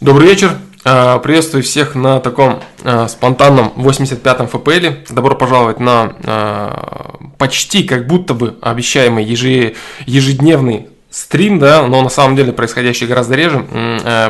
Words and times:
Добрый 0.00 0.28
вечер. 0.28 0.56
А, 0.84 1.18
приветствую 1.18 1.64
всех 1.64 1.96
на 1.96 2.20
таком 2.20 2.62
а, 2.84 3.08
спонтанном 3.08 3.72
85-м 3.74 4.46
ФПЛ. 4.46 5.12
Добро 5.12 5.34
пожаловать 5.34 5.80
на 5.80 6.14
а, 6.22 7.16
почти 7.36 7.82
как 7.82 8.06
будто 8.06 8.32
бы 8.32 8.56
обещаемый 8.62 9.24
ежедневный 9.24 10.86
стрим, 11.10 11.58
да, 11.58 11.84
но 11.84 12.00
на 12.00 12.10
самом 12.10 12.36
деле 12.36 12.52
происходящий 12.52 13.08
гораздо 13.08 13.34
реже. 13.34 13.66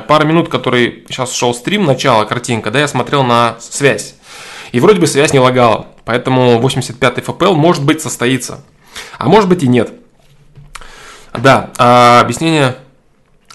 Пара 0.09 0.25
минут, 0.25 0.49
который 0.49 1.05
сейчас 1.07 1.35
шел 1.35 1.53
стрим, 1.53 1.85
начало, 1.85 2.25
картинка, 2.25 2.71
да, 2.71 2.81
я 2.81 2.89
смотрел 2.89 3.23
на 3.23 3.57
связь. 3.61 4.15
И 4.73 4.81
вроде 4.81 5.01
бы 5.01 5.07
связь 5.07 5.35
не 5.35 5.39
лагала, 5.39 5.89
поэтому 6.07 6.59
85-й 6.63 7.21
ФПЛ 7.21 7.53
может 7.53 7.85
быть 7.85 8.01
состоится, 8.01 8.65
а 9.19 9.29
может 9.29 9.51
быть 9.51 9.63
и 9.65 9.69
нет. 9.69 9.93
Да, 11.35 12.21
объяснение 12.23 12.77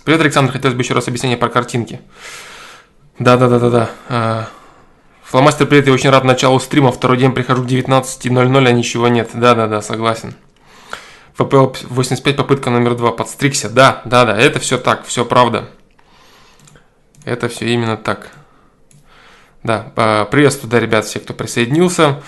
Привет, 0.03 0.19
Александр, 0.19 0.51
хотелось 0.51 0.75
бы 0.75 0.81
еще 0.81 0.93
раз 0.93 1.07
объяснение 1.07 1.37
про 1.37 1.47
картинки. 1.47 2.01
Да-да-да-да-да. 3.19 3.89
А, 4.09 4.49
фломастер, 5.23 5.65
привет, 5.65 5.87
я 5.87 5.93
очень 5.93 6.09
рад 6.09 6.25
началу 6.25 6.59
стрима. 6.59 6.91
Второй 6.91 7.17
день 7.17 7.31
прихожу 7.31 7.63
к 7.63 7.67
19.00, 7.67 8.67
а 8.67 8.71
ничего 8.73 9.07
нет. 9.07 9.29
Да-да-да, 9.33 9.81
согласен. 9.81 10.35
ФПЛ 11.35 11.67
85, 11.83 12.35
попытка 12.35 12.69
номер 12.69 12.95
два. 12.95 13.13
Подстригся. 13.13 13.69
Да, 13.69 14.01
да-да, 14.03 14.37
это 14.37 14.59
все 14.59 14.77
так, 14.77 15.05
все 15.05 15.23
правда. 15.23 15.69
Это 17.23 17.47
все 17.47 17.67
именно 17.73 17.95
так. 17.95 18.31
Да, 19.63 19.93
а, 19.95 20.25
приветствую, 20.25 20.69
да, 20.69 20.81
ребят, 20.81 21.05
всех, 21.05 21.23
кто 21.23 21.33
присоединился. 21.33 22.21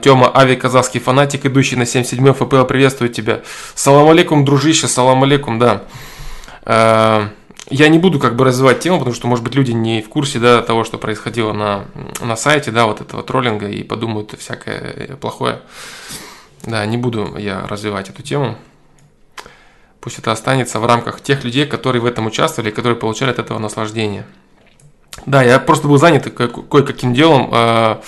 Тёма, 0.00 0.34
Ави, 0.34 0.56
казахский 0.56 1.00
фанатик, 1.00 1.44
идущий 1.44 1.76
на 1.76 1.84
77 1.84 2.32
ФПЛ, 2.32 2.64
приветствую 2.64 3.10
тебя. 3.10 3.42
Салам 3.74 4.08
алейкум, 4.08 4.46
дружище, 4.46 4.88
салам 4.88 5.22
алейкум, 5.22 5.58
да. 5.58 5.82
Э, 6.64 7.28
я 7.68 7.88
не 7.88 7.98
буду 7.98 8.18
как 8.18 8.36
бы 8.36 8.44
развивать 8.44 8.80
тему, 8.80 8.98
потому 8.98 9.14
что, 9.14 9.28
может 9.28 9.44
быть, 9.44 9.54
люди 9.54 9.70
не 9.70 10.02
в 10.02 10.08
курсе 10.08 10.38
да, 10.38 10.60
того, 10.62 10.84
что 10.84 10.98
происходило 10.98 11.52
на, 11.52 11.84
на 12.20 12.36
сайте, 12.36 12.70
да, 12.70 12.86
вот 12.86 13.00
этого 13.00 13.22
троллинга, 13.22 13.68
и 13.68 13.82
подумают 13.82 14.34
всякое 14.38 15.16
плохое. 15.20 15.60
Да, 16.64 16.84
не 16.84 16.96
буду 16.96 17.36
я 17.38 17.66
развивать 17.66 18.10
эту 18.10 18.22
тему. 18.22 18.56
Пусть 20.00 20.18
это 20.18 20.32
останется 20.32 20.80
в 20.80 20.86
рамках 20.86 21.20
тех 21.20 21.44
людей, 21.44 21.66
которые 21.66 22.02
в 22.02 22.06
этом 22.06 22.26
участвовали, 22.26 22.70
которые 22.70 22.96
получали 22.96 23.30
от 23.30 23.38
этого 23.38 23.58
наслаждение. 23.58 24.26
Да, 25.26 25.42
я 25.42 25.58
просто 25.58 25.86
был 25.86 25.98
занят 25.98 26.24
кое-каким 26.24 27.14
делом. 27.14 27.50
Э, 27.52 28.00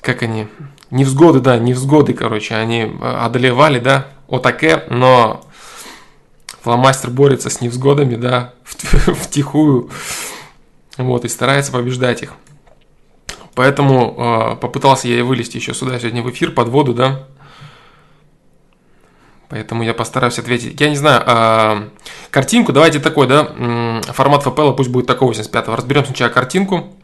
как 0.00 0.22
они? 0.22 0.46
Невзгоды, 0.90 1.40
да, 1.40 1.58
невзгоды, 1.58 2.14
короче, 2.14 2.54
они 2.54 2.90
одолевали, 3.02 3.80
да, 3.80 4.06
отаке, 4.28 4.84
но 4.88 5.45
Фломастер 6.66 7.10
борется 7.10 7.48
с 7.48 7.60
невзгодами, 7.60 8.16
да, 8.16 8.52
втихую, 8.64 9.88
вот, 10.96 11.24
и 11.24 11.28
старается 11.28 11.70
побеждать 11.70 12.24
их. 12.24 12.32
Поэтому 13.54 14.16
э, 14.18 14.56
попытался 14.56 15.06
я 15.06 15.20
и 15.20 15.22
вылезти 15.22 15.58
еще 15.58 15.74
сюда 15.74 15.96
сегодня 16.00 16.24
в 16.24 16.30
эфир 16.32 16.50
под 16.50 16.66
воду, 16.66 16.92
да. 16.92 17.28
Поэтому 19.48 19.84
я 19.84 19.94
постараюсь 19.94 20.40
ответить. 20.40 20.80
Я 20.80 20.90
не 20.90 20.96
знаю, 20.96 21.22
э, 21.24 21.88
картинку, 22.32 22.72
давайте 22.72 22.98
такой, 22.98 23.28
да, 23.28 24.02
формат 24.12 24.42
ФПЛ 24.42 24.72
пусть 24.72 24.90
будет 24.90 25.06
такой 25.06 25.32
85-го. 25.36 25.76
Разберем 25.76 26.04
сначала 26.04 26.30
картинку 26.30 26.96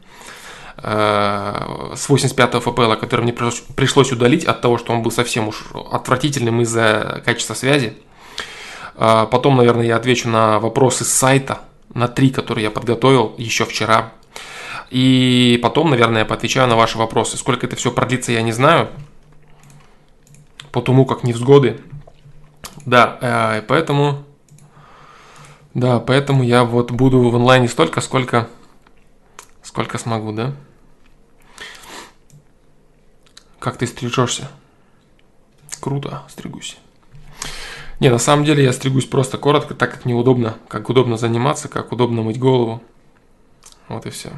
э, 0.78 1.92
с 1.94 2.10
85-го 2.10 2.58
ФПЛ, 2.58 2.94
который 3.00 3.20
мне 3.20 3.32
пришлось 3.32 4.10
удалить 4.10 4.44
от 4.44 4.60
того, 4.60 4.76
что 4.76 4.92
он 4.92 5.04
был 5.04 5.12
совсем 5.12 5.46
уж 5.46 5.66
отвратительным 5.92 6.62
из-за 6.62 7.22
качества 7.24 7.54
связи. 7.54 7.96
А, 8.94 9.26
потом, 9.26 9.56
наверное, 9.56 9.86
я 9.86 9.96
отвечу 9.96 10.28
на 10.28 10.58
вопросы 10.58 11.04
с 11.04 11.08
сайта, 11.08 11.60
на 11.94 12.08
три, 12.08 12.30
которые 12.30 12.64
я 12.64 12.70
подготовил 12.70 13.34
еще 13.38 13.64
вчера. 13.64 14.12
И 14.90 15.58
потом, 15.62 15.90
наверное, 15.90 16.20
я 16.20 16.24
поотвечаю 16.24 16.68
на 16.68 16.76
ваши 16.76 16.98
вопросы. 16.98 17.36
Сколько 17.36 17.66
это 17.66 17.76
все 17.76 17.90
продлится, 17.90 18.32
я 18.32 18.42
не 18.42 18.52
знаю. 18.52 18.88
Потому 20.70 21.06
как 21.06 21.24
невзгоды. 21.24 21.80
Да, 22.84 23.18
э, 23.20 23.62
поэтому... 23.62 24.24
Да, 25.74 26.00
поэтому 26.00 26.42
я 26.42 26.64
вот 26.64 26.90
буду 26.90 27.30
в 27.30 27.36
онлайне 27.36 27.68
столько, 27.68 28.00
сколько... 28.00 28.48
Сколько 29.62 29.96
смогу, 29.96 30.32
да? 30.32 30.54
Как 33.58 33.78
ты 33.78 33.86
стрижешься? 33.86 34.50
Круто, 35.80 36.22
стригусь. 36.28 36.78
Не, 38.02 38.10
на 38.10 38.18
самом 38.18 38.44
деле 38.44 38.64
я 38.64 38.72
стригусь 38.72 39.04
просто 39.04 39.38
коротко, 39.38 39.74
так 39.74 39.92
как 39.92 40.06
неудобно, 40.06 40.56
как 40.66 40.90
удобно 40.90 41.16
заниматься, 41.16 41.68
как 41.68 41.92
удобно 41.92 42.22
мыть 42.22 42.36
голову. 42.36 42.82
Вот 43.86 44.06
и 44.06 44.10
все. 44.10 44.30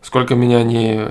Сколько 0.00 0.34
меня 0.34 0.62
не, 0.62 1.06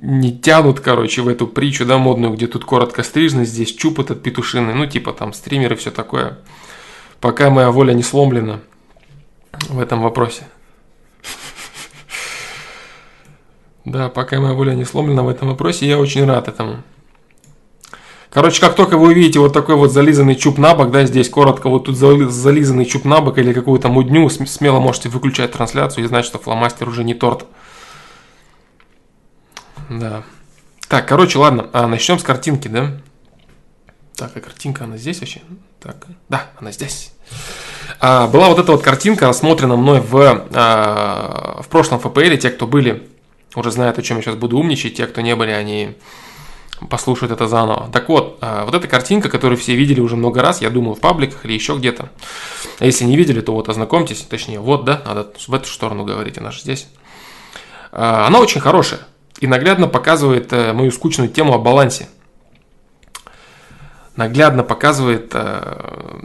не 0.00 0.38
тянут, 0.38 0.80
короче, 0.80 1.20
в 1.20 1.28
эту 1.28 1.46
притчу, 1.46 1.84
да, 1.84 1.98
модную, 1.98 2.32
где 2.32 2.46
тут 2.46 2.64
коротко 2.64 3.02
стрижно, 3.02 3.44
здесь 3.44 3.74
чуп 3.74 4.00
этот 4.00 4.22
петушиный, 4.22 4.72
ну, 4.72 4.86
типа 4.86 5.12
там 5.12 5.34
стримеры, 5.34 5.76
все 5.76 5.90
такое. 5.90 6.38
Пока 7.20 7.50
моя 7.50 7.70
воля 7.70 7.92
не 7.92 8.02
сломлена 8.02 8.60
в 9.68 9.78
этом 9.78 10.00
вопросе. 10.00 10.48
Да, 13.84 14.08
пока 14.08 14.40
моя 14.40 14.54
воля 14.54 14.72
не 14.72 14.86
сломлена 14.86 15.22
в 15.22 15.28
этом 15.28 15.48
вопросе, 15.48 15.86
я 15.86 15.98
очень 15.98 16.24
рад 16.24 16.48
этому. 16.48 16.82
Короче, 18.32 18.62
как 18.62 18.74
только 18.74 18.96
вы 18.96 19.08
увидите 19.08 19.38
вот 19.40 19.52
такой 19.52 19.74
вот 19.74 19.92
зализанный 19.92 20.36
чуб 20.36 20.56
на 20.56 20.74
бок, 20.74 20.90
да, 20.90 21.04
здесь 21.04 21.28
коротко 21.28 21.68
вот 21.68 21.84
тут 21.84 21.98
зализанный 21.98 22.86
чуб 22.86 23.04
на 23.04 23.20
бок 23.20 23.36
или 23.36 23.52
какую-то 23.52 23.88
мудню, 23.88 24.30
смело 24.30 24.80
можете 24.80 25.10
выключать 25.10 25.52
трансляцию 25.52 26.04
и 26.04 26.08
знать, 26.08 26.24
что 26.24 26.38
фломастер 26.38 26.88
уже 26.88 27.04
не 27.04 27.12
торт. 27.12 27.44
Да. 29.90 30.22
Так, 30.88 31.06
короче, 31.06 31.38
ладно, 31.38 31.68
а, 31.74 31.86
начнем 31.86 32.18
с 32.18 32.22
картинки, 32.22 32.68
да? 32.68 32.92
Так, 34.16 34.34
а 34.34 34.40
картинка, 34.40 34.84
она 34.84 34.96
здесь 34.96 35.20
вообще? 35.20 35.42
Так, 35.80 36.06
да, 36.30 36.46
она 36.58 36.72
здесь. 36.72 37.12
А, 38.00 38.28
была 38.28 38.48
вот 38.48 38.58
эта 38.58 38.72
вот 38.72 38.82
картинка, 38.82 39.28
рассмотрена 39.28 39.76
мной 39.76 40.00
в, 40.00 40.48
а, 40.54 41.60
в 41.62 41.68
прошлом 41.68 41.98
ФПЛ. 41.98 42.36
Те, 42.40 42.48
кто 42.48 42.66
были, 42.66 43.10
уже 43.54 43.70
знают, 43.70 43.98
о 43.98 44.02
чем 44.02 44.16
я 44.16 44.22
сейчас 44.22 44.36
буду 44.36 44.58
умничать. 44.58 44.94
Те, 44.96 45.06
кто 45.06 45.20
не 45.20 45.36
были, 45.36 45.50
они 45.50 45.96
послушают 46.88 47.32
это 47.32 47.46
заново. 47.46 47.88
Так 47.92 48.08
вот, 48.08 48.38
а, 48.40 48.64
вот 48.64 48.74
эта 48.74 48.88
картинка, 48.88 49.28
которую 49.28 49.58
все 49.58 49.74
видели 49.74 50.00
уже 50.00 50.16
много 50.16 50.42
раз, 50.42 50.60
я 50.60 50.70
думаю, 50.70 50.94
в 50.94 51.00
пабликах 51.00 51.44
или 51.44 51.52
еще 51.52 51.76
где-то. 51.76 52.08
А 52.78 52.84
если 52.84 53.04
не 53.04 53.16
видели, 53.16 53.40
то 53.40 53.52
вот 53.52 53.68
ознакомьтесь, 53.68 54.22
точнее, 54.22 54.60
вот, 54.60 54.84
да, 54.84 55.02
надо 55.04 55.32
в 55.46 55.54
эту 55.54 55.68
сторону 55.68 56.04
говорить, 56.04 56.38
она 56.38 56.50
же 56.50 56.60
здесь. 56.60 56.88
А, 57.92 58.26
она 58.26 58.40
очень 58.40 58.60
хорошая 58.60 59.00
и 59.42 59.46
наглядно 59.48 59.88
показывает 59.88 60.52
э, 60.52 60.72
мою 60.72 60.92
скучную 60.92 61.28
тему 61.28 61.52
о 61.52 61.58
балансе. 61.58 62.08
Наглядно 64.14 64.62
показывает 64.62 65.32
э, 65.34 66.20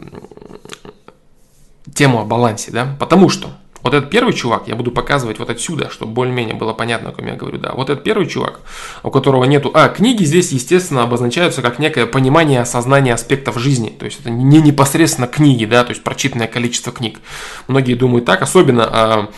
тему 1.94 2.20
о 2.20 2.24
балансе, 2.24 2.70
да, 2.70 2.96
потому 3.00 3.28
что 3.28 3.50
вот 3.88 3.94
этот 3.94 4.10
первый 4.10 4.34
чувак, 4.34 4.64
я 4.66 4.76
буду 4.76 4.90
показывать 4.90 5.38
вот 5.38 5.48
отсюда, 5.48 5.88
чтобы 5.90 6.12
более-менее 6.12 6.54
было 6.54 6.74
понятно, 6.74 7.10
о 7.10 7.12
ком 7.12 7.26
я 7.26 7.34
говорю, 7.34 7.56
да. 7.56 7.72
Вот 7.72 7.88
этот 7.88 8.04
первый 8.04 8.26
чувак, 8.26 8.60
у 9.02 9.10
которого 9.10 9.44
нету... 9.44 9.70
А, 9.72 9.88
книги 9.88 10.24
здесь, 10.24 10.52
естественно, 10.52 11.02
обозначаются 11.02 11.62
как 11.62 11.78
некое 11.78 12.04
понимание, 12.04 12.60
осознание 12.60 13.14
аспектов 13.14 13.58
жизни. 13.58 13.88
То 13.88 14.04
есть 14.04 14.20
это 14.20 14.30
не 14.30 14.60
непосредственно 14.60 15.26
книги, 15.26 15.64
да, 15.64 15.84
то 15.84 15.90
есть 15.90 16.04
прочитанное 16.04 16.48
количество 16.48 16.92
книг. 16.92 17.20
Многие 17.66 17.94
думают 17.94 18.26
так, 18.26 18.42
особенно 18.42 18.88
а, 18.90 19.28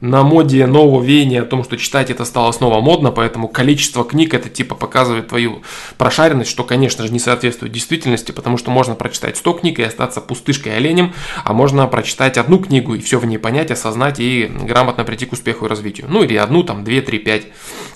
на 0.00 0.22
моде 0.22 0.66
нового 0.66 1.02
веяния 1.02 1.42
о 1.42 1.46
том, 1.46 1.62
что 1.62 1.76
читать 1.76 2.10
это 2.10 2.24
стало 2.24 2.52
снова 2.52 2.80
модно, 2.80 3.10
поэтому 3.10 3.48
количество 3.48 4.04
книг 4.04 4.32
это 4.32 4.48
типа 4.48 4.74
показывает 4.74 5.28
твою 5.28 5.62
прошаренность, 5.98 6.50
что, 6.50 6.64
конечно 6.64 7.06
же, 7.06 7.12
не 7.12 7.18
соответствует 7.18 7.72
действительности, 7.72 8.32
потому 8.32 8.56
что 8.56 8.70
можно 8.70 8.94
прочитать 8.94 9.36
100 9.36 9.52
книг 9.54 9.78
и 9.78 9.82
остаться 9.82 10.20
пустышкой 10.20 10.72
и 10.72 10.76
оленем, 10.76 11.12
а 11.44 11.52
можно 11.52 11.86
прочитать 11.86 12.38
одну 12.38 12.58
книгу 12.58 12.94
и 12.94 13.00
все 13.00 13.18
в 13.18 13.26
ней 13.26 13.38
понять, 13.38 13.70
осознать 13.70 14.20
и 14.20 14.50
грамотно 14.62 15.04
прийти 15.04 15.26
к 15.26 15.32
успеху 15.32 15.66
и 15.66 15.68
развитию. 15.68 16.06
Ну 16.08 16.22
или 16.22 16.36
одну, 16.36 16.62
там, 16.62 16.82
две, 16.82 17.02
три, 17.02 17.18
пять. 17.18 17.46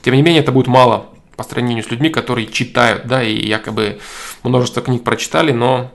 Тем 0.02 0.14
не 0.14 0.23
менее, 0.23 0.43
это 0.43 0.52
будет 0.52 0.67
мало 0.67 1.06
по 1.37 1.43
сравнению 1.43 1.84
с 1.84 1.90
людьми, 1.90 2.11
которые 2.11 2.46
читают, 2.46 3.06
да, 3.06 3.23
и 3.23 3.46
якобы 3.46 3.99
множество 4.43 4.82
книг 4.82 5.02
прочитали, 5.02 5.52
но 5.52 5.90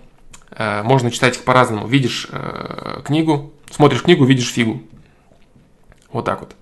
э, 0.52 0.82
можно 0.84 1.12
читать 1.12 1.38
их 1.38 1.44
по-разному. 1.44 1.88
Видишь 1.88 2.28
э, 2.32 3.02
книгу, 3.06 3.54
смотришь 3.72 4.02
книгу, 4.02 4.26
видишь 4.26 4.52
фигу. 4.52 4.82
Вот 6.12 6.26
так 6.26 6.40
вот. 6.42 6.56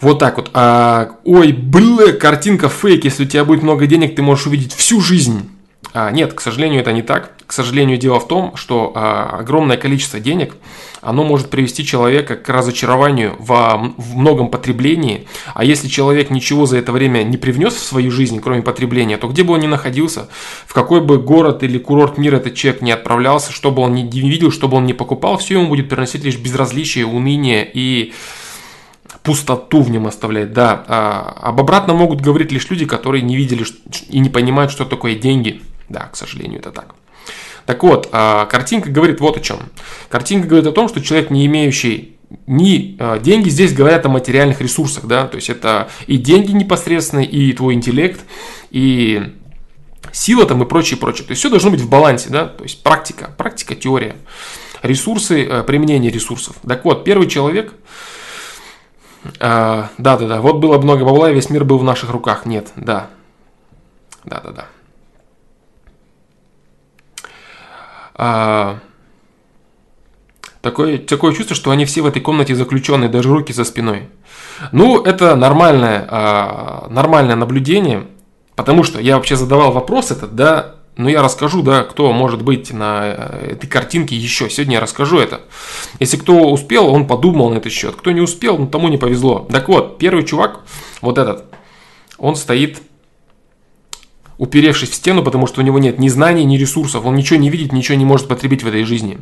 Вот 0.00 0.18
так 0.18 0.36
вот. 0.36 0.50
А, 0.52 1.16
ой, 1.24 1.52
блэ, 1.52 2.14
картинка 2.14 2.68
фейк. 2.68 3.04
Если 3.04 3.24
у 3.24 3.26
тебя 3.26 3.44
будет 3.44 3.62
много 3.62 3.86
денег, 3.86 4.16
ты 4.16 4.22
можешь 4.22 4.46
увидеть 4.46 4.72
всю 4.74 5.00
жизнь 5.00 5.48
А, 5.94 6.10
нет, 6.10 6.32
к 6.32 6.40
сожалению, 6.40 6.80
это 6.80 6.92
не 6.92 7.02
так. 7.02 7.32
К 7.46 7.52
сожалению, 7.52 7.98
дело 7.98 8.18
в 8.18 8.26
том, 8.26 8.56
что 8.56 8.92
а, 8.94 9.38
огромное 9.40 9.76
количество 9.76 10.18
денег, 10.20 10.56
оно 11.02 11.22
может 11.22 11.50
привести 11.50 11.84
человека 11.84 12.36
к 12.36 12.48
разочарованию 12.48 13.36
во, 13.38 13.76
в 13.96 14.16
многом 14.16 14.48
потреблении. 14.48 15.26
А 15.52 15.64
если 15.64 15.88
человек 15.88 16.30
ничего 16.30 16.64
за 16.64 16.78
это 16.78 16.92
время 16.92 17.22
не 17.24 17.36
привнес 17.36 17.74
в 17.74 17.84
свою 17.84 18.10
жизнь, 18.10 18.40
кроме 18.40 18.62
потребления, 18.62 19.18
то 19.18 19.28
где 19.28 19.42
бы 19.42 19.52
он 19.54 19.60
ни 19.60 19.66
находился, 19.66 20.28
в 20.66 20.72
какой 20.72 21.02
бы 21.02 21.18
город 21.18 21.62
или 21.62 21.76
курорт 21.76 22.16
мира 22.16 22.36
этот 22.36 22.54
человек 22.54 22.80
не 22.80 22.92
отправлялся, 22.92 23.52
что 23.52 23.70
бы 23.70 23.82
он 23.82 23.94
ни 23.94 24.20
видел, 24.20 24.50
что 24.50 24.68
бы 24.68 24.78
он 24.78 24.86
ни 24.86 24.94
покупал, 24.94 25.36
все 25.36 25.54
ему 25.54 25.68
будет 25.68 25.90
приносить 25.90 26.24
лишь 26.24 26.38
безразличие, 26.38 27.04
уныние 27.04 27.70
и 27.70 28.14
пустоту 29.22 29.82
в 29.82 29.90
нем 29.90 30.06
оставлять, 30.06 30.52
да. 30.52 30.84
А, 30.88 31.36
об 31.42 31.60
обратном 31.60 31.98
могут 31.98 32.20
говорить 32.20 32.50
лишь 32.50 32.68
люди, 32.70 32.86
которые 32.86 33.22
не 33.22 33.36
видели 33.36 33.64
и 34.08 34.18
не 34.18 34.28
понимают, 34.28 34.72
что 34.72 34.84
такое 34.84 35.14
деньги. 35.14 35.62
Да, 35.92 36.08
к 36.10 36.16
сожалению, 36.16 36.58
это 36.58 36.72
так. 36.72 36.94
Так 37.66 37.82
вот, 37.82 38.08
а, 38.12 38.46
картинка 38.46 38.90
говорит 38.90 39.20
вот 39.20 39.36
о 39.36 39.40
чем. 39.40 39.58
Картинка 40.08 40.48
говорит 40.48 40.66
о 40.66 40.72
том, 40.72 40.88
что 40.88 41.00
человек, 41.02 41.30
не 41.30 41.46
имеющий 41.46 42.16
ни 42.46 42.96
а, 42.98 43.18
деньги 43.18 43.50
здесь 43.50 43.74
говорят 43.74 44.06
о 44.06 44.08
материальных 44.08 44.62
ресурсах, 44.62 45.04
да, 45.04 45.26
то 45.26 45.36
есть 45.36 45.50
это 45.50 45.90
и 46.06 46.16
деньги 46.16 46.52
непосредственно, 46.52 47.20
и 47.20 47.52
твой 47.52 47.74
интеллект, 47.74 48.20
и 48.70 49.34
сила 50.12 50.46
там 50.46 50.62
и 50.62 50.66
прочее, 50.66 50.98
прочее. 50.98 51.26
То 51.26 51.32
есть 51.32 51.40
все 51.40 51.50
должно 51.50 51.70
быть 51.70 51.82
в 51.82 51.90
балансе, 51.90 52.30
да, 52.30 52.46
то 52.46 52.64
есть 52.64 52.82
практика, 52.82 53.32
практика, 53.36 53.74
теория, 53.74 54.16
ресурсы, 54.82 55.44
э, 55.44 55.62
применение 55.62 56.10
ресурсов. 56.10 56.56
Так 56.66 56.84
вот, 56.86 57.04
первый 57.04 57.28
человек, 57.28 57.74
да, 59.38 59.90
да, 59.98 60.16
да. 60.16 60.40
Вот 60.40 60.56
было 60.56 60.78
много 60.78 61.04
бабла, 61.04 61.30
и 61.30 61.34
весь 61.34 61.50
мир 61.50 61.64
был 61.64 61.78
в 61.78 61.84
наших 61.84 62.10
руках. 62.10 62.46
Нет, 62.46 62.72
да. 62.76 63.10
Да, 64.24 64.40
да, 64.40 64.50
да. 64.50 64.66
А, 68.24 68.78
такое, 70.60 70.98
такое 70.98 71.32
чувство, 71.32 71.56
что 71.56 71.72
они 71.72 71.86
все 71.86 72.02
в 72.02 72.06
этой 72.06 72.22
комнате 72.22 72.54
заключенные, 72.54 73.10
даже 73.10 73.28
руки 73.28 73.52
за 73.52 73.64
спиной. 73.64 74.10
Ну, 74.70 75.02
это 75.02 75.34
нормальное, 75.34 76.06
а, 76.08 76.86
нормальное 76.88 77.34
наблюдение, 77.34 78.06
потому 78.54 78.84
что 78.84 79.00
я 79.00 79.16
вообще 79.16 79.34
задавал 79.34 79.72
вопрос 79.72 80.12
этот, 80.12 80.36
да, 80.36 80.76
но 80.96 81.08
я 81.08 81.20
расскажу, 81.20 81.62
да, 81.62 81.82
кто 81.82 82.12
может 82.12 82.42
быть 82.42 82.72
на 82.72 83.00
э, 83.06 83.52
этой 83.54 83.66
картинке 83.66 84.14
еще. 84.14 84.48
Сегодня 84.48 84.74
я 84.74 84.80
расскажу 84.80 85.18
это. 85.18 85.40
Если 85.98 86.16
кто 86.16 86.52
успел, 86.52 86.86
он 86.86 87.08
подумал 87.08 87.50
на 87.50 87.56
этот 87.56 87.72
счет. 87.72 87.96
Кто 87.96 88.12
не 88.12 88.20
успел, 88.20 88.56
ну 88.56 88.68
тому 88.68 88.88
не 88.88 88.98
повезло. 88.98 89.48
Так 89.50 89.68
вот, 89.68 89.98
первый 89.98 90.22
чувак, 90.24 90.60
вот 91.00 91.18
этот, 91.18 91.46
он 92.18 92.36
стоит 92.36 92.82
уперевшись 94.42 94.90
в 94.90 94.94
стену, 94.94 95.22
потому 95.22 95.46
что 95.46 95.60
у 95.60 95.64
него 95.64 95.78
нет 95.78 96.00
ни 96.00 96.08
знаний, 96.08 96.44
ни 96.44 96.58
ресурсов. 96.58 97.06
Он 97.06 97.14
ничего 97.14 97.38
не 97.38 97.48
видит, 97.48 97.72
ничего 97.72 97.96
не 97.96 98.04
может 98.04 98.26
потребить 98.26 98.64
в 98.64 98.66
этой 98.66 98.82
жизни. 98.82 99.18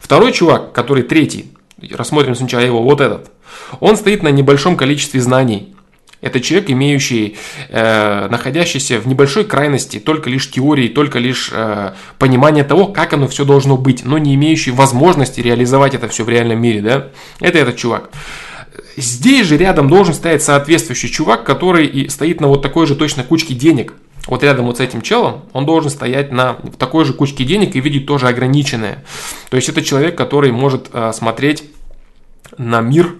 Второй 0.00 0.30
чувак, 0.30 0.72
который 0.72 1.02
третий, 1.02 1.50
рассмотрим 1.90 2.36
сначала 2.36 2.62
его, 2.62 2.80
вот 2.80 3.00
этот, 3.00 3.32
он 3.80 3.96
стоит 3.96 4.22
на 4.22 4.28
небольшом 4.28 4.76
количестве 4.76 5.20
знаний. 5.20 5.74
Это 6.20 6.40
человек, 6.40 6.70
имеющий, 6.70 7.36
э, 7.68 8.28
находящийся 8.30 9.00
в 9.00 9.08
небольшой 9.08 9.44
крайности, 9.44 9.98
только 9.98 10.30
лишь 10.30 10.48
теории, 10.48 10.86
только 10.86 11.18
лишь 11.18 11.50
э, 11.52 11.94
понимание 12.20 12.62
того, 12.62 12.86
как 12.86 13.14
оно 13.14 13.26
все 13.26 13.44
должно 13.44 13.76
быть, 13.76 14.04
но 14.04 14.18
не 14.18 14.36
имеющий 14.36 14.70
возможности 14.70 15.40
реализовать 15.40 15.94
это 15.94 16.06
все 16.06 16.22
в 16.22 16.28
реальном 16.28 16.60
мире, 16.60 16.80
да? 16.80 17.08
Это 17.40 17.58
этот 17.58 17.76
чувак. 17.76 18.10
Здесь 18.96 19.48
же 19.48 19.56
рядом 19.56 19.88
должен 19.88 20.14
стоять 20.14 20.44
соответствующий 20.44 21.08
чувак, 21.08 21.42
который 21.42 21.86
и 21.86 22.08
стоит 22.08 22.40
на 22.40 22.46
вот 22.46 22.62
такой 22.62 22.86
же 22.86 22.94
точно 22.94 23.24
кучке 23.24 23.54
денег. 23.54 23.94
Вот 24.28 24.42
рядом 24.42 24.66
вот 24.66 24.76
с 24.76 24.80
этим 24.80 25.00
челом 25.00 25.44
он 25.52 25.64
должен 25.64 25.90
стоять 25.90 26.30
на 26.30 26.54
такой 26.78 27.04
же 27.04 27.14
кучке 27.14 27.44
денег 27.44 27.74
и 27.74 27.80
видеть 27.80 28.06
тоже 28.06 28.28
ограниченное. 28.28 29.04
То 29.50 29.56
есть 29.56 29.68
это 29.70 29.82
человек, 29.82 30.16
который 30.16 30.52
может 30.52 30.90
э, 30.92 31.12
смотреть 31.14 31.64
на 32.58 32.82
мир 32.82 33.16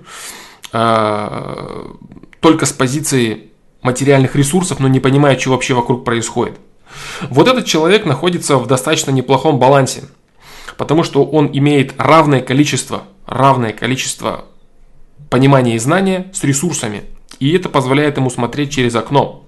э, 0.73 1.93
только 2.41 2.67
с 2.67 2.73
позиции 2.73 3.49
материальных 3.81 4.37
ресурсов, 4.37 4.81
но 4.81 4.89
не 4.89 5.01
понимая, 5.01 5.39
что 5.39 5.51
вообще 5.51 5.73
вокруг 5.73 6.05
происходит. 6.05 6.59
Вот 7.31 7.49
этот 7.49 7.65
человек 7.65 8.05
находится 8.05 8.59
в 8.59 8.67
достаточно 8.67 9.11
неплохом 9.11 9.59
балансе, 9.59 10.05
потому 10.77 11.05
что 11.05 11.25
он 11.25 11.49
имеет 11.53 11.95
равное 11.99 12.41
количество, 12.41 13.05
равное 13.25 13.73
количество 13.73 14.45
понимания 15.31 15.77
и 15.77 15.79
знания 15.79 16.31
с 16.35 16.45
ресурсами. 16.45 17.05
И 17.41 17.53
это 17.53 17.71
позволяет 17.71 18.19
ему 18.19 18.29
смотреть 18.29 18.73
через 18.73 18.95
окно. 18.95 19.45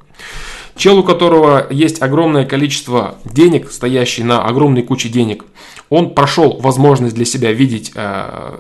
Чел, 0.81 0.99
у 0.99 1.03
которого 1.03 1.67
есть 1.69 2.01
огромное 2.01 2.47
количество 2.47 3.17
денег, 3.27 3.71
стоящий 3.71 4.23
на 4.23 4.47
огромной 4.47 4.83
куче 4.83 5.11
денег, 5.11 5.45
он 5.91 6.15
прошел 6.15 6.59
возможность 6.59 7.15
для 7.15 7.27
себя 7.27 7.53
видеть 7.53 7.93
э, 7.95 8.57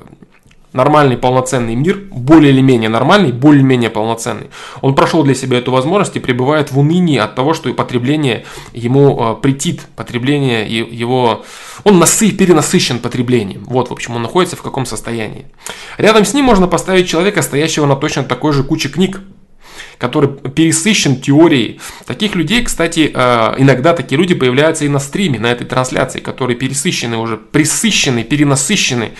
нормальный 0.74 1.16
полноценный 1.16 1.74
мир, 1.76 1.98
более 2.10 2.52
или 2.52 2.60
менее 2.60 2.90
нормальный, 2.90 3.32
более 3.32 3.60
или 3.60 3.66
менее 3.66 3.88
полноценный. 3.88 4.50
Он 4.82 4.94
прошел 4.94 5.22
для 5.22 5.34
себя 5.34 5.56
эту 5.56 5.72
возможность 5.72 6.14
и 6.14 6.20
пребывает 6.20 6.72
в 6.72 6.78
унынии 6.78 7.16
от 7.16 7.34
того, 7.34 7.54
что 7.54 7.72
потребление 7.72 8.44
ему 8.74 9.18
э, 9.18 9.40
претит, 9.40 9.80
потребление 9.96 10.68
его... 10.68 11.46
Он 11.84 11.98
насы, 11.98 12.32
перенасыщен 12.32 12.98
потреблением. 12.98 13.64
Вот, 13.64 13.88
в 13.88 13.94
общем, 13.94 14.16
он 14.16 14.20
находится 14.20 14.56
в 14.56 14.62
каком 14.62 14.84
состоянии. 14.84 15.46
Рядом 15.96 16.26
с 16.26 16.34
ним 16.34 16.44
можно 16.44 16.68
поставить 16.68 17.08
человека, 17.08 17.40
стоящего 17.40 17.86
на 17.86 17.96
точно 17.96 18.24
такой 18.24 18.52
же 18.52 18.62
куче 18.62 18.90
книг, 18.90 19.22
который 20.00 20.30
пересыщен 20.30 21.20
теорией. 21.20 21.78
Таких 22.06 22.34
людей, 22.34 22.64
кстати, 22.64 23.10
э, 23.12 23.54
иногда 23.58 23.92
такие 23.92 24.18
люди 24.18 24.34
появляются 24.34 24.86
и 24.86 24.88
на 24.88 24.98
стриме, 24.98 25.38
на 25.38 25.52
этой 25.52 25.66
трансляции, 25.66 26.20
которые 26.20 26.56
пересыщены 26.56 27.18
уже, 27.18 27.36
присыщены, 27.36 28.24
перенасыщены 28.24 29.10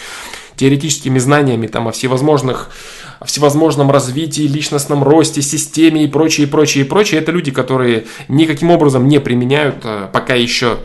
теоретическими 0.57 1.19
знаниями 1.19 1.67
там, 1.67 1.87
о 1.87 1.93
всевозможных 1.93 2.71
о 3.19 3.27
всевозможном 3.27 3.91
развитии, 3.91 4.43
личностном 4.43 5.05
росте, 5.05 5.43
системе 5.43 6.05
и 6.05 6.07
прочее, 6.07 6.47
и 6.47 6.51
прочее, 6.51 6.87
и 6.87 6.89
прочее. 6.89 7.21
Это 7.21 7.31
люди, 7.33 7.51
которые 7.51 8.07
никаким 8.29 8.71
образом 8.71 9.07
не 9.07 9.21
применяют, 9.21 9.85
э, 9.85 10.09
пока 10.11 10.35
еще 10.35 10.79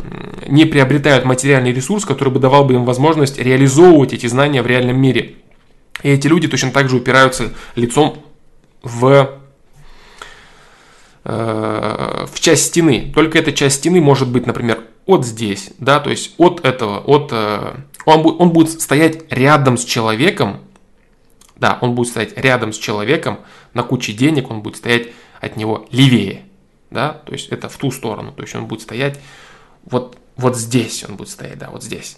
не 0.46 0.66
приобретают 0.66 1.24
материальный 1.24 1.72
ресурс, 1.72 2.04
который 2.04 2.34
бы 2.34 2.42
давал 2.42 2.66
бы 2.66 2.74
им 2.74 2.84
возможность 2.84 3.40
реализовывать 3.40 4.12
эти 4.12 4.28
знания 4.28 4.62
в 4.62 4.68
реальном 4.68 5.00
мире. 5.00 5.36
И 6.04 6.10
эти 6.10 6.28
люди 6.28 6.50
точно 6.50 6.72
так 6.72 6.90
же 6.90 6.98
упираются 6.98 7.54
лицом 7.78 8.18
в 8.84 9.45
в 11.25 12.39
часть 12.39 12.68
стены. 12.68 13.12
Только 13.16 13.39
эта 13.39 13.51
часть 13.51 13.77
стены 13.77 14.00
может 14.00 14.30
быть, 14.30 14.45
например, 14.45 14.83
от 15.06 15.25
здесь, 15.25 15.72
да, 15.77 16.00
то 16.00 16.10
есть 16.10 16.33
от 16.38 16.66
этого, 16.66 17.00
от 17.00 17.30
э, 17.31 17.75
он, 18.06 18.22
будет, 18.24 18.42
он 18.42 18.50
будет 18.50 18.81
стоять 18.81 19.31
рядом 19.31 19.77
с 19.77 19.86
человеком, 19.86 20.62
да, 21.56 21.77
он 21.81 21.94
будет 21.94 22.10
стоять 22.10 22.38
рядом 22.38 22.74
с 22.74 22.77
человеком 22.77 23.39
на 23.74 23.83
куче 23.83 24.13
денег, 24.13 24.50
он 24.50 24.62
будет 24.62 24.77
стоять 24.77 25.10
от 25.39 25.57
него 25.57 25.88
левее, 25.92 26.44
да, 26.89 27.10
то 27.10 27.33
есть 27.33 27.50
это 27.50 27.69
в 27.69 27.77
ту 27.77 27.92
сторону, 27.92 28.31
то 28.31 28.42
есть 28.42 28.56
он 28.56 28.66
будет 28.66 28.81
стоять 28.81 29.19
вот, 29.86 30.18
вот 30.38 30.57
здесь, 30.57 31.06
он 31.07 31.18
будет 31.18 31.30
стоять, 31.30 31.60
да, 31.60 31.69
вот 31.69 31.83
здесь, 31.83 32.18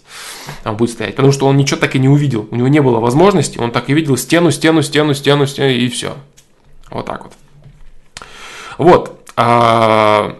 он 0.64 0.76
будет 0.76 0.90
стоять, 0.90 1.14
потому 1.14 1.32
что 1.32 1.46
он 1.46 1.58
ничего 1.58 1.78
так 1.78 1.94
и 1.94 1.98
не 1.98 2.08
увидел, 2.08 2.48
у 2.50 2.56
него 2.56 2.68
не 2.68 2.80
было 2.80 3.00
возможности, 3.00 3.58
он 3.58 3.70
так 3.70 3.90
и 3.90 3.92
видел 3.92 4.16
стену, 4.16 4.50
стену, 4.50 4.82
стену, 4.82 5.12
стену, 5.12 5.46
стену 5.46 5.68
и 5.68 5.88
все, 5.88 6.16
вот 6.90 7.04
так 7.04 7.24
вот. 7.24 7.34
Вот, 8.78 9.28
а, 9.36 10.38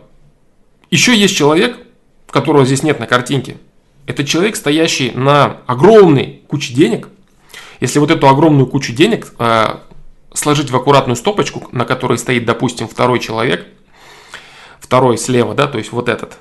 еще 0.90 1.14
есть 1.14 1.36
человек, 1.36 1.78
которого 2.30 2.64
здесь 2.64 2.82
нет 2.82 3.00
на 3.00 3.06
картинке, 3.06 3.58
это 4.06 4.24
человек, 4.24 4.56
стоящий 4.56 5.10
на 5.10 5.58
огромной 5.66 6.42
куче 6.48 6.72
денег. 6.72 7.08
Если 7.80 7.98
вот 7.98 8.10
эту 8.10 8.28
огромную 8.28 8.66
кучу 8.66 8.94
денег 8.94 9.34
э, 9.38 9.76
сложить 10.32 10.70
в 10.70 10.76
аккуратную 10.76 11.14
стопочку, 11.14 11.68
на 11.72 11.84
которой 11.84 12.16
стоит, 12.16 12.46
допустим, 12.46 12.88
второй 12.88 13.20
человек, 13.20 13.66
второй 14.80 15.18
слева, 15.18 15.54
да, 15.54 15.66
то 15.66 15.76
есть 15.76 15.92
вот 15.92 16.08
этот, 16.08 16.38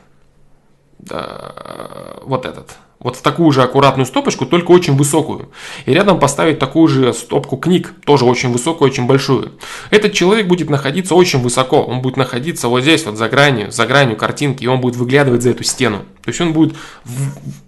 вот 1.00 2.46
этот, 2.46 2.77
вот 3.00 3.16
в 3.16 3.22
такую 3.22 3.51
же 3.51 3.62
аккуратную 3.62 4.06
стопочку, 4.06 4.46
только 4.46 4.72
очень 4.72 4.96
высокую. 4.96 5.50
И 5.86 5.94
рядом 5.94 6.20
поставить 6.20 6.60
такую 6.60 6.88
же 6.88 7.13
стопку 7.13 7.58
книг, 7.58 7.94
тоже 8.06 8.25
очень 8.25 8.51
высокую, 8.51 8.89
очень 8.89 9.06
большую. 9.06 9.54
Этот 9.92 10.13
человек 10.13 10.48
будет 10.48 10.70
находиться 10.70 11.13
очень 11.13 11.39
высоко, 11.39 11.84
он 11.84 12.01
будет 12.01 12.18
находиться 12.18 12.68
вот 12.68 12.82
здесь, 12.82 13.06
вот 13.06 13.18
за 13.18 13.30
гранью, 13.30 13.72
за 13.72 13.86
гранью 13.86 14.18
картинки, 14.18 14.63
и 14.63 14.68
он 14.68 14.82
будет 14.82 14.96
выглядывать 14.96 15.44
за 15.44 15.51
эту 15.51 15.63
стену. 15.63 16.00
То 16.24 16.30
есть 16.30 16.42
он 16.42 16.54
будет 16.54 16.75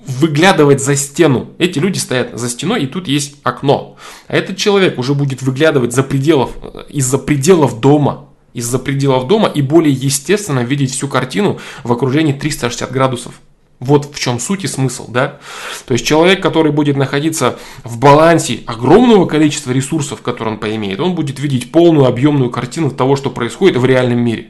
выглядывать 0.07 0.81
за 0.81 0.95
стену. 0.95 1.49
Эти 1.59 1.79
люди 1.79 1.99
стоят 1.99 2.37
за 2.37 2.49
стеной, 2.49 2.83
и 2.83 2.87
тут 2.87 3.07
есть 3.07 3.35
окно. 3.43 3.97
А 4.27 4.35
этот 4.35 4.57
человек 4.57 4.97
уже 4.97 5.13
будет 5.13 5.41
выглядывать 5.41 5.93
за 5.93 6.03
пределов, 6.03 6.51
из-за 6.89 7.19
пределов 7.19 7.79
дома, 7.79 8.25
из-за 8.53 8.79
пределов 8.79 9.27
дома 9.27 9.47
и 9.47 9.61
более 9.61 9.93
естественно 9.93 10.61
видеть 10.61 10.91
всю 10.91 11.07
картину 11.07 11.59
в 11.83 11.91
окружении 11.91 12.33
360 12.33 12.91
градусов. 12.91 13.33
Вот 13.79 14.13
в 14.13 14.19
чем 14.19 14.39
суть 14.39 14.65
и 14.65 14.67
смысл, 14.67 15.09
да? 15.09 15.39
То 15.85 15.93
есть 15.93 16.05
человек, 16.05 16.43
который 16.43 16.71
будет 16.73 16.97
находиться 16.97 17.57
в 17.85 17.97
балансе 17.97 18.59
огромного 18.65 19.25
количества 19.25 19.71
ресурсов, 19.71 20.21
которые 20.21 20.55
он 20.55 20.59
поимеет, 20.59 20.99
он 20.99 21.15
будет 21.15 21.39
видеть 21.39 21.71
полную 21.71 22.05
объемную 22.05 22.49
картину 22.49 22.91
того, 22.91 23.15
что 23.15 23.29
происходит 23.29 23.77
в 23.77 23.85
реальном 23.85 24.19
мире. 24.19 24.49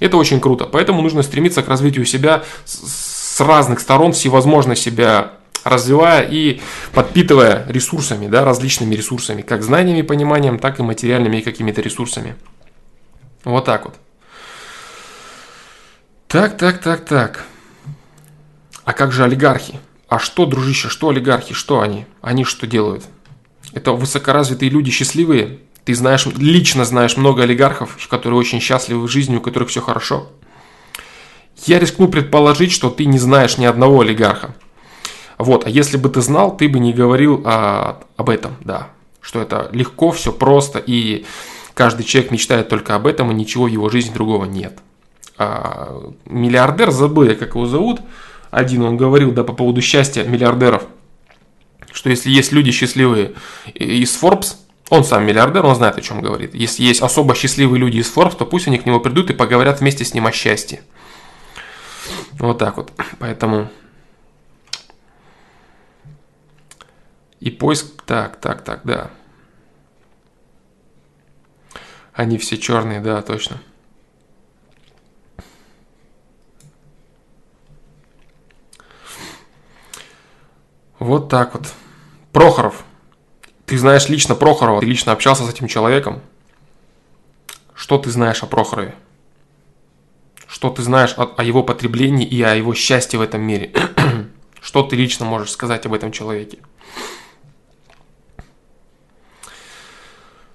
Это 0.00 0.16
очень 0.16 0.40
круто. 0.40 0.64
Поэтому 0.64 1.02
нужно 1.02 1.22
стремиться 1.22 1.62
к 1.62 1.68
развитию 1.68 2.06
себя 2.06 2.44
с 2.64 3.38
разных 3.40 3.80
сторон, 3.80 4.12
всевозможно 4.12 4.74
себя 4.74 5.32
развивая 5.64 6.22
и 6.22 6.60
подпитывая 6.92 7.66
ресурсами, 7.68 8.26
да, 8.26 8.44
различными 8.44 8.94
ресурсами, 8.94 9.42
как 9.42 9.62
знаниями, 9.62 10.02
пониманием, 10.02 10.58
так 10.58 10.80
и 10.80 10.82
материальными 10.82 11.40
какими-то 11.40 11.82
ресурсами. 11.82 12.36
Вот 13.44 13.64
так 13.64 13.84
вот. 13.84 13.94
Так, 16.26 16.56
так, 16.56 16.80
так, 16.80 17.04
так. 17.04 17.46
А 18.84 18.92
как 18.92 19.12
же 19.12 19.24
олигархи? 19.24 19.78
А 20.08 20.18
что, 20.18 20.46
дружище, 20.46 20.88
что 20.88 21.08
олигархи, 21.08 21.54
что 21.54 21.80
они? 21.80 22.06
Они 22.20 22.44
что 22.44 22.66
делают? 22.66 23.04
Это 23.72 23.92
высокоразвитые 23.92 24.70
люди 24.70 24.90
счастливые? 24.90 25.60
Ты 25.84 25.94
знаешь, 25.94 26.26
лично 26.26 26.84
знаешь 26.84 27.16
много 27.16 27.42
олигархов, 27.42 27.96
которые 28.08 28.38
очень 28.38 28.60
счастливы 28.60 29.06
в 29.06 29.10
жизни, 29.10 29.36
у 29.36 29.40
которых 29.40 29.68
все 29.70 29.80
хорошо? 29.80 30.28
Я 31.64 31.78
рискну 31.78 32.08
предположить, 32.08 32.72
что 32.72 32.90
ты 32.90 33.04
не 33.04 33.18
знаешь 33.18 33.56
ни 33.56 33.64
одного 33.64 34.00
олигарха. 34.00 34.54
Вот, 35.38 35.66
а 35.66 35.70
если 35.70 35.96
бы 35.96 36.08
ты 36.08 36.20
знал, 36.20 36.56
ты 36.56 36.68
бы 36.68 36.78
не 36.78 36.92
говорил 36.92 37.42
а, 37.44 38.02
об 38.16 38.30
этом, 38.30 38.56
да. 38.60 38.90
Что 39.20 39.40
это 39.40 39.70
легко, 39.72 40.10
все 40.10 40.32
просто, 40.32 40.78
и 40.78 41.24
каждый 41.74 42.04
человек 42.04 42.32
мечтает 42.32 42.68
только 42.68 42.94
об 42.94 43.06
этом, 43.06 43.30
и 43.30 43.34
ничего 43.34 43.64
в 43.64 43.68
его 43.68 43.88
жизни 43.88 44.12
другого 44.12 44.44
нет. 44.44 44.78
А, 45.38 46.12
миллиардер, 46.26 46.90
забыл 46.90 47.24
я, 47.24 47.34
как 47.34 47.54
его 47.54 47.66
зовут, 47.66 48.00
один 48.52 48.82
он 48.82 48.98
говорил, 48.98 49.32
да, 49.32 49.44
по 49.44 49.54
поводу 49.54 49.80
счастья 49.80 50.24
миллиардеров, 50.24 50.86
что 51.90 52.10
если 52.10 52.30
есть 52.30 52.52
люди 52.52 52.70
счастливые 52.70 53.32
из 53.74 54.14
Forbes, 54.22 54.56
он 54.90 55.04
сам 55.04 55.24
миллиардер, 55.24 55.64
он 55.64 55.74
знает, 55.74 55.96
о 55.96 56.02
чем 56.02 56.20
говорит. 56.20 56.54
Если 56.54 56.82
есть 56.82 57.00
особо 57.00 57.34
счастливые 57.34 57.80
люди 57.80 57.96
из 57.96 58.14
Forbes, 58.14 58.36
то 58.36 58.44
пусть 58.44 58.68
они 58.68 58.78
к 58.78 58.84
нему 58.84 59.00
придут 59.00 59.30
и 59.30 59.34
поговорят 59.34 59.80
вместе 59.80 60.04
с 60.04 60.12
ним 60.12 60.26
о 60.26 60.32
счастье. 60.32 60.82
Вот 62.32 62.58
так 62.58 62.76
вот. 62.76 62.92
Поэтому... 63.18 63.70
И 67.40 67.50
поиск... 67.50 68.02
Так, 68.04 68.36
так, 68.36 68.62
так, 68.62 68.82
да. 68.84 69.10
Они 72.12 72.36
все 72.36 72.58
черные, 72.58 73.00
да, 73.00 73.22
точно. 73.22 73.62
Вот 81.02 81.28
так 81.28 81.54
вот. 81.54 81.66
Прохоров. 82.32 82.84
Ты 83.66 83.76
знаешь 83.76 84.08
лично 84.08 84.34
Прохорова, 84.34 84.80
ты 84.80 84.86
лично 84.86 85.12
общался 85.12 85.44
с 85.44 85.50
этим 85.50 85.66
человеком. 85.66 86.20
Что 87.74 87.98
ты 87.98 88.10
знаешь 88.10 88.42
о 88.42 88.46
Прохорове? 88.46 88.94
Что 90.46 90.70
ты 90.70 90.82
знаешь 90.82 91.14
о, 91.16 91.24
о 91.36 91.42
его 91.42 91.64
потреблении 91.64 92.26
и 92.26 92.40
о 92.42 92.54
его 92.54 92.72
счастье 92.74 93.18
в 93.18 93.22
этом 93.22 93.42
мире? 93.42 93.72
Что 94.60 94.84
ты 94.84 94.94
лично 94.94 95.26
можешь 95.26 95.50
сказать 95.50 95.84
об 95.86 95.94
этом 95.94 96.12
человеке? 96.12 96.58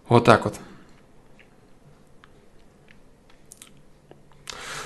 Вот 0.07 0.23
так 0.23 0.45
вот. 0.45 0.55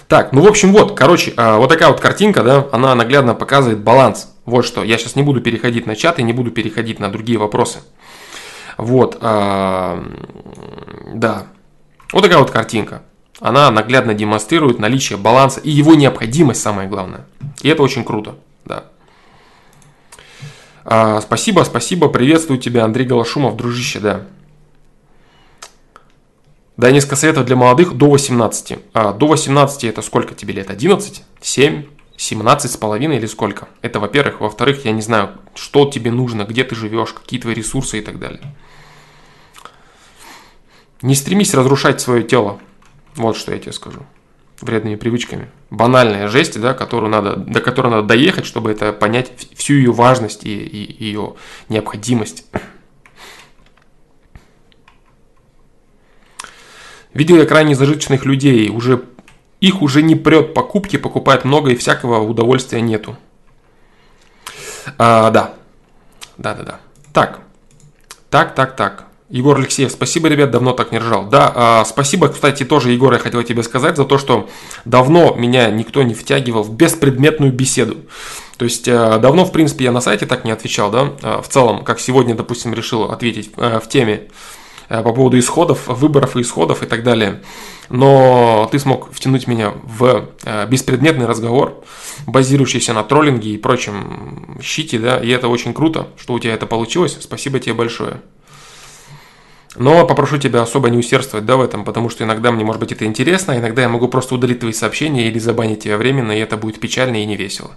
Так, 0.08 0.34
ну 0.34 0.42
в 0.42 0.48
общем 0.48 0.74
вот, 0.74 0.98
короче, 0.98 1.34
а, 1.38 1.58
вот 1.58 1.70
такая 1.70 1.90
вот 1.90 2.02
картинка, 2.02 2.44
да, 2.44 2.68
она 2.72 2.96
наглядно 2.96 3.36
показывает 3.36 3.80
баланс. 3.80 4.34
Вот 4.52 4.66
что, 4.66 4.84
я 4.84 4.98
сейчас 4.98 5.16
не 5.16 5.24
буду 5.24 5.40
переходить 5.40 5.86
на 5.86 5.96
чат 5.96 6.20
и 6.20 6.24
не 6.24 6.34
буду 6.34 6.52
переходить 6.52 7.00
на 7.00 7.10
другие 7.10 7.40
вопросы. 7.40 7.80
Вот, 8.78 9.18
а, 9.22 10.04
да, 11.14 11.48
вот 12.12 12.22
такая 12.22 12.38
вот 12.38 12.52
картинка. 12.52 13.02
Она 13.40 13.72
наглядно 13.72 14.14
демонстрирует 14.14 14.78
наличие 14.78 15.18
баланса 15.18 15.62
и 15.62 15.70
его 15.70 15.96
необходимость, 15.96 16.62
самое 16.62 16.90
главное. 16.90 17.26
И 17.62 17.70
это 17.70 17.82
очень 17.82 18.04
круто, 18.04 18.36
да. 18.66 18.84
А, 20.84 21.22
спасибо, 21.22 21.64
спасибо, 21.64 22.10
приветствую 22.10 22.60
тебя, 22.60 22.84
Андрей 22.84 23.06
Голошумов, 23.06 23.56
дружище, 23.56 24.02
да. 24.02 24.24
Дай 26.76 26.92
несколько 26.92 27.16
советов 27.16 27.46
для 27.46 27.56
молодых 27.56 27.94
до 27.94 28.10
18. 28.10 28.80
А, 28.94 29.14
до 29.14 29.28
18 29.28 29.86
это 29.86 30.02
сколько 30.02 30.36
тебе 30.36 30.56
лет? 30.56 30.70
11? 30.70 31.24
7? 31.40 31.86
17 32.22 32.72
с 32.72 32.78
половиной 32.78 33.18
или 33.18 33.26
сколько? 33.26 33.68
Это 33.82 34.00
во-первых. 34.00 34.42
Во-вторых, 34.42 34.86
я 34.86 34.92
не 34.92 35.02
знаю, 35.02 35.32
что 35.56 35.90
тебе 35.90 36.12
нужно, 36.12 36.44
где 36.44 36.64
ты 36.64 36.76
живешь, 36.76 37.14
какие 37.14 37.40
твои 37.40 37.56
ресурсы 37.56 37.98
и 37.98 38.02
так 38.02 38.20
далее. 38.20 38.56
Не 41.02 41.16
стремись 41.16 41.56
разрушать 41.56 42.00
свое 42.00 42.22
тело. 42.22 42.60
Вот 43.16 43.38
что 43.38 43.52
я 43.52 43.60
тебе 43.60 43.74
скажу. 43.74 44.06
Вредными 44.62 44.98
привычками. 44.98 45.50
Банальная 45.72 46.28
жесть, 46.28 46.62
да, 46.62 46.76
которую 46.76 47.10
надо, 47.10 47.38
до 47.38 47.60
которой 47.60 47.88
надо 47.88 48.08
доехать, 48.08 48.46
чтобы 48.46 48.70
это 48.70 48.94
понять 48.94 49.32
всю 49.56 49.74
ее 49.74 49.92
важность 49.92 50.44
и, 50.44 50.56
и 50.56 51.04
ее 51.04 51.34
необходимость. 51.70 52.46
Видел 57.16 57.38
я 57.38 57.46
крайне 57.46 57.76
зажиточных 57.76 58.26
людей, 58.26 58.70
уже 58.70 59.04
их 59.62 59.82
уже 59.82 60.02
не 60.02 60.16
прет 60.16 60.54
покупки, 60.54 60.98
покупают 60.98 61.46
много 61.46 61.72
и 61.72 61.76
всякого 61.76 62.20
удовольствия 62.20 62.82
нету. 62.82 63.16
А, 64.98 65.30
да. 65.30 65.54
Да, 66.38 66.56
да, 66.56 66.64
да. 66.64 66.80
Так. 67.14 67.40
Так, 68.30 68.56
так, 68.56 68.76
так. 68.76 69.06
Егор 69.30 69.58
Алексеев, 69.58 69.92
спасибо, 69.92 70.28
ребят, 70.28 70.52
давно 70.52 70.74
так 70.74 70.92
не 70.92 70.98
ржал. 70.98 71.28
Да, 71.28 71.52
а, 71.56 71.86
спасибо, 71.86 72.28
кстати, 72.28 72.66
тоже, 72.66 72.92
Егор, 72.92 73.14
я 73.14 73.20
хотел 73.20 73.42
тебе 73.44 73.64
сказать 73.64 73.96
за 73.96 74.04
то, 74.04 74.18
что 74.18 74.50
давно 74.84 75.36
меня 75.36 75.70
никто 75.70 76.04
не 76.04 76.14
втягивал 76.14 76.64
в 76.64 76.74
беспредметную 76.76 77.54
беседу. 77.54 77.98
То 78.58 78.66
есть 78.66 78.90
а, 78.90 79.20
давно, 79.20 79.46
в 79.46 79.54
принципе, 79.54 79.86
я 79.86 79.92
на 79.94 80.02
сайте 80.02 80.26
так 80.26 80.44
не 80.44 80.52
отвечал, 80.52 80.92
да, 80.92 81.14
а, 81.22 81.42
в 81.42 81.48
целом, 81.48 81.86
как 81.86 82.02
сегодня, 82.02 82.36
допустим, 82.36 82.74
решил 82.74 83.04
ответить 83.04 83.52
а, 83.56 83.80
в 83.80 83.88
теме 83.88 84.24
по 84.92 85.14
поводу 85.14 85.40
исходов, 85.40 85.88
выборов 85.88 86.36
и 86.36 86.42
исходов 86.42 86.84
и 86.84 86.86
так 86.86 87.04
далее. 87.04 87.42
Но 87.90 88.68
ты 88.72 88.80
смог 88.80 89.12
втянуть 89.14 89.48
меня 89.48 89.74
в 89.84 90.30
э, 90.44 90.68
беспредметный 90.68 91.26
разговор, 91.26 91.84
базирующийся 92.28 92.94
на 92.94 93.04
троллинге 93.04 93.52
и 93.52 93.58
прочем 93.58 94.58
щите, 94.62 95.00
да, 95.00 95.18
и 95.18 95.30
это 95.30 95.48
очень 95.48 95.74
круто, 95.74 96.08
что 96.18 96.34
у 96.34 96.40
тебя 96.40 96.54
это 96.54 96.66
получилось. 96.66 97.18
Спасибо 97.20 97.60
тебе 97.60 97.74
большое. 97.74 98.22
Но 99.76 100.06
попрошу 100.06 100.38
тебя 100.38 100.62
особо 100.62 100.90
не 100.90 100.98
усердствовать 100.98 101.46
да, 101.46 101.56
в 101.56 101.62
этом, 101.62 101.86
потому 101.86 102.10
что 102.10 102.24
иногда 102.24 102.52
мне 102.52 102.66
может 102.66 102.82
быть 102.82 102.92
это 102.92 103.06
интересно, 103.06 103.54
а 103.54 103.58
иногда 103.58 103.82
я 103.82 103.90
могу 103.90 104.10
просто 104.10 104.36
удалить 104.36 104.60
твои 104.60 104.74
сообщения 104.74 105.28
или 105.28 105.40
забанить 105.40 105.84
тебя 105.84 105.98
временно, 105.98 106.34
и 106.34 106.40
это 106.40 106.58
будет 106.58 106.80
печально 106.80 107.24
и 107.24 107.26
не 107.26 107.38
весело. 107.38 107.72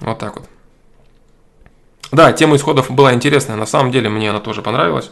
Вот 0.00 0.18
так 0.18 0.36
вот. 0.36 0.48
Да, 2.12 2.32
тема 2.32 2.56
исходов 2.56 2.90
была 2.90 3.14
интересная. 3.14 3.56
На 3.56 3.66
самом 3.66 3.90
деле 3.90 4.10
мне 4.10 4.30
она 4.30 4.38
тоже 4.38 4.60
понравилась. 4.60 5.10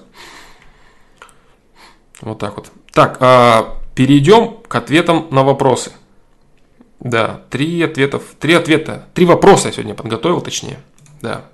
Вот 2.21 2.39
так 2.39 2.57
вот. 2.57 2.71
Так, 2.93 3.17
а, 3.21 3.79
перейдем 3.95 4.59
к 4.69 4.75
ответам 4.75 5.27
на 5.31 5.43
вопросы. 5.43 5.93
Да, 7.01 7.41
три 7.49 7.81
ответов, 7.83 8.23
три 8.39 8.53
ответа, 8.53 9.07
три 9.15 9.25
вопроса 9.25 9.69
я 9.69 9.73
сегодня 9.73 9.95
подготовил, 9.95 10.43
точнее. 10.43 10.81
Да. 11.23 11.47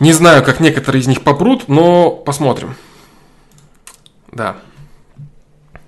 Не 0.00 0.12
знаю, 0.12 0.44
как 0.44 0.58
некоторые 0.58 1.00
из 1.00 1.06
них 1.06 1.22
попрут, 1.22 1.68
но 1.68 2.10
посмотрим. 2.10 2.74
Да. 4.32 4.56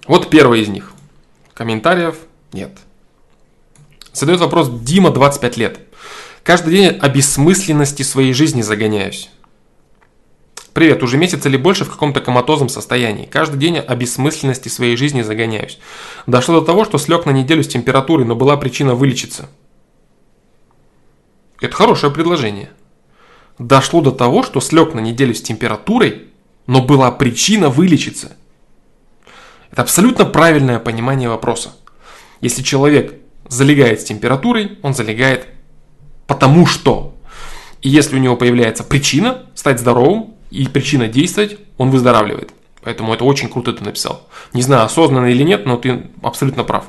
Вот 0.07 0.31
первый 0.31 0.61
из 0.61 0.69
них. 0.69 0.93
Комментариев 1.55 2.17
нет. 2.53 2.79
Задает 4.13 4.41
вопрос 4.41 4.71
Дима, 4.71 5.11
25 5.11 5.57
лет. 5.57 5.81
Каждый 6.51 6.73
день 6.73 6.99
о 7.01 7.09
бессмысленности 7.09 8.03
своей 8.03 8.33
жизни 8.33 8.63
загоняюсь. 8.63 9.31
Привет, 10.73 11.01
уже 11.05 11.17
месяц 11.17 11.47
или 11.47 11.57
больше 11.57 11.85
в 11.85 11.91
каком-то 11.91 12.21
коматозном 12.21 12.69
состоянии. 12.69 13.27
Каждый 13.27 13.57
день 13.57 13.79
о 13.79 13.95
бессмысленности 13.95 14.69
своей 14.69 14.97
жизни 14.97 15.23
загоняюсь. 15.23 15.79
Дошло 16.27 16.59
до 16.59 16.67
того, 16.67 16.85
что 16.85 16.99
слег 16.99 17.25
на 17.25 17.31
неделю 17.31 17.63
с 17.63 17.69
температурой, 17.69 18.27
но 18.27 18.35
была 18.35 18.57
причина 18.57 18.97
вылечиться. 18.97 19.49
Это 21.61 21.73
хорошее 21.73 22.13
предложение. 22.13 22.71
Дошло 23.61 24.01
до 24.01 24.11
того, 24.11 24.43
что 24.43 24.59
слег 24.59 24.93
на 24.93 24.99
неделю 24.99 25.37
с 25.37 25.43
температурой, 25.43 26.31
но 26.67 26.83
была 26.83 27.13
причина 27.13 27.69
вылечиться. 27.69 28.33
Это 29.71 29.83
абсолютно 29.83 30.25
правильное 30.25 30.81
понимание 30.81 31.29
вопроса. 31.29 31.77
Если 32.41 32.65
человек 32.65 33.15
залегает 33.49 34.01
с 34.01 34.05
температурой, 34.05 34.81
он 34.83 34.95
залегает 34.95 35.47
потому 36.31 36.65
что. 36.65 37.13
И 37.83 37.89
если 37.89 38.15
у 38.15 38.21
него 38.21 38.37
появляется 38.37 38.85
причина 38.85 39.47
стать 39.57 39.81
здоровым 39.81 40.35
и 40.53 40.69
причина 40.69 41.09
действовать, 41.09 41.59
он 41.77 41.91
выздоравливает. 41.91 42.53
Поэтому 42.83 43.13
это 43.13 43.25
очень 43.25 43.49
круто 43.49 43.73
ты 43.73 43.83
написал. 43.83 44.29
Не 44.53 44.63
знаю, 44.63 44.85
осознанно 44.85 45.27
или 45.27 45.43
нет, 45.43 45.67
но 45.67 45.77
ты 45.77 46.05
абсолютно 46.23 46.63
прав. 46.63 46.85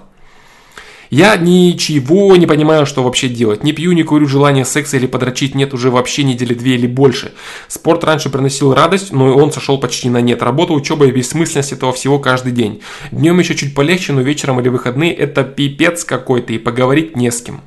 Я 1.10 1.36
ничего 1.38 2.36
не 2.36 2.46
понимаю, 2.46 2.86
что 2.86 3.02
вообще 3.02 3.30
делать. 3.30 3.64
Не 3.64 3.74
пью, 3.74 3.94
не 3.94 4.04
курю, 4.04 4.28
желания 4.28 4.64
секса 4.64 4.98
или 4.98 5.08
подрочить 5.08 5.56
нет 5.56 5.74
уже 5.74 5.90
вообще 5.90 6.24
недели 6.24 6.54
две 6.54 6.76
или 6.76 6.86
больше. 6.86 7.34
Спорт 7.68 8.04
раньше 8.04 8.30
приносил 8.30 8.76
радость, 8.76 9.12
но 9.12 9.36
он 9.36 9.52
сошел 9.52 9.80
почти 9.80 10.12
на 10.12 10.22
нет. 10.22 10.44
Работа, 10.44 10.74
учеба 10.74 11.08
и 11.08 11.12
бессмысленность 11.12 11.72
этого 11.72 11.94
всего 11.94 12.20
каждый 12.20 12.52
день. 12.52 12.82
Днем 13.12 13.40
еще 13.40 13.56
чуть 13.56 13.74
полегче, 13.74 14.14
но 14.14 14.22
вечером 14.22 14.60
или 14.60 14.70
выходные 14.70 15.16
это 15.16 15.44
пипец 15.44 16.04
какой-то 16.04 16.54
и 16.54 16.60
поговорить 16.60 17.18
не 17.18 17.32
с 17.32 17.42
кем. 17.42 17.62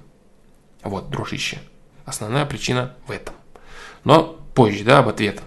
Вот, 0.84 1.10
дружище. 1.10 1.58
Основная 2.04 2.44
причина 2.44 2.94
в 3.06 3.10
этом. 3.10 3.34
Но 4.04 4.38
позже, 4.54 4.84
да, 4.84 4.98
об 4.98 5.08
ответ. 5.08 5.40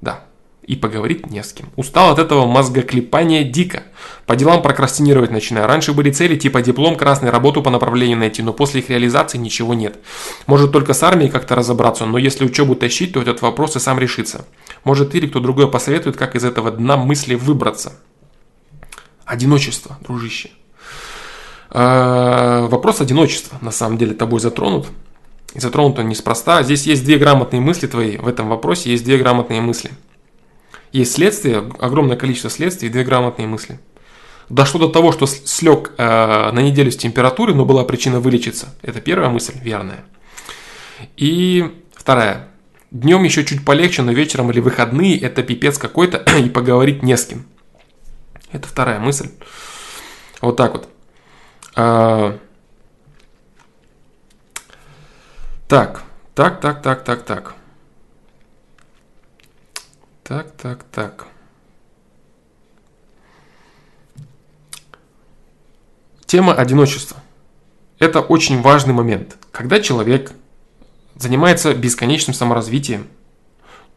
Да 0.00 0.24
и 0.66 0.76
поговорить 0.76 1.30
не 1.30 1.42
с 1.42 1.52
кем. 1.52 1.68
Устал 1.76 2.10
от 2.10 2.18
этого 2.18 2.46
мозгоклепания 2.46 3.44
дико. 3.44 3.84
По 4.26 4.36
делам 4.36 4.62
прокрастинировать 4.62 5.30
начинаю. 5.30 5.66
Раньше 5.66 5.92
были 5.92 6.10
цели 6.10 6.36
типа 6.36 6.62
диплом, 6.62 6.96
красный, 6.96 7.30
работу 7.30 7.62
по 7.62 7.70
направлению 7.70 8.18
найти, 8.18 8.42
но 8.42 8.52
после 8.52 8.80
их 8.80 8.88
реализации 8.88 9.38
ничего 9.38 9.74
нет. 9.74 9.98
Может 10.46 10.72
только 10.72 10.94
с 10.94 11.02
армией 11.02 11.30
как-то 11.30 11.54
разобраться, 11.54 12.06
но 12.06 12.18
если 12.18 12.44
учебу 12.44 12.74
тащить, 12.74 13.12
то 13.12 13.20
этот 13.20 13.42
вопрос 13.42 13.76
и 13.76 13.80
сам 13.80 13.98
решится. 13.98 14.46
Может 14.84 15.14
или 15.14 15.26
кто 15.26 15.40
другой 15.40 15.70
посоветует, 15.70 16.16
как 16.16 16.34
из 16.34 16.44
этого 16.44 16.70
дна 16.70 16.96
мысли 16.96 17.34
выбраться. 17.34 17.92
Одиночество, 19.24 19.98
дружище. 20.00 20.50
А, 21.74 22.66
вопрос 22.68 23.02
одиночества 23.02 23.58
на 23.60 23.70
самом 23.70 23.98
деле 23.98 24.14
тобой 24.14 24.40
затронут. 24.40 24.86
И 25.52 25.60
затронут 25.60 25.98
он 25.98 26.08
неспроста. 26.08 26.62
Здесь 26.62 26.86
есть 26.86 27.04
две 27.04 27.18
грамотные 27.18 27.60
мысли 27.60 27.86
твои. 27.86 28.16
В 28.16 28.26
этом 28.26 28.48
вопросе 28.48 28.90
есть 28.90 29.04
две 29.04 29.18
грамотные 29.18 29.60
мысли– 29.60 29.90
есть 30.94 31.14
следствие, 31.14 31.68
огромное 31.80 32.16
количество 32.16 32.48
следствий 32.48 32.88
две 32.88 33.02
грамотные 33.02 33.48
мысли. 33.48 33.80
Дошло 34.48 34.78
до 34.78 34.88
того, 34.88 35.10
что 35.10 35.26
слег 35.26 35.90
э, 35.98 36.50
на 36.52 36.60
неделю 36.60 36.92
с 36.92 36.96
температурой, 36.96 37.56
но 37.56 37.64
была 37.64 37.82
причина 37.82 38.20
вылечиться. 38.20 38.72
Это 38.80 39.00
первая 39.00 39.28
мысль, 39.28 39.54
верная. 39.60 40.04
И 41.16 41.82
вторая. 41.96 42.48
Днем 42.92 43.24
еще 43.24 43.44
чуть 43.44 43.64
полегче, 43.64 44.02
но 44.02 44.12
вечером 44.12 44.52
или 44.52 44.60
выходные 44.60 45.18
это 45.18 45.42
пипец 45.42 45.78
какой-то 45.78 46.18
и 46.38 46.48
поговорить 46.48 47.02
не 47.02 47.16
с 47.16 47.26
кем. 47.26 47.44
Это 48.52 48.68
вторая 48.68 49.00
мысль. 49.00 49.30
Вот 50.40 50.56
так 50.56 50.74
вот. 50.74 50.88
А... 51.76 52.38
Так, 55.66 56.04
так, 56.34 56.60
так, 56.60 56.82
так, 56.82 57.04
так, 57.04 57.22
так. 57.24 57.54
Так, 60.22 60.50
так, 60.52 60.84
так. 60.84 61.26
Тема 66.26 66.54
одиночества. 66.54 67.18
Это 67.98 68.20
очень 68.20 68.60
важный 68.60 68.94
момент. 68.94 69.36
Когда 69.50 69.80
человек 69.80 70.32
занимается 71.16 71.74
бесконечным 71.74 72.34
саморазвитием, 72.34 73.06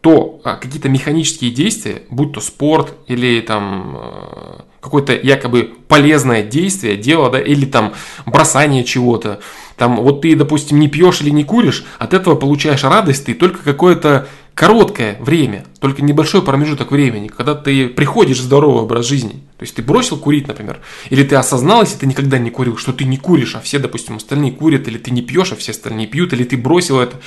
то 0.01 0.39
а, 0.43 0.55
какие-то 0.55 0.89
механические 0.89 1.51
действия, 1.51 2.03
будь 2.10 2.34
то 2.34 2.41
спорт 2.41 2.93
или 3.07 3.41
там 3.41 3.98
э, 3.98 4.60
какое-то 4.79 5.13
якобы 5.13 5.74
полезное 5.88 6.43
действие, 6.43 6.98
дело, 6.98 7.29
да, 7.29 7.39
или 7.39 7.65
там 7.65 7.93
бросание 8.25 8.84
чего-то, 8.84 9.39
там 9.75 9.98
вот 9.98 10.22
ты, 10.22 10.36
допустим, 10.36 10.79
не 10.79 10.88
пьешь 10.88 11.22
или 11.22 11.29
не 11.29 11.43
куришь, 11.43 11.86
от 12.00 12.13
этого 12.13 12.36
получаешь 12.36 12.84
радость 12.84 13.25
ты 13.25 13.34
только 13.34 13.63
какое-то 13.63 14.27
короткое 14.58 15.18
время, 15.20 15.66
только 15.80 16.02
небольшой 16.02 16.42
промежуток 16.42 16.90
времени, 16.90 17.28
когда 17.28 17.54
ты 17.54 17.88
приходишь 17.88 18.40
в 18.40 18.42
здоровый 18.42 18.82
образ 18.82 19.06
жизни. 19.06 19.44
То 19.58 19.64
есть 19.64 19.76
ты 19.76 19.84
бросил 19.84 20.18
курить, 20.18 20.48
например, 20.48 20.80
или 21.12 21.24
ты 21.24 21.36
осознал, 21.36 21.82
если 21.82 21.98
ты 22.00 22.08
никогда 22.08 22.40
не 22.40 22.50
курил, 22.50 22.76
что 22.76 22.92
ты 22.92 23.06
не 23.06 23.18
куришь, 23.18 23.56
а 23.56 23.60
все, 23.60 23.78
допустим, 23.78 24.16
остальные 24.16 24.54
курят, 24.54 24.88
или 24.88 24.98
ты 24.98 25.12
не 25.12 25.22
пьешь, 25.22 25.52
а 25.52 25.56
все 25.56 25.74
остальные 25.74 26.08
пьют, 26.08 26.34
или 26.34 26.44
ты 26.44 26.58
бросил 26.58 27.00
это. 27.00 27.18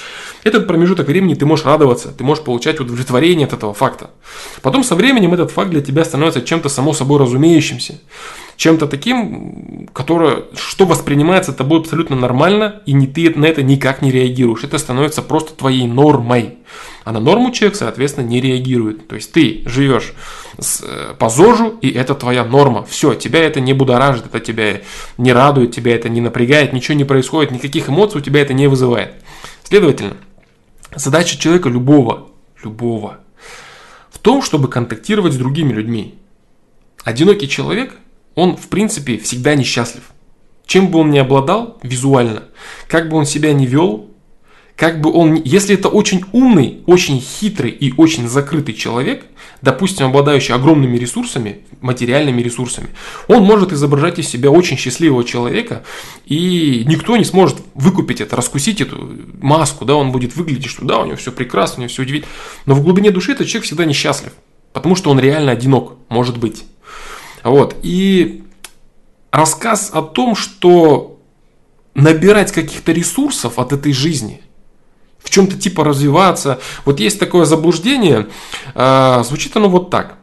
Этот 0.43 0.67
промежуток 0.67 1.07
времени 1.07 1.35
ты 1.35 1.47
можешь 1.47 1.65
радоваться, 1.65 2.09
ты 2.09 2.25
можешь 2.25 2.43
получать 2.43 2.81
удовлетворение 2.81 3.47
от 3.47 3.53
этого 3.53 3.75
факта. 3.75 4.11
Потом 4.61 4.83
со 4.83 4.97
временем 4.97 5.33
этот 5.33 5.53
факт 5.53 5.71
для 5.71 5.83
тебя 5.83 6.05
становится 6.05 6.43
чем-то 6.43 6.69
само 6.69 6.93
собой 6.95 7.21
разумеющимся 7.21 8.01
чем-то 8.61 8.89
таким, 8.89 9.89
которое, 9.95 10.45
что 10.55 10.85
воспринимается 10.85 11.55
тобой 11.55 11.81
абсолютно 11.81 12.15
нормально, 12.15 12.83
и 12.85 12.93
не 12.93 13.07
ты 13.07 13.31
на 13.35 13.47
это 13.47 13.63
никак 13.63 14.03
не 14.03 14.11
реагируешь. 14.11 14.65
Это 14.65 14.77
становится 14.77 15.23
просто 15.23 15.55
твоей 15.55 15.87
нормой. 15.87 16.59
А 17.05 17.13
на 17.13 17.21
норму 17.21 17.51
человек, 17.51 17.77
соответственно, 17.77 18.27
не 18.27 18.41
реагирует. 18.41 19.09
То 19.09 19.17
есть 19.17 19.33
ты 19.33 19.63
живешь 19.67 20.13
с, 20.59 20.83
э, 20.83 21.15
по 21.19 21.29
ЗОЖу, 21.29 21.79
и 21.81 21.91
это 21.91 22.15
твоя 22.15 22.45
норма. 22.45 22.85
Все, 22.85 23.15
тебя 23.15 23.41
это 23.41 23.61
не 23.61 23.73
будоражит, 23.73 24.27
это 24.27 24.41
тебя 24.41 24.83
не 25.17 25.33
радует, 25.33 25.75
тебя 25.75 25.95
это 25.95 26.09
не 26.09 26.21
напрягает, 26.21 26.73
ничего 26.73 26.97
не 26.97 27.05
происходит, 27.05 27.53
никаких 27.53 27.89
эмоций 27.89 28.21
у 28.21 28.25
тебя 28.25 28.43
это 28.43 28.53
не 28.53 28.67
вызывает. 28.67 29.15
Следовательно, 29.65 30.17
задача 30.95 31.39
человека 31.39 31.69
любого, 31.69 32.29
любого, 32.63 33.21
в 34.11 34.19
том, 34.19 34.43
чтобы 34.43 34.69
контактировать 34.69 35.33
с 35.33 35.37
другими 35.37 35.73
людьми. 35.73 36.17
Одинокий 37.05 37.49
человек– 37.49 37.95
он, 38.35 38.57
в 38.57 38.69
принципе, 38.69 39.19
всегда 39.19 39.55
несчастлив. 39.55 40.05
Чем 40.67 40.89
бы 40.89 41.01
он 41.01 41.11
ни 41.11 41.19
обладал 41.19 41.79
визуально, 41.83 42.45
как 42.89 43.09
бы 43.09 43.17
он 43.17 43.27
себя 43.27 43.53
не 43.53 43.67
вел, 43.67 44.10
как 44.81 45.03
бы 45.03 45.13
он, 45.13 45.35
если 45.35 45.75
это 45.75 45.91
очень 45.91 46.25
умный, 46.33 46.81
очень 46.87 47.21
хитрый 47.21 47.71
и 47.71 47.93
очень 47.99 48.27
закрытый 48.27 48.73
человек, 48.73 49.27
допустим, 49.61 50.07
обладающий 50.07 50.55
огромными 50.55 50.97
ресурсами, 50.97 51.59
материальными 51.83 52.41
ресурсами, 52.41 52.89
он 53.29 53.43
может 53.43 53.75
изображать 53.75 54.19
из 54.19 54.29
себя 54.29 54.51
очень 54.51 54.79
счастливого 54.79 55.23
человека, 55.23 55.83
и 56.25 56.83
никто 56.87 57.19
не 57.19 57.27
сможет 57.27 57.59
выкупить 57.75 58.23
это, 58.23 58.37
раскусить 58.37 58.81
эту 58.81 59.19
маску, 59.43 59.85
да, 59.85 59.97
он 59.97 60.13
будет 60.13 60.35
выглядеть, 60.35 60.71
что 60.71 60.87
да, 60.87 61.01
у 61.01 61.05
него 61.05 61.17
все 61.17 61.31
прекрасно, 61.31 61.77
у 61.77 61.81
него 61.81 61.91
все 61.91 62.01
удивительно, 62.01 62.33
но 62.65 62.75
в 62.75 62.83
глубине 62.83 63.11
души 63.11 63.33
этот 63.33 63.49
человек 63.49 63.67
всегда 63.67 63.85
несчастлив, 63.85 64.33
потому 64.73 64.97
что 64.97 65.11
он 65.11 65.21
реально 65.21 65.53
одинок, 65.53 65.97
может 66.09 66.39
быть. 66.39 66.65
Вот. 67.45 67.77
И 67.83 68.45
рассказ 69.31 69.91
о 69.93 70.01
том, 70.01 70.35
что 70.35 71.21
набирать 71.95 72.51
каких-то 72.51 72.93
ресурсов 72.93 73.59
от 73.59 73.75
этой 73.75 73.93
жизни, 73.93 74.41
в 75.31 75.33
чем-то 75.33 75.57
типа 75.57 75.85
развиваться. 75.85 76.59
Вот 76.85 76.99
есть 76.99 77.21
такое 77.21 77.45
заблуждение, 77.45 78.27
э, 78.75 79.23
звучит 79.25 79.57
оно 79.57 79.69
вот 79.69 79.89
так. 79.89 80.17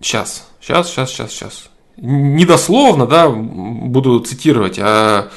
Сейчас, 0.00 0.48
сейчас, 0.60 0.88
сейчас, 0.88 1.10
сейчас, 1.10 1.30
сейчас. 1.30 1.68
Недословно, 1.98 3.06
да, 3.06 3.28
буду 3.28 4.18
цитировать, 4.20 4.78
а 4.80 5.28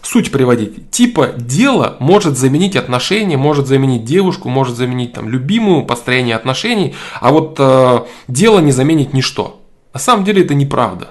суть 0.00 0.30
приводить. 0.30 0.92
Типа 0.92 1.30
дело 1.36 1.96
может 1.98 2.38
заменить 2.38 2.76
отношения, 2.76 3.36
может 3.36 3.66
заменить 3.66 4.04
девушку, 4.04 4.48
может 4.48 4.76
заменить 4.76 5.12
там 5.12 5.28
любимую, 5.28 5.84
построение 5.84 6.36
отношений, 6.36 6.94
а 7.20 7.32
вот 7.32 7.56
э, 7.58 8.04
дело 8.28 8.60
не 8.60 8.70
заменит 8.70 9.12
ничто. 9.12 9.60
На 9.92 9.98
самом 9.98 10.24
деле 10.24 10.44
это 10.44 10.54
неправда. 10.54 11.10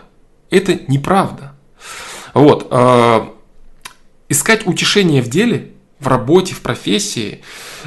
Это 0.49 0.79
неправда. 0.87 1.53
Вот. 2.33 2.67
Э, 2.71 3.25
искать 4.33 4.67
утешение 4.67 5.21
в 5.21 5.29
деле, 5.29 5.71
в 5.99 6.07
работе, 6.07 6.53
в 6.53 6.61
профессии 6.61 7.41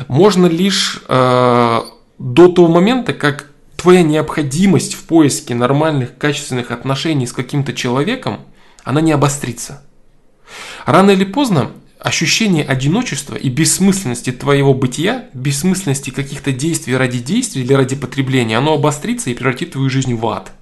можно 0.09 0.47
лишь 0.47 1.03
э, 1.07 1.81
до 2.19 2.49
того 2.49 2.69
момента, 2.69 3.13
как 3.13 3.51
твоя 3.77 4.03
необходимость 4.03 4.95
в 4.95 5.05
поиске 5.05 5.55
нормальных, 5.55 6.17
качественных 6.17 6.71
отношений 6.71 7.27
с 7.27 7.33
каким-то 7.33 7.75
человеком, 7.75 8.41
она 8.85 9.03
не 9.03 9.13
обострится. 9.13 9.83
Рано 10.87 11.11
или 11.11 11.25
поздно 11.25 11.73
ощущение 11.99 12.65
одиночества 12.65 13.35
и 13.35 13.49
бессмысленности 13.49 14.31
твоего 14.31 14.75
бытия, 14.75 15.29
бессмысленности 15.35 16.11
каких-то 16.11 16.53
действий 16.53 16.97
ради 16.97 17.19
действий 17.19 17.63
или 17.63 17.73
ради 17.73 17.97
потребления, 17.97 18.57
оно 18.57 18.75
обострится 18.75 19.31
и 19.31 19.35
превратит 19.35 19.73
твою 19.73 19.91
жизнь 19.91 20.15
в 20.15 20.27
ад. 20.27 20.53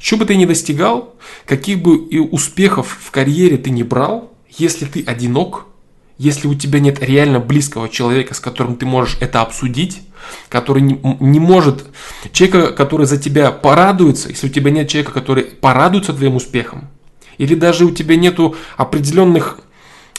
Что 0.00 0.16
бы 0.16 0.24
ты 0.24 0.36
ни 0.36 0.46
достигал, 0.46 1.14
каких 1.46 1.82
бы 1.82 1.96
и 1.96 2.18
успехов 2.18 2.98
в 3.00 3.10
карьере 3.10 3.56
ты 3.56 3.70
не 3.70 3.82
брал, 3.82 4.32
если 4.58 4.86
ты 4.86 5.02
одинок, 5.02 5.66
если 6.18 6.48
у 6.48 6.54
тебя 6.54 6.80
нет 6.80 7.02
реально 7.02 7.40
близкого 7.40 7.88
человека, 7.88 8.34
с 8.34 8.40
которым 8.40 8.76
ты 8.76 8.86
можешь 8.86 9.18
это 9.20 9.42
обсудить, 9.42 10.02
который 10.48 10.82
не, 10.82 10.98
не 11.20 11.40
может, 11.40 11.84
человека, 12.32 12.72
который 12.72 13.06
за 13.06 13.18
тебя 13.18 13.50
порадуется, 13.50 14.28
если 14.30 14.46
у 14.46 14.50
тебя 14.50 14.70
нет 14.70 14.88
человека, 14.88 15.12
который 15.12 15.44
порадуется 15.44 16.12
твоим 16.12 16.36
успехом, 16.36 16.88
или 17.38 17.54
даже 17.54 17.84
у 17.84 17.90
тебя 17.90 18.16
нету 18.16 18.56
определенных, 18.76 19.60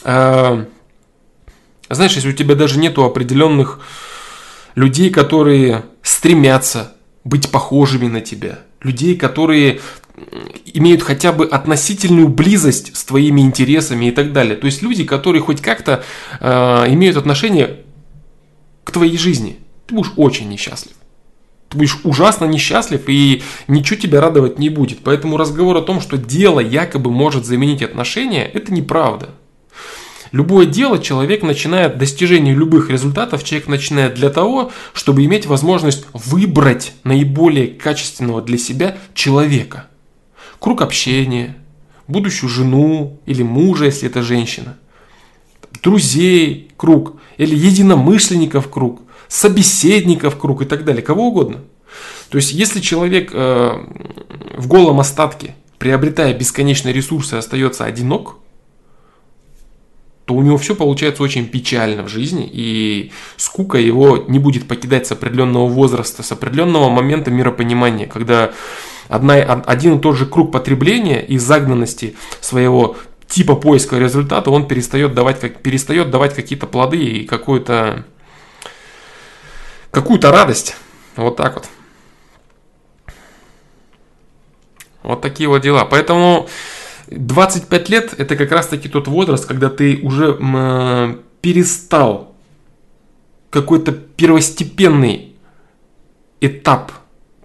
э, 0.04 0.66
знаешь, 1.90 2.14
если 2.14 2.30
у 2.30 2.34
тебя 2.34 2.56
даже 2.56 2.80
нету 2.80 3.04
определенных 3.04 3.80
людей, 4.76 5.10
которые 5.10 5.86
стремятся 6.04 6.94
быть 7.24 7.50
похожими 7.50 8.08
на 8.08 8.22
тебя, 8.22 8.60
людей, 8.82 9.18
которые 9.18 9.82
имеют 10.66 11.02
хотя 11.04 11.32
бы 11.32 11.46
относительную 11.46 12.28
близость 12.28 12.96
с 12.96 13.04
твоими 13.04 13.42
интересами 13.42 14.08
и 14.08 14.12
так 14.12 14.34
далее. 14.34 14.56
То 14.56 14.66
есть 14.66 14.82
люди, 14.82 15.04
которые 15.04 15.42
хоть 15.42 15.62
как-то 15.62 16.04
э, 16.40 16.94
имеют 16.94 17.18
отношение 17.18 17.82
к 18.84 18.92
твоей 18.92 19.18
жизни. 19.18 19.60
Ты 19.86 19.96
будешь 19.96 20.14
очень 20.16 20.50
несчастлив. 20.50 20.96
Ты 21.70 21.78
будешь 21.78 22.00
ужасно 22.04 22.46
несчастлив 22.46 23.02
и 23.08 23.44
ничего 23.68 24.00
тебя 24.00 24.22
радовать 24.22 24.58
не 24.58 24.70
будет. 24.70 25.00
Поэтому 25.04 25.38
разговор 25.38 25.78
о 25.78 25.82
том, 25.82 26.02
что 26.02 26.18
дело 26.18 26.60
якобы 26.60 27.12
может 27.12 27.46
заменить 27.46 27.84
отношения, 27.84 28.46
это 28.46 28.74
неправда. 28.74 29.30
Любое 30.32 30.66
дело 30.66 31.00
человек 31.00 31.42
начинает, 31.42 31.98
достижение 31.98 32.54
любых 32.54 32.90
результатов 32.90 33.44
человек 33.44 33.68
начинает 33.68 34.14
для 34.14 34.30
того, 34.30 34.72
чтобы 34.94 35.24
иметь 35.26 35.46
возможность 35.46 36.06
выбрать 36.14 36.94
наиболее 37.04 37.68
качественного 37.68 38.42
для 38.42 38.58
себя 38.58 38.98
человека. 39.14 39.87
Круг 40.60 40.82
общения, 40.82 41.56
будущую 42.08 42.50
жену 42.50 43.20
или 43.26 43.44
мужа, 43.44 43.86
если 43.86 44.10
это 44.10 44.24
женщина, 44.24 44.78
друзей 45.84 46.72
круг 46.78 47.16
или 47.38 47.56
единомышленников 47.56 48.70
круг, 48.70 49.02
собеседников 49.28 50.38
круг 50.38 50.62
и 50.62 50.66
так 50.66 50.84
далее, 50.84 51.02
кого 51.02 51.28
угодно. 51.28 51.60
То 52.30 52.38
есть, 52.38 52.52
если 52.52 52.80
человек 52.80 53.32
э, 53.34 53.72
в 54.58 54.68
голом 54.68 55.00
остатке, 55.00 55.56
приобретая 55.78 56.34
бесконечные 56.34 56.94
ресурсы, 56.94 57.36
остается 57.36 57.86
одинок, 57.86 58.38
то 60.26 60.34
у 60.34 60.42
него 60.42 60.58
все 60.58 60.76
получается 60.76 61.24
очень 61.24 61.48
печально 61.48 62.04
в 62.04 62.10
жизни, 62.10 62.50
и 62.52 63.14
скука 63.38 63.78
его 63.78 64.26
не 64.28 64.40
будет 64.40 64.68
покидать 64.68 65.08
с 65.08 65.14
определенного 65.14 65.68
возраста, 65.70 66.22
с 66.22 66.32
определенного 66.34 66.90
момента 66.90 67.32
миропонимания, 67.32 68.08
когда 68.08 68.52
одна, 69.08 69.36
один 69.36 69.98
и 69.98 70.02
тот 70.02 70.16
же 70.16 70.26
круг 70.26 70.52
потребления 70.52 71.26
и 71.26 71.38
загнанности 71.38 72.16
своего 72.42 72.98
типа 73.28 73.56
поиска 73.56 73.98
результата, 73.98 74.50
он 74.50 74.68
перестает 74.68 75.14
давать, 75.14 75.40
как, 75.40 75.62
перестает 75.62 76.10
давать 76.12 76.34
какие-то 76.34 76.68
плоды 76.68 77.04
и 77.04 77.26
какую-то 77.26 78.06
какую-то 79.92 80.32
радость. 80.32 80.76
Вот 81.16 81.36
так 81.38 81.56
вот. 81.56 81.66
Вот 85.04 85.22
такие 85.22 85.48
вот 85.48 85.62
дела. 85.62 85.86
Поэтому 85.86 86.48
25 87.08 87.90
лет 87.90 88.14
это 88.18 88.36
как 88.36 88.52
раз 88.52 88.68
таки 88.68 88.90
тот 88.90 89.08
возраст, 89.08 89.46
когда 89.46 89.70
ты 89.70 90.00
уже 90.04 90.34
перестал 91.42 92.36
какой-то 93.50 93.92
первостепенный 93.92 95.36
этап, 96.42 96.92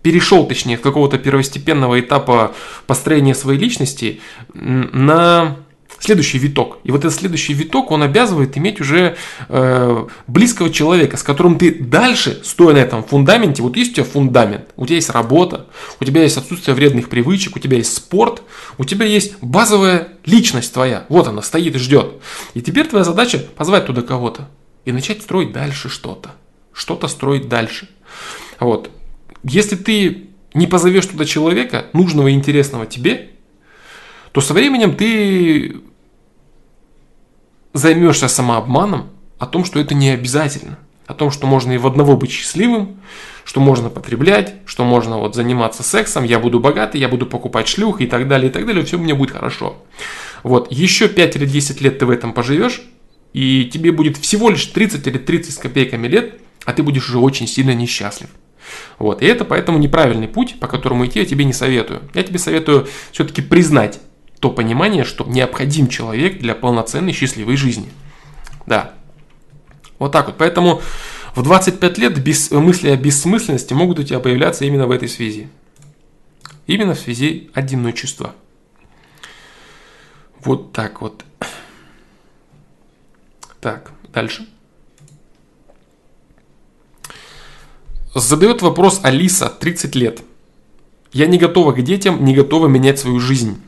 перешел 0.03 0.47
точнее, 0.47 0.79
с 0.79 0.81
какого-то 0.81 1.19
первостепенного 1.19 2.01
этапа 2.01 2.55
построения 2.87 3.35
своей 3.35 3.59
личности 3.59 4.21
на 4.53 5.57
следующий 6.03 6.39
виток. 6.39 6.79
И 6.85 6.91
вот 6.91 7.05
этот 7.05 7.15
следующий 7.15 7.53
виток, 7.55 7.91
он 7.91 8.03
обязывает 8.03 8.59
иметь 8.59 8.81
уже 8.81 9.17
э, 9.49 10.07
близкого 10.27 10.71
человека, 10.71 11.17
с 11.17 11.23
которым 11.23 11.59
ты 11.59 11.73
дальше, 11.73 12.41
стоя 12.43 12.75
на 12.75 12.79
этом 12.79 13.05
фундаменте, 13.05 13.63
вот 13.63 13.77
есть 13.77 13.93
у 13.93 13.95
тебя 13.95 14.05
фундамент, 14.05 14.67
у 14.77 14.85
тебя 14.87 14.97
есть 14.97 15.11
работа, 15.11 15.67
у 16.01 16.05
тебя 16.05 16.23
есть 16.23 16.37
отсутствие 16.37 16.75
вредных 16.75 17.09
привычек, 17.09 17.57
у 17.57 17.61
тебя 17.61 17.77
есть 17.77 17.95
спорт, 17.95 18.43
у 18.79 18.85
тебя 18.85 19.07
есть 19.07 19.37
базовая 19.41 20.09
личность 20.25 20.73
твоя, 20.73 21.07
вот 21.09 21.29
она 21.29 21.43
стоит 21.43 21.77
и 21.77 21.79
ждет. 21.79 22.15
И 22.55 22.63
теперь 22.63 22.89
твоя 22.89 23.05
задача 23.05 23.39
позвать 23.39 23.87
туда 23.87 24.03
кого-то 24.03 24.49
и 24.85 24.93
начать 24.93 25.23
строить 25.23 25.53
дальше 25.53 25.89
что-то, 25.89 26.33
что-то 26.73 27.07
строить 27.07 27.49
дальше. 27.49 27.89
Вот. 28.59 28.91
Если 29.45 29.77
ты 29.77 30.29
не 30.55 30.67
позовешь 30.67 31.07
туда 31.07 31.25
человека, 31.25 31.87
нужного 31.93 32.29
и 32.29 32.33
интересного 32.33 32.87
тебе, 32.87 33.31
то 34.33 34.41
со 34.41 34.55
временем 34.55 34.97
ты 34.97 35.77
займешься 37.75 38.29
самообманом 38.29 39.11
о 39.39 39.47
том, 39.47 39.65
что 39.65 39.81
это 39.81 39.95
не 39.95 40.11
обязательно. 40.11 40.79
О 41.07 41.15
том, 41.15 41.31
что 41.31 41.47
можно 41.47 41.73
и 41.73 41.79
в 41.79 41.87
одного 41.87 42.17
быть 42.17 42.31
счастливым, 42.31 43.01
что 43.45 43.61
можно 43.61 43.91
потреблять, 43.91 44.55
что 44.67 44.85
можно 44.85 45.19
вот 45.19 45.35
заниматься 45.35 45.83
сексом, 45.83 46.25
я 46.25 46.39
буду 46.39 46.61
богатый, 46.61 47.01
я 47.01 47.09
буду 47.09 47.27
покупать 47.27 47.69
шлюх 47.69 48.01
и 48.01 48.07
так 48.07 48.29
далее, 48.29 48.51
и 48.51 48.53
так 48.53 48.67
далее, 48.67 48.85
все 48.85 48.99
мне 48.99 49.15
будет 49.15 49.33
хорошо. 49.33 49.83
Вот, 50.43 50.71
еще 50.71 51.09
5 51.09 51.37
или 51.37 51.47
10 51.47 51.81
лет 51.81 51.99
ты 51.99 52.07
в 52.07 52.11
этом 52.11 52.33
поживешь, 52.33 52.83
и 53.33 53.69
тебе 53.73 53.93
будет 53.93 54.17
всего 54.17 54.49
лишь 54.51 54.67
30 54.67 55.07
или 55.07 55.19
30 55.19 55.55
с 55.55 55.59
копейками 55.59 56.07
лет, 56.07 56.41
а 56.65 56.73
ты 56.73 56.83
будешь 56.83 57.09
уже 57.09 57.19
очень 57.19 57.49
сильно 57.49 57.75
несчастлив. 57.75 58.29
Вот, 58.99 59.23
и 59.23 59.27
это 59.27 59.45
поэтому 59.45 59.79
неправильный 59.79 60.29
путь, 60.29 60.59
по 60.61 60.67
которому 60.67 61.07
идти 61.07 61.19
я 61.19 61.27
тебе 61.27 61.45
не 61.45 61.53
советую. 61.53 62.03
Я 62.15 62.23
тебе 62.23 62.39
советую 62.39 62.89
все-таки 63.11 63.43
признать 63.43 64.01
то 64.41 64.51
понимание, 64.51 65.05
что 65.05 65.25
необходим 65.25 65.89
человек 65.89 66.39
для 66.39 66.55
полноценной 66.55 67.13
счастливой 67.13 67.57
жизни. 67.57 67.91
Да. 68.67 68.95
Вот 69.99 70.11
так 70.11 70.27
вот. 70.27 70.37
Поэтому 70.37 70.83
в 71.37 71.43
25 71.43 71.99
лет 71.99 72.23
без, 72.23 72.51
мысли 72.51 72.91
о 72.91 72.97
бессмысленности 72.97 73.73
могут 73.73 74.01
у 74.01 74.03
тебя 74.03 74.21
появляться 74.21 74.65
именно 74.65 74.87
в 74.87 74.91
этой 74.91 75.09
связи. 75.09 75.49
Именно 76.67 76.95
в 76.95 76.99
связи 76.99 77.51
одиночества. 77.55 78.35
Вот 80.45 80.73
так 80.73 81.01
вот. 81.01 81.25
Так, 83.61 83.93
дальше. 84.13 84.49
Задает 88.15 88.61
вопрос 88.61 89.01
Алиса, 89.03 89.49
30 89.49 89.95
лет. 89.95 90.23
Я 91.13 91.27
не 91.27 91.39
готова 91.39 91.73
к 91.73 91.83
детям, 91.83 92.23
не 92.25 92.35
готова 92.35 92.67
менять 92.67 92.99
свою 92.99 93.21
жизнь. 93.21 93.63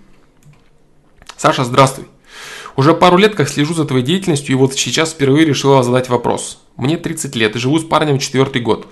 Саша, 1.37 1.65
здравствуй. 1.65 2.07
Уже 2.77 2.93
пару 2.93 3.17
лет 3.17 3.35
как 3.35 3.49
слежу 3.49 3.73
за 3.73 3.87
твоей 3.87 4.05
деятельностью 4.05 4.55
и 4.55 4.59
вот 4.59 4.75
сейчас 4.75 5.13
впервые 5.13 5.47
решила 5.47 5.83
задать 5.83 6.11
вопрос. 6.11 6.59
Мне 6.77 6.99
30 6.99 7.35
лет 7.37 7.57
и 7.57 7.59
живу 7.59 7.79
с 7.79 7.85
парнем 7.85 8.19
четвертый 8.19 8.61
год. 8.61 8.87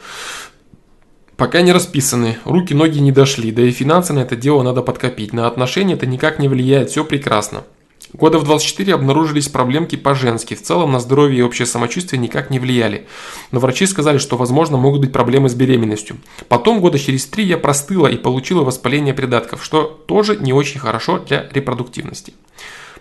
Пока 1.37 1.61
не 1.61 1.73
расписаны, 1.73 2.39
руки, 2.45 2.73
ноги 2.73 3.01
не 3.01 3.13
дошли, 3.13 3.51
да 3.53 3.63
и 3.63 3.73
финансы 3.73 4.15
на 4.15 4.21
это 4.21 4.37
дело 4.37 4.63
надо 4.63 4.81
подкопить. 4.81 5.35
На 5.35 5.47
отношения 5.47 5.95
это 5.95 6.07
никак 6.07 6.39
не 6.39 6.49
влияет, 6.49 6.91
все 6.91 7.05
прекрасно. 7.05 7.65
Года 8.13 8.39
в 8.39 8.45
24 8.45 8.95
обнаружились 8.95 9.49
проблемки 9.49 9.97
по-женски, 9.97 10.55
в 10.55 10.63
целом 10.63 10.93
на 10.93 11.01
здоровье 11.01 11.39
и 11.39 11.43
общее 11.43 11.65
самочувствие 11.65 12.21
никак 12.21 12.51
не 12.51 12.59
влияли. 12.59 13.07
Но 13.53 13.61
врачи 13.61 13.87
сказали, 13.87 14.19
что 14.19 14.37
возможно 14.37 14.77
могут 14.77 15.01
быть 15.01 15.13
проблемы 15.13 15.49
с 15.49 15.55
беременностью. 15.55 16.19
Потом 16.49 16.81
года 16.81 16.99
через 16.99 17.25
три 17.25 17.45
я 17.45 17.57
простыла 17.57 18.09
и 18.09 18.19
получила 18.19 18.65
воспаление 18.65 19.15
придатков, 19.15 19.65
что 19.65 19.85
тоже 19.85 20.37
не 20.37 20.53
очень 20.53 20.79
хорошо 20.79 21.21
для 21.21 21.49
репродуктивности. 21.53 22.35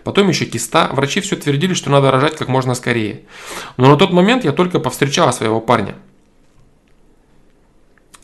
Потом 0.02 0.28
еще 0.28 0.46
киста, 0.46 0.88
врачи 0.92 1.20
все 1.20 1.36
твердили, 1.36 1.74
что 1.74 1.90
надо 1.90 2.10
рожать 2.10 2.36
как 2.36 2.48
можно 2.48 2.74
скорее. 2.74 3.22
Но 3.76 3.90
на 3.90 3.96
тот 3.96 4.12
момент 4.12 4.44
я 4.44 4.52
только 4.52 4.80
повстречала 4.80 5.30
своего 5.30 5.60
парня. 5.60 5.94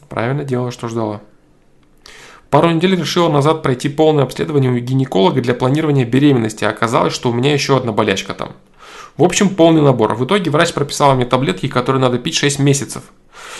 Правильно 0.08 0.42
делала, 0.42 0.70
что 0.70 0.88
ждала. 0.88 1.20
Пару 2.50 2.70
недель 2.70 2.96
решила 2.96 3.28
назад 3.28 3.62
пройти 3.62 3.90
полное 3.90 4.24
обследование 4.24 4.70
у 4.70 4.78
гинеколога 4.78 5.42
для 5.42 5.54
планирования 5.54 6.06
беременности, 6.06 6.64
а 6.64 6.70
оказалось, 6.70 7.12
что 7.12 7.30
у 7.30 7.34
меня 7.34 7.52
еще 7.52 7.76
одна 7.76 7.92
болячка 7.92 8.32
там. 8.32 8.52
В 9.18 9.24
общем, 9.24 9.50
полный 9.50 9.82
набор. 9.82 10.14
В 10.14 10.24
итоге 10.24 10.50
врач 10.50 10.72
прописал 10.72 11.14
мне 11.14 11.26
таблетки, 11.26 11.68
которые 11.68 12.00
надо 12.00 12.18
пить 12.18 12.36
6 12.36 12.60
месяцев. 12.60 13.02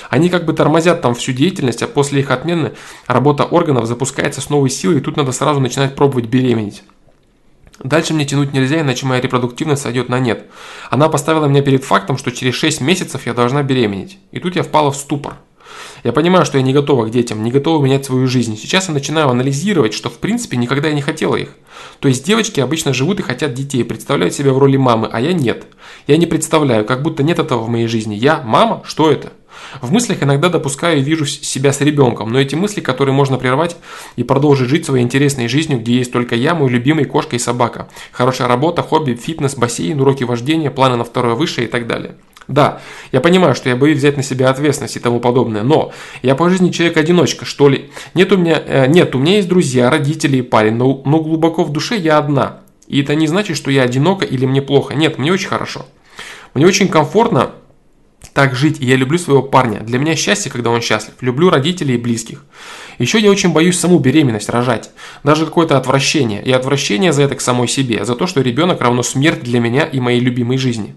Они 0.09 0.31
как 0.31 0.47
бы 0.47 0.55
тормозят 0.55 1.03
там 1.03 1.15
всю 1.15 1.33
деятельность, 1.33 1.83
а 1.83 1.89
после 1.89 2.21
их 2.21 2.31
отмены 2.31 2.73
работа 3.07 3.45
органов 3.45 3.87
запускается 3.87 4.41
с 4.41 4.49
новой 4.49 4.71
силой, 4.71 4.99
и 4.99 5.01
тут 5.01 5.17
надо 5.17 5.33
сразу 5.33 5.61
начинать 5.61 5.95
пробовать 5.95 6.27
беременеть. 6.27 6.83
Дальше 7.81 8.15
мне 8.15 8.25
тянуть 8.25 8.53
нельзя, 8.53 8.81
иначе 8.81 9.05
моя 9.05 9.21
репродуктивность 9.21 9.83
сойдет 9.83 10.09
на 10.09 10.19
нет. 10.19 10.47
Она 10.91 11.09
поставила 11.09 11.47
меня 11.47 11.63
перед 11.63 11.85
фактом, 11.85 12.17
что 12.17 12.31
через 12.31 12.55
6 12.55 12.81
месяцев 12.81 13.27
я 13.27 13.35
должна 13.35 13.63
беременеть. 13.63 14.19
И 14.33 14.41
тут 14.41 14.57
я 14.57 14.63
впала 14.63 14.91
в 14.91 14.97
ступор. 14.97 15.37
Я 16.05 16.13
понимаю, 16.13 16.45
что 16.45 16.59
я 16.59 16.63
не 16.63 16.73
готова 16.73 17.07
к 17.07 17.11
детям, 17.11 17.43
не 17.43 17.51
готова 17.51 17.85
менять 17.85 18.05
свою 18.05 18.27
жизнь. 18.27 18.57
Сейчас 18.57 18.89
я 18.89 18.95
начинаю 18.95 19.29
анализировать, 19.29 19.95
что 19.95 20.11
в 20.11 20.19
принципе 20.19 20.57
никогда 20.57 20.89
я 20.89 20.95
не 20.95 21.03
хотела 21.03 21.37
их. 21.37 21.51
То 22.01 22.09
есть 22.09 22.25
девочки 22.25 22.61
обычно 22.61 22.95
живут 22.95 23.21
и 23.21 23.23
хотят 23.23 23.55
детей, 23.55 23.85
представляют 23.85 24.35
себя 24.35 24.53
в 24.53 24.59
роли 24.59 24.77
мамы, 24.77 25.09
а 25.11 25.21
я 25.21 25.33
нет. 25.33 25.67
Я 26.07 26.17
не 26.17 26.27
представляю, 26.27 26.85
как 26.85 27.03
будто 27.03 27.23
нет 27.23 27.39
этого 27.39 27.63
в 27.63 27.69
моей 27.69 27.87
жизни. 27.87 28.15
Я 28.15 28.43
мама? 28.43 28.83
Что 28.85 29.11
это? 29.11 29.33
В 29.81 29.93
мыслях 29.93 30.23
иногда 30.23 30.49
допускаю 30.49 30.99
и 30.99 31.03
вижу 31.03 31.27
себя 31.27 31.73
с 31.73 31.81
ребенком, 31.81 32.31
но 32.31 32.41
эти 32.41 32.55
мысли, 32.55 32.81
которые 32.81 33.15
можно 33.15 33.39
прервать 33.39 33.77
и 34.17 34.23
продолжить 34.23 34.69
жить 34.69 34.87
своей 34.87 35.05
интересной 35.05 35.49
жизнью, 35.49 35.81
где 35.81 35.97
есть 35.97 36.13
только 36.13 36.37
я, 36.37 36.55
мой 36.55 36.71
любимый, 36.71 37.05
кошка 37.05 37.37
и 37.37 37.39
собака. 37.39 37.89
Хорошая 38.13 38.49
работа, 38.49 38.83
хобби, 38.83 39.15
фитнес, 39.15 39.57
бассейн, 39.57 40.01
уроки 40.01 40.25
вождения, 40.25 40.71
планы 40.71 40.97
на 40.97 41.05
второе 41.05 41.35
высшее 41.35 41.67
и 41.67 41.71
так 41.71 41.87
далее. 41.87 42.15
Да, 42.49 42.81
я 43.13 43.21
понимаю, 43.21 43.55
что 43.55 43.69
я 43.69 43.77
боюсь 43.77 43.99
взять 43.99 44.17
на 44.17 44.23
себя 44.23 44.49
ответственность 44.49 44.97
и 44.97 45.01
тому 45.01 45.21
подобное, 45.21 45.63
но 45.63 45.93
я 46.23 46.35
по 46.35 46.49
жизни 46.49 46.71
человек-одиночка, 46.71 47.45
что 47.45 47.69
ли. 47.69 47.91
Нет 48.15 48.33
у 48.33 48.39
меня, 48.39 48.63
э, 48.67 48.87
нет, 48.87 49.15
у 49.15 49.19
меня 49.19 49.37
есть 49.37 49.49
друзья, 49.49 49.91
родители 49.91 50.39
и 50.39 50.43
парень, 50.43 50.75
но, 50.75 51.03
но 51.05 51.21
глубоко 51.21 51.63
в 51.63 51.73
душе 51.73 51.97
я 51.97 52.17
одна. 52.17 52.61
И 52.87 53.03
это 53.03 53.15
не 53.15 53.27
значит, 53.27 53.59
что 53.59 53.71
я 53.71 53.83
одинока 53.83 54.25
или 54.25 54.47
мне 54.47 54.63
плохо. 54.63 54.95
Нет, 54.95 55.19
мне 55.19 55.31
очень 55.31 55.49
хорошо. 55.49 55.85
Мне 56.55 56.67
очень 56.67 56.89
комфортно 56.89 57.53
так 58.33 58.55
жить, 58.55 58.81
и 58.81 58.87
я 58.87 58.97
люблю 58.97 59.19
своего 59.19 59.43
парня. 59.43 59.81
Для 59.81 59.99
меня 59.99 60.17
счастье, 60.17 60.51
когда 60.51 60.71
он 60.71 60.81
счастлив. 60.81 61.15
Люблю 61.21 61.51
родителей 61.51 61.97
и 61.97 61.99
близких. 61.99 62.47
Еще 62.99 63.19
я 63.19 63.31
очень 63.31 63.53
боюсь 63.53 63.79
саму 63.79 63.99
беременность 63.99 64.49
рожать. 64.49 64.91
Даже 65.23 65.45
какое-то 65.45 65.77
отвращение. 65.77 66.43
И 66.43 66.51
отвращение 66.51 67.13
за 67.13 67.25
это 67.25 67.35
к 67.35 67.43
самой 67.43 67.69
себе. 67.69 68.07
За 68.07 68.15
то, 68.15 68.27
что 68.27 68.41
ребенок 68.41 68.81
равно 68.81 69.03
смерть 69.03 69.43
для 69.43 69.61
меня 69.61 69.85
и 69.85 70.01
моей 70.01 70.21
любимой 70.21 70.57
жизни. 70.57 70.95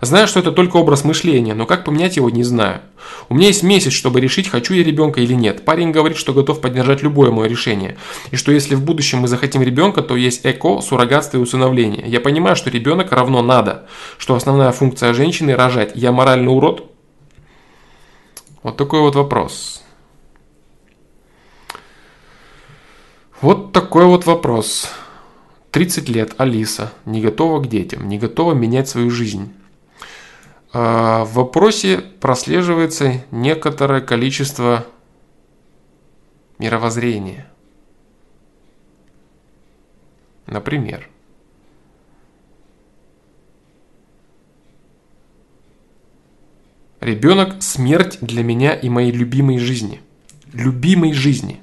Знаю, 0.00 0.26
что 0.26 0.40
это 0.40 0.52
только 0.52 0.76
образ 0.76 1.04
мышления, 1.04 1.54
но 1.54 1.66
как 1.66 1.84
поменять 1.84 2.16
его, 2.16 2.30
не 2.30 2.42
знаю. 2.42 2.80
У 3.28 3.34
меня 3.34 3.48
есть 3.48 3.62
месяц, 3.62 3.92
чтобы 3.92 4.20
решить, 4.20 4.48
хочу 4.48 4.74
я 4.74 4.82
ребенка 4.82 5.20
или 5.20 5.34
нет. 5.34 5.64
Парень 5.64 5.92
говорит, 5.92 6.18
что 6.18 6.32
готов 6.32 6.60
поддержать 6.60 7.02
любое 7.02 7.30
мое 7.30 7.48
решение. 7.48 7.96
И 8.30 8.36
что 8.36 8.52
если 8.52 8.74
в 8.74 8.84
будущем 8.84 9.20
мы 9.20 9.28
захотим 9.28 9.62
ребенка, 9.62 10.02
то 10.02 10.16
есть 10.16 10.44
эко, 10.44 10.80
суррогатство 10.80 11.38
и 11.38 11.40
усыновление. 11.40 12.04
Я 12.06 12.20
понимаю, 12.20 12.56
что 12.56 12.70
ребенок 12.70 13.12
равно 13.12 13.42
надо. 13.42 13.86
Что 14.18 14.34
основная 14.34 14.72
функция 14.72 15.14
женщины– 15.14 15.54
рожать. 15.56 15.92
Я 15.94 16.12
моральный 16.12 16.52
урод? 16.52 16.90
Вот 18.62 18.76
такой 18.76 19.00
вот 19.00 19.14
вопрос. 19.14 19.82
Вот 23.40 23.72
такой 23.72 24.06
вот 24.06 24.24
вопрос. 24.24 24.88
30 25.70 26.08
лет, 26.08 26.34
Алиса, 26.38 26.92
не 27.04 27.20
готова 27.20 27.60
к 27.60 27.68
детям, 27.68 28.08
не 28.08 28.16
готова 28.16 28.54
менять 28.54 28.88
свою 28.88 29.10
жизнь. 29.10 29.52
А, 30.76 31.24
в 31.24 31.34
вопросе 31.34 31.98
прослеживается 31.98 33.24
некоторое 33.30 34.00
количество 34.00 34.84
мировоззрения. 36.58 37.46
Например, 40.46 41.08
ребенок– 47.00 47.56
смерть 47.62 48.18
для 48.20 48.42
меня 48.42 48.74
и 48.74 48.88
моей 48.88 49.12
любимой 49.12 49.58
жизни. 49.58 50.02
Любимой 50.52 51.12
жизни. 51.12 51.62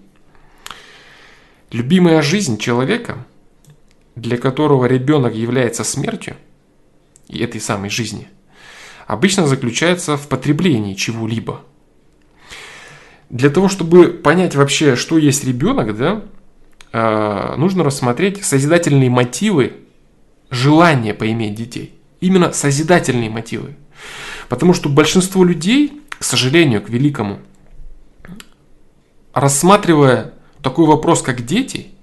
Любимая 1.69 2.21
жизнь 2.21 2.57
человека– 2.57 3.25
для 4.15 4.37
которого 4.37 4.85
ребенок 4.85 5.33
является 5.33 5.83
смертью, 5.83 6.35
и 7.27 7.39
этой 7.39 7.61
самой 7.61 7.89
жизни, 7.89 8.27
обычно 9.11 9.45
заключается 9.45 10.15
в 10.15 10.29
потреблении 10.29 10.93
чего-либо. 10.93 11.63
Для 13.29 13.49
того, 13.49 13.67
чтобы 13.67 14.07
понять 14.07 14.55
вообще, 14.55 14.95
что 14.95 15.17
есть 15.17 15.43
ребенок, 15.43 15.97
да, 15.97 16.21
а, 16.93 17.57
нужно 17.57 17.83
рассмотреть 17.83 18.41
созидательные 18.45 19.09
мотивы 19.09 19.73
желания 20.49 21.13
поиметь 21.13 21.55
детей. 21.55 21.93
Именно 22.21 22.53
созидательные 22.53 23.29
мотивы. 23.29 23.75
Потому 24.47 24.73
что 24.73 24.87
большинство 24.87 25.43
людей, 25.43 26.01
к 26.07 26.23
сожалению, 26.23 26.81
к 26.81 26.87
великому, 26.87 27.39
рассматривая 29.33 30.35
такой 30.61 30.85
вопрос, 30.87 31.21
как 31.21 31.45
дети– 31.45 31.87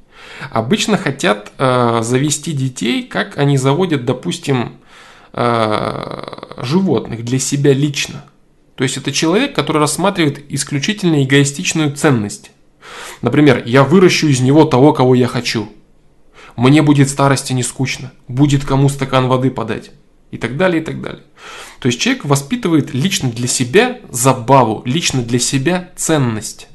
обычно 0.51 0.97
хотят 0.97 1.53
э, 1.59 2.01
завести 2.03 2.53
детей, 2.53 3.03
как 3.03 3.39
они 3.39 3.57
заводят, 3.57 4.05
допустим, 4.05 4.61
э, 4.61 4.88
животных 5.33 7.25
для 7.25 7.39
себя 7.39 7.73
лично. 7.73 8.25
То 8.75 8.85
есть 8.85 8.97
это 8.97 9.13
человек, 9.13 9.55
который 9.55 9.79
рассматривает 9.79 10.45
исключительно 10.53 11.23
эгоистичную 11.25 11.95
ценность. 11.95 12.53
Например, 13.23 13.63
я 13.67 13.83
выращу 13.85 14.29
из 14.29 14.41
него 14.41 14.65
того, 14.65 14.93
кого 14.93 15.15
я 15.15 15.27
хочу. 15.27 15.69
Мне 16.57 16.83
будет 16.83 17.09
старости 17.09 17.53
не 17.53 17.63
скучно. 17.63 18.13
Будет 18.29 18.65
кому 18.65 18.89
стакан 18.89 19.29
воды 19.29 19.51
подать. 19.51 19.91
И 20.31 20.39
так 20.39 20.57
далее, 20.57 20.83
и 20.83 20.85
так 20.85 21.01
далее. 21.01 21.23
То 21.81 21.87
есть 21.87 22.01
человек 22.01 22.25
воспитывает 22.25 22.95
лично 22.95 23.31
для 23.31 23.49
себя 23.49 23.99
забаву, 24.11 24.83
лично 24.85 25.23
для 25.23 25.39
себя 25.39 25.91
ценность. 25.97 26.69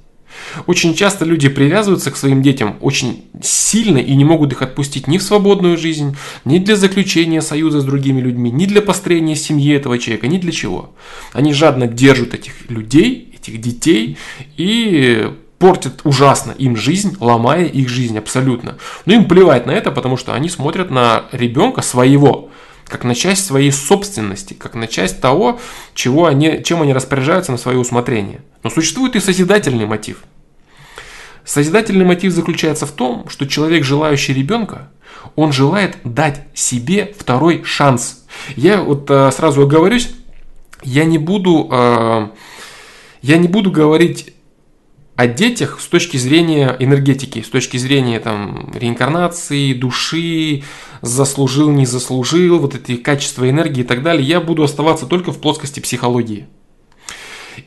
Очень 0.67 0.95
часто 0.95 1.25
люди 1.25 1.49
привязываются 1.49 2.11
к 2.11 2.17
своим 2.17 2.41
детям 2.41 2.77
очень 2.81 3.25
сильно 3.41 3.97
и 3.97 4.15
не 4.15 4.25
могут 4.25 4.51
их 4.53 4.61
отпустить 4.61 5.07
ни 5.07 5.17
в 5.17 5.23
свободную 5.23 5.77
жизнь, 5.77 6.15
ни 6.45 6.59
для 6.59 6.75
заключения 6.75 7.41
союза 7.41 7.81
с 7.81 7.83
другими 7.83 8.21
людьми, 8.21 8.51
ни 8.51 8.65
для 8.65 8.81
построения 8.81 9.35
семьи 9.35 9.73
этого 9.73 9.97
человека, 9.97 10.27
ни 10.27 10.37
для 10.37 10.51
чего. 10.51 10.93
Они 11.33 11.53
жадно 11.53 11.87
держат 11.87 12.33
этих 12.33 12.69
людей, 12.69 13.33
этих 13.35 13.59
детей 13.59 14.17
и 14.57 15.31
портят 15.59 16.01
ужасно 16.03 16.51
им 16.51 16.75
жизнь, 16.75 17.15
ломая 17.19 17.65
их 17.65 17.87
жизнь 17.87 18.17
абсолютно. 18.17 18.77
Но 19.05 19.13
им 19.13 19.29
плевать 19.29 19.65
на 19.65 19.71
это, 19.71 19.91
потому 19.91 20.17
что 20.17 20.33
они 20.33 20.49
смотрят 20.49 20.91
на 20.91 21.23
ребенка 21.31 21.81
своего, 21.81 22.49
как 22.93 23.03
на 23.03 23.15
часть 23.15 23.45
своей 23.45 23.71
собственности, 23.71 24.53
как 24.53 24.75
на 24.75 24.87
часть 24.87 25.19
того, 25.19 25.59
чего 25.93 26.27
они, 26.27 26.63
чем 26.63 26.81
они 26.81 26.93
распоряжаются 26.93 27.51
на 27.51 27.57
свое 27.57 27.77
усмотрение. 27.77 28.41
Но 28.61 28.69
существует 28.69 29.15
и 29.15 29.19
созидательный 29.19 29.85
мотив– 29.85 30.23
Созидательный 31.45 32.05
мотив 32.05 32.31
заключается 32.31 32.85
в 32.85 32.91
том, 32.91 33.27
что 33.27 33.45
человек, 33.45 33.83
желающий 33.83 34.33
ребенка, 34.33 34.89
он 35.35 35.51
желает 35.51 35.97
дать 36.03 36.41
себе 36.53 37.13
второй 37.17 37.63
шанс. 37.65 38.25
Я 38.55 38.81
вот 38.81 39.09
э, 39.09 39.29
сразу 39.31 39.63
оговорюсь, 39.63 40.09
я 40.83 41.03
не 41.03 41.17
буду, 41.17 41.67
э, 41.69 42.27
я 43.21 43.37
не 43.37 43.47
буду 43.47 43.71
говорить 43.71 44.33
о 45.15 45.27
детях 45.27 45.79
с 45.79 45.87
точки 45.87 46.17
зрения 46.17 46.75
энергетики, 46.79 47.41
с 47.41 47.49
точки 47.49 47.77
зрения 47.77 48.19
там, 48.19 48.71
реинкарнации, 48.73 49.73
души, 49.73 50.63
заслужил, 51.01 51.69
не 51.69 51.85
заслужил, 51.85 52.59
вот 52.59 52.73
эти 52.75 52.95
качества 52.95 53.49
энергии 53.49 53.81
и 53.81 53.85
так 53.85 54.01
далее. 54.01 54.25
Я 54.25 54.41
буду 54.41 54.63
оставаться 54.63 55.05
только 55.05 55.31
в 55.31 55.39
плоскости 55.39 55.79
психологии. 55.79 56.47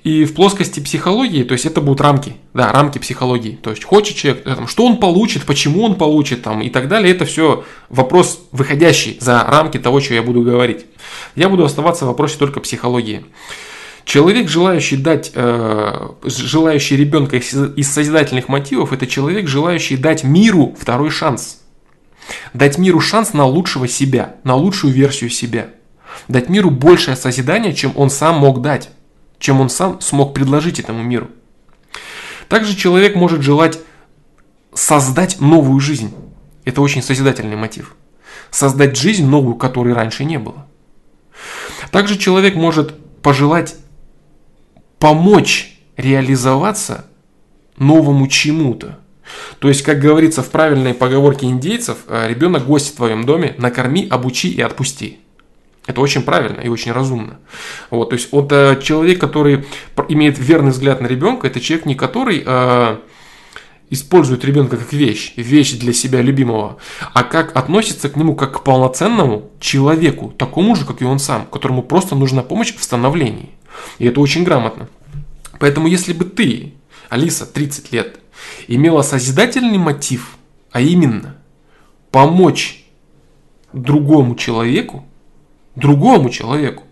И 0.02 0.24
в 0.24 0.34
плоскости 0.34 0.80
психологии, 0.80 1.44
то 1.44 1.52
есть 1.52 1.64
это 1.64 1.80
будут 1.80 2.00
рамки, 2.00 2.36
да, 2.54 2.72
рамки 2.72 2.98
психологии. 2.98 3.58
То 3.62 3.70
есть 3.70 3.84
хочет 3.84 4.16
человек, 4.16 4.42
э, 4.44 4.54
там, 4.56 4.66
что 4.66 4.84
он 4.84 4.98
получит, 4.98 5.44
почему 5.44 5.84
он 5.84 5.94
получит 5.94 6.42
там, 6.42 6.60
и 6.60 6.70
так 6.70 6.88
далее, 6.88 7.14
это 7.14 7.24
все 7.24 7.64
вопрос, 7.88 8.40
выходящий 8.50 9.16
за 9.20 9.44
рамки 9.44 9.78
того, 9.78 10.00
что 10.00 10.14
я 10.14 10.22
буду 10.22 10.42
говорить. 10.42 10.86
Я 11.36 11.48
буду 11.48 11.64
оставаться 11.64 12.04
в 12.04 12.08
вопросе 12.08 12.36
только 12.38 12.58
психологии. 12.58 13.24
Человек, 14.06 14.48
желающий 14.48 14.96
дать, 14.96 15.32
э, 15.34 16.08
желающий 16.24 16.96
ребенка 16.96 17.36
из, 17.36 17.92
созидательных 17.92 18.48
мотивов, 18.48 18.94
это 18.94 19.06
человек, 19.06 19.46
желающий 19.46 19.98
дать 19.98 20.24
миру 20.24 20.74
второй 20.80 21.10
шанс. 21.10 21.60
Дать 22.54 22.78
миру 22.78 23.00
шанс 23.00 23.34
на 23.34 23.44
лучшего 23.44 23.86
себя, 23.86 24.36
на 24.44 24.54
лучшую 24.54 24.94
версию 24.94 25.28
себя. 25.28 25.68
Дать 26.28 26.48
миру 26.48 26.70
большее 26.70 27.16
созидание, 27.16 27.74
чем 27.74 27.92
он 27.94 28.08
сам 28.08 28.38
мог 28.38 28.62
дать 28.62 28.88
чем 29.38 29.60
он 29.60 29.68
сам 29.68 30.00
смог 30.00 30.34
предложить 30.34 30.80
этому 30.80 31.02
миру. 31.02 31.28
Также 32.48 32.76
человек 32.76 33.16
может 33.16 33.42
желать 33.42 33.78
создать 34.72 35.40
новую 35.40 35.80
жизнь. 35.80 36.14
Это 36.64 36.80
очень 36.80 37.02
созидательный 37.02 37.56
мотив. 37.56 37.94
Создать 38.50 38.96
жизнь 38.96 39.26
новую, 39.26 39.56
которой 39.56 39.94
раньше 39.94 40.24
не 40.24 40.38
было. 40.38 40.66
Также 41.90 42.16
человек 42.16 42.54
может 42.54 42.94
пожелать 43.22 43.76
помочь 44.98 45.78
реализоваться 45.96 47.06
новому 47.76 48.26
чему-то. 48.28 48.98
То 49.58 49.68
есть, 49.68 49.82
как 49.82 49.98
говорится 49.98 50.42
в 50.42 50.50
правильной 50.50 50.94
поговорке 50.94 51.46
индейцев, 51.46 51.98
ребенок 52.08 52.66
гость 52.66 52.92
в 52.92 52.96
твоем 52.96 53.24
доме, 53.24 53.54
накорми, 53.58 54.06
обучи 54.08 54.48
и 54.48 54.60
отпусти. 54.60 55.18
Это 55.86 56.00
очень 56.00 56.22
правильно 56.22 56.60
и 56.60 56.68
очень 56.68 56.92
разумно. 56.92 57.38
Вот, 57.90 58.10
то 58.10 58.16
есть 58.16 58.32
вот 58.32 58.50
э, 58.50 58.80
человек, 58.82 59.20
который 59.20 59.64
имеет 60.08 60.36
верный 60.36 60.72
взгляд 60.72 61.00
на 61.00 61.06
ребенка, 61.06 61.46
это 61.46 61.60
человек 61.60 61.86
не 61.86 61.94
который 61.94 62.42
э, 62.44 62.96
использует 63.90 64.44
ребенка 64.44 64.78
как 64.78 64.92
вещь, 64.92 65.32
вещь 65.36 65.74
для 65.74 65.92
себя 65.92 66.22
любимого, 66.22 66.78
а 67.14 67.22
как 67.22 67.56
относится 67.56 68.08
к 68.08 68.16
нему 68.16 68.34
как 68.34 68.58
к 68.58 68.64
полноценному 68.64 69.50
человеку, 69.60 70.34
такому 70.36 70.74
же, 70.74 70.84
как 70.84 71.02
и 71.02 71.04
он 71.04 71.20
сам, 71.20 71.46
которому 71.46 71.82
просто 71.82 72.16
нужна 72.16 72.42
помощь 72.42 72.74
в 72.74 72.82
становлении. 72.82 73.50
И 73.98 74.06
это 74.06 74.20
очень 74.20 74.44
грамотно. 74.44 74.88
Поэтому 75.58 75.86
если 75.86 76.12
бы 76.12 76.24
ты, 76.24 76.74
Алиса, 77.08 77.46
30 77.46 77.92
лет, 77.92 78.20
имела 78.68 79.02
созидательный 79.02 79.78
мотив, 79.78 80.36
а 80.70 80.80
именно 80.80 81.36
помочь 82.10 82.84
другому 83.72 84.34
человеку, 84.34 85.06
другому 85.74 86.30
человеку, 86.30 86.84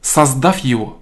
создав 0.00 0.58
его, 0.60 0.98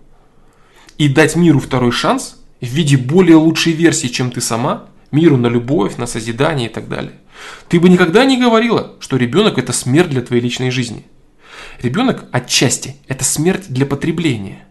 и 0.98 1.08
дать 1.08 1.36
миру 1.36 1.60
второй 1.60 1.92
шанс 1.92 2.36
в 2.60 2.66
виде 2.66 2.96
более 2.96 3.36
лучшей 3.36 3.72
версии, 3.72 4.06
чем 4.06 4.30
ты 4.30 4.40
сама, 4.40 4.86
миру 5.10 5.36
на 5.36 5.48
любовь, 5.48 5.96
на 5.96 6.06
созидание 6.06 6.68
и 6.68 6.72
так 6.72 6.88
далее. 6.88 7.14
Ты 7.68 7.80
бы 7.80 7.88
никогда 7.88 8.24
не 8.24 8.40
говорила, 8.40 8.94
что 9.00 9.16
ребенок 9.16 9.58
это 9.58 9.72
смерть 9.72 10.10
для 10.10 10.22
твоей 10.22 10.42
личной 10.42 10.70
жизни. 10.70 11.04
Ребенок 11.82 12.24
отчасти 12.32 12.96
это 13.08 13.24
смерть 13.24 13.66
для 13.68 13.86
потребления. 13.86 14.66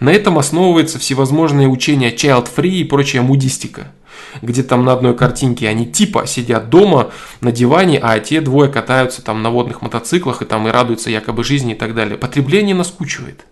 На 0.00 0.10
этом 0.10 0.38
основываются 0.38 0.98
всевозможные 0.98 1.68
учения 1.68 2.10
child 2.10 2.48
free 2.54 2.80
и 2.80 2.84
прочая 2.84 3.22
мудистика– 3.22 3.92
где 4.40 4.62
там 4.62 4.84
на 4.84 4.92
одной 4.92 5.16
картинке 5.16 5.68
они 5.68 5.86
типа 5.86 6.26
сидят 6.26 6.70
дома 6.70 7.10
на 7.40 7.52
диване, 7.52 7.98
а 7.98 8.18
те 8.20 8.40
двое 8.40 8.70
катаются 8.70 9.22
там 9.22 9.42
на 9.42 9.50
водных 9.50 9.82
мотоциклах 9.82 10.42
и 10.42 10.44
там 10.44 10.68
и 10.68 10.70
радуются 10.70 11.10
якобы 11.10 11.44
жизни 11.44 11.72
и 11.72 11.76
так 11.76 11.94
далее. 11.94 12.16
Потребление 12.16 12.74
наскучивает. 12.74 13.44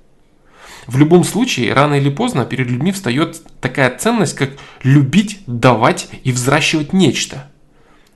В 0.87 0.97
любом 0.97 1.25
случае, 1.25 1.73
рано 1.73 1.95
или 1.95 2.09
поздно 2.09 2.45
перед 2.45 2.69
людьми 2.69 2.93
встает 2.93 3.43
такая 3.61 3.97
ценность, 3.97 4.35
как 4.35 4.51
любить, 4.83 5.41
давать 5.47 6.09
и 6.25 6.33
взращивать 6.33 6.93
нечто. 6.93 7.51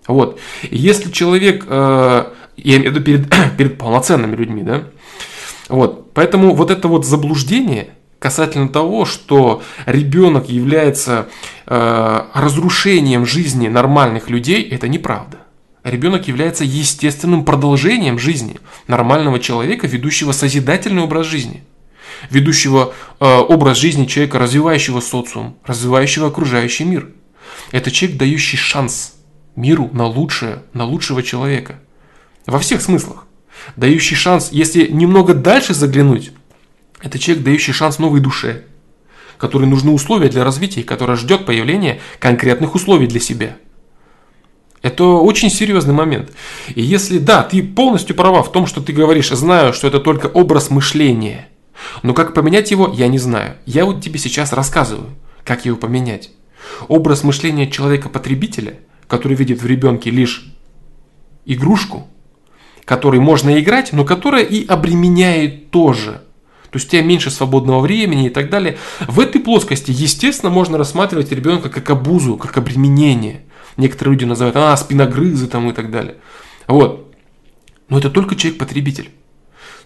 Вот. 0.07 0.41
Если 0.63 1.11
человек, 1.11 1.65
э, 1.69 2.25
я 2.57 2.77
имею 2.77 2.91
в 2.91 2.95
виду 2.95 3.05
перед, 3.05 3.35
перед 3.57 3.79
полноценными 3.79 4.35
людьми, 4.35 4.63
да, 4.63 4.85
Вот, 5.69 6.13
поэтому 6.13 6.55
вот 6.55 6.71
это 6.71 6.89
вот 6.89 7.07
заблуждение 7.07 7.89
касательно 8.19 8.69
того, 8.69 9.05
что 9.05 9.63
ребенок 9.87 10.49
является 10.49 11.29
э, 11.67 12.21
разрушением 12.35 13.27
жизни 13.27 13.69
нормальных 13.69 14.31
людей, 14.31 14.63
это 14.63 14.89
неправда. 14.89 15.39
Ребенок 15.83 16.29
является 16.29 16.65
естественным 16.65 17.45
продолжением 17.45 18.19
жизни 18.19 18.57
нормального 18.89 19.39
человека, 19.39 19.87
ведущего 19.87 20.33
созидательный 20.33 21.03
образ 21.03 21.27
жизни– 21.27 21.63
ведущего 22.31 22.95
э, 23.21 23.25
образ 23.25 23.79
жизни 23.79 24.07
человека, 24.07 24.39
развивающего 24.39 25.01
социум, 25.01 25.57
развивающего 25.65 26.29
окружающий 26.29 26.85
мир. 26.85 27.09
Это 27.73 27.91
человек, 27.91 28.19
дающий 28.19 28.57
шанс 28.57 29.15
миру 29.57 29.91
на 29.93 30.07
лучшее, 30.07 30.63
на 30.73 30.85
лучшего 30.85 31.23
человека. 31.23 31.79
Во 32.47 32.59
всех 32.59 32.83
смыслах. 32.83 33.27
Дающий 33.77 34.15
шанс, 34.15 34.51
если 34.53 34.87
немного 34.87 35.35
дальше 35.35 35.75
заглянуть, 35.75 36.33
это 37.03 37.19
человек, 37.19 37.45
дающий 37.45 37.73
шанс 37.73 37.99
новой 37.99 38.21
душе, 38.21 38.65
которой 39.39 39.67
нужны 39.67 39.91
условия 39.91 40.29
для 40.29 40.45
развития, 40.45 40.83
которая 40.83 41.17
ждет 41.17 41.47
появления 41.47 42.01
конкретных 42.19 42.75
условий 42.75 43.07
для 43.07 43.21
себя. 43.21 43.57
Это 44.83 45.05
очень 45.05 45.51
серьезный 45.51 45.95
момент. 45.95 46.31
И 46.75 46.83
если, 46.83 47.19
да, 47.19 47.43
ты 47.43 47.63
полностью 47.63 48.15
права 48.15 48.43
в 48.43 48.53
том, 48.53 48.67
что 48.67 48.83
ты 48.83 48.93
говоришь, 48.93 49.31
знаю, 49.31 49.73
что 49.73 49.89
это 49.89 49.99
только 49.99 50.27
образ 50.27 50.71
мышления– 50.71 51.49
но 52.03 52.15
как 52.15 52.35
поменять 52.35 52.71
его, 52.71 52.93
я 52.93 53.09
не 53.09 53.19
знаю. 53.19 53.57
Я 53.67 53.85
вот 53.85 54.03
тебе 54.03 54.19
сейчас 54.19 54.53
рассказываю, 54.53 55.11
как 55.45 55.65
его 55.65 55.77
поменять. 55.77 56.31
Образ 56.89 57.25
мышления 57.25 57.71
человека-потребителя, 57.71 58.79
который 59.07 59.37
видит 59.37 59.63
в 59.63 59.67
ребенке 59.67 60.11
лишь 60.11 60.53
игрушку, 61.45 62.09
которой 62.85 63.21
можно 63.21 63.61
играть, 63.61 63.93
но 63.93 64.05
которая 64.05 64.45
и 64.45 64.67
обременяет 64.67 65.71
тоже. 65.71 66.23
То 66.71 66.79
есть 66.79 66.89
у 66.89 66.91
тебя 66.91 67.03
меньше 67.03 67.31
свободного 67.31 67.81
времени 67.81 68.27
и 68.27 68.31
так 68.31 68.51
далее. 68.51 68.79
В 69.07 69.21
этой 69.21 69.41
плоскости, 69.41 69.93
естественно, 69.93 70.51
можно 70.51 70.77
рассматривать 70.77 71.31
ребенка 71.31 71.69
как 71.69 71.89
обузу, 71.91 72.37
как 72.37 72.57
обременение. 72.59 73.43
Некоторые 73.77 74.15
люди 74.15 74.25
называют, 74.25 74.57
а, 74.57 74.77
спиногрызы 74.77 75.47
там 75.47 75.71
и 75.71 75.73
так 75.73 75.91
далее. 75.91 76.17
Вот. 76.67 77.15
Но 77.89 77.99
это 77.99 78.11
только 78.11 78.35
человек-потребитель. 78.35 79.11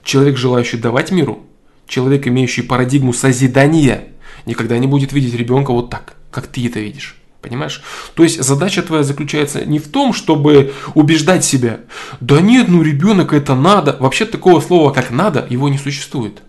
Человек, 0.03 0.39
желающий 0.39 0.79
давать 0.79 1.11
миру, 1.11 1.47
человек, 1.87 2.27
имеющий 2.27 2.63
парадигму 2.63 3.13
созидания, 3.13 4.05
никогда 4.47 4.79
не 4.79 4.87
будет 4.87 5.13
видеть 5.13 5.35
ребенка 5.35 5.73
вот 5.73 5.91
так, 5.91 6.17
как 6.31 6.47
ты 6.47 6.67
это 6.67 6.81
видишь. 6.81 7.18
Понимаешь? 7.41 7.83
То 8.15 8.25
есть 8.25 8.43
задача 8.43 8.83
твоя 8.83 9.05
заключается 9.05 9.65
не 9.65 9.79
в 9.79 9.89
том, 9.89 10.13
чтобы 10.13 10.75
убеждать 10.95 11.45
себя, 11.45 11.81
да 12.21 12.41
нет, 12.41 12.69
ну 12.69 12.83
ребенок 12.83 13.33
это 13.33 13.55
надо. 13.55 13.97
Вообще 14.01 14.25
такого 14.25 14.61
слова, 14.61 14.93
как 14.93 15.11
надо, 15.11 15.47
его 15.49 15.69
не 15.69 15.79
существует. 15.79 16.43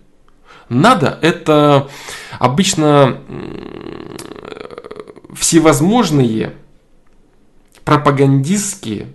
Надо 0.68 1.18
это 1.22 1.88
обычно 2.38 3.20
всевозможные 5.34 6.54
пропагандистские 7.84 9.08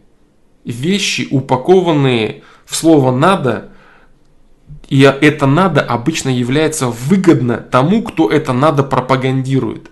вещи, 0.64 1.28
упакованные 1.30 2.44
в 2.66 2.76
слово 2.76 3.12
надо, 3.12 3.70
и 4.88 5.02
это 5.02 5.46
надо 5.46 5.82
обычно 5.82 6.30
является 6.30 6.88
выгодно 6.88 7.58
тому, 7.58 8.04
кто 8.04 8.30
это 8.30 8.54
надо 8.54 8.84
пропагандирует. 8.84 9.92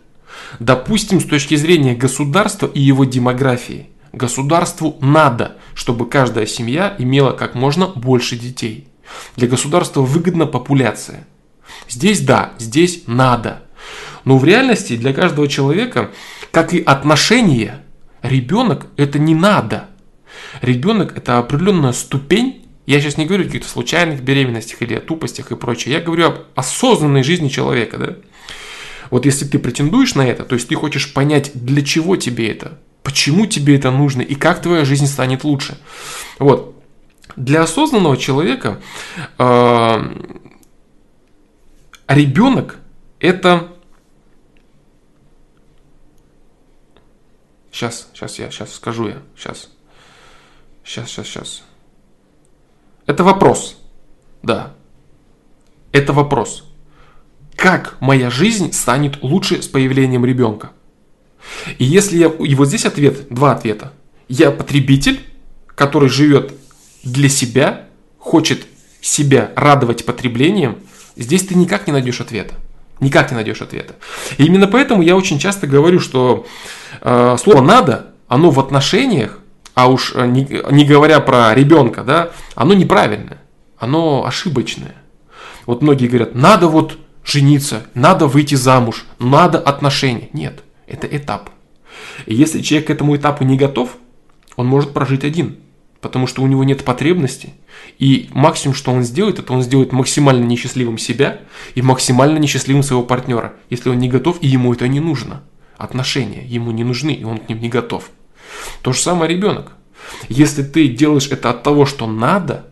Допустим, 0.59 1.19
с 1.19 1.25
точки 1.25 1.55
зрения 1.55 1.95
государства 1.95 2.67
и 2.67 2.79
его 2.79 3.05
демографии. 3.05 3.89
Государству 4.11 4.97
надо, 5.01 5.57
чтобы 5.73 6.07
каждая 6.07 6.45
семья 6.45 6.95
имела 6.99 7.31
как 7.31 7.55
можно 7.55 7.87
больше 7.87 8.37
детей. 8.37 8.87
Для 9.35 9.47
государства 9.47 10.01
выгодна 10.01 10.45
популяция. 10.45 11.27
Здесь 11.89 12.21
да, 12.21 12.53
здесь 12.59 13.03
надо. 13.07 13.63
Но 14.25 14.37
в 14.37 14.45
реальности 14.45 14.95
для 14.95 15.13
каждого 15.13 15.47
человека, 15.47 16.11
как 16.51 16.73
и 16.73 16.81
отношения, 16.81 17.83
ребенок 18.21 18.87
это 18.97 19.19
не 19.19 19.35
надо. 19.35 19.89
Ребенок 20.61 21.17
это 21.17 21.39
определенная 21.39 21.91
ступень 21.91 22.63
я 22.85 22.99
сейчас 22.99 23.17
не 23.17 23.25
говорю 23.25 23.43
о 23.43 23.45
каких-то 23.45 23.69
случайных 23.69 24.21
беременностях 24.21 24.81
или 24.81 24.95
о 24.95 24.99
тупостях 24.99 25.51
и 25.51 25.55
прочее. 25.55 25.95
Я 25.95 26.01
говорю 26.01 26.27
об 26.27 26.39
осознанной 26.55 27.23
жизни 27.23 27.47
человека, 27.47 27.97
да. 27.97 28.15
Вот 29.13 29.27
если 29.27 29.45
ты 29.45 29.59
претендуешь 29.59 30.15
на 30.15 30.27
это, 30.27 30.43
то 30.43 30.55
есть 30.55 30.67
ты 30.67 30.73
хочешь 30.73 31.13
понять, 31.13 31.51
для 31.53 31.83
чего 31.83 32.15
тебе 32.15 32.49
это, 32.49 32.79
почему 33.03 33.45
тебе 33.45 33.75
это 33.75 33.91
нужно 33.91 34.23
и 34.23 34.33
как 34.33 34.59
твоя 34.59 34.85
жизнь 34.85 35.05
станет 35.05 35.43
лучше. 35.43 35.77
Вот. 36.39 36.75
Для 37.35 37.61
осознанного 37.61 38.17
человека 38.17 38.81
э, 39.37 40.33
ребенок 42.07 42.79
это 43.19 43.67
Сейчас, 47.71 48.09
сейчас 48.15 48.39
я, 48.39 48.49
сейчас 48.49 48.73
скажу 48.73 49.09
я, 49.09 49.21
сейчас. 49.37 49.69
Сейчас, 50.83 51.09
сейчас, 51.11 51.27
сейчас. 51.27 51.63
Это 53.05 53.23
вопрос. 53.23 53.77
Да. 54.41 54.73
Это 55.91 56.13
вопрос. 56.13 56.63
Как 57.63 57.95
моя 58.01 58.29
жизнь 58.29 58.73
станет 58.73 59.23
лучше 59.23 59.61
с 59.61 59.69
появлением 59.69 60.25
ребенка? 60.25 60.71
И 61.77 61.85
если 61.85 62.17
я... 62.17 62.27
И 62.27 62.55
вот 62.55 62.67
здесь 62.67 62.85
ответ, 62.85 63.27
два 63.29 63.53
ответа. 63.53 63.93
Я 64.27 64.51
потребитель, 64.51 65.21
который 65.67 66.09
живет 66.09 66.53
для 67.05 67.29
себя, 67.29 67.85
хочет 68.17 68.65
себя 68.99 69.51
радовать 69.55 70.03
потреблением, 70.03 70.79
здесь 71.15 71.47
ты 71.47 71.55
никак 71.55 71.87
не 71.87 71.93
найдешь 71.93 72.19
ответа. 72.19 72.55
Никак 72.99 73.31
не 73.31 73.35
найдешь 73.35 73.61
ответа. 73.61 73.95
И 74.37 74.43
именно 74.43 74.67
поэтому 74.67 75.01
я 75.01 75.15
очень 75.15 75.39
часто 75.39 75.65
говорю, 75.65 76.01
что 76.01 76.45
э, 76.99 77.37
слово 77.41 77.61
надо, 77.61 78.07
оно 78.27 78.51
в 78.51 78.59
отношениях 78.59 79.39
а 79.73 79.87
уж 79.87 80.11
э, 80.13 80.25
не, 80.25 80.45
не 80.69 80.83
говоря 80.83 81.21
про 81.21 81.55
ребенка, 81.55 82.03
да, 82.03 82.31
оно 82.55 82.73
неправильное, 82.73 83.37
оно 83.77 84.25
ошибочное. 84.25 84.95
Вот 85.65 85.81
многие 85.81 86.07
говорят, 86.07 86.35
надо 86.35 86.67
вот 86.67 86.97
жениться, 87.25 87.85
надо 87.93 88.27
выйти 88.27 88.55
замуж, 88.55 89.05
надо 89.19 89.59
отношения. 89.59 90.29
Нет, 90.33 90.63
это 90.87 91.07
этап. 91.07 91.49
И 92.25 92.35
если 92.35 92.61
человек 92.61 92.87
к 92.87 92.91
этому 92.91 93.15
этапу 93.15 93.43
не 93.43 93.57
готов, 93.57 93.97
он 94.55 94.67
может 94.67 94.93
прожить 94.93 95.23
один, 95.23 95.57
потому 96.01 96.27
что 96.27 96.41
у 96.41 96.47
него 96.47 96.63
нет 96.63 96.83
потребности. 96.83 97.53
И 97.97 98.29
максимум, 98.33 98.75
что 98.75 98.91
он 98.91 99.03
сделает, 99.03 99.39
это 99.39 99.53
он 99.53 99.61
сделает 99.61 99.91
максимально 99.91 100.45
несчастливым 100.45 100.97
себя 100.97 101.41
и 101.75 101.81
максимально 101.81 102.37
несчастливым 102.37 102.83
своего 102.83 103.03
партнера, 103.03 103.53
если 103.69 103.89
он 103.89 103.99
не 103.99 104.09
готов 104.09 104.37
и 104.41 104.47
ему 104.47 104.73
это 104.73 104.87
не 104.87 104.99
нужно. 104.99 105.43
Отношения 105.77 106.45
ему 106.45 106.71
не 106.71 106.83
нужны, 106.83 107.11
и 107.11 107.23
он 107.23 107.39
к 107.39 107.49
ним 107.49 107.59
не 107.59 107.69
готов. 107.69 108.09
То 108.81 108.93
же 108.93 108.99
самое 108.99 109.31
ребенок. 109.31 109.73
Если 110.29 110.63
ты 110.63 110.87
делаешь 110.87 111.29
это 111.31 111.49
от 111.49 111.63
того, 111.63 111.85
что 111.85 112.07
надо, 112.07 112.67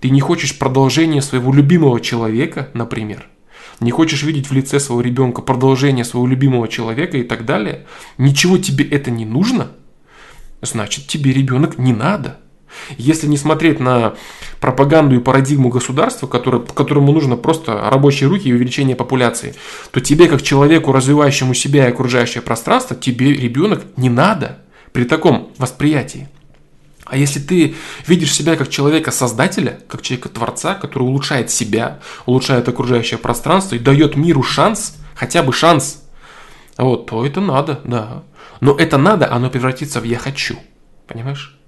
ты 0.00 0.10
не 0.10 0.20
хочешь 0.20 0.58
продолжения 0.58 1.22
своего 1.22 1.52
любимого 1.52 2.00
человека, 2.00 2.70
например, 2.74 3.28
не 3.82 3.90
хочешь 3.90 4.22
видеть 4.22 4.48
в 4.48 4.52
лице 4.52 4.80
своего 4.80 5.00
ребенка 5.00 5.42
продолжение 5.42 6.04
своего 6.04 6.26
любимого 6.26 6.68
человека 6.68 7.18
и 7.18 7.22
так 7.22 7.44
далее, 7.44 7.86
ничего 8.18 8.58
тебе 8.58 8.84
это 8.84 9.10
не 9.10 9.24
нужно, 9.24 9.72
значит 10.62 11.06
тебе 11.06 11.32
ребенок 11.32 11.78
не 11.78 11.92
надо. 11.92 12.38
Если 12.96 13.26
не 13.26 13.36
смотреть 13.36 13.80
на 13.80 14.14
пропаганду 14.60 15.14
и 15.16 15.20
парадигму 15.20 15.68
государства, 15.68 16.26
которое, 16.26 16.62
которому 16.62 17.12
нужно 17.12 17.36
просто 17.36 17.90
рабочие 17.90 18.30
руки 18.30 18.48
и 18.48 18.52
увеличение 18.52 18.96
популяции, 18.96 19.54
то 19.90 20.00
тебе, 20.00 20.26
как 20.26 20.42
человеку, 20.42 20.92
развивающему 20.92 21.52
себя 21.52 21.86
и 21.86 21.90
окружающее 21.90 22.42
пространство, 22.42 22.96
тебе 22.96 23.34
ребенок 23.34 23.84
не 23.98 24.08
надо 24.08 24.60
при 24.92 25.04
таком 25.04 25.50
восприятии. 25.58 26.28
А 27.12 27.16
если 27.18 27.40
ты 27.40 27.74
видишь 28.06 28.32
себя 28.32 28.56
как 28.56 28.70
человека-создателя, 28.70 29.80
как 29.86 30.00
человека-творца, 30.00 30.72
который 30.72 31.02
улучшает 31.02 31.50
себя, 31.50 31.98
улучшает 32.24 32.66
окружающее 32.70 33.18
пространство 33.18 33.74
и 33.74 33.78
дает 33.78 34.16
миру 34.16 34.42
шанс, 34.42 34.96
хотя 35.14 35.42
бы 35.42 35.52
шанс, 35.52 36.02
вот, 36.78 37.10
то 37.10 37.26
это 37.26 37.42
надо, 37.42 37.80
да. 37.84 38.22
Но 38.62 38.74
это 38.74 38.96
надо, 38.96 39.30
оно 39.30 39.50
превратится 39.50 40.00
в 40.00 40.04
«я 40.04 40.16
хочу». 40.16 40.56
Понимаешь? 41.06 41.58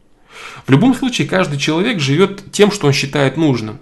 В 0.67 0.71
любом 0.71 0.95
случае, 0.95 1.29
каждый 1.29 1.59
человек 1.59 2.01
живет 2.01 2.51
тем, 2.51 2.73
что 2.73 2.87
он 2.87 2.95
считает 2.95 3.37
нужным. 3.37 3.81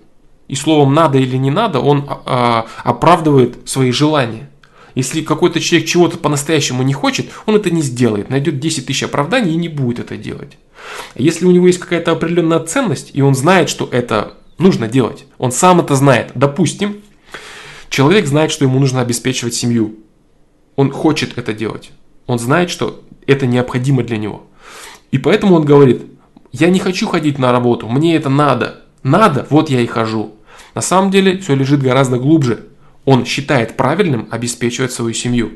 И 0.49 0.57
словом 0.57 0.95
«надо» 0.95 1.19
или 1.19 1.37
«не 1.37 1.53
надо» 1.53 1.79
он 1.79 2.07
а, 2.09 2.23
а 2.27 2.67
оправдывает 2.83 3.69
свои 3.69 3.93
желания. 3.93 4.51
Если 4.97 5.23
какой-то 5.23 5.61
человек 5.61 5.89
чего-то 5.89 6.19
по-настоящему 6.19 6.83
не 6.83 6.93
хочет, 6.93 7.31
он 7.47 7.55
это 7.55 7.71
не 7.71 7.83
сделает, 7.83 8.31
найдет 8.31 8.59
10 8.59 8.87
тысяч 8.87 9.05
оправданий 9.05 9.53
и 9.53 9.57
не 9.57 9.69
будет 9.69 10.01
это 10.01 10.17
делать. 10.17 10.59
Если 11.15 11.45
у 11.45 11.51
него 11.51 11.67
есть 11.67 11.79
какая-то 11.79 12.13
определенная 12.13 12.61
ценность, 12.61 13.11
и 13.15 13.23
он 13.23 13.35
знает, 13.35 13.69
что 13.69 13.89
это 13.91 14.35
нужно 14.59 14.89
делать, 14.89 15.25
он 15.39 15.53
сам 15.53 15.81
это 15.81 15.95
знает. 15.95 16.33
Допустим, 16.35 16.97
человек 17.89 18.27
знает, 18.27 18.51
что 18.51 18.65
ему 18.65 18.79
нужно 18.79 19.01
обеспечивать 19.01 19.55
семью. 19.55 19.97
Он 20.77 20.91
хочет 20.91 21.37
это 21.37 21.53
делать. 21.53 21.91
Он 22.27 22.39
знает, 22.39 22.71
что 22.71 23.03
это 23.27 23.47
необходимо 23.47 24.03
для 24.03 24.17
него. 24.17 24.47
И 25.11 25.19
поэтому 25.19 25.57
он 25.57 25.65
говорит, 25.65 26.03
я 26.53 26.71
не 26.71 26.79
хочу 26.79 27.07
ходить 27.07 27.39
на 27.39 27.53
работу, 27.53 27.89
мне 27.89 28.17
это 28.17 28.29
надо. 28.29 28.83
Надо, 29.03 29.47
вот 29.51 29.69
я 29.69 29.81
и 29.81 29.87
хожу. 29.87 30.35
На 30.75 30.81
самом 30.81 31.11
деле 31.11 31.39
все 31.39 31.55
лежит 31.55 31.83
гораздо 31.83 32.19
глубже. 32.19 32.67
Он 33.05 33.25
считает 33.27 33.77
правильным 33.77 34.29
обеспечивать 34.31 34.93
свою 34.93 35.13
семью. 35.13 35.53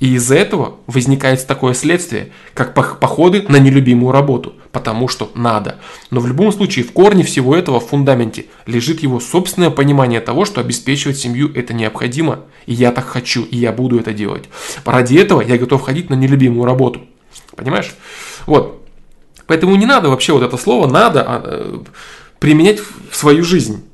И 0.00 0.14
из-за 0.14 0.36
этого 0.36 0.76
возникает 0.86 1.46
такое 1.46 1.74
следствие, 1.74 2.32
как 2.54 2.74
походы 2.74 3.44
на 3.48 3.56
нелюбимую 3.56 4.12
работу, 4.12 4.54
потому 4.72 5.08
что 5.08 5.30
надо. 5.34 5.76
Но 6.10 6.20
в 6.20 6.26
любом 6.26 6.52
случае 6.52 6.84
в 6.84 6.92
корне 6.92 7.22
всего 7.22 7.54
этого 7.54 7.80
в 7.80 7.88
фундаменте 7.88 8.46
лежит 8.66 9.02
его 9.02 9.20
собственное 9.20 9.70
понимание 9.70 10.20
того, 10.20 10.46
что 10.46 10.60
обеспечивать 10.60 11.18
семью 11.18 11.52
это 11.54 11.74
необходимо, 11.74 12.40
и 12.66 12.72
я 12.72 12.92
так 12.92 13.06
хочу, 13.06 13.44
и 13.44 13.58
я 13.58 13.72
буду 13.72 13.98
это 14.00 14.12
делать. 14.14 14.48
Ради 14.86 15.16
этого 15.16 15.42
я 15.42 15.58
готов 15.58 15.82
ходить 15.82 16.08
на 16.08 16.14
нелюбимую 16.14 16.64
работу. 16.64 17.02
Понимаешь? 17.54 17.94
Вот. 18.46 18.82
Поэтому 19.46 19.76
не 19.76 19.86
надо 19.86 20.08
вообще 20.08 20.32
вот 20.32 20.42
это 20.42 20.56
слово 20.56 20.86
«надо» 20.86 21.24
а, 21.26 21.42
э, 21.44 21.78
применять 22.38 22.78
в 23.10 23.16
свою 23.16 23.44
жизнь. 23.44 23.84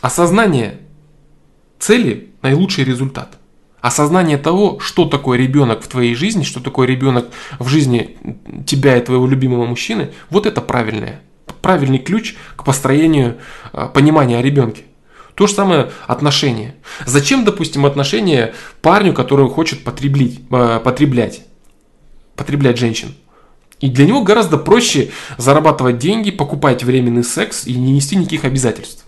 Осознание 0.00 0.80
цели– 1.78 2.30
наилучший 2.42 2.84
результат– 2.84 3.38
Осознание 3.84 4.38
того, 4.38 4.80
что 4.80 5.04
такое 5.04 5.36
ребенок 5.36 5.82
в 5.82 5.88
твоей 5.88 6.14
жизни, 6.14 6.42
что 6.42 6.60
такое 6.60 6.86
ребенок 6.86 7.26
в 7.58 7.68
жизни 7.68 8.16
тебя 8.66 8.96
и 8.96 9.04
твоего 9.04 9.26
любимого 9.26 9.66
мужчины, 9.66 10.12
вот 10.30 10.46
это 10.46 10.62
правильное. 10.62 11.20
Правильный 11.60 11.98
ключ 11.98 12.34
к 12.56 12.64
построению 12.64 13.36
а, 13.74 13.88
понимания 13.88 14.38
о 14.38 14.42
ребенке. 14.42 14.84
То 15.34 15.46
же 15.46 15.52
самое 15.52 15.90
отношения. 16.06 16.76
Зачем, 17.04 17.44
допустим, 17.44 17.84
отношения 17.84 18.54
парню, 18.80 19.12
который 19.12 19.50
хочет 19.50 19.84
потреблить, 19.84 20.40
а, 20.50 20.80
потреблять, 20.80 21.42
потреблять 22.36 22.78
женщин? 22.78 23.14
И 23.80 23.90
для 23.90 24.06
него 24.06 24.22
гораздо 24.22 24.56
проще 24.56 25.10
зарабатывать 25.36 25.98
деньги, 25.98 26.30
покупать 26.30 26.82
временный 26.84 27.22
секс 27.22 27.66
и 27.66 27.74
не 27.74 27.92
нести 27.92 28.16
никаких 28.16 28.46
обязательств. 28.46 29.04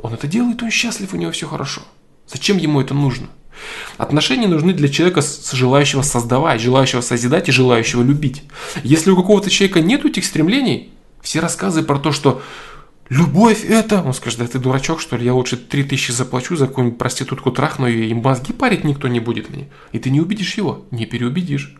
Он 0.00 0.14
это 0.14 0.26
делает, 0.26 0.62
он 0.62 0.70
счастлив, 0.70 1.12
у 1.12 1.18
него 1.18 1.32
все 1.32 1.46
хорошо. 1.46 1.82
Зачем 2.26 2.56
ему 2.56 2.80
это 2.80 2.94
нужно? 2.94 3.26
Отношения 3.96 4.48
нужны 4.48 4.72
для 4.72 4.88
человека, 4.88 5.22
желающего 5.52 6.02
создавать, 6.02 6.60
желающего 6.60 7.00
созидать 7.00 7.48
и 7.48 7.52
желающего 7.52 8.02
любить. 8.02 8.42
Если 8.82 9.10
у 9.10 9.16
какого-то 9.16 9.50
человека 9.50 9.80
нет 9.80 10.04
этих 10.04 10.24
стремлений, 10.24 10.92
все 11.22 11.40
рассказы 11.40 11.82
про 11.82 11.98
то, 11.98 12.12
что 12.12 12.42
любовь 13.08 13.64
это, 13.64 14.02
он 14.02 14.12
скажет, 14.12 14.40
да 14.40 14.46
ты 14.46 14.58
дурачок, 14.58 15.00
что 15.00 15.16
ли, 15.16 15.24
я 15.24 15.34
лучше 15.34 15.56
3000 15.56 16.12
заплачу 16.12 16.56
за 16.56 16.66
какую-нибудь 16.66 16.98
проститутку 16.98 17.50
трахну 17.50 17.86
и 17.86 18.12
мозги 18.14 18.52
парить 18.52 18.84
никто 18.84 19.08
не 19.08 19.20
будет 19.20 19.50
мне. 19.50 19.68
И 19.92 19.98
ты 19.98 20.10
не 20.10 20.20
убедишь 20.20 20.54
его, 20.54 20.84
не 20.90 21.06
переубедишь. 21.06 21.74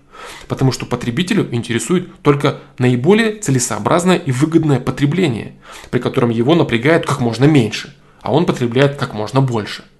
Потому 0.49 0.73
что 0.73 0.87
потребителю 0.87 1.47
интересует 1.53 2.23
только 2.23 2.61
наиболее 2.79 3.37
целесообразное 3.37 4.17
и 4.17 4.33
выгодное 4.33 4.81
потребление, 4.81 5.57
при 5.91 5.99
котором 5.99 6.31
его 6.31 6.55
напрягает 6.55 7.05
как 7.05 7.21
можно 7.21 7.45
меньше, 7.45 7.95
а 8.23 8.33
он 8.33 8.47
потребляет 8.47 8.97
как 8.97 9.13
можно 9.13 9.43
больше– 9.43 9.85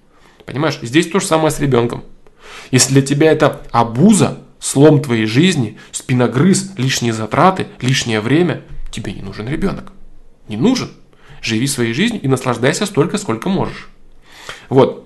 Понимаешь? 0.47 0.79
Здесь 0.81 1.07
то 1.07 1.19
же 1.19 1.25
самое 1.25 1.51
с 1.51 1.59
ребенком. 1.59 2.05
Если 2.71 2.93
для 2.93 3.01
тебя 3.01 3.31
это 3.31 3.61
абуза, 3.71 4.39
слом 4.59 5.01
твоей 5.01 5.25
жизни, 5.25 5.77
спиногрыз, 5.91 6.71
лишние 6.77 7.11
затраты, 7.11 7.67
лишнее 7.81 8.21
время, 8.21 8.63
тебе 8.89 9.11
не 9.11 9.21
нужен 9.21 9.47
ребенок. 9.49 9.91
Не 10.47 10.55
нужен. 10.55 10.89
Живи 11.41 11.67
своей 11.67 11.93
жизнью 11.93 12.21
и 12.21 12.29
наслаждайся 12.29 12.85
столько, 12.85 13.17
сколько 13.17 13.49
можешь. 13.49 13.89
Вот. 14.69 15.05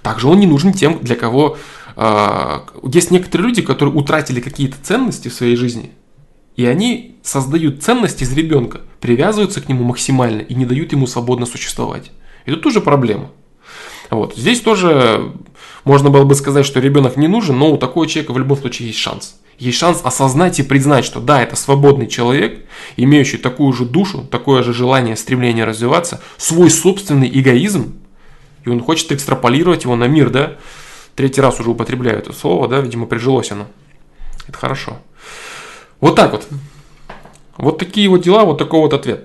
Также 0.00 0.28
он 0.28 0.38
не 0.38 0.46
нужен 0.46 0.72
тем, 0.72 1.00
для 1.00 1.16
кого... 1.16 1.58
Э, 1.96 2.60
есть 2.84 3.10
некоторые 3.10 3.48
люди, 3.48 3.62
которые 3.62 3.94
утратили 3.96 4.40
какие-то 4.40 4.76
ценности 4.80 5.26
в 5.26 5.34
своей 5.34 5.56
жизни, 5.56 5.90
и 6.54 6.64
они 6.66 7.18
создают 7.24 7.82
ценности 7.82 8.22
из 8.22 8.32
ребенка, 8.32 8.82
привязываются 9.00 9.60
к 9.60 9.68
нему 9.68 9.82
максимально 9.82 10.40
и 10.42 10.54
не 10.54 10.66
дают 10.66 10.92
ему 10.92 11.08
свободно 11.08 11.46
существовать. 11.46 12.12
Это 12.44 12.58
тоже 12.58 12.80
проблема. 12.80 13.30
Вот. 14.10 14.36
Здесь 14.36 14.60
тоже 14.60 15.32
можно 15.84 16.10
было 16.10 16.24
бы 16.24 16.34
сказать, 16.34 16.66
что 16.66 16.80
ребенок 16.80 17.16
не 17.16 17.28
нужен, 17.28 17.58
но 17.58 17.72
у 17.72 17.78
такого 17.78 18.06
человека 18.06 18.32
в 18.32 18.38
любом 18.38 18.58
случае 18.58 18.88
есть 18.88 18.98
шанс. 18.98 19.36
Есть 19.58 19.78
шанс 19.78 20.00
осознать 20.04 20.58
и 20.58 20.62
признать, 20.62 21.04
что 21.04 21.20
да, 21.20 21.42
это 21.42 21.56
свободный 21.56 22.06
человек, 22.06 22.66
имеющий 22.96 23.38
такую 23.38 23.72
же 23.72 23.86
душу, 23.86 24.26
такое 24.30 24.62
же 24.62 24.74
желание, 24.74 25.16
стремление 25.16 25.64
развиваться, 25.64 26.20
свой 26.36 26.70
собственный 26.70 27.30
эгоизм, 27.32 27.94
и 28.64 28.68
он 28.68 28.82
хочет 28.82 29.12
экстраполировать 29.12 29.84
его 29.84 29.96
на 29.96 30.08
мир, 30.08 30.30
да? 30.30 30.56
Третий 31.14 31.40
раз 31.40 31.58
уже 31.60 31.70
употребляю 31.70 32.18
это 32.18 32.34
слово, 32.34 32.68
да, 32.68 32.80
видимо, 32.80 33.06
прижилось 33.06 33.50
оно. 33.50 33.66
Это 34.46 34.58
хорошо. 34.58 34.98
Вот 36.00 36.16
так 36.16 36.32
вот. 36.32 36.46
Вот 37.56 37.78
такие 37.78 38.08
вот 38.10 38.20
дела, 38.22 38.44
вот 38.44 38.58
такой 38.58 38.80
вот 38.80 38.92
ответ. 38.92 39.24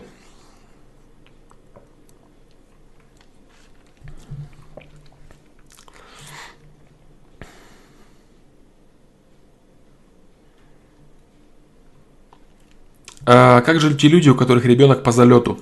А 13.26 13.62
как 13.62 13.80
же 13.80 13.94
те 13.96 14.08
люди, 14.08 14.30
у 14.30 14.36
которых 14.36 14.66
ребенок 14.66 15.04
по 15.04 15.12
залету? 15.12 15.60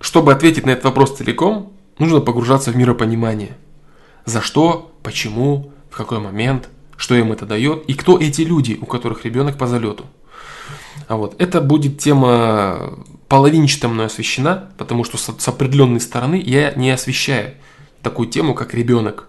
Чтобы 0.00 0.32
ответить 0.32 0.66
на 0.66 0.70
этот 0.70 0.84
вопрос 0.84 1.16
целиком, 1.16 1.72
нужно 1.98 2.20
погружаться 2.20 2.70
в 2.70 2.76
миропонимание. 2.76 3.56
За 4.26 4.42
что, 4.42 4.94
почему, 5.02 5.72
в 5.90 5.96
какой 5.96 6.18
момент, 6.18 6.68
что 6.96 7.14
им 7.14 7.32
это 7.32 7.46
дает 7.46 7.84
и 7.86 7.94
кто 7.94 8.18
эти 8.18 8.42
люди, 8.42 8.78
у 8.80 8.86
которых 8.86 9.24
ребенок 9.24 9.56
по 9.56 9.66
залету. 9.66 10.04
А 11.08 11.16
вот 11.16 11.34
это 11.38 11.60
будет 11.60 11.98
тема 11.98 12.98
половинчато 13.28 13.88
мной 13.88 14.06
освещена, 14.06 14.70
потому 14.78 15.04
что 15.04 15.16
с, 15.16 15.34
с 15.38 15.48
определенной 15.48 16.00
стороны 16.00 16.40
я 16.44 16.72
не 16.74 16.90
освещаю 16.90 17.54
такую 18.02 18.28
тему, 18.28 18.54
как 18.54 18.74
ребенок. 18.74 19.28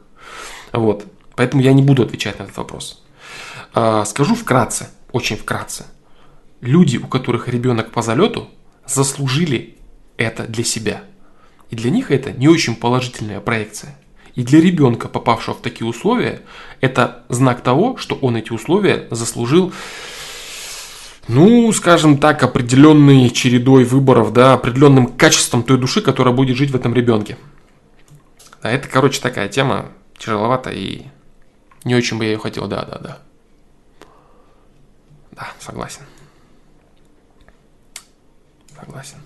Вот. 0.73 1.05
Поэтому 1.35 1.63
я 1.63 1.73
не 1.73 1.81
буду 1.81 2.03
отвечать 2.03 2.39
на 2.39 2.43
этот 2.43 2.57
вопрос. 2.57 3.01
А, 3.73 4.05
скажу 4.05 4.35
вкратце, 4.35 4.89
очень 5.11 5.37
вкратце 5.37 5.85
люди, 6.61 6.97
у 6.97 7.07
которых 7.07 7.47
ребенок 7.47 7.91
по 7.91 8.01
залету, 8.01 8.49
заслужили 8.85 9.75
это 10.17 10.43
для 10.43 10.63
себя. 10.63 11.03
И 11.69 11.75
для 11.75 11.89
них 11.89 12.11
это 12.11 12.31
не 12.31 12.47
очень 12.47 12.75
положительная 12.75 13.39
проекция. 13.39 13.97
И 14.35 14.43
для 14.43 14.59
ребенка, 14.59 15.07
попавшего 15.07 15.55
в 15.55 15.61
такие 15.61 15.87
условия, 15.87 16.41
это 16.81 17.23
знак 17.29 17.61
того, 17.61 17.97
что 17.97 18.15
он 18.15 18.35
эти 18.35 18.51
условия 18.51 19.07
заслужил, 19.09 19.71
ну, 21.27 21.71
скажем 21.71 22.17
так, 22.17 22.43
определенной 22.43 23.29
чередой 23.29 23.85
выборов, 23.85 24.33
да, 24.33 24.53
определенным 24.53 25.07
качеством 25.07 25.63
той 25.63 25.77
души, 25.77 26.01
которая 26.01 26.33
будет 26.33 26.57
жить 26.57 26.71
в 26.71 26.75
этом 26.75 26.93
ребенке. 26.93 27.37
А 28.61 28.69
это, 28.69 28.87
короче, 28.87 29.21
такая 29.21 29.47
тема 29.47 29.91
тяжеловата 30.17 30.69
и 30.69 31.03
не 31.85 31.95
очень 31.95 32.17
бы 32.17 32.25
я 32.25 32.31
ее 32.31 32.37
хотел, 32.37 32.67
да, 32.67 32.83
да, 32.83 32.99
да. 32.99 33.17
Да, 35.31 35.47
согласен. 35.59 36.01
Согласен. 38.79 39.17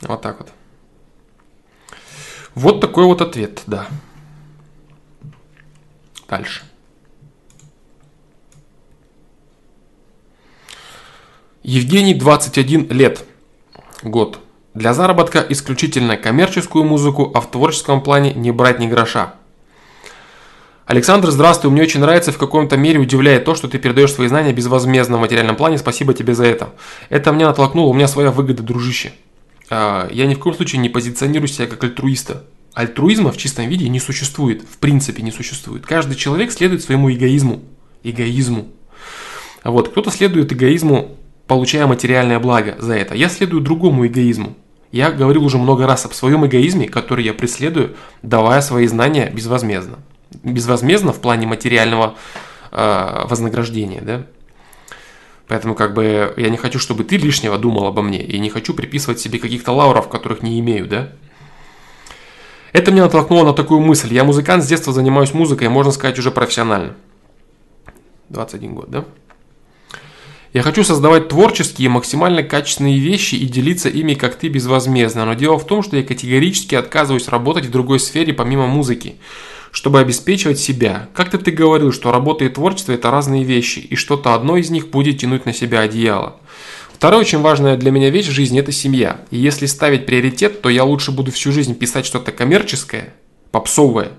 Вот 0.00 0.22
так 0.22 0.38
вот. 0.38 0.52
Вот 2.54 2.80
такой 2.80 3.04
вот 3.04 3.20
ответ, 3.20 3.62
да. 3.66 3.88
Дальше. 6.28 6.64
Евгений 11.62 12.14
21 12.14 12.88
лет. 12.90 13.24
Год. 14.02 14.40
Для 14.74 14.94
заработка 14.94 15.44
исключительно 15.48 16.16
коммерческую 16.16 16.84
музыку, 16.84 17.30
а 17.34 17.40
в 17.40 17.50
творческом 17.50 18.02
плане 18.02 18.32
не 18.32 18.52
брать 18.52 18.78
ни 18.78 18.86
гроша. 18.86 19.34
Александр, 20.88 21.30
здравствуй. 21.30 21.70
Мне 21.70 21.82
очень 21.82 22.00
нравится, 22.00 22.32
в 22.32 22.38
каком-то 22.38 22.78
мере 22.78 22.98
удивляет 22.98 23.44
то, 23.44 23.54
что 23.54 23.68
ты 23.68 23.78
передаешь 23.78 24.10
свои 24.10 24.26
знания 24.26 24.54
безвозмездно 24.54 25.18
в 25.18 25.20
материальном 25.20 25.54
плане. 25.54 25.76
Спасибо 25.76 26.14
тебе 26.14 26.34
за 26.34 26.46
это. 26.46 26.70
Это 27.10 27.30
меня 27.30 27.48
натолкнуло, 27.48 27.88
у 27.88 27.92
меня 27.92 28.08
своя 28.08 28.30
выгода, 28.30 28.62
дружище. 28.62 29.12
А, 29.68 30.08
я 30.10 30.24
ни 30.24 30.32
в 30.32 30.38
коем 30.38 30.56
случае 30.56 30.80
не 30.80 30.88
позиционирую 30.88 31.46
себя 31.46 31.66
как 31.66 31.84
альтруиста. 31.84 32.44
Альтруизма 32.72 33.32
в 33.32 33.36
чистом 33.36 33.68
виде 33.68 33.86
не 33.90 34.00
существует, 34.00 34.62
в 34.62 34.78
принципе 34.78 35.22
не 35.22 35.30
существует. 35.30 35.84
Каждый 35.84 36.16
человек 36.16 36.50
следует 36.52 36.82
своему 36.82 37.12
эгоизму. 37.12 37.60
Эгоизму. 38.02 38.68
Вот, 39.64 39.90
кто-то 39.90 40.10
следует 40.10 40.54
эгоизму, 40.54 41.18
получая 41.46 41.86
материальное 41.86 42.38
благо 42.38 42.76
за 42.78 42.94
это. 42.94 43.14
Я 43.14 43.28
следую 43.28 43.60
другому 43.60 44.06
эгоизму. 44.06 44.56
Я 44.90 45.10
говорил 45.10 45.44
уже 45.44 45.58
много 45.58 45.86
раз 45.86 46.06
об 46.06 46.14
своем 46.14 46.46
эгоизме, 46.46 46.88
который 46.88 47.26
я 47.26 47.34
преследую, 47.34 47.94
давая 48.22 48.62
свои 48.62 48.86
знания 48.86 49.30
безвозмездно 49.30 49.98
безвозмездно 50.42 51.12
в 51.12 51.20
плане 51.20 51.46
материального 51.46 52.14
э, 52.70 53.24
вознаграждения, 53.26 54.00
да. 54.00 54.26
Поэтому 55.48 55.74
как 55.74 55.94
бы 55.94 56.34
я 56.36 56.50
не 56.50 56.58
хочу, 56.58 56.78
чтобы 56.78 57.04
ты 57.04 57.16
лишнего 57.16 57.56
думал 57.58 57.86
обо 57.86 58.02
мне, 58.02 58.22
и 58.22 58.38
не 58.38 58.50
хочу 58.50 58.74
приписывать 58.74 59.18
себе 59.18 59.38
каких-то 59.38 59.72
лауров, 59.72 60.08
которых 60.08 60.42
не 60.42 60.60
имею, 60.60 60.86
да. 60.86 61.10
Это 62.72 62.90
меня 62.90 63.04
натолкнуло 63.04 63.46
на 63.46 63.52
такую 63.54 63.80
мысль. 63.80 64.12
Я 64.12 64.24
музыкант, 64.24 64.62
с 64.62 64.66
детства 64.66 64.92
занимаюсь 64.92 65.32
музыкой, 65.32 65.68
можно 65.68 65.90
сказать, 65.90 66.18
уже 66.18 66.30
профессионально. 66.30 66.94
21 68.28 68.74
год, 68.74 68.90
да? 68.90 69.04
Я 70.52 70.62
хочу 70.62 70.82
создавать 70.82 71.28
творческие, 71.28 71.88
максимально 71.88 72.42
качественные 72.42 72.98
вещи 72.98 73.34
и 73.34 73.46
делиться 73.46 73.88
ими, 73.88 74.14
как 74.14 74.34
ты, 74.34 74.48
безвозмездно. 74.48 75.24
Но 75.24 75.34
дело 75.34 75.58
в 75.58 75.66
том, 75.66 75.82
что 75.82 75.96
я 75.96 76.02
категорически 76.02 76.74
отказываюсь 76.74 77.28
работать 77.28 77.66
в 77.66 77.70
другой 77.70 78.00
сфере 78.00 78.32
помимо 78.32 78.66
музыки, 78.66 79.16
чтобы 79.70 80.00
обеспечивать 80.00 80.58
себя. 80.58 81.08
Как-то 81.14 81.38
ты 81.38 81.50
говорил, 81.50 81.92
что 81.92 82.12
работа 82.12 82.44
и 82.44 82.48
творчество– 82.48 82.92
это 82.94 83.10
разные 83.10 83.44
вещи, 83.44 83.78
и 83.78 83.96
что-то 83.96 84.34
одно 84.34 84.56
из 84.56 84.70
них 84.70 84.88
будет 84.88 85.18
тянуть 85.18 85.46
на 85.46 85.52
себя 85.52 85.80
одеяло. 85.80 86.36
Вторая 86.92 87.20
очень 87.20 87.38
важная 87.38 87.76
для 87.76 87.90
меня 87.90 88.10
вещь 88.10 88.26
в 88.26 88.32
жизни– 88.32 88.58
это 88.60 88.72
семья. 88.72 89.20
И 89.30 89.38
если 89.38 89.66
ставить 89.66 90.04
приоритет, 90.04 90.62
то 90.62 90.68
я 90.68 90.84
лучше 90.84 91.12
буду 91.12 91.30
всю 91.30 91.52
жизнь 91.52 91.74
писать 91.74 92.06
что-то 92.06 92.32
коммерческое, 92.32 93.14
попсовое, 93.52 94.10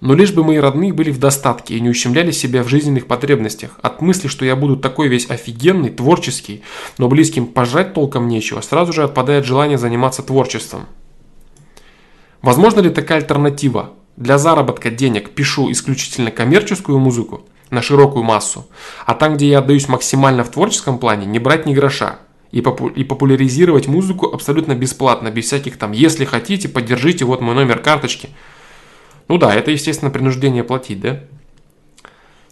но 0.00 0.14
лишь 0.14 0.32
бы 0.32 0.44
мои 0.44 0.58
родные 0.58 0.92
были 0.92 1.10
в 1.10 1.18
достатке 1.18 1.74
и 1.74 1.80
не 1.80 1.88
ущемляли 1.88 2.30
себя 2.30 2.62
в 2.62 2.68
жизненных 2.68 3.06
потребностях. 3.06 3.78
От 3.82 4.00
мысли, 4.02 4.28
что 4.28 4.44
я 4.44 4.56
буду 4.56 4.76
такой 4.76 5.08
весь 5.08 5.28
офигенный, 5.30 5.90
творческий, 5.90 6.62
но 6.98 7.08
близким 7.08 7.46
пожать 7.46 7.94
толком 7.94 8.28
нечего, 8.28 8.60
сразу 8.60 8.92
же 8.92 9.04
отпадает 9.04 9.44
желание 9.44 9.78
заниматься 9.78 10.22
творчеством. 10.22 10.86
Возможно 12.42 12.80
ли 12.80 12.90
такая 12.90 13.18
альтернатива? 13.18 13.94
Для 14.18 14.36
заработка 14.36 14.90
денег 14.90 15.30
пишу 15.30 15.70
исключительно 15.70 16.32
коммерческую 16.32 16.98
музыку 16.98 17.46
на 17.70 17.82
широкую 17.82 18.24
массу, 18.24 18.66
а 19.06 19.14
там, 19.14 19.36
где 19.36 19.48
я 19.48 19.60
отдаюсь 19.60 19.86
максимально 19.86 20.42
в 20.42 20.50
творческом 20.50 20.98
плане, 20.98 21.24
не 21.24 21.38
брать 21.38 21.66
ни 21.66 21.74
гроша 21.74 22.18
и, 22.50 22.60
попу- 22.60 22.92
и 22.92 23.04
популяризировать 23.04 23.86
музыку 23.86 24.26
абсолютно 24.26 24.74
бесплатно, 24.74 25.30
без 25.30 25.44
всяких 25.44 25.78
там 25.78 25.92
«если 25.92 26.24
хотите, 26.24 26.68
поддержите, 26.68 27.24
вот 27.24 27.40
мой 27.40 27.54
номер 27.54 27.78
карточки», 27.78 28.30
ну 29.28 29.38
да, 29.38 29.54
это, 29.54 29.70
естественно, 29.70 30.10
принуждение 30.10 30.64
платить, 30.64 31.00
да? 31.00 31.20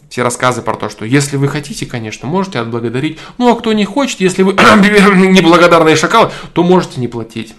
Все 0.09 0.23
рассказы 0.23 0.61
про 0.61 0.75
то, 0.75 0.87
что 0.87 1.03
если 1.03 1.35
вы 1.35 1.49
хотите, 1.49 1.85
конечно, 1.85 2.29
можете 2.29 2.59
отблагодарить. 2.59 3.19
Ну, 3.37 3.51
а 3.51 3.59
кто 3.59 3.73
не 3.73 3.83
хочет, 3.83 4.21
если 4.21 4.41
вы 4.41 4.53
неблагодарные 4.53 5.97
шакалы, 5.97 6.31
то 6.53 6.63
можете 6.63 7.01
не 7.01 7.09
платить. 7.09 7.55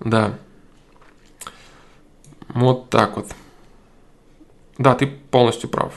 Да. 0.00 0.34
Вот 2.54 2.88
так 2.88 3.16
вот. 3.16 3.26
Да, 4.78 4.94
ты 4.94 5.06
полностью 5.06 5.68
прав. 5.68 5.92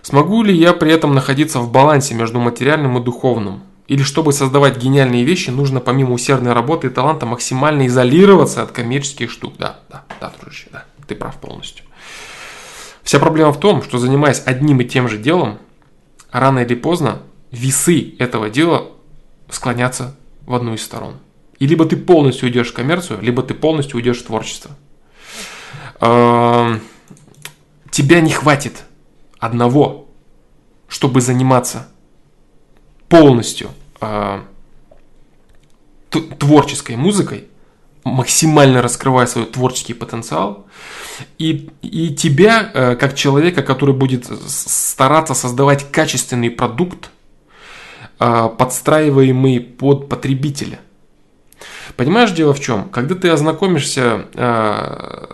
Смогу 0.00 0.42
ли 0.42 0.54
я 0.54 0.72
при 0.72 0.90
этом 0.90 1.14
находиться 1.14 1.60
в 1.60 1.70
балансе 1.70 2.14
между 2.14 2.40
материальным 2.40 2.98
и 2.98 3.02
духовным? 3.02 3.62
Или 3.88 4.02
чтобы 4.02 4.32
создавать 4.32 4.78
гениальные 4.78 5.24
вещи, 5.24 5.50
нужно 5.50 5.80
помимо 5.80 6.14
усердной 6.14 6.52
работы 6.52 6.86
и 6.86 6.90
таланта 6.90 7.26
максимально 7.26 7.86
изолироваться 7.86 8.62
от 8.62 8.70
коммерческих 8.70 9.30
штук. 9.30 9.54
Да, 9.58 9.80
да, 9.90 10.04
да, 10.20 10.32
дружище, 10.40 10.68
да, 10.72 10.84
ты 11.06 11.14
прав 11.14 11.36
полностью. 11.36 11.84
Вся 13.02 13.18
проблема 13.18 13.52
в 13.52 13.58
том, 13.60 13.82
что 13.82 13.98
занимаясь 13.98 14.42
одним 14.46 14.80
и 14.80 14.84
тем 14.84 15.08
же 15.08 15.18
делом, 15.18 15.58
рано 16.30 16.60
или 16.60 16.74
поздно 16.76 17.22
весы 17.50 18.14
этого 18.18 18.48
дела 18.48 18.86
склонятся 19.50 20.16
в 20.46 20.54
одну 20.54 20.74
из 20.74 20.82
сторон. 20.82 21.16
И 21.58 21.66
либо 21.66 21.84
ты 21.84 21.96
полностью 21.96 22.46
уйдешь 22.46 22.70
в 22.70 22.74
коммерцию, 22.74 23.20
либо 23.20 23.42
ты 23.42 23.54
полностью 23.54 23.96
уйдешь 23.96 24.20
в 24.20 24.26
творчество. 24.26 24.70
Тебя 26.02 26.80
не 28.20 28.32
хватит 28.32 28.82
одного, 29.38 30.08
чтобы 30.88 31.20
заниматься 31.20 31.88
полностью 33.08 33.70
э, 34.00 34.40
творческой 36.10 36.96
музыкой, 36.96 37.46
максимально 38.04 38.82
раскрывая 38.82 39.26
свой 39.26 39.46
творческий 39.46 39.94
потенциал, 39.94 40.66
и, 41.38 41.70
и 41.82 42.12
тебя, 42.14 42.70
э, 42.74 42.96
как 42.96 43.14
человека, 43.14 43.62
который 43.62 43.94
будет 43.94 44.26
стараться 44.48 45.34
создавать 45.34 45.88
качественный 45.92 46.50
продукт, 46.50 47.10
э, 48.18 48.48
подстраиваемый 48.58 49.60
под 49.60 50.08
потребителя. 50.08 50.80
Понимаешь, 51.96 52.32
дело 52.32 52.54
в 52.54 52.60
чем? 52.60 52.88
Когда 52.88 53.14
ты 53.14 53.28
ознакомишься 53.28 54.26
э, 54.34 55.26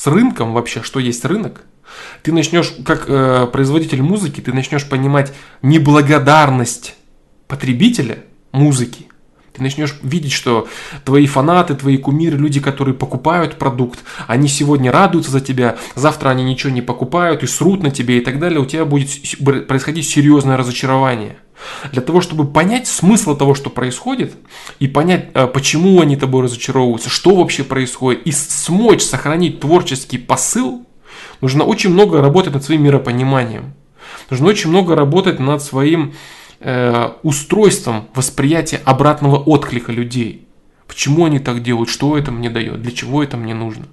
с 0.00 0.06
рынком 0.06 0.54
вообще, 0.54 0.82
что 0.82 0.98
есть 0.98 1.26
рынок, 1.26 1.66
ты 2.22 2.32
начнешь, 2.32 2.72
как 2.86 3.04
э, 3.06 3.46
производитель 3.52 4.00
музыки, 4.00 4.40
ты 4.40 4.50
начнешь 4.50 4.88
понимать 4.88 5.34
неблагодарность 5.60 6.94
потребителя 7.46 8.24
музыки. 8.50 9.09
Ты 9.60 9.64
начнешь 9.64 9.94
видеть, 10.02 10.32
что 10.32 10.68
твои 11.04 11.26
фанаты, 11.26 11.74
твои 11.74 11.98
кумиры, 11.98 12.38
люди, 12.38 12.60
которые 12.60 12.94
покупают 12.94 13.56
продукт, 13.56 13.98
они 14.26 14.48
сегодня 14.48 14.90
радуются 14.90 15.30
за 15.30 15.42
тебя, 15.42 15.76
завтра 15.94 16.30
они 16.30 16.44
ничего 16.44 16.72
не 16.72 16.80
покупают 16.80 17.42
и 17.42 17.46
срут 17.46 17.82
на 17.82 17.90
тебе 17.90 18.16
и 18.16 18.20
так 18.22 18.38
далее, 18.38 18.58
у 18.58 18.64
тебя 18.64 18.86
будет 18.86 19.10
происходить 19.68 20.08
серьезное 20.08 20.56
разочарование. 20.56 21.36
Для 21.92 22.00
того, 22.00 22.22
чтобы 22.22 22.46
понять 22.46 22.86
смысл 22.86 23.36
того, 23.36 23.54
что 23.54 23.68
происходит, 23.68 24.32
и 24.78 24.88
понять, 24.88 25.28
э, 25.34 25.46
почему 25.46 26.00
они 26.00 26.16
тобой 26.16 26.44
разочаровываются, 26.44 27.10
что 27.10 27.36
вообще 27.36 27.62
происходит, 27.62 28.26
и 28.26 28.32
смочь 28.32 29.02
сохранить 29.02 29.60
творческий 29.60 30.16
посыл, 30.16 30.86
нужно 31.42 31.64
очень 31.64 31.90
много 31.90 32.22
работать 32.22 32.54
над 32.54 32.64
своим 32.64 32.84
миропониманием. 32.84 33.74
Нужно 34.30 34.46
очень 34.46 34.70
много 34.70 34.96
работать 34.96 35.38
над 35.38 35.62
своим 35.62 36.14
э, 36.60 37.10
устройством 37.22 38.08
восприятия 38.14 38.80
обратного 38.84 39.36
отклика 39.36 39.92
людей. 39.92 40.46
Почему 40.86 41.26
они 41.26 41.38
так 41.38 41.62
делают, 41.62 41.88
что 41.88 42.16
это 42.16 42.30
мне 42.30 42.50
дает, 42.50 42.82
для 42.82 42.92
чего 42.92 43.22
это 43.22 43.36
мне 43.36 43.54
нужно. 43.54 43.86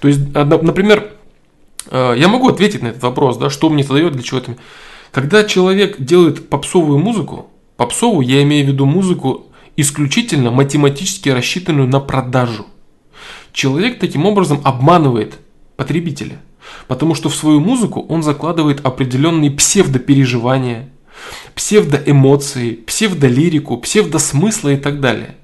То 0.00 0.08
есть, 0.08 0.32
например, 0.34 1.12
э, 1.90 2.14
я 2.16 2.28
могу 2.28 2.48
ответить 2.48 2.82
на 2.82 2.88
этот 2.88 3.02
вопрос, 3.02 3.36
да, 3.36 3.50
что 3.50 3.68
мне 3.70 3.82
это 3.82 3.94
дает, 3.94 4.12
для 4.12 4.22
чего 4.22 4.38
это. 4.38 4.56
Когда 5.10 5.44
человек 5.44 6.00
делает 6.00 6.48
попсовую 6.48 6.98
музыку, 6.98 7.50
попсовую 7.76 8.26
я 8.26 8.42
имею 8.42 8.66
в 8.66 8.68
виду 8.68 8.86
музыку 8.86 9.46
исключительно 9.76 10.50
математически 10.50 11.28
рассчитанную 11.28 11.88
на 11.88 12.00
продажу. 12.00 12.66
Человек 13.52 13.98
таким 13.98 14.26
образом 14.26 14.60
обманывает 14.64 15.38
потребителя. 15.76 16.38
Потому 16.88 17.14
что 17.14 17.28
в 17.28 17.34
свою 17.34 17.60
музыку 17.60 18.04
он 18.08 18.22
закладывает 18.22 18.84
определенные 18.84 19.50
псевдопереживания, 19.50 20.88
псевдоэмоции, 21.54 22.72
псевдолирику, 22.72 23.78
псевдосмыслы 23.78 24.74
и 24.74 24.76
так 24.76 25.00
далее. 25.00 25.36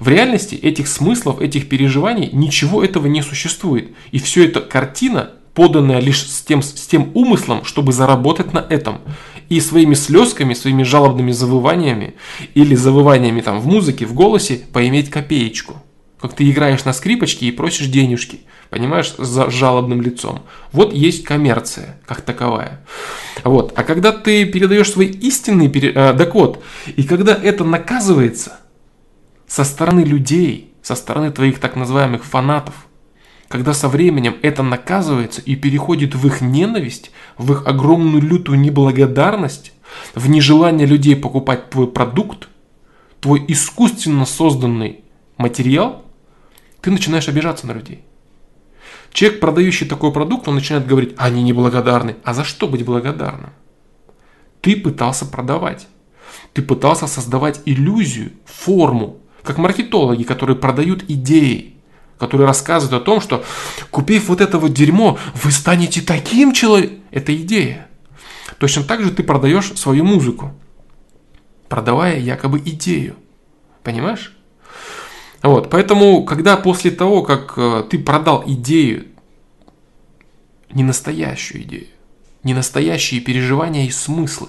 В 0.00 0.08
реальности 0.08 0.54
этих 0.54 0.88
смыслов, 0.88 1.40
этих 1.40 1.68
переживаний 1.68 2.30
ничего 2.32 2.84
этого 2.84 3.06
не 3.06 3.22
существует. 3.22 3.90
И 4.10 4.18
все 4.18 4.44
это 4.44 4.60
картина, 4.60 5.30
поданная 5.54 6.00
лишь 6.00 6.22
с 6.28 6.42
тем, 6.42 6.62
с 6.62 6.86
тем 6.86 7.10
умыслом, 7.14 7.64
чтобы 7.64 7.92
заработать 7.92 8.52
на 8.52 8.58
этом. 8.58 9.00
И 9.48 9.60
своими 9.60 9.94
слезками, 9.94 10.54
своими 10.54 10.82
жалобными 10.82 11.30
завываниями 11.32 12.14
или 12.54 12.74
завываниями 12.74 13.40
там 13.40 13.60
в 13.60 13.66
музыке, 13.66 14.04
в 14.04 14.12
голосе 14.12 14.60
поиметь 14.72 15.08
копеечку. 15.08 15.82
Как 16.20 16.34
ты 16.34 16.50
играешь 16.50 16.84
на 16.84 16.92
скрипочке 16.92 17.46
и 17.46 17.52
просишь 17.52 17.86
денежки– 17.86 18.40
понимаешь, 18.70 19.14
за 19.16 19.50
жалобным 19.50 20.00
лицом. 20.00 20.42
Вот 20.72 20.92
есть 20.92 21.24
коммерция, 21.24 21.98
как 22.06 22.20
таковая. 22.20 22.80
Вот. 23.44 23.72
А 23.76 23.84
когда 23.84 24.12
ты 24.12 24.44
передаешь 24.44 24.90
свои 24.90 25.08
истинные, 25.08 25.68
пере... 25.68 25.92
так 25.92 26.34
вот, 26.34 26.62
и 26.96 27.02
когда 27.02 27.34
это 27.34 27.64
наказывается 27.64 28.58
со 29.46 29.64
стороны 29.64 30.00
людей, 30.00 30.74
со 30.82 30.94
стороны 30.94 31.30
твоих 31.30 31.58
так 31.58 31.76
называемых 31.76 32.24
фанатов, 32.24 32.74
когда 33.48 33.72
со 33.74 33.88
временем 33.88 34.36
это 34.42 34.62
наказывается 34.64 35.40
и 35.40 35.54
переходит 35.54 36.16
в 36.16 36.26
их 36.26 36.40
ненависть, 36.40 37.12
в 37.38 37.52
их 37.52 37.66
огромную 37.66 38.20
лютую 38.20 38.58
неблагодарность, 38.58 39.72
в 40.14 40.28
нежелание 40.28 40.86
людей 40.86 41.14
покупать 41.14 41.70
твой 41.70 41.86
продукт, 41.86 42.48
твой 43.20 43.44
искусственно 43.46 44.26
созданный 44.26 45.04
материал, 45.36 46.05
ты 46.86 46.92
начинаешь 46.92 47.26
обижаться 47.26 47.66
на 47.66 47.72
людей. 47.72 48.04
Человек, 49.10 49.40
продающий 49.40 49.88
такой 49.88 50.12
продукт, 50.12 50.46
он 50.46 50.54
начинает 50.54 50.86
говорить, 50.86 51.14
они 51.16 51.42
неблагодарны. 51.42 52.14
А 52.22 52.32
за 52.32 52.44
что 52.44 52.68
быть 52.68 52.84
благодарным? 52.84 53.50
Ты 54.60 54.76
пытался 54.76 55.26
продавать. 55.26 55.88
Ты 56.52 56.62
пытался 56.62 57.08
создавать 57.08 57.60
иллюзию, 57.64 58.30
форму, 58.44 59.18
как 59.42 59.58
маркетологи, 59.58 60.22
которые 60.22 60.56
продают 60.56 61.02
идеи, 61.08 61.74
которые 62.18 62.46
рассказывают 62.46 63.02
о 63.02 63.04
том, 63.04 63.20
что 63.20 63.44
купив 63.90 64.28
вот 64.28 64.40
это 64.40 64.56
вот 64.60 64.72
дерьмо, 64.72 65.18
вы 65.42 65.50
станете 65.50 66.02
таким 66.02 66.52
человеком. 66.52 66.98
Это 67.10 67.34
идея. 67.34 67.88
Точно 68.60 68.84
так 68.84 69.02
же 69.02 69.10
ты 69.10 69.24
продаешь 69.24 69.72
свою 69.74 70.04
музыку, 70.04 70.54
продавая 71.68 72.20
якобы 72.20 72.60
идею. 72.60 73.16
Понимаешь? 73.82 74.36
Вот, 75.46 75.70
поэтому, 75.70 76.24
когда 76.24 76.56
после 76.56 76.90
того, 76.90 77.22
как 77.22 77.54
э, 77.56 77.84
ты 77.88 78.00
продал 78.00 78.42
идею, 78.46 79.06
не 80.72 80.82
настоящую 80.82 81.62
идею, 81.62 81.86
не 82.42 82.52
настоящие 82.52 83.20
переживания 83.20 83.86
и 83.86 83.90
смыслы, 83.90 84.48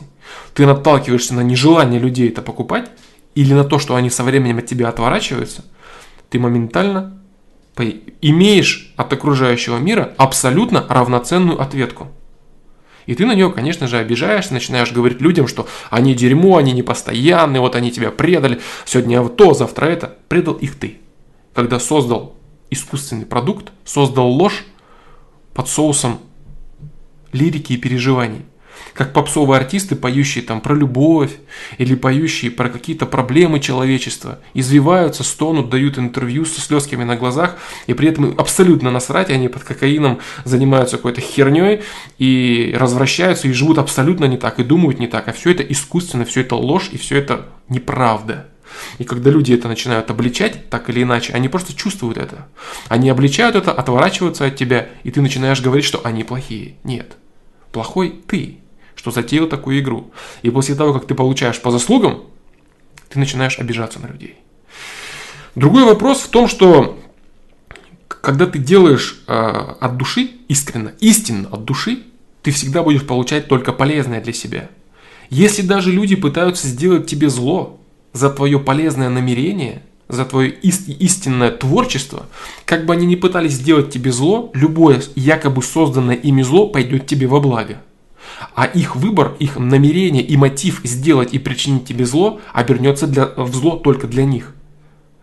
ты 0.55 0.65
наталкиваешься 0.65 1.35
на 1.35 1.41
нежелание 1.41 1.99
людей 1.99 2.29
это 2.29 2.41
покупать, 2.41 2.89
или 3.35 3.53
на 3.53 3.63
то, 3.63 3.77
что 3.77 3.95
они 3.95 4.09
со 4.09 4.23
временем 4.23 4.57
от 4.57 4.65
тебя 4.65 4.89
отворачиваются, 4.89 5.63
ты 6.31 6.39
моментально 6.39 7.21
имеешь 8.23 8.91
от 8.97 9.13
окружающего 9.13 9.77
мира 9.77 10.15
абсолютно 10.17 10.83
равноценную 10.89 11.61
ответку. 11.61 12.07
И 13.07 13.15
ты 13.15 13.25
на 13.25 13.33
нее, 13.33 13.51
конечно 13.51 13.87
же, 13.87 13.97
обижаешься, 13.97 14.53
начинаешь 14.53 14.91
говорить 14.91 15.21
людям, 15.21 15.47
что 15.47 15.67
они 15.89 16.13
дерьмо, 16.13 16.57
они 16.57 16.73
непостоянные, 16.73 17.61
вот 17.61 17.75
они 17.75 17.91
тебя 17.91 18.11
предали, 18.11 18.59
сегодня 18.85 19.27
то, 19.29 19.53
завтра 19.53 19.85
это. 19.85 20.17
Предал 20.27 20.53
их 20.55 20.75
ты. 20.75 20.97
Когда 21.53 21.79
создал 21.79 22.35
искусственный 22.69 23.25
продукт, 23.25 23.71
создал 23.85 24.27
ложь 24.27 24.65
под 25.53 25.69
соусом 25.69 26.19
лирики 27.31 27.73
и 27.73 27.77
переживаний 27.77 28.43
как 28.93 29.13
попсовые 29.13 29.59
артисты, 29.59 29.95
поющие 29.95 30.43
там 30.43 30.59
про 30.59 30.73
любовь 30.73 31.31
или 31.77 31.95
поющие 31.95 32.49
про 32.49 32.69
какие-то 32.69 33.05
проблемы 33.05 33.59
человечества, 33.59 34.39
извиваются, 34.53 35.23
стонут, 35.23 35.69
дают 35.69 35.99
интервью 35.99 36.45
со 36.45 36.61
слезками 36.61 37.03
на 37.03 37.15
глазах, 37.15 37.57
и 37.85 37.93
при 37.93 38.09
этом 38.09 38.33
абсолютно 38.37 38.89
насрать, 38.91 39.29
они 39.29 39.49
под 39.49 39.63
кокаином 39.63 40.19
занимаются 40.45 40.97
какой-то 40.97 41.21
херней 41.21 41.81
и 42.17 42.73
развращаются, 42.77 43.47
и 43.47 43.51
живут 43.51 43.77
абсолютно 43.77 44.25
не 44.25 44.37
так, 44.37 44.59
и 44.59 44.63
думают 44.63 44.99
не 44.99 45.07
так, 45.07 45.27
а 45.27 45.33
все 45.33 45.51
это 45.51 45.63
искусственно, 45.63 46.25
все 46.25 46.41
это 46.41 46.55
ложь, 46.55 46.89
и 46.91 46.97
все 46.97 47.17
это 47.17 47.47
неправда. 47.69 48.47
И 48.97 49.03
когда 49.03 49.29
люди 49.29 49.53
это 49.53 49.67
начинают 49.67 50.09
обличать, 50.09 50.69
так 50.69 50.89
или 50.89 51.03
иначе, 51.03 51.33
они 51.33 51.49
просто 51.49 51.75
чувствуют 51.75 52.17
это. 52.17 52.47
Они 52.87 53.09
обличают 53.09 53.55
это, 53.55 53.71
отворачиваются 53.71 54.45
от 54.45 54.55
тебя, 54.55 54.89
и 55.03 55.11
ты 55.11 55.21
начинаешь 55.21 55.61
говорить, 55.61 55.85
что 55.85 56.01
они 56.03 56.23
плохие. 56.23 56.75
Нет. 56.83 57.17
Плохой 57.71 58.15
ты 58.27 58.59
что 58.97 59.11
затеял 59.11 59.47
такую 59.47 59.79
игру. 59.79 60.11
И 60.41 60.49
после 60.49 60.75
того, 60.75 60.91
как 60.91 61.07
ты 61.07 61.15
получаешь 61.15 61.61
по 61.61 61.71
заслугам, 61.71 62.23
ты 63.07 63.19
начинаешь 63.19 63.59
обижаться 63.59 63.99
на 63.99 64.07
людей. 64.07 64.35
Другой 65.55 65.85
вопрос 65.85 66.19
в 66.19 66.27
том, 66.27 66.49
что 66.49 66.99
когда 68.07 68.45
ты 68.45 68.59
делаешь 68.59 69.23
э, 69.27 69.33
от 69.33 69.97
души, 69.97 70.31
искренно, 70.49 70.91
истинно 70.99 71.47
от 71.49 71.63
души, 71.63 72.03
ты 72.41 72.51
всегда 72.51 72.83
будешь 72.83 73.05
получать 73.05 73.47
только 73.47 73.71
полезное 73.71 74.21
для 74.21 74.33
себя. 74.33 74.69
Если 75.29 75.61
даже 75.61 75.91
люди 75.91 76.15
пытаются 76.15 76.67
сделать 76.67 77.07
тебе 77.07 77.29
зло 77.29 77.79
за 78.13 78.29
твое 78.29 78.59
полезное 78.59 79.09
намерение, 79.09 79.83
за 80.07 80.25
твое 80.25 80.51
ист- 80.51 80.89
истинное 80.89 81.51
творчество, 81.51 82.27
как 82.65 82.85
бы 82.85 82.93
они 82.93 83.05
ни 83.05 83.15
пытались 83.15 83.53
сделать 83.53 83.91
тебе 83.91 84.11
зло, 84.11 84.51
любое 84.53 85.01
якобы 85.15 85.61
созданное 85.61 86.15
ими 86.15 86.41
зло 86.41 86.67
пойдет 86.67 87.07
тебе 87.07 87.27
во 87.27 87.39
благо. 87.39 87.81
А 88.55 88.65
их 88.65 88.95
выбор, 88.95 89.35
их 89.39 89.57
намерение 89.57 90.23
и 90.23 90.37
мотив 90.37 90.81
сделать 90.83 91.33
и 91.33 91.39
причинить 91.39 91.85
тебе 91.85 92.05
зло 92.05 92.39
обернется 92.53 93.07
для, 93.07 93.27
в 93.35 93.53
зло 93.53 93.77
только 93.77 94.07
для 94.07 94.25
них. 94.25 94.53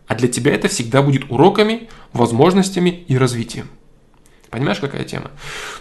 А 0.07 0.15
для 0.15 0.29
тебя 0.29 0.55
это 0.55 0.69
всегда 0.69 1.03
будет 1.03 1.31
уроками, 1.31 1.89
возможностями 2.13 3.05
и 3.09 3.17
развитием. 3.17 3.69
Понимаешь, 4.51 4.79
какая 4.79 5.05
тема? 5.05 5.31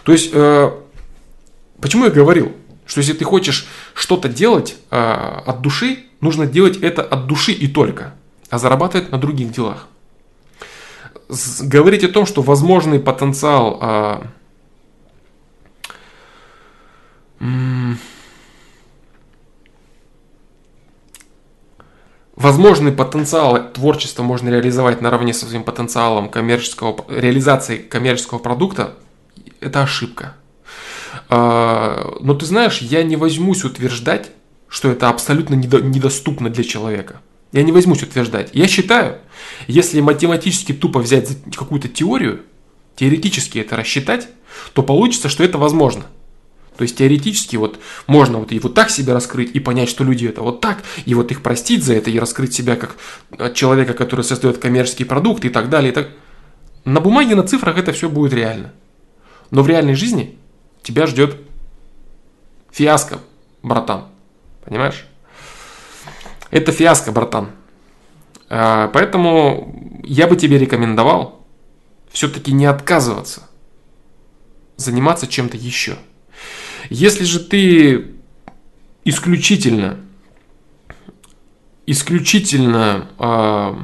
То 0.04 0.12
есть, 0.12 0.30
э, 0.32 0.70
почему 1.80 2.04
я 2.04 2.10
говорил, 2.10 2.52
что 2.86 3.00
если 3.00 3.12
ты 3.12 3.24
хочешь 3.24 3.66
что-то 3.94 4.28
делать 4.28 4.76
э, 4.90 4.96
от 4.96 5.60
души, 5.60 6.04
нужно 6.20 6.46
делать 6.46 6.78
это 6.78 7.02
от 7.02 7.26
души 7.26 7.52
и 7.52 7.68
только, 7.68 8.14
а 8.50 8.58
зарабатывать 8.58 9.12
на 9.12 9.18
других 9.18 9.52
делах. 9.52 9.86
С, 11.28 11.62
говорить 11.62 12.04
о 12.04 12.08
том, 12.08 12.26
что 12.26 12.42
возможный 12.42 12.98
потенциал 12.98 13.78
э, 13.80 14.22
Возможный 22.36 22.92
потенциал 22.92 23.72
творчества 23.72 24.22
можно 24.22 24.48
реализовать 24.48 25.00
наравне 25.00 25.32
со 25.32 25.46
своим 25.46 25.62
потенциалом 25.62 26.28
коммерческого, 26.28 27.04
реализации 27.08 27.78
коммерческого 27.78 28.38
продукта– 28.38 28.94
это 29.60 29.82
ошибка. 29.82 30.34
А, 31.28 32.16
но 32.20 32.34
ты 32.34 32.44
знаешь, 32.44 32.78
я 32.78 33.02
не 33.02 33.16
возьмусь 33.16 33.64
утверждать, 33.64 34.30
что 34.68 34.90
это 34.90 35.08
абсолютно 35.08 35.54
недоступно 35.54 36.50
для 36.50 36.64
человека. 36.64 37.20
Я 37.52 37.62
не 37.62 37.70
возьмусь 37.70 38.02
утверждать. 38.02 38.50
Я 38.52 38.66
считаю, 38.66 39.18
если 39.68 40.00
математически 40.00 40.72
тупо 40.72 40.98
взять 40.98 41.30
какую-то 41.54 41.88
теорию, 41.88 42.42
теоретически 42.96 43.60
это 43.60 43.76
рассчитать, 43.76 44.28
то 44.72 44.82
получится, 44.82 45.28
что 45.28 45.44
это 45.44 45.56
возможно– 45.58 46.06
то 46.76 46.82
есть 46.82 46.96
теоретически 46.96 47.56
вот 47.56 47.78
можно 48.06 48.38
вот 48.38 48.52
и 48.52 48.58
вот 48.58 48.74
так 48.74 48.90
себя 48.90 49.14
раскрыть 49.14 49.54
и 49.54 49.60
понять, 49.60 49.88
что 49.88 50.04
люди 50.04 50.26
это 50.26 50.42
вот 50.42 50.60
так, 50.60 50.82
и 51.04 51.14
вот 51.14 51.30
их 51.30 51.42
простить 51.42 51.84
за 51.84 51.94
это, 51.94 52.10
и 52.10 52.18
раскрыть 52.18 52.52
себя 52.52 52.76
как 52.76 52.96
человека, 53.54 53.94
который 53.94 54.24
создает 54.24 54.58
коммерческий 54.58 55.04
продукт 55.04 55.44
и 55.44 55.48
так 55.48 55.68
далее. 55.68 55.92
И 55.92 55.94
так. 55.94 56.08
На 56.84 57.00
бумаге, 57.00 57.34
на 57.34 57.44
цифрах 57.44 57.78
это 57.78 57.92
все 57.92 58.08
будет 58.08 58.32
реально. 58.32 58.72
Но 59.50 59.62
в 59.62 59.68
реальной 59.68 59.94
жизни 59.94 60.36
тебя 60.82 61.06
ждет 61.06 61.36
фиаско, 62.72 63.20
братан. 63.62 64.06
Понимаешь? 64.64 65.06
Это 66.50 66.72
фиаско, 66.72 67.12
братан. 67.12 67.50
А, 68.50 68.88
поэтому 68.88 70.00
я 70.04 70.26
бы 70.26 70.36
тебе 70.36 70.58
рекомендовал 70.58 71.46
все-таки 72.10 72.52
не 72.52 72.66
отказываться 72.66 73.48
заниматься 74.76 75.26
чем-то 75.26 75.56
еще. 75.56 75.96
Если 76.90 77.24
же 77.24 77.40
ты 77.40 78.14
исключительно, 79.04 80.00
исключительно 81.86 83.08
э, 83.18 83.74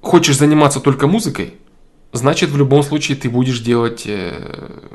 хочешь 0.00 0.38
заниматься 0.38 0.80
только 0.80 1.06
музыкой, 1.06 1.54
значит 2.12 2.50
в 2.50 2.56
любом 2.56 2.82
случае 2.82 3.16
ты 3.16 3.28
будешь 3.28 3.60
делать 3.60 4.04
э, 4.06 4.88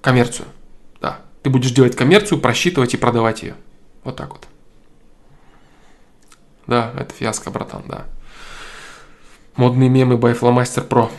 коммерцию. 0.00 0.48
Да, 1.00 1.20
ты 1.42 1.50
будешь 1.50 1.70
делать 1.70 1.96
коммерцию, 1.96 2.40
просчитывать 2.40 2.94
и 2.94 2.96
продавать 2.96 3.42
ее. 3.42 3.56
Вот 4.04 4.16
так 4.16 4.30
вот. 4.30 4.46
Да, 6.66 6.92
это 6.98 7.14
фиаско, 7.14 7.50
братан, 7.50 7.84
да. 7.86 8.06
Модные 9.56 9.88
мемы 9.88 10.16
by 10.16 10.38
Flowmaster 10.38 10.86
Pro. 10.86 11.10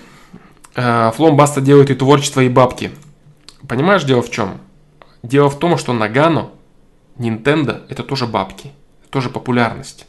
Э, 0.76 1.12
Флом 1.16 1.36
Баста 1.36 1.60
делает 1.60 1.90
и 1.90 1.96
творчество, 1.96 2.42
и 2.42 2.50
бабки. 2.50 2.92
Понимаешь, 3.68 4.04
дело 4.04 4.22
в 4.22 4.30
чем? 4.30 4.60
Дело 5.24 5.50
в 5.50 5.58
том, 5.58 5.78
что 5.78 5.94
Nagano, 5.94 6.52
Nintendo– 7.18 7.82
это 7.90 8.04
тоже 8.04 8.28
бабки, 8.28 8.72
тоже 9.10 9.30
популярность. 9.30 10.06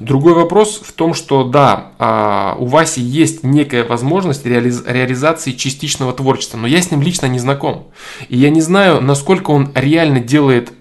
Другой 0.00 0.34
вопрос 0.34 0.82
в 0.84 0.92
том, 0.92 1.14
что 1.14 1.44
да, 1.44 1.92
а, 1.98 2.56
у 2.58 2.66
Васи 2.66 3.00
есть 3.00 3.42
некая 3.42 3.84
возможность 3.84 4.44
реализ- 4.44 4.84
реализации 4.86 5.52
частичного 5.52 6.12
творчества, 6.12 6.58
но 6.58 6.66
я 6.66 6.82
с 6.82 6.90
ним 6.90 7.00
лично 7.00 7.26
не 7.26 7.38
знаком. 7.38 7.86
И 8.28 8.36
я 8.36 8.50
не 8.50 8.60
знаю, 8.60 9.00
насколько 9.00 9.52
он 9.52 9.70
реально 9.74 10.20
делает 10.20 10.72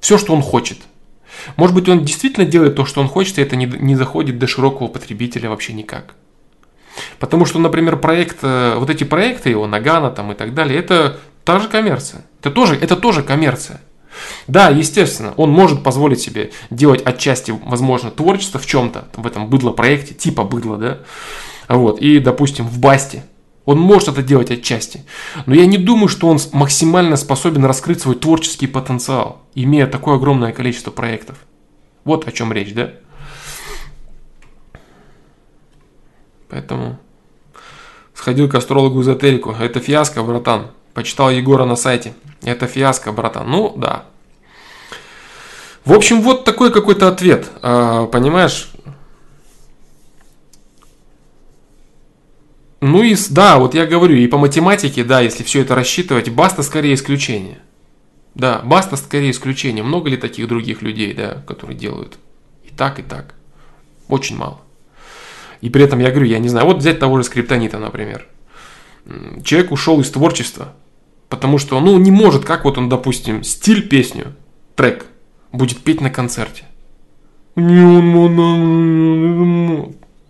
все, 0.00 0.18
что 0.18 0.34
он 0.34 0.42
хочет– 0.42 0.78
может 1.56 1.74
быть, 1.74 1.88
он 1.88 2.04
действительно 2.04 2.46
делает 2.46 2.76
то, 2.76 2.84
что 2.84 3.00
он 3.00 3.08
хочет, 3.08 3.38
и 3.38 3.42
это 3.42 3.56
не, 3.56 3.66
не 3.66 3.96
заходит 3.96 4.38
до 4.38 4.46
широкого 4.46 4.88
потребителя 4.88 5.50
вообще 5.50 5.72
никак. 5.72 6.14
Потому 7.18 7.44
что, 7.44 7.58
например, 7.58 7.96
проект, 7.96 8.38
э, 8.42 8.74
вот 8.76 8.90
эти 8.90 9.04
проекты 9.04 9.50
его, 9.50 9.66
Нагана 9.66 10.10
там 10.10 10.32
и 10.32 10.34
так 10.34 10.54
далее, 10.54 10.78
это 10.78 11.18
та 11.44 11.58
же 11.58 11.68
коммерция. 11.68 12.24
Это 12.40 12.50
тоже, 12.50 12.76
это 12.80 12.96
тоже 12.96 13.22
коммерция. 13.22 13.80
Да, 14.46 14.68
естественно, 14.68 15.34
он 15.36 15.50
может 15.50 15.82
позволить 15.82 16.20
себе 16.20 16.50
делать 16.70 17.02
отчасти, 17.04 17.52
возможно, 17.64 18.10
творчество 18.10 18.60
в 18.60 18.66
чем-то, 18.66 19.08
в 19.16 19.26
этом 19.26 19.48
быдло-проекте, 19.48 20.14
типа 20.14 20.44
быдло, 20.44 20.76
да, 20.76 20.98
вот, 21.68 22.00
и, 22.00 22.18
допустим, 22.20 22.66
в 22.66 22.78
Басте, 22.78 23.24
он 23.64 23.78
может 23.78 24.08
это 24.08 24.22
делать 24.22 24.50
отчасти. 24.50 25.04
Но 25.46 25.54
я 25.54 25.66
не 25.66 25.78
думаю, 25.78 26.08
что 26.08 26.28
он 26.28 26.38
максимально 26.52 27.16
способен 27.16 27.64
раскрыть 27.64 28.00
свой 28.00 28.14
творческий 28.14 28.66
потенциал, 28.66 29.42
имея 29.54 29.86
такое 29.86 30.16
огромное 30.16 30.52
количество 30.52 30.90
проектов. 30.90 31.38
Вот 32.04 32.28
о 32.28 32.32
чем 32.32 32.52
речь, 32.52 32.74
да? 32.74 32.92
Поэтому 36.48 36.98
сходил 38.14 38.48
к 38.48 38.54
астрологу 38.54 39.00
эзотерику. 39.00 39.52
Это 39.58 39.80
фиаско, 39.80 40.22
братан. 40.22 40.70
Почитал 40.92 41.30
Егора 41.30 41.64
на 41.64 41.76
сайте. 41.76 42.14
Это 42.42 42.66
фиаско, 42.66 43.12
братан. 43.12 43.50
Ну, 43.50 43.74
да. 43.76 44.04
В 45.84 45.92
общем, 45.92 46.22
вот 46.22 46.44
такой 46.44 46.72
какой-то 46.72 47.08
ответ. 47.08 47.50
А, 47.62 48.06
понимаешь, 48.06 48.70
Ну 52.86 53.02
и 53.02 53.16
да, 53.30 53.58
вот 53.58 53.74
я 53.74 53.86
говорю, 53.86 54.14
и 54.14 54.26
по 54.26 54.36
математике, 54.36 55.04
да, 55.04 55.20
если 55.20 55.42
все 55.42 55.62
это 55.62 55.74
рассчитывать, 55.74 56.28
Баста 56.28 56.62
скорее 56.62 56.92
исключение. 56.92 57.60
Да, 58.34 58.60
Баста 58.62 58.96
скорее 58.96 59.30
исключение. 59.30 59.82
Много 59.82 60.10
ли 60.10 60.18
таких 60.18 60.46
других 60.48 60.82
людей, 60.82 61.14
да, 61.14 61.42
которые 61.46 61.78
делают 61.78 62.18
и 62.62 62.68
так, 62.68 62.98
и 62.98 63.02
так? 63.02 63.36
Очень 64.08 64.36
мало. 64.36 64.60
И 65.62 65.70
при 65.70 65.82
этом 65.82 65.98
я 65.98 66.10
говорю, 66.10 66.26
я 66.26 66.38
не 66.38 66.50
знаю, 66.50 66.66
вот 66.66 66.76
взять 66.76 66.98
того 66.98 67.16
же 67.16 67.24
скриптонита, 67.24 67.78
например. 67.78 68.26
Человек 69.42 69.72
ушел 69.72 69.98
из 70.02 70.10
творчества, 70.10 70.74
потому 71.30 71.56
что, 71.56 71.80
ну, 71.80 71.96
не 71.96 72.10
может, 72.10 72.44
как 72.44 72.66
вот 72.66 72.76
он, 72.76 72.90
допустим, 72.90 73.44
стиль 73.44 73.88
песню, 73.88 74.34
трек, 74.74 75.06
будет 75.52 75.78
петь 75.78 76.02
на 76.02 76.10
концерте. 76.10 76.64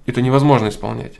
это 0.06 0.22
невозможно 0.22 0.68
исполнять. 0.68 1.14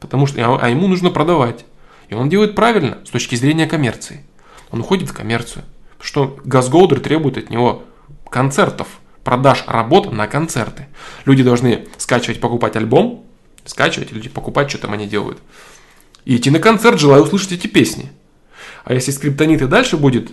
Потому 0.00 0.26
что, 0.26 0.40
а, 0.44 0.58
а 0.60 0.68
ему 0.68 0.88
нужно 0.88 1.10
продавать. 1.10 1.64
И 2.08 2.14
он 2.14 2.28
делает 2.28 2.54
правильно 2.54 2.98
с 3.04 3.10
точки 3.10 3.34
зрения 3.34 3.66
коммерции. 3.66 4.24
Он 4.70 4.80
уходит 4.80 5.08
в 5.08 5.12
коммерцию. 5.12 5.64
Что 6.00 6.38
Газголдер 6.44 7.00
требует 7.00 7.38
от 7.38 7.50
него 7.50 7.84
концертов, 8.30 8.88
продаж 9.24 9.64
работ 9.66 10.12
на 10.12 10.26
концерты. 10.26 10.86
Люди 11.24 11.42
должны 11.42 11.86
скачивать, 11.96 12.40
покупать 12.40 12.76
альбом, 12.76 13.24
скачивать 13.64 14.12
или 14.12 14.28
покупать, 14.28 14.70
что 14.70 14.78
там 14.78 14.92
они 14.92 15.06
делают. 15.06 15.38
И 16.24 16.36
идти 16.36 16.50
на 16.50 16.58
концерт, 16.58 17.00
желая 17.00 17.22
услышать 17.22 17.52
эти 17.52 17.66
песни. 17.66 18.12
А 18.84 18.94
если 18.94 19.10
скриптонит 19.10 19.62
и 19.62 19.66
дальше 19.66 19.96
будет 19.96 20.30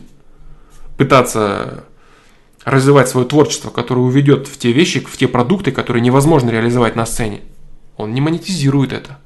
пытаться 0.98 1.86
развивать 2.66 3.10
свое 3.10 3.28
творчество, 3.28 3.70
которое 3.70 4.02
уведет 4.02 4.48
в 4.48 4.58
те 4.58 4.72
вещи, 4.72 5.00
в 5.00 5.18
те 5.18 5.28
продукты, 5.28 5.72
которые 5.72 6.02
невозможно 6.02 6.50
реализовать 6.50 6.96
на 6.96 7.06
сцене, 7.06 7.42
он 7.98 8.14
не 8.14 8.22
монетизирует 8.22 8.94
это. 8.94 9.20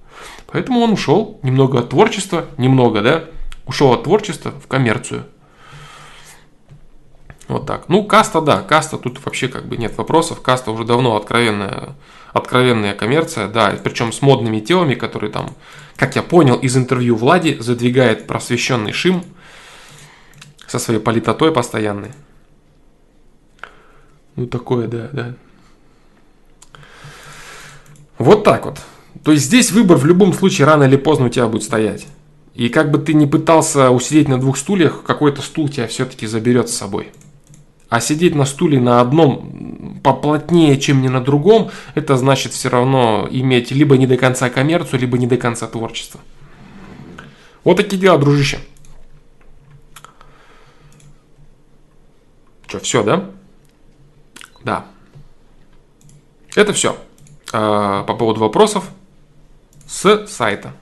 Поэтому 0.47 0.79
он 0.81 0.93
ушел 0.93 1.39
немного 1.43 1.79
от 1.79 1.89
творчества, 1.89 2.45
немного, 2.57 3.01
да, 3.01 3.25
ушел 3.65 3.91
от 3.93 4.03
творчества 4.03 4.51
в 4.51 4.67
коммерцию. 4.67 5.25
Вот 7.47 7.65
так. 7.65 7.87
Ну, 7.87 8.03
каста, 8.03 8.41
да, 8.41 8.61
каста, 8.61 8.97
тут 8.97 9.23
вообще 9.23 9.47
как 9.47 9.67
бы 9.67 9.77
нет 9.77 9.97
вопросов. 9.97 10.41
Каста 10.41 10.71
уже 10.71 10.83
давно 10.83 11.15
откровенная, 11.15 11.95
откровенная 12.33 12.93
коммерция, 12.93 13.47
да, 13.47 13.73
причем 13.81 14.11
с 14.11 14.21
модными 14.21 14.59
телами, 14.59 14.95
которые 14.95 15.31
там, 15.31 15.55
как 15.95 16.15
я 16.15 16.23
понял 16.23 16.55
из 16.55 16.75
интервью 16.75 17.15
Влади, 17.15 17.57
задвигает 17.59 18.27
просвещенный 18.27 18.91
Шим 18.91 19.23
со 20.67 20.79
своей 20.79 20.99
политотой 20.99 21.53
постоянной. 21.53 22.11
Ну, 24.35 24.45
такое, 24.47 24.87
да, 24.87 25.09
да. 25.13 25.33
Вот 28.17 28.43
так 28.43 28.65
вот. 28.65 28.79
То 29.24 29.32
есть 29.32 29.45
здесь 29.45 29.72
выбор 29.72 29.97
в 29.97 30.05
любом 30.05 30.34
случае 30.34 30.68
рано 30.68 30.84
или 30.84 30.95
поздно 30.95 31.28
у 31.28 31.30
тебя 31.30 31.47
будет 31.47 31.63
стоять. 31.63 32.07
И 32.53 32.70
как 32.70 32.91
бы 32.91 32.97
ты 32.97 33.13
ни 33.13 33.26
пытался 33.26 33.91
усидеть 33.91 34.28
на 34.28 34.39
двух 34.39 34.57
стульях, 34.57 35.03
какой-то 35.03 35.41
стул 35.41 35.70
тебя 35.70 35.88
все-таки 35.88 36.26
заберет 36.26 36.70
с 36.70 36.76
собой. 36.76 37.11
А 37.89 37.99
сидеть 37.99 38.36
на 38.36 38.45
стуле 38.45 38.80
на 38.80 38.99
одном 38.99 39.99
поплотнее, 40.03 40.78
чем 40.80 41.01
не 41.01 41.09
на 41.09 41.22
другом, 41.22 41.70
это 41.95 42.18
значит 42.18 42.53
все 42.53 42.70
равно 42.70 43.28
иметь 43.30 43.72
либо 43.72 43.97
не 43.97 44.07
до 44.07 44.18
конца 44.18 44.49
коммерцию, 44.49 44.99
либо 44.99 45.18
не 45.18 45.28
до 45.28 45.38
конца 45.38 45.68
творчество. 45.68 46.20
Вот 47.63 47.78
такие 47.78 48.01
дела, 48.01 48.18
дружище. 48.18 48.59
Что, 52.68 52.80
все, 52.80 53.03
да? 53.03 53.30
Да. 54.63 54.86
Это 56.55 56.74
все. 56.74 56.97
А, 57.53 58.03
по 58.03 58.13
поводу 58.15 58.41
вопросов 58.41 58.89
с 59.88 60.27
сайта. 60.27 60.73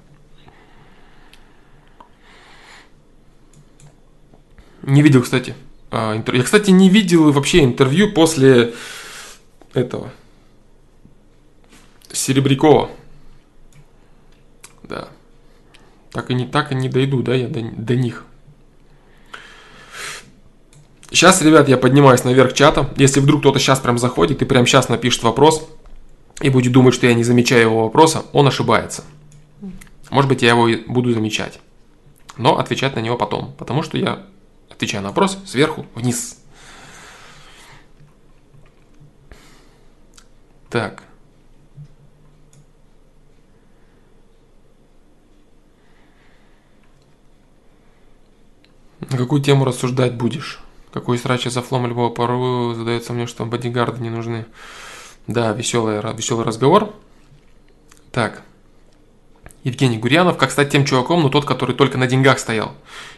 Не 4.81 5.01
видел, 5.01 5.21
кстати. 5.23 5.55
А, 5.91 6.15
интервью. 6.15 6.41
Я, 6.41 6.45
кстати, 6.45 6.71
не 6.71 6.89
видел 6.89 7.31
вообще 7.31 7.63
интервью 7.63 8.11
после 8.13 8.73
этого. 9.73 10.11
Серебрякова. 12.11 12.89
Да. 14.83 15.09
Так 16.11 16.31
и 16.31 16.33
не, 16.33 16.47
так 16.47 16.71
и 16.71 16.75
не 16.75 16.89
дойду, 16.89 17.21
да, 17.21 17.35
я 17.35 17.47
до, 17.47 17.61
до 17.61 17.95
них. 17.95 18.25
Сейчас, 21.09 21.41
ребят, 21.41 21.69
я 21.69 21.77
поднимаюсь 21.77 22.23
наверх 22.23 22.53
чата. 22.53 22.89
Если 22.97 23.19
вдруг 23.19 23.41
кто-то 23.41 23.59
сейчас 23.59 23.79
прям 23.79 23.97
заходит 23.97 24.41
и 24.41 24.45
прям 24.45 24.65
сейчас 24.65 24.89
напишет 24.89 25.23
вопрос 25.23 25.67
и 26.41 26.49
будет 26.49 26.71
думать, 26.71 26.93
что 26.93 27.07
я 27.07 27.13
не 27.13 27.23
замечаю 27.23 27.61
его 27.61 27.83
вопроса, 27.83 28.25
он 28.33 28.47
ошибается. 28.47 29.03
Может 30.09 30.29
быть, 30.29 30.41
я 30.41 30.49
его 30.49 30.67
буду 30.87 31.11
замечать. 31.11 31.59
Но 32.37 32.57
отвечать 32.57 32.95
на 32.95 32.99
него 32.99 33.17
потом, 33.17 33.53
потому 33.57 33.83
что 33.83 33.97
я 33.97 34.25
отвечаю 34.69 35.03
на 35.03 35.09
вопрос 35.09 35.37
сверху 35.45 35.85
вниз. 35.95 36.39
Так. 40.69 41.03
На 49.09 49.17
какую 49.17 49.41
тему 49.41 49.63
рассуждать 49.65 50.15
будешь? 50.15 50.59
Какой 50.91 51.17
срач 51.17 51.45
за 51.45 51.61
флом 51.61 51.87
любого 51.87 52.09
пору 52.09 52.73
задается 52.73 53.13
мне, 53.13 53.27
что 53.27 53.45
бодигарды 53.45 54.01
не 54.01 54.09
нужны. 54.09 54.45
Да, 55.27 55.51
веселый, 55.51 56.01
веселый 56.15 56.45
разговор. 56.45 56.93
Так. 58.11 58.43
Евгений 59.63 59.97
Гурьянов, 59.97 60.37
как 60.37 60.51
стать 60.51 60.69
тем 60.69 60.85
чуваком, 60.85 61.23
но 61.23 61.29
тот, 61.29 61.45
который 61.45 61.75
только 61.75 61.97
на 61.97 62.05
деньгах 62.05 62.37
стоял. 62.37 62.73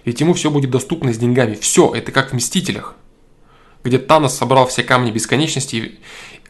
Ведь 0.05 0.21
ему 0.21 0.33
все 0.33 0.49
будет 0.49 0.69
доступно 0.69 1.13
с 1.13 1.17
деньгами. 1.17 1.55
Все, 1.55 1.93
это 1.93 2.11
как 2.11 2.31
в 2.31 2.33
«Мстителях», 2.33 2.95
где 3.83 3.97
Танос 3.97 4.37
собрал 4.37 4.67
все 4.67 4.83
камни 4.83 5.11
бесконечности, 5.11 5.99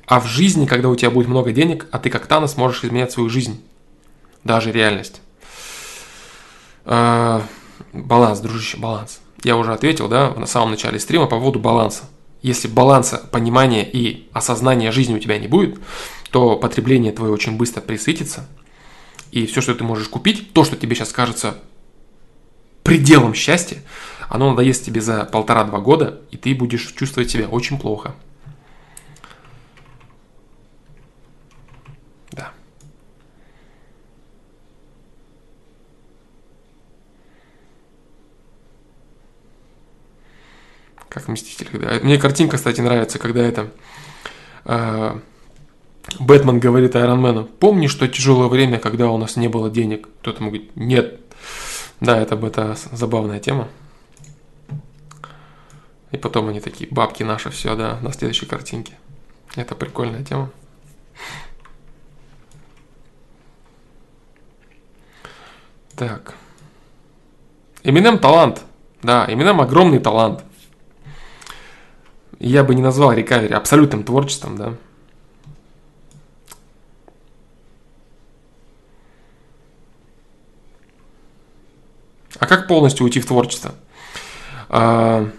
а 0.06 0.20
в 0.20 0.28
жизни, 0.28 0.68
когда 0.68 0.90
у 0.90 0.96
тебя 0.96 1.10
будет 1.10 1.28
много 1.28 1.52
денег, 1.52 1.88
а 1.92 1.98
ты 1.98 2.12
как 2.12 2.28
Танос 2.28 2.58
можешь 2.58 2.84
изменять 2.84 3.12
свою 3.12 3.30
жизнь. 3.30 3.60
Даже 4.44 4.72
реальность. 4.72 5.22
А, 6.86 7.44
баланс, 7.92 8.40
дружище, 8.40 8.78
баланс 8.78 9.20
я 9.44 9.56
уже 9.56 9.74
ответил, 9.74 10.08
да, 10.08 10.32
на 10.32 10.46
самом 10.46 10.72
начале 10.72 11.00
стрима 11.00 11.26
по 11.26 11.38
поводу 11.38 11.60
баланса. 11.60 12.04
Если 12.48 12.70
баланса, 12.70 13.18
понимания 13.30 13.84
и 13.84 14.30
осознания 14.32 14.94
жизни 14.94 15.14
у 15.14 15.20
тебя 15.20 15.38
не 15.38 15.50
будет, 15.50 15.78
то 16.32 16.56
потребление 16.56 17.12
твое 17.12 17.30
очень 17.30 17.58
быстро 17.58 17.82
присытится, 17.82 18.48
и 19.32 19.46
все, 19.46 19.60
что 19.60 19.76
ты 19.76 19.84
можешь 19.84 20.08
купить, 20.08 20.54
то, 20.54 20.64
что 20.64 20.78
тебе 20.78 20.96
сейчас 20.96 21.12
кажется 21.12 21.58
пределом 22.84 23.34
счастья, 23.34 23.80
оно 24.30 24.52
надоест 24.52 24.86
тебе 24.86 25.02
за 25.02 25.26
полтора-два 25.26 25.80
года, 25.80 26.22
и 26.32 26.38
ты 26.38 26.56
будешь 26.56 26.94
чувствовать 26.94 27.30
себя 27.30 27.50
очень 27.50 27.78
плохо. 27.78 28.16
Как 41.18 41.26
в 41.26 41.32
Мстителях, 41.32 41.82
да. 41.82 42.00
Мне 42.04 42.20
картинка, 42.20 42.58
кстати, 42.58 42.80
нравится, 42.80 43.18
когда 43.18 43.42
это... 43.42 43.72
Э, 44.66 45.18
Бэтмен 46.20 46.60
говорит 46.60 46.96
Айронмену, 46.96 47.46
помни, 47.46 47.88
что 47.88 48.08
тяжелое 48.08 48.50
время, 48.50 48.78
когда 48.78 49.10
у 49.10 49.18
нас 49.18 49.36
не 49.36 49.48
было 49.48 49.72
денег. 49.72 50.08
Кто-то 50.22 50.42
ему 50.42 50.52
говорит, 50.52 50.76
нет. 50.76 51.20
Да, 52.02 52.20
это, 52.20 52.36
это 52.36 52.78
забавная 52.92 53.40
тема. 53.40 53.68
И 56.12 56.18
потом 56.18 56.50
они 56.50 56.60
такие, 56.60 56.88
бабки 56.92 57.24
наши, 57.24 57.50
все, 57.50 57.76
да, 57.76 57.98
на 58.04 58.14
следующей 58.14 58.46
картинке. 58.46 58.94
Это 59.56 59.74
прикольная 59.74 60.24
тема. 60.24 60.52
Так. 65.96 66.36
Eminem 67.82 68.20
талант. 68.20 68.62
Да, 69.02 69.26
Eminem 69.28 69.60
огромный 69.64 69.98
талант 69.98 70.44
я 72.40 72.64
бы 72.64 72.76
не 72.76 72.82
назвал 72.82 73.14
рекавери 73.14 73.54
абсолютным 73.54 74.04
творчеством, 74.04 74.58
да. 74.58 74.74
А 82.40 82.46
как 82.46 82.68
полностью 82.68 83.04
уйти 83.06 83.20
в 83.20 83.26
творчество? 83.26 83.74
А, 84.70 85.30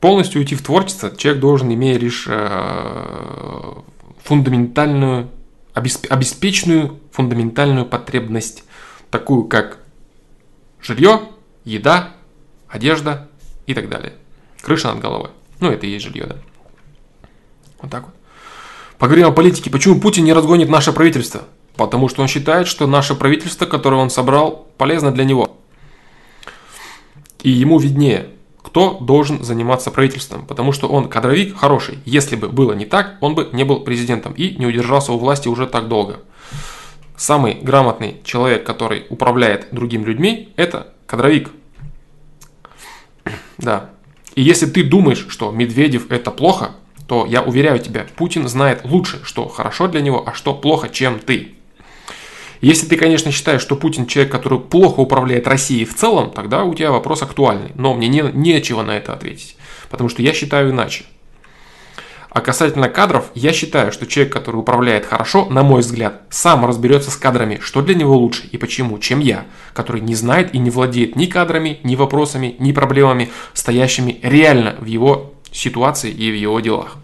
полностью 0.00 0.40
уйти 0.40 0.56
в 0.56 0.62
творчество 0.62 1.16
человек 1.16 1.40
должен, 1.40 1.72
имея 1.72 1.98
лишь 1.98 2.26
а, 2.28 3.82
фундаментальную, 4.24 5.30
обеспеченную 5.74 6.98
фундаментальную 7.12 7.86
потребность, 7.86 8.64
такую 9.10 9.44
как 9.44 9.78
жилье, 10.80 11.20
еда, 11.64 12.10
одежда 12.68 13.28
и 13.66 13.74
так 13.74 13.88
далее. 13.88 14.14
Крыша 14.62 14.88
над 14.88 15.00
головой. 15.00 15.30
Ну, 15.60 15.70
это 15.70 15.86
и 15.86 15.90
есть 15.90 16.04
жилье, 16.04 16.26
да. 16.26 16.36
Вот 17.80 17.90
так 17.90 18.04
вот. 18.04 18.14
Поговорим 18.98 19.26
о 19.26 19.32
политике. 19.32 19.70
Почему 19.70 20.00
Путин 20.00 20.24
не 20.24 20.32
разгонит 20.32 20.68
наше 20.68 20.92
правительство? 20.92 21.42
Потому 21.76 22.08
что 22.08 22.22
он 22.22 22.28
считает, 22.28 22.68
что 22.68 22.86
наше 22.86 23.14
правительство, 23.14 23.66
которое 23.66 23.96
он 23.96 24.10
собрал, 24.10 24.68
полезно 24.78 25.10
для 25.10 25.24
него. 25.24 25.56
И 27.42 27.50
ему 27.50 27.78
виднее, 27.78 28.28
кто 28.62 28.98
должен 29.00 29.42
заниматься 29.42 29.90
правительством. 29.90 30.46
Потому 30.46 30.70
что 30.72 30.86
он 30.88 31.08
кадровик 31.08 31.56
хороший. 31.58 31.98
Если 32.04 32.36
бы 32.36 32.48
было 32.48 32.74
не 32.74 32.84
так, 32.84 33.16
он 33.20 33.34
бы 33.34 33.48
не 33.52 33.64
был 33.64 33.80
президентом 33.80 34.32
и 34.34 34.54
не 34.56 34.66
удержался 34.66 35.12
у 35.12 35.18
власти 35.18 35.48
уже 35.48 35.66
так 35.66 35.88
долго. 35.88 36.20
Самый 37.16 37.54
грамотный 37.54 38.20
человек, 38.24 38.64
который 38.64 39.06
управляет 39.10 39.68
другими 39.72 40.04
людьми, 40.04 40.52
это 40.56 40.92
кадровик. 41.06 41.50
Да, 43.58 43.90
и 44.34 44.42
если 44.42 44.66
ты 44.66 44.82
думаешь, 44.82 45.26
что 45.28 45.50
Медведев 45.50 46.10
это 46.10 46.30
плохо, 46.30 46.72
то 47.06 47.26
я 47.26 47.42
уверяю 47.42 47.78
тебя, 47.78 48.06
Путин 48.16 48.48
знает 48.48 48.82
лучше, 48.84 49.20
что 49.24 49.46
хорошо 49.48 49.88
для 49.88 50.00
него, 50.00 50.24
а 50.26 50.32
что 50.32 50.54
плохо, 50.54 50.88
чем 50.88 51.18
ты. 51.18 51.54
Если 52.62 52.86
ты, 52.86 52.96
конечно, 52.96 53.32
считаешь, 53.32 53.60
что 53.60 53.74
Путин 53.74 54.06
человек, 54.06 54.30
который 54.30 54.60
плохо 54.60 55.00
управляет 55.00 55.48
Россией 55.48 55.84
в 55.84 55.96
целом, 55.96 56.30
тогда 56.30 56.62
у 56.62 56.74
тебя 56.74 56.92
вопрос 56.92 57.22
актуальный. 57.22 57.72
Но 57.74 57.92
мне 57.92 58.06
не, 58.06 58.22
нечего 58.22 58.82
на 58.82 58.96
это 58.96 59.12
ответить, 59.12 59.56
потому 59.90 60.08
что 60.08 60.22
я 60.22 60.32
считаю 60.32 60.70
иначе. 60.70 61.04
А 62.32 62.40
касательно 62.40 62.88
кадров, 62.88 63.30
я 63.34 63.52
считаю, 63.52 63.92
что 63.92 64.06
человек, 64.06 64.32
который 64.32 64.56
управляет 64.56 65.04
хорошо, 65.04 65.44
на 65.50 65.62
мой 65.62 65.82
взгляд, 65.82 66.22
сам 66.30 66.64
разберется 66.64 67.10
с 67.10 67.16
кадрами, 67.16 67.60
что 67.62 67.82
для 67.82 67.94
него 67.94 68.16
лучше 68.16 68.48
и 68.50 68.56
почему, 68.56 68.98
чем 68.98 69.20
я, 69.20 69.44
который 69.74 70.00
не 70.00 70.14
знает 70.14 70.54
и 70.54 70.58
не 70.58 70.70
владеет 70.70 71.14
ни 71.14 71.26
кадрами, 71.26 71.80
ни 71.82 71.94
вопросами, 71.94 72.56
ни 72.58 72.72
проблемами, 72.72 73.30
стоящими 73.52 74.18
реально 74.22 74.76
в 74.80 74.86
его 74.86 75.34
ситуации 75.50 76.10
и 76.10 76.30
в 76.30 76.34
его 76.34 76.58
делах. 76.60 76.96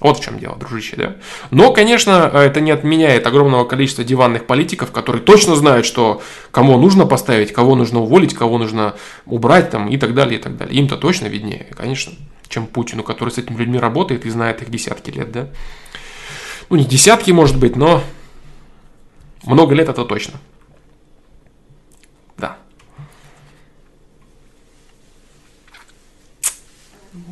Вот 0.00 0.18
в 0.18 0.24
чем 0.24 0.38
дело, 0.38 0.56
дружище, 0.56 0.96
да. 0.96 1.16
Но, 1.50 1.72
конечно, 1.72 2.30
это 2.32 2.60
не 2.60 2.70
отменяет 2.70 3.26
огромного 3.26 3.64
количества 3.64 4.02
диванных 4.02 4.46
политиков, 4.46 4.92
которые 4.92 5.22
точно 5.22 5.56
знают, 5.56 5.84
что 5.84 6.22
кого 6.50 6.78
нужно 6.78 7.06
поставить, 7.06 7.52
кого 7.52 7.74
нужно 7.74 8.00
уволить, 8.00 8.34
кого 8.34 8.56
нужно 8.56 8.94
убрать 9.26 9.70
там 9.70 9.88
и 9.88 9.98
так 9.98 10.14
далее, 10.14 10.40
и 10.40 10.42
так 10.42 10.56
далее. 10.56 10.74
Им-то 10.78 10.96
точно 10.96 11.26
виднее, 11.26 11.66
конечно 11.76 12.12
чем 12.50 12.66
Путину, 12.66 13.02
который 13.02 13.30
с 13.30 13.38
этими 13.38 13.56
людьми 13.56 13.78
работает 13.78 14.26
и 14.26 14.30
знает 14.30 14.60
их 14.60 14.70
десятки 14.70 15.10
лет, 15.10 15.30
да? 15.30 15.48
Ну, 16.68 16.76
не 16.76 16.84
десятки, 16.84 17.30
может 17.30 17.58
быть, 17.58 17.76
но 17.76 18.02
много 19.44 19.74
лет 19.74 19.88
это 19.88 20.04
точно. 20.04 20.40
Да. 22.36 22.58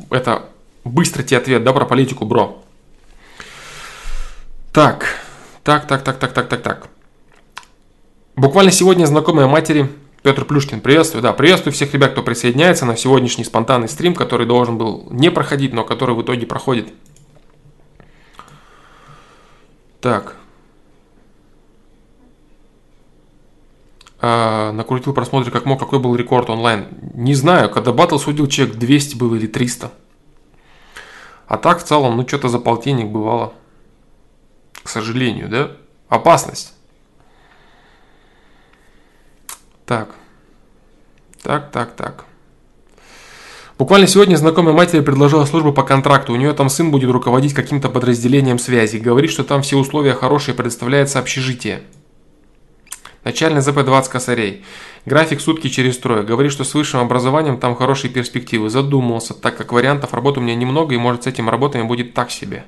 Это 0.09 0.48
быстро 0.89 1.23
тебе 1.23 1.37
ответ, 1.37 1.63
да, 1.63 1.73
про 1.73 1.85
политику, 1.85 2.25
бро. 2.25 2.63
Так, 4.71 5.05
так, 5.63 5.87
так, 5.87 6.03
так, 6.03 6.17
так, 6.19 6.33
так, 6.33 6.47
так, 6.47 6.61
так. 6.61 6.89
Буквально 8.35 8.71
сегодня 8.71 9.05
знакомая 9.05 9.47
матери 9.47 9.89
Петр 10.21 10.45
Плюшкин, 10.45 10.81
приветствую. 10.81 11.21
Да, 11.21 11.33
приветствую 11.33 11.73
всех 11.73 11.93
ребят, 11.93 12.11
кто 12.11 12.23
присоединяется 12.23 12.85
на 12.85 12.95
сегодняшний 12.95 13.43
спонтанный 13.43 13.87
стрим, 13.87 14.13
который 14.13 14.45
должен 14.45 14.77
был 14.77 15.07
не 15.09 15.31
проходить, 15.31 15.73
но 15.73 15.83
который 15.83 16.15
в 16.15 16.21
итоге 16.21 16.45
проходит. 16.45 16.89
Так. 20.01 20.35
А, 24.21 24.71
накрутил 24.73 25.13
просмотры 25.13 25.51
как 25.51 25.65
мог, 25.65 25.79
какой 25.79 25.99
был 25.99 26.15
рекорд 26.15 26.49
онлайн. 26.49 26.87
Не 27.13 27.33
знаю, 27.33 27.69
когда 27.69 27.93
батл 27.93 28.17
судил, 28.17 28.47
человек 28.47 28.75
200 28.75 29.15
был 29.15 29.35
или 29.35 29.47
300. 29.47 29.91
А 31.49 31.57
так 31.57 31.79
в 31.79 31.83
целом, 31.83 32.15
ну 32.15 32.27
что-то 32.27 32.47
за 32.47 32.59
полтинник 32.59 33.07
бывало. 33.07 33.53
К 34.83 34.87
сожалению, 34.87 35.49
да? 35.49 35.71
Опасность. 36.07 36.75
Так. 39.87 40.09
Так, 41.41 41.71
так, 41.71 41.95
так. 41.95 42.25
Буквально 43.79 44.05
сегодня 44.05 44.35
знакомая 44.35 44.75
матери 44.75 45.01
предложила 45.01 45.45
службу 45.45 45.73
по 45.73 45.81
контракту. 45.81 46.33
У 46.33 46.35
нее 46.35 46.53
там 46.53 46.69
сын 46.69 46.91
будет 46.91 47.09
руководить 47.09 47.55
каким-то 47.55 47.89
подразделением 47.89 48.59
связи. 48.59 48.97
Говорит, 48.97 49.31
что 49.31 49.43
там 49.43 49.63
все 49.63 49.75
условия 49.77 50.13
хорошие, 50.13 50.53
предоставляется 50.53 51.17
общежитие. 51.17 51.81
Начальный 53.29 53.61
ЗП 53.61 53.83
20 53.83 54.11
косарей. 54.11 54.63
График 55.05 55.39
сутки 55.39 55.69
через 55.69 55.99
трое. 55.99 56.23
Говорит, 56.23 56.51
что 56.51 56.63
с 56.63 56.73
высшим 56.73 56.99
образованием 56.99 57.59
там 57.59 57.75
хорошие 57.75 58.09
перспективы. 58.09 58.71
Задумался, 58.71 59.35
так 59.35 59.55
как 59.55 59.71
вариантов 59.71 60.15
работы 60.15 60.39
у 60.39 60.43
меня 60.43 60.55
немного, 60.55 60.95
и 60.95 60.97
может 60.97 61.25
с 61.25 61.27
этим 61.27 61.47
работами 61.47 61.83
будет 61.83 62.15
так 62.15 62.31
себе. 62.31 62.65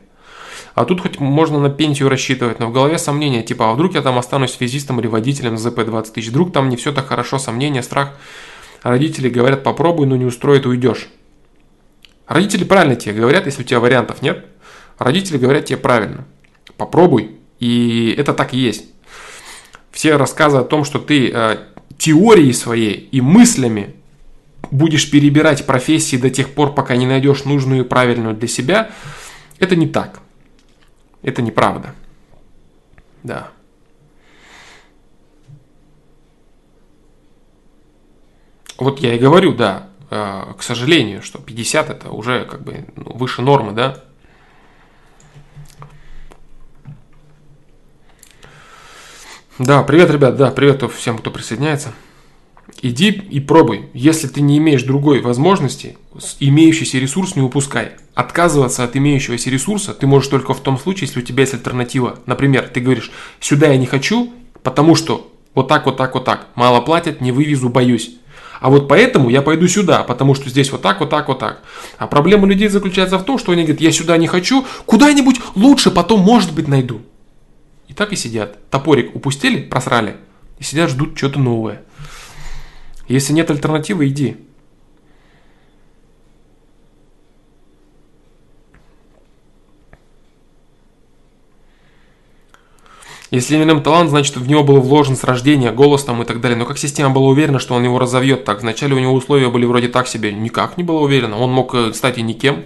А 0.76 0.86
тут 0.86 1.02
хоть 1.02 1.20
можно 1.20 1.58
на 1.58 1.72
пенсию 1.72 2.10
рассчитывать, 2.10 2.60
но 2.60 2.68
в 2.68 2.74
голове 2.74 3.00
сомнения, 3.00 3.42
типа, 3.42 3.72
а 3.72 3.74
вдруг 3.74 3.96
я 3.96 4.04
там 4.04 4.20
останусь 4.20 4.52
связистом 4.52 5.00
или 5.00 5.08
водителем 5.08 5.58
ЗП 5.58 5.84
20 5.84 6.14
тысяч, 6.14 6.30
вдруг 6.30 6.54
там 6.54 6.70
не 6.70 6.76
все 6.76 6.92
так 6.92 7.08
хорошо, 7.08 7.40
сомнения, 7.40 7.82
страх. 7.82 8.12
Родители 8.84 9.30
говорят, 9.30 9.64
попробуй, 9.64 10.06
но 10.06 10.16
не 10.16 10.26
устроит, 10.26 10.68
уйдешь. 10.68 11.08
Родители 12.28 12.66
правильно 12.66 12.96
тебе 12.96 13.16
говорят, 13.16 13.48
если 13.48 13.64
у 13.64 13.66
тебя 13.66 13.80
вариантов 13.80 14.22
нет. 14.22 14.46
Родители 15.00 15.40
говорят 15.40 15.66
тебе 15.66 15.78
правильно. 15.78 16.28
Попробуй. 16.78 17.32
И 17.60 18.14
это 18.16 18.36
так 18.36 18.54
и 18.54 18.60
есть. 18.60 18.86
Все 19.92 20.16
рассказы 20.16 20.58
о 20.58 20.64
том, 20.64 20.84
что 20.84 21.00
ты 21.00 21.30
э, 21.32 21.58
теорией 21.98 22.54
своей 22.54 22.94
и 22.94 23.22
мыслями 23.22 23.96
будешь 24.72 25.12
перебирать 25.12 25.66
профессии 25.66 26.16
до 26.16 26.30
тех 26.30 26.54
пор, 26.54 26.74
пока 26.74 26.96
не 26.96 27.06
найдешь 27.06 27.44
нужную 27.44 27.84
и 27.84 27.88
правильную 27.88 28.36
для 28.36 28.48
себя, 28.48 28.92
это 29.60 29.76
не 29.76 29.88
так. 29.88 30.22
Это 31.22 31.42
неправда. 31.42 31.94
Да. 33.24 33.52
Вот 38.78 39.00
я 39.00 39.14
и 39.14 39.20
говорю, 39.20 39.54
да, 39.54 39.90
э, 40.10 40.54
к 40.58 40.64
сожалению, 40.64 41.22
что 41.22 41.38
50 41.38 41.90
это 41.92 42.10
уже 42.10 42.46
как 42.46 42.64
бы 42.64 42.86
ну, 42.96 43.14
выше 43.14 43.44
нормы, 43.44 43.74
да. 43.74 44.04
Да, 49.64 49.84
привет, 49.84 50.10
ребят, 50.10 50.38
да, 50.38 50.50
привет 50.50 50.84
всем, 50.92 51.20
кто 51.20 51.30
присоединяется. 51.30 51.94
Иди 52.82 53.10
и 53.10 53.40
пробуй. 53.40 53.90
Если 53.94 54.28
ты 54.28 54.42
не 54.42 54.58
имеешь 54.58 54.82
другой 54.82 55.22
возможности, 55.22 55.98
имеющийся 56.40 56.98
ресурс 56.98 57.36
не 57.36 57.44
упускай. 57.44 57.92
Отказываться 58.16 58.84
от 58.84 58.96
имеющегося 58.96 59.52
ресурса 59.52 59.94
ты 59.94 60.08
можешь 60.08 60.30
только 60.30 60.56
в 60.56 60.62
том 60.62 60.80
случае, 60.80 61.06
если 61.06 61.20
у 61.20 61.24
тебя 61.24 61.42
есть 61.42 61.54
альтернатива. 61.54 62.18
Например, 62.26 62.68
ты 62.74 62.80
говоришь, 62.80 63.12
сюда 63.40 63.68
я 63.68 63.78
не 63.78 63.86
хочу, 63.86 64.34
потому 64.64 64.96
что 64.96 65.32
вот 65.54 65.68
так, 65.68 65.86
вот 65.86 65.96
так, 65.96 66.16
вот 66.16 66.26
так. 66.26 66.48
Мало 66.56 66.82
платят, 66.82 67.22
не 67.22 67.32
вывезу, 67.32 67.70
боюсь. 67.70 68.16
А 68.62 68.72
вот 68.72 68.88
поэтому 68.88 69.30
я 69.30 69.44
пойду 69.44 69.68
сюда, 69.68 70.02
потому 70.02 70.34
что 70.34 70.50
здесь 70.50 70.72
вот 70.72 70.82
так, 70.82 71.02
вот 71.02 71.12
так, 71.12 71.28
вот 71.28 71.38
так. 71.38 71.62
А 72.00 72.08
проблема 72.08 72.48
людей 72.48 72.68
заключается 72.68 73.20
в 73.20 73.26
том, 73.26 73.38
что 73.38 73.52
они 73.52 73.62
говорят, 73.62 73.82
я 73.82 73.92
сюда 73.92 74.18
не 74.18 74.26
хочу, 74.26 74.66
куда-нибудь 74.88 75.40
лучше 75.54 75.92
потом, 75.92 76.22
может 76.22 76.52
быть, 76.52 76.68
найду. 76.68 77.02
И 77.92 77.94
так 77.94 78.14
и 78.14 78.16
сидят. 78.16 78.58
Топорик 78.70 79.14
упустили, 79.14 79.62
просрали. 79.62 80.16
И 80.60 80.64
сидят, 80.64 80.90
ждут 80.90 81.18
что-то 81.18 81.40
новое. 81.40 81.82
Если 83.10 83.34
нет 83.34 83.52
альтернативы, 83.52 84.08
иди. 84.08 84.38
Если 93.30 93.58
Eminem 93.58 93.82
талант, 93.82 94.10
значит 94.10 94.38
в 94.38 94.48
него 94.48 94.64
был 94.64 94.80
вложен 94.80 95.18
с 95.18 95.26
рождения, 95.26 95.74
голос 95.74 96.06
там 96.06 96.22
и 96.22 96.26
так 96.26 96.40
далее. 96.40 96.58
Но 96.58 96.66
как 96.66 96.78
система 96.78 97.10
была 97.14 97.28
уверена, 97.28 97.60
что 97.60 97.74
он 97.74 97.84
его 97.84 98.00
разовьет 98.00 98.46
так? 98.46 98.62
Вначале 98.62 98.96
у 98.96 99.00
него 99.00 99.14
условия 99.14 99.50
были 99.50 99.66
вроде 99.66 99.90
так 99.90 100.08
себе. 100.08 100.32
Никак 100.32 100.78
не 100.78 100.86
было 100.86 101.02
уверена. 101.02 101.38
Он 101.38 101.52
мог, 101.52 101.76
э, 101.76 101.92
кстати, 101.92 102.22
никем 102.22 102.64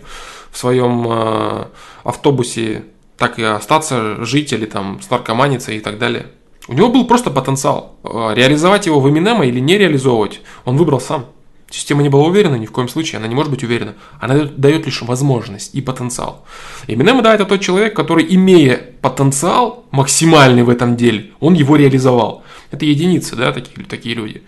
в 0.51 0.57
своем 0.59 1.07
э, 1.07 1.65
автобусе 2.03 2.85
так 3.17 3.39
и 3.39 3.43
остаться, 3.43 4.23
жить 4.25 4.51
или 4.53 4.65
там 4.65 5.01
с 5.01 5.09
наркоманиться 5.09 5.71
и 5.71 5.79
так 5.79 5.97
далее. 5.97 6.27
У 6.67 6.73
него 6.73 6.89
был 6.89 7.05
просто 7.05 7.29
потенциал. 7.29 7.95
Э, 8.03 8.33
реализовать 8.33 8.87
его 8.87 8.99
в 8.99 9.09
Эминема 9.09 9.45
или 9.45 9.59
не 9.59 9.77
реализовывать, 9.77 10.41
он 10.65 10.77
выбрал 10.77 10.99
сам. 10.99 11.27
Система 11.69 12.03
не 12.03 12.09
была 12.09 12.25
уверена 12.25 12.55
ни 12.55 12.65
в 12.65 12.71
коем 12.71 12.87
случае, 12.87 13.17
она 13.17 13.27
не 13.27 13.35
может 13.35 13.51
быть 13.51 13.63
уверена. 13.63 13.95
Она 14.19 14.45
дает, 14.45 14.85
лишь 14.85 15.01
возможность 15.01 15.73
и 15.73 15.81
потенциал. 15.81 16.45
Эминем, 16.87 17.21
да, 17.23 17.33
это 17.33 17.45
тот 17.45 17.61
человек, 17.61 17.95
который, 17.95 18.25
имея 18.35 18.93
потенциал 19.01 19.85
максимальный 19.91 20.63
в 20.63 20.69
этом 20.69 20.95
деле, 20.95 21.31
он 21.39 21.53
его 21.53 21.75
реализовал. 21.75 22.43
Это 22.71 22.85
единицы, 22.85 23.35
да, 23.35 23.51
такие, 23.51 23.85
такие 23.85 24.15
люди. 24.15 24.43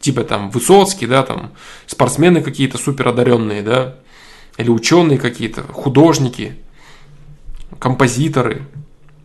Типа 0.00 0.24
там 0.24 0.50
Высоцкий, 0.50 1.06
да, 1.06 1.22
там 1.22 1.52
спортсмены 1.86 2.42
какие-то 2.42 2.78
супер 2.78 3.08
одаренные, 3.08 3.62
да, 3.62 3.96
или 4.56 4.68
ученые 4.68 5.18
какие-то, 5.18 5.62
художники, 5.62 6.56
композиторы, 7.82 8.62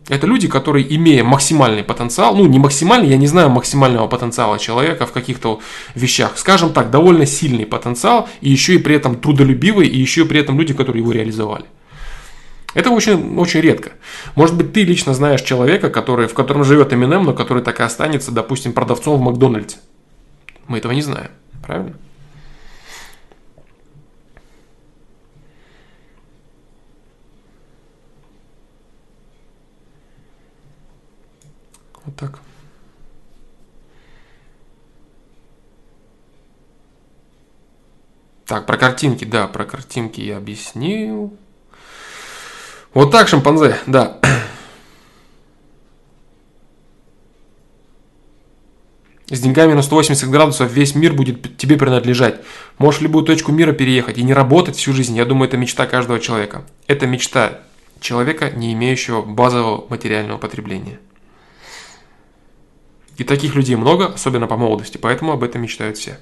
это 0.08 0.26
люди, 0.26 0.48
которые, 0.48 0.84
имея 0.96 1.22
максимальный 1.22 1.84
потенциал, 1.84 2.34
ну 2.34 2.44
не 2.46 2.58
максимальный, 2.58 3.08
я 3.08 3.16
не 3.16 3.28
знаю 3.28 3.50
максимального 3.50 4.08
потенциала 4.08 4.58
человека 4.58 5.06
в 5.06 5.12
каких-то 5.12 5.60
вещах, 5.94 6.36
скажем 6.36 6.72
так, 6.72 6.90
довольно 6.90 7.24
сильный 7.24 7.66
потенциал, 7.66 8.28
и 8.40 8.50
еще 8.50 8.74
и 8.74 8.78
при 8.78 8.96
этом 8.96 9.14
трудолюбивый, 9.14 9.86
и 9.86 9.96
еще 9.96 10.22
и 10.22 10.24
при 10.24 10.40
этом 10.40 10.58
люди, 10.58 10.74
которые 10.74 11.02
его 11.02 11.12
реализовали. 11.12 11.66
Это 12.74 12.90
очень, 12.90 13.38
очень 13.38 13.60
редко. 13.60 13.92
Может 14.34 14.56
быть, 14.56 14.72
ты 14.72 14.82
лично 14.82 15.14
знаешь 15.14 15.42
человека, 15.42 15.88
который, 15.88 16.26
в 16.26 16.34
котором 16.34 16.64
живет 16.64 16.92
Eminem, 16.92 17.22
но 17.22 17.34
который 17.34 17.62
так 17.62 17.78
и 17.78 17.84
останется, 17.84 18.32
допустим, 18.32 18.72
продавцом 18.72 19.20
в 19.20 19.22
Макдональдсе. 19.22 19.76
Мы 20.66 20.78
этого 20.78 20.90
не 20.92 21.02
знаем, 21.02 21.30
правильно? 21.64 21.94
Вот 32.08 32.16
так. 32.16 32.40
Так, 38.46 38.64
про 38.64 38.78
картинки, 38.78 39.26
да, 39.26 39.46
про 39.46 39.66
картинки 39.66 40.22
я 40.22 40.38
объяснил. 40.38 41.36
Вот 42.94 43.10
так, 43.10 43.28
шимпанзе, 43.28 43.78
да. 43.86 44.16
С 49.28 49.38
деньгами 49.38 49.74
на 49.74 49.82
180 49.82 50.30
градусов 50.30 50.72
весь 50.72 50.94
мир 50.94 51.12
будет 51.12 51.58
тебе 51.58 51.76
принадлежать. 51.76 52.40
Можешь 52.78 53.00
в 53.00 53.02
любую 53.02 53.26
точку 53.26 53.52
мира 53.52 53.72
переехать 53.72 54.16
и 54.16 54.22
не 54.22 54.32
работать 54.32 54.76
всю 54.76 54.94
жизнь. 54.94 55.14
Я 55.14 55.26
думаю, 55.26 55.48
это 55.48 55.58
мечта 55.58 55.84
каждого 55.84 56.20
человека. 56.20 56.64
Это 56.86 57.06
мечта 57.06 57.60
человека, 58.00 58.50
не 58.50 58.72
имеющего 58.72 59.20
базового 59.20 59.84
материального 59.90 60.38
потребления. 60.38 61.00
И 63.18 63.24
таких 63.24 63.56
людей 63.56 63.74
много, 63.74 64.06
особенно 64.06 64.46
по 64.46 64.56
молодости, 64.56 64.96
поэтому 64.96 65.32
об 65.32 65.42
этом 65.42 65.60
мечтают 65.60 65.98
все. 65.98 66.18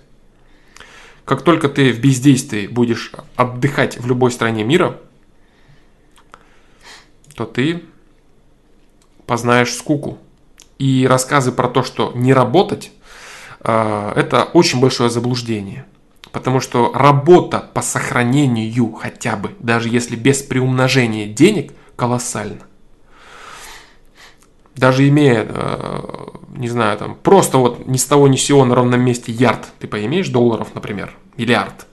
Как 1.27 1.43
только 1.43 1.69
ты 1.69 1.93
в 1.93 2.01
бездействии 2.01 2.67
будешь 2.67 3.13
отдыхать 3.37 3.99
в 3.99 4.07
любой 4.07 4.31
стране 4.31 4.65
мира, 4.65 4.99
то 7.35 7.45
ты 7.45 7.85
познаешь 9.27 9.75
скуку. 9.75 10.19
И 10.79 11.07
рассказы 11.09 11.53
про 11.53 11.69
то, 11.69 11.83
что 11.83 12.13
не 12.15 12.33
работать, 12.33 12.93
а, 13.61 14.13
это 14.15 14.45
очень 14.45 14.81
большое 14.81 15.11
заблуждение. 15.11 15.85
Потому 16.33 16.61
что 16.61 16.93
работа 16.95 17.71
по 17.75 17.83
сохранению 17.83 18.93
хотя 18.93 19.37
бы, 19.37 19.55
даже 19.59 19.91
если 19.91 20.17
без 20.17 20.43
приумножения 20.43 21.27
денег, 21.27 21.73
колоссальна. 21.97 22.66
Даже 24.77 25.09
имея, 25.09 25.47
э, 25.49 26.01
не 26.51 26.69
знаю, 26.69 26.99
там, 26.99 27.15
просто 27.15 27.59
вот 27.59 27.87
ни 27.87 27.97
с 27.97 28.05
того 28.05 28.29
ни 28.29 28.37
с 28.37 28.45
сего 28.45 28.65
на 28.65 28.75
ровном 28.75 29.01
месте 29.01 29.33
ярд, 29.33 29.67
ты 29.79 29.89
поимеешь 29.89 30.29
долларов, 30.29 30.69
например, 30.75 31.17
миллиард. 31.37 31.87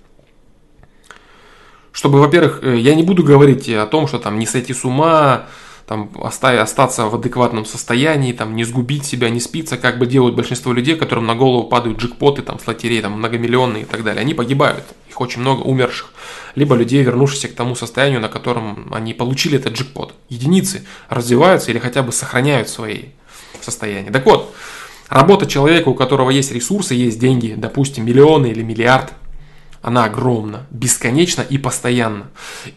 Чтобы, 1.94 2.20
во-первых, 2.20 2.60
э, 2.62 2.78
я 2.78 2.96
не 2.96 3.04
буду 3.04 3.24
говорить 3.24 3.70
о 3.70 3.86
том, 3.86 4.08
что 4.08 4.20
там 4.20 4.38
не 4.38 4.46
сойти 4.46 4.74
с 4.74 4.84
ума, 4.84 5.46
там, 5.88 6.12
остаться 6.22 7.06
в 7.06 7.16
адекватном 7.16 7.66
состоянии, 7.66 8.34
там, 8.34 8.56
не 8.56 8.64
сгубить 8.64 9.06
себя, 9.06 9.30
не 9.30 9.40
спиться, 9.40 9.78
как 9.78 9.98
бы 9.98 10.06
делают 10.06 10.36
большинство 10.36 10.74
людей, 10.74 10.96
которым 10.96 11.26
на 11.26 11.36
голову 11.36 11.68
падают 11.68 12.00
джекпоты 12.00 12.42
там, 12.42 12.60
с 12.60 12.68
лотерей, 12.68 13.02
там, 13.02 13.14
многомиллионные 13.14 13.84
и 13.84 13.86
так 13.86 14.04
далее. 14.04 14.22
Они 14.22 14.34
погибают, 14.34 14.84
их 15.10 15.22
очень 15.22 15.42
много 15.42 15.62
умерших. 15.62 16.12
Либо 16.56 16.76
людей, 16.76 17.04
вернувшихся 17.04 17.48
к 17.48 17.54
тому 17.54 17.76
состоянию, 17.76 18.22
на 18.22 18.30
котором 18.30 18.94
они 18.94 19.14
получили 19.14 19.58
этот 19.58 19.74
джекпот. 19.74 20.14
Единицы 20.30 20.86
развиваются 21.10 21.72
или 21.72 21.80
хотя 21.80 22.04
бы 22.04 22.12
сохраняют 22.12 22.70
свои 22.70 23.06
состояния. 23.62 24.12
Так 24.12 24.26
вот, 24.26 24.54
работа 25.10 25.46
человека, 25.46 25.90
у 25.90 25.96
которого 25.96 26.30
есть 26.30 26.52
ресурсы, 26.52 26.94
есть 26.94 27.20
деньги, 27.20 27.56
допустим, 27.58 28.06
миллионы 28.06 28.48
или 28.48 28.62
миллиард– 28.62 29.14
она 29.84 30.06
огромна, 30.06 30.66
бесконечна 30.72 31.42
и 31.42 31.58
постоянно. 31.58 32.28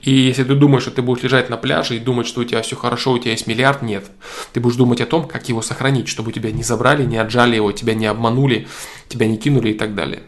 И 0.03 0.11
если 0.11 0.43
ты 0.43 0.57
думаешь, 0.57 0.83
что 0.83 0.91
ты 0.91 1.03
будешь 1.03 1.23
лежать 1.23 1.49
на 1.49 1.57
пляже 1.57 1.97
и 1.97 2.01
думать, 2.01 2.27
что 2.27 2.41
у 2.41 2.45
тебя 2.45 2.61
все 2.63 2.75
хорошо, 2.75 3.13
у 3.13 3.19
тебя 3.19 3.31
есть 3.31 3.47
миллиард, 3.47 3.81
нет. 3.81 4.07
Ты 4.53 4.59
будешь 4.59 4.75
думать 4.75 5.01
о 5.01 5.07
том, 5.07 5.27
как 5.29 5.49
его 5.49 5.63
сохранить, 5.63 6.09
чтобы 6.09 6.33
тебя 6.33 6.51
не 6.51 6.65
забрали, 6.65 7.05
не 7.05 7.17
отжали 7.17 7.55
его, 7.55 7.71
тебя 7.71 7.95
не 7.95 8.07
обманули, 8.07 8.67
тебя 9.09 9.29
не 9.29 9.37
кинули 9.37 9.71
и 9.71 9.75
так 9.75 9.95
далее. 9.95 10.25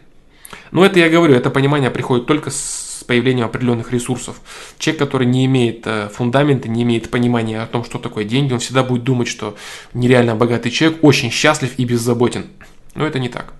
Но 0.71 0.85
это 0.85 0.99
я 0.99 1.09
говорю, 1.09 1.35
это 1.35 1.49
понимание 1.49 1.91
приходит 1.91 2.27
только 2.27 2.49
с 2.49 2.88
появлением 3.03 3.45
определенных 3.45 3.91
ресурсов. 3.91 4.41
Человек, 4.77 4.99
который 4.99 5.27
не 5.27 5.45
имеет 5.45 5.85
э, 5.85 6.09
фундамента, 6.09 6.67
не 6.69 6.83
имеет 6.83 7.09
понимания 7.09 7.61
о 7.61 7.67
том, 7.67 7.83
что 7.83 7.99
такое 7.99 8.23
деньги, 8.25 8.53
он 8.53 8.59
всегда 8.59 8.83
будет 8.83 9.03
думать, 9.03 9.27
что 9.27 9.55
нереально 9.93 10.35
богатый 10.35 10.71
человек 10.71 11.03
очень 11.03 11.31
счастлив 11.31 11.73
и 11.77 11.85
беззаботен. 11.85 12.47
Но 12.95 13.05
это 13.05 13.19
не 13.19 13.29
так. 13.29 13.53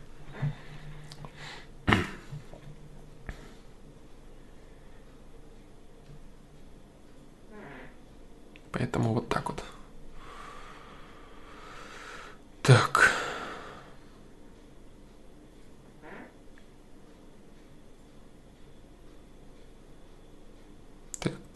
Поэтому 8.71 9.13
вот 9.13 9.29
так 9.29 9.49
вот. 9.49 9.63
Так. 12.61 13.18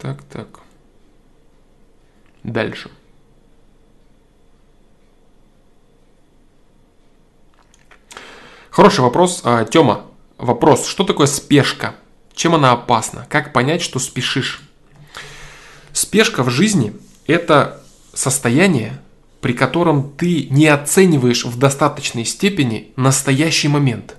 Так, 0.04 0.22
так. 0.24 0.60
Дальше. 2.42 2.90
Хороший 8.68 9.00
вопрос. 9.00 9.40
А, 9.44 9.64
Тёма, 9.64 10.04
вопрос. 10.36 10.86
Что 10.88 11.04
такое 11.04 11.26
спешка? 11.26 11.94
Чем 12.34 12.54
она 12.54 12.72
опасна? 12.72 13.26
Как 13.30 13.54
понять, 13.54 13.80
что 13.80 13.98
спешишь? 13.98 14.60
Спешка 15.94 16.42
в 16.42 16.50
жизни– 16.50 16.92
это 17.26 17.82
состояние, 18.12 19.00
при 19.40 19.54
котором 19.54 20.12
ты 20.18 20.48
не 20.50 20.66
оцениваешь 20.66 21.46
в 21.46 21.58
достаточной 21.58 22.26
степени 22.26 22.92
настоящий 22.96 23.68
момент. 23.68 24.16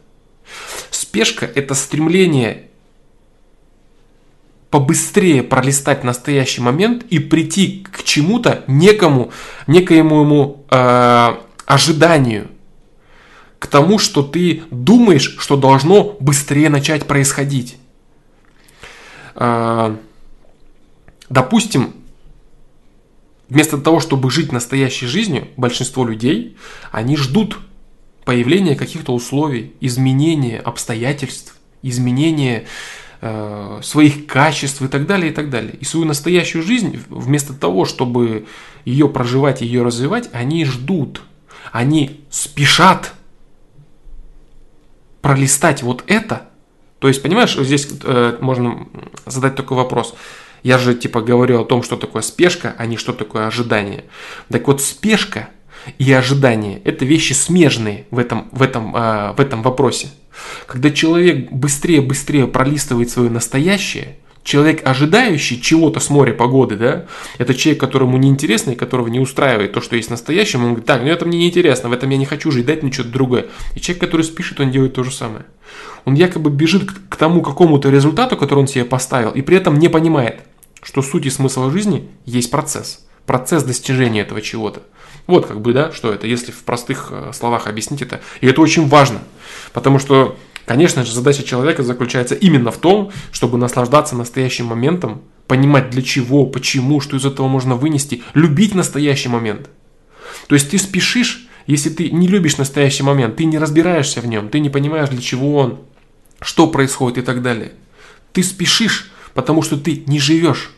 Спешка– 0.90 1.46
это 1.56 1.76
стремление 1.76 2.72
побыстрее 4.76 5.42
пролистать 5.42 6.04
настоящий 6.04 6.60
момент 6.60 7.06
и 7.10 7.20
прийти 7.20 7.88
к 7.90 8.04
чему-то, 8.04 8.66
некому, 8.68 9.32
некоему 9.68 10.66
э, 10.70 11.36
ожиданию, 11.66 12.50
к 13.58 13.68
тому, 13.68 14.00
что 14.00 14.22
ты 14.22 14.64
думаешь, 14.72 15.38
что 15.40 15.56
должно 15.56 16.18
быстрее 16.20 16.68
начать 16.68 17.08
происходить. 17.08 17.78
Э, 19.36 19.96
Допустим, 21.30 21.94
вместо 23.48 23.78
того, 23.78 24.02
чтобы 24.02 24.30
жить 24.30 24.52
настоящей 24.52 25.06
жизнью, 25.08 25.48
большинство 25.56 26.06
людей, 26.06 26.58
они 26.92 27.16
ждут 27.16 27.58
появления 28.26 28.76
каких-то 28.76 29.14
условий, 29.14 29.72
изменения 29.80 30.60
обстоятельств, 30.60 31.56
изменения 31.82 32.66
своих 33.82 34.28
качеств 34.28 34.82
и 34.82 34.88
так 34.88 35.07
далее, 35.07 35.32
и 35.32 35.34
так 35.34 35.49
далее. 35.49 35.76
И 35.80 35.86
свою 35.86 36.05
настоящую 36.05 36.63
жизнь, 36.63 37.01
вместо 37.09 37.53
того, 37.53 37.86
чтобы 37.86 38.45
ее 38.84 39.09
проживать 39.09 39.61
ее 39.61 39.84
развивать, 39.84 40.30
они 40.32 40.63
ждут, 40.66 41.22
они 41.72 42.22
спешат 42.30 43.13
пролистать 45.22 45.82
вот 45.82 46.03
это. 46.05 46.49
То 46.99 47.07
есть, 47.07 47.22
понимаешь, 47.22 47.55
здесь 47.55 47.88
э, 48.03 48.38
можно 48.41 48.88
задать 49.26 49.55
такой 49.55 49.76
вопрос. 49.76 50.16
Я 50.61 50.78
же 50.78 50.93
типа 50.93 51.22
говорю 51.22 51.61
о 51.61 51.66
том, 51.66 51.84
что 51.84 51.97
такое 51.97 52.22
спешка, 52.22 52.76
а 52.78 52.86
не 52.86 52.97
что 52.97 53.11
такое 53.11 53.47
ожидание. 53.47 54.05
Так 54.49 54.68
вот, 54.68 54.82
спешка 54.82 55.49
и 55.97 56.11
ожидание– 56.13 56.80
это 56.86 57.05
вещи 57.05 57.34
смежные 57.34 58.05
в 58.11 58.20
этом, 58.20 58.49
в 58.51 58.61
этом, 58.61 58.95
э, 58.95 59.34
в 59.34 59.39
этом 59.39 59.63
вопросе. 59.63 60.09
Когда 60.68 60.92
человек 60.92 61.52
быстрее-быстрее 61.52 62.48
пролистывает 62.48 63.10
свое 63.10 63.30
настоящее, 63.30 64.18
человек, 64.44 64.82
ожидающий 64.86 65.60
чего-то 65.60 66.00
с 66.00 66.10
моря 66.10 66.34
погоды, 66.34 66.76
да, 66.76 67.06
это 67.38 67.54
человек, 67.54 67.80
которому 67.80 68.18
неинтересно 68.18 68.72
и 68.72 68.76
которого 68.76 69.08
не 69.08 69.20
устраивает 69.20 69.74
то, 69.74 69.82
что 69.82 69.96
есть 69.96 70.10
в 70.10 70.12
настоящем, 70.12 70.62
он 70.62 70.68
говорит, 70.70 70.86
так, 70.86 71.02
ну 71.02 71.08
это 71.08 71.26
мне 71.26 71.40
неинтересно, 71.40 71.90
в 71.90 71.94
этом 71.94 72.10
я 72.10 72.18
не 72.18 72.26
хочу 72.26 72.52
жить, 72.52 72.66
дать 72.66 72.84
мне 72.84 72.92
что-то 72.92 73.10
другое. 73.10 73.48
И 73.76 73.82
человек, 73.82 74.02
который 74.02 74.22
спишет, 74.22 74.60
он 74.60 74.72
делает 74.72 74.94
то 74.94 75.04
же 75.04 75.12
самое. 75.12 75.46
Он 76.06 76.14
якобы 76.14 76.52
бежит 76.52 76.92
к 77.10 77.16
тому 77.16 77.42
какому-то 77.42 77.90
результату, 77.90 78.38
который 78.38 78.60
он 78.60 78.68
себе 78.68 78.86
поставил, 78.86 79.32
и 79.32 79.42
при 79.42 79.58
этом 79.58 79.80
не 79.80 79.90
понимает– 79.90 80.42
что 80.86 81.02
суть 81.02 81.26
и 81.26 81.32
смысл 81.32 81.70
жизни 81.72 82.08
есть 82.26 82.52
процесс. 82.52 83.06
Процесс 83.26 83.64
достижения 83.64 84.22
этого 84.22 84.40
чего-то. 84.40 84.84
Вот 85.28 85.47
как 85.47 85.61
бы, 85.61 85.74
да, 85.74 85.91
что 85.91 86.13
это, 86.13 86.28
если 86.28 86.51
в 86.51 86.63
простых 86.63 87.09
э, 87.11 87.32
словах 87.34 87.68
объяснить 87.68 88.01
это. 88.01 88.22
И 88.41 88.47
это 88.47 88.61
очень 88.61 88.88
важно, 88.88 89.20
потому 89.74 89.99
что, 89.99 90.38
конечно 90.66 91.03
же, 91.03 91.13
задача 91.13 91.43
человека 91.43 91.84
заключается 91.84 92.36
именно 92.36 92.72
в 92.72 92.78
том, 92.78 93.11
чтобы 93.32 93.57
наслаждаться 93.57 94.16
настоящим 94.16 94.68
моментом, 94.68 95.22
понимать 95.47 95.89
для 95.89 96.01
чего, 96.01 96.45
почему, 96.45 96.99
что 97.01 97.18
из 97.18 97.26
этого 97.26 97.47
можно 97.47 97.76
вынести, 97.76 98.24
любить 98.34 98.76
настоящий 98.76 99.30
момент. 99.30 99.70
То 100.47 100.55
есть 100.55 100.72
ты 100.72 100.78
спешишь, 100.78 101.47
если 101.68 101.89
ты 101.89 102.09
не 102.09 102.28
любишь 102.28 102.57
настоящий 102.57 103.03
момент, 103.03 103.38
ты 103.38 103.45
не 103.45 103.57
разбираешься 103.57 104.22
в 104.22 104.28
нем, 104.28 104.49
ты 104.49 104.59
не 104.59 104.70
понимаешь, 104.70 105.09
для 105.09 105.22
чего 105.22 105.57
он, 105.57 105.80
что 106.41 106.68
происходит 106.68 107.20
и 107.20 107.22
так 107.22 107.41
далее. 107.41 107.72
Ты 108.34 108.43
спешишь, 108.43 109.11
потому 109.34 109.61
что 109.61 109.78
ты 109.78 110.03
не 110.07 110.20
живешь. 110.20 110.72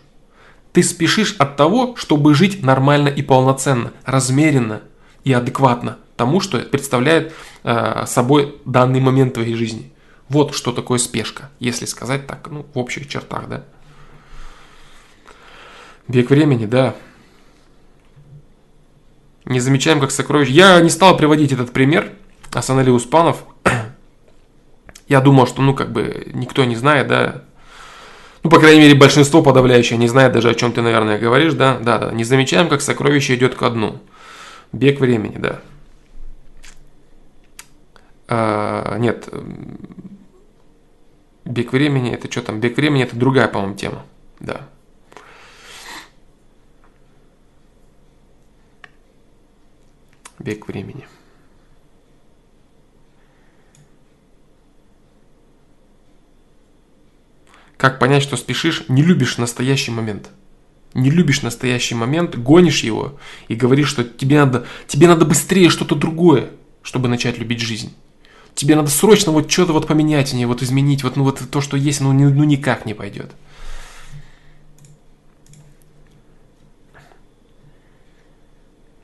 Ты 0.77 0.83
спешишь 0.83 1.35
от 1.39 1.55
того, 1.55 1.95
чтобы 1.95 2.35
жить 2.35 2.61
нормально 2.61 3.07
и 3.07 3.23
полноценно, 3.23 3.93
размеренно 4.05 4.83
и 5.23 5.33
адекватно 5.33 5.97
тому, 6.15 6.39
что 6.39 6.59
представляет 6.59 7.33
э, 7.63 8.05
собой 8.05 8.61
данный 8.63 8.99
момент 8.99 9.33
твоей 9.33 9.55
жизни. 9.55 9.91
Вот 10.29 10.53
что 10.53 10.71
такое 10.71 10.99
спешка, 10.99 11.49
если 11.59 11.85
сказать 11.85 12.27
так, 12.27 12.47
ну, 12.51 12.63
в 12.71 12.77
общих 12.77 13.09
чертах, 13.09 13.49
да. 13.49 13.63
Век 16.07 16.29
времени, 16.29 16.67
да. 16.67 16.93
Не 19.45 19.59
замечаем, 19.59 19.99
как 19.99 20.11
сокровище. 20.11 20.51
Я 20.51 20.79
не 20.81 20.91
стал 20.91 21.17
приводить 21.17 21.53
этот 21.53 21.73
пример 21.73 22.11
Асанали 22.53 22.91
Успанов. 22.91 23.45
Я 25.07 25.21
думал, 25.21 25.47
что, 25.47 25.63
ну, 25.63 25.73
как 25.73 25.91
бы, 25.91 26.29
никто 26.35 26.65
не 26.65 26.75
знает, 26.75 27.07
да, 27.07 27.45
Ну, 28.47 28.51
по 28.51 28.61
крайней 28.61 28.79
мере, 28.79 28.95
большинство 28.95 29.43
подавляющее 29.43 29.99
не 29.99 30.07
знает 30.07 30.31
даже, 30.31 30.49
о 30.49 30.55
чем 30.55 30.71
ты, 30.71 30.81
наверное, 30.81 31.19
говоришь, 31.19 31.53
да? 31.53 31.77
Да, 31.79 31.97
да. 31.97 32.11
Не 32.13 32.23
замечаем, 32.23 32.69
как 32.69 32.79
сокровище 32.79 33.35
идет 33.35 33.55
ко 33.55 33.69
дну. 33.69 33.99
Бег 34.71 35.01
времени, 35.01 35.35
да. 35.37 35.59
А, 38.29 38.97
нет. 38.99 39.27
Бег 41.43 41.73
времени, 41.73 42.13
это 42.13 42.31
что 42.31 42.41
там? 42.41 42.61
Бег 42.61 42.77
времени, 42.77 43.03
это 43.03 43.17
другая, 43.17 43.49
по-моему, 43.49 43.75
тема. 43.75 44.05
Да. 44.39 44.61
Бег 50.39 50.69
времени. 50.69 51.05
Как 57.77 57.99
понять, 57.99 58.23
что 58.23 58.35
спешишь, 58.37 58.83
не 58.87 59.03
любишь 59.03 59.37
настоящий 59.37 59.91
момент? 59.91 60.29
Не 60.95 61.11
любишь 61.11 61.43
настоящий 61.43 61.93
момент, 61.93 62.35
гонишь 62.35 62.83
его 62.83 63.19
и 63.47 63.55
говоришь, 63.55 63.89
что 63.89 64.03
тебе 64.03 64.43
надо, 64.43 64.65
тебе 64.87 65.07
надо 65.07 65.25
быстрее 65.25 65.69
что-то 65.69 65.93
другое, 65.93 66.49
чтобы 66.81 67.07
начать 67.07 67.37
любить 67.37 67.61
жизнь. 67.61 67.93
Тебе 68.55 68.75
надо 68.75 68.89
срочно 68.89 69.31
вот 69.31 69.51
что-то 69.51 69.73
вот 69.73 69.85
поменять, 69.85 70.33
не 70.33 70.47
вот 70.47 70.63
изменить, 70.63 71.03
вот, 71.03 71.15
ну 71.15 71.23
вот 71.23 71.39
то, 71.51 71.61
что 71.61 71.77
есть, 71.77 72.01
ну, 72.01 72.11
ну 72.13 72.43
никак 72.43 72.87
не 72.87 72.95
пойдет. 72.95 73.31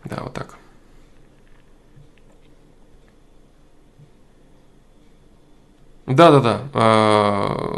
Да, 0.05 0.24
вот 0.24 0.34
так. 0.34 0.57
Да, 6.06 6.32
да, 6.32 6.39
да. 6.39 6.60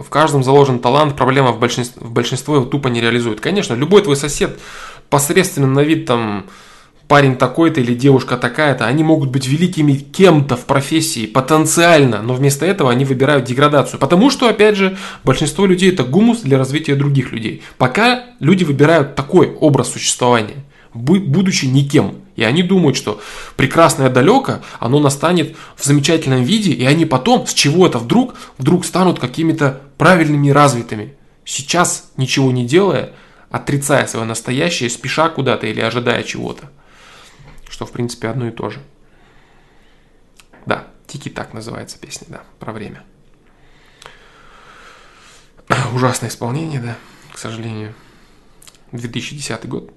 В 0.02 0.10
каждом 0.10 0.44
заложен 0.44 0.80
талант, 0.80 1.16
проблема 1.16 1.52
в 1.52 1.60
большинстве, 1.60 2.02
в 2.04 2.12
большинстве 2.12 2.56
его 2.56 2.66
тупо 2.66 2.88
не 2.88 3.00
реализует. 3.00 3.40
Конечно, 3.40 3.76
любой 3.76 4.02
твой 4.02 4.16
сосед 4.16 4.60
посредственным 5.10 5.74
на 5.74 5.82
вид 5.82 6.08
там 6.08 6.48
парень 7.08 7.36
такой-то 7.36 7.82
или 7.82 7.94
девушка 7.94 8.36
такая-то, 8.36 8.88
они 8.88 9.04
могут 9.04 9.30
быть 9.30 9.48
великими 9.48 9.94
кем-то 9.94 10.58
в 10.58 10.66
профессии 10.66 11.28
потенциально, 11.28 12.24
но 12.24 12.34
вместо 12.34 12.66
этого 12.66 12.90
они 12.90 13.06
выбирают 13.06 13.46
деградацию. 13.46 14.00
Потому 14.00 14.32
что, 14.32 14.50
опять 14.50 14.76
же, 14.76 14.98
большинство 15.24 15.68
людей 15.68 15.92
это 15.92 16.04
гумус 16.04 16.42
для 16.42 16.58
развития 16.58 16.96
других 16.96 17.32
людей. 17.32 17.62
Пока 17.78 18.24
люди 18.40 18.64
выбирают 18.64 19.14
такой 19.14 19.54
образ 19.54 19.92
существования, 19.92 20.65
будучи 20.96 21.66
никем. 21.66 22.22
И 22.36 22.44
они 22.44 22.64
думают, 22.64 22.98
что 22.98 23.22
прекрасное 23.56 24.10
далеко, 24.10 24.62
оно 24.80 25.00
настанет 25.00 25.56
в 25.76 25.84
замечательном 25.84 26.44
виде, 26.44 26.72
и 26.72 26.86
они 26.86 27.06
потом 27.06 27.46
с 27.46 27.54
чего-то 27.54 28.00
вдруг, 28.00 28.36
вдруг 28.58 28.86
станут 28.86 29.20
какими-то 29.20 29.82
правильными 29.98 30.48
и 30.48 30.52
развитыми. 30.52 31.16
Сейчас, 31.44 32.12
ничего 32.18 32.52
не 32.52 32.66
делая, 32.66 33.14
отрицая 33.50 34.08
свое 34.08 34.26
настоящее, 34.26 34.90
спеша 34.90 35.30
куда-то 35.30 35.68
или 35.68 35.80
ожидая 35.80 36.24
чего-то. 36.24 36.72
Что, 37.70 37.86
в 37.86 37.92
принципе, 37.92 38.30
одно 38.30 38.48
и 38.48 38.52
то 38.52 38.70
же. 38.70 38.82
Да, 40.66 40.88
Тики 41.08 41.30
так 41.30 41.54
называется 41.54 41.98
песня, 42.00 42.28
да, 42.30 42.44
про 42.60 42.74
время. 42.74 43.04
Ужасное 45.94 46.30
исполнение, 46.30 46.80
да, 46.80 46.98
к 47.34 47.38
сожалению. 47.38 47.94
2010 48.92 49.68
год. 49.68 49.92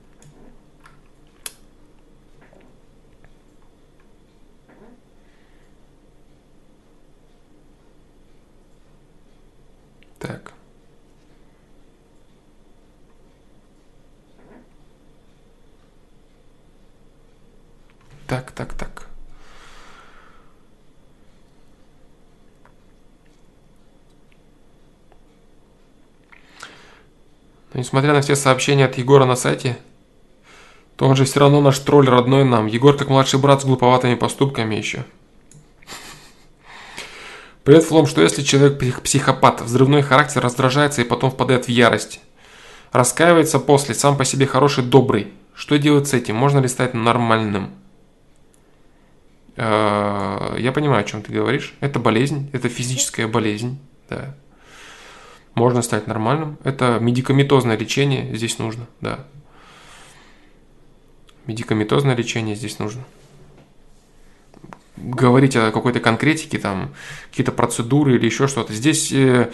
Так. 10.19 10.53
Так, 18.27 18.53
так, 18.53 18.75
так. 18.75 19.09
Но 27.73 27.81
несмотря 27.81 28.13
на 28.13 28.21
все 28.21 28.35
сообщения 28.37 28.85
от 28.85 28.99
Егора 28.99 29.25
на 29.25 29.37
сайте, 29.37 29.79
то 30.97 31.07
он 31.07 31.17
же 31.17 31.25
все 31.25 31.41
равно 31.41 31.61
наш 31.61 31.79
тролль 31.79 32.09
родной 32.09 32.45
нам. 32.45 32.67
Егор 32.67 32.97
как 32.97 33.09
младший 33.09 33.39
брат 33.39 33.63
с 33.63 33.65
глуповатыми 33.65 34.15
поступками 34.15 34.75
еще. 34.75 35.05
Привет, 37.65 37.85
Флом, 37.85 38.07
что 38.07 38.23
если 38.23 38.43
человек 38.43 39.03
психопат, 39.03 39.61
взрывной 39.61 40.01
характер, 40.01 40.41
раздражается 40.41 41.03
и 41.03 41.05
потом 41.05 41.31
впадает 41.31 41.67
в 41.67 41.69
ярость? 41.69 42.21
Раскаивается 42.93 43.59
после, 43.59 43.95
сам 43.95 44.17
по 44.17 44.25
себе 44.25 44.47
хороший, 44.47 44.85
добрый. 44.85 45.33
Что 45.55 45.77
делать 45.79 46.09
с 46.09 46.15
этим? 46.15 46.37
Можно 46.37 46.61
ли 46.61 46.69
стать 46.69 46.95
нормальным? 46.95 47.71
Э, 49.57 50.57
я 50.59 50.73
понимаю, 50.73 51.01
о 51.01 51.05
чем 51.05 51.21
ты 51.21 51.31
говоришь. 51.31 51.75
Это 51.81 51.99
болезнь, 51.99 52.49
это 52.55 52.71
физическая 52.71 53.29
болезнь, 53.29 53.79
да. 54.09 54.35
Можно 55.55 55.83
стать 55.83 56.07
нормальным. 56.07 56.59
Это 56.65 56.99
медикаментозное 57.01 57.77
лечение 57.77 58.35
здесь 58.35 58.59
нужно, 58.59 58.87
да. 59.03 59.27
Медикаментозное 61.47 62.17
лечение 62.17 62.57
здесь 62.57 62.79
нужно 62.79 63.05
говорить 65.03 65.57
о 65.57 65.71
какой-то 65.71 66.01
конкретике, 66.01 66.59
там, 66.59 66.91
какие-то 67.31 67.53
процедуры 67.53 68.17
или 68.17 68.27
еще 68.27 68.47
что-то. 68.49 68.73
Здесь 68.73 69.13
э, 69.13 69.51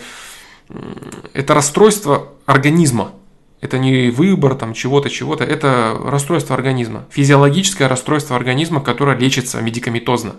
это 1.32 1.55
расстройство 1.55 2.28
организма. 2.47 3.12
Это 3.61 3.78
не 3.78 4.11
выбор 4.11 4.57
там 4.57 4.74
чего-то, 4.74 5.09
чего-то. 5.09 5.45
Это 5.45 5.99
расстройство 6.05 6.55
организма. 6.55 7.07
Физиологическое 7.11 7.88
расстройство 7.88 8.36
организма, 8.36 8.80
которое 8.80 9.16
лечится 9.16 9.61
медикаментозно. 9.62 10.36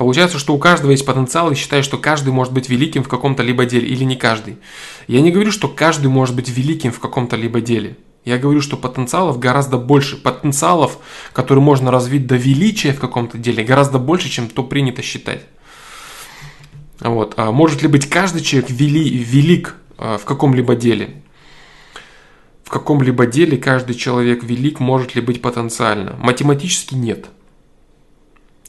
Получается, 0.00 0.38
что 0.38 0.54
у 0.54 0.58
каждого 0.58 0.92
есть 0.92 1.04
потенциал 1.04 1.50
и 1.50 1.54
считаю, 1.54 1.84
что 1.84 1.98
каждый 1.98 2.32
может 2.32 2.54
быть 2.54 2.70
великим 2.70 3.02
в 3.02 3.08
каком-то 3.08 3.42
либо 3.42 3.66
деле, 3.66 3.86
или 3.86 4.02
не 4.02 4.16
каждый. 4.16 4.56
Я 5.08 5.20
не 5.20 5.30
говорю, 5.30 5.52
что 5.52 5.68
каждый 5.68 6.06
может 6.06 6.34
быть 6.34 6.48
великим 6.48 6.90
в 6.90 6.98
каком-то 7.00 7.36
либо 7.36 7.60
деле. 7.60 7.98
Я 8.24 8.38
говорю, 8.38 8.62
что 8.62 8.78
потенциалов 8.78 9.38
гораздо 9.38 9.76
больше. 9.76 10.16
Потенциалов, 10.16 10.96
которые 11.34 11.62
можно 11.62 11.90
развить 11.90 12.26
до 12.26 12.36
величия 12.36 12.94
в 12.94 12.98
каком-то 12.98 13.36
деле, 13.36 13.62
гораздо 13.62 13.98
больше, 13.98 14.30
чем 14.30 14.48
то 14.48 14.62
принято 14.62 15.02
считать. 15.02 15.42
Вот. 17.00 17.34
А 17.36 17.52
может 17.52 17.82
ли 17.82 17.88
быть 17.88 18.08
каждый 18.08 18.40
человек 18.40 18.70
вели, 18.70 19.06
велик 19.06 19.76
а, 19.98 20.16
в 20.16 20.24
каком-либо 20.24 20.76
деле? 20.76 21.22
В 22.64 22.70
каком-либо 22.70 23.26
деле 23.26 23.58
каждый 23.58 23.96
человек 23.96 24.44
велик 24.44 24.80
может 24.80 25.14
ли 25.14 25.20
быть 25.20 25.42
потенциально? 25.42 26.16
Математически 26.18 26.94
нет. 26.94 27.26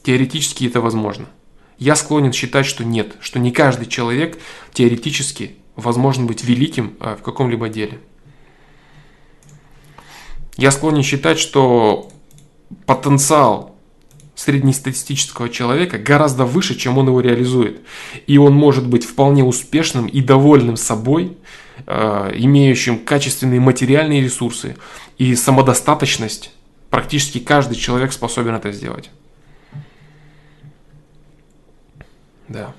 Теоретически 0.02 0.66
это 0.66 0.80
возможно. 0.80 1.26
Я 1.78 1.96
склонен 1.96 2.32
считать, 2.32 2.66
что 2.66 2.84
нет, 2.84 3.16
что 3.20 3.38
не 3.38 3.50
каждый 3.50 3.86
человек 3.86 4.38
теоретически 4.72 5.56
возможен 5.76 6.26
быть 6.26 6.44
великим 6.44 6.96
а, 7.00 7.16
в 7.16 7.22
каком-либо 7.22 7.68
деле. 7.68 8.00
Я 10.56 10.70
склонен 10.70 11.02
считать, 11.02 11.38
что 11.38 12.10
потенциал 12.86 13.74
среднестатистического 14.34 15.48
человека 15.48 15.98
гораздо 15.98 16.44
выше, 16.44 16.74
чем 16.74 16.98
он 16.98 17.08
его 17.08 17.20
реализует. 17.20 17.80
И 18.26 18.38
он 18.38 18.54
может 18.54 18.86
быть 18.86 19.04
вполне 19.04 19.44
успешным 19.44 20.06
и 20.06 20.20
довольным 20.20 20.76
собой, 20.76 21.36
а, 21.86 22.32
имеющим 22.34 22.98
качественные 22.98 23.60
материальные 23.60 24.20
ресурсы 24.20 24.76
и 25.18 25.34
самодостаточность. 25.34 26.52
Практически 26.90 27.38
каждый 27.38 27.76
человек 27.76 28.12
способен 28.12 28.54
это 28.54 28.72
сделать. 28.72 29.10
Да. 32.52 32.74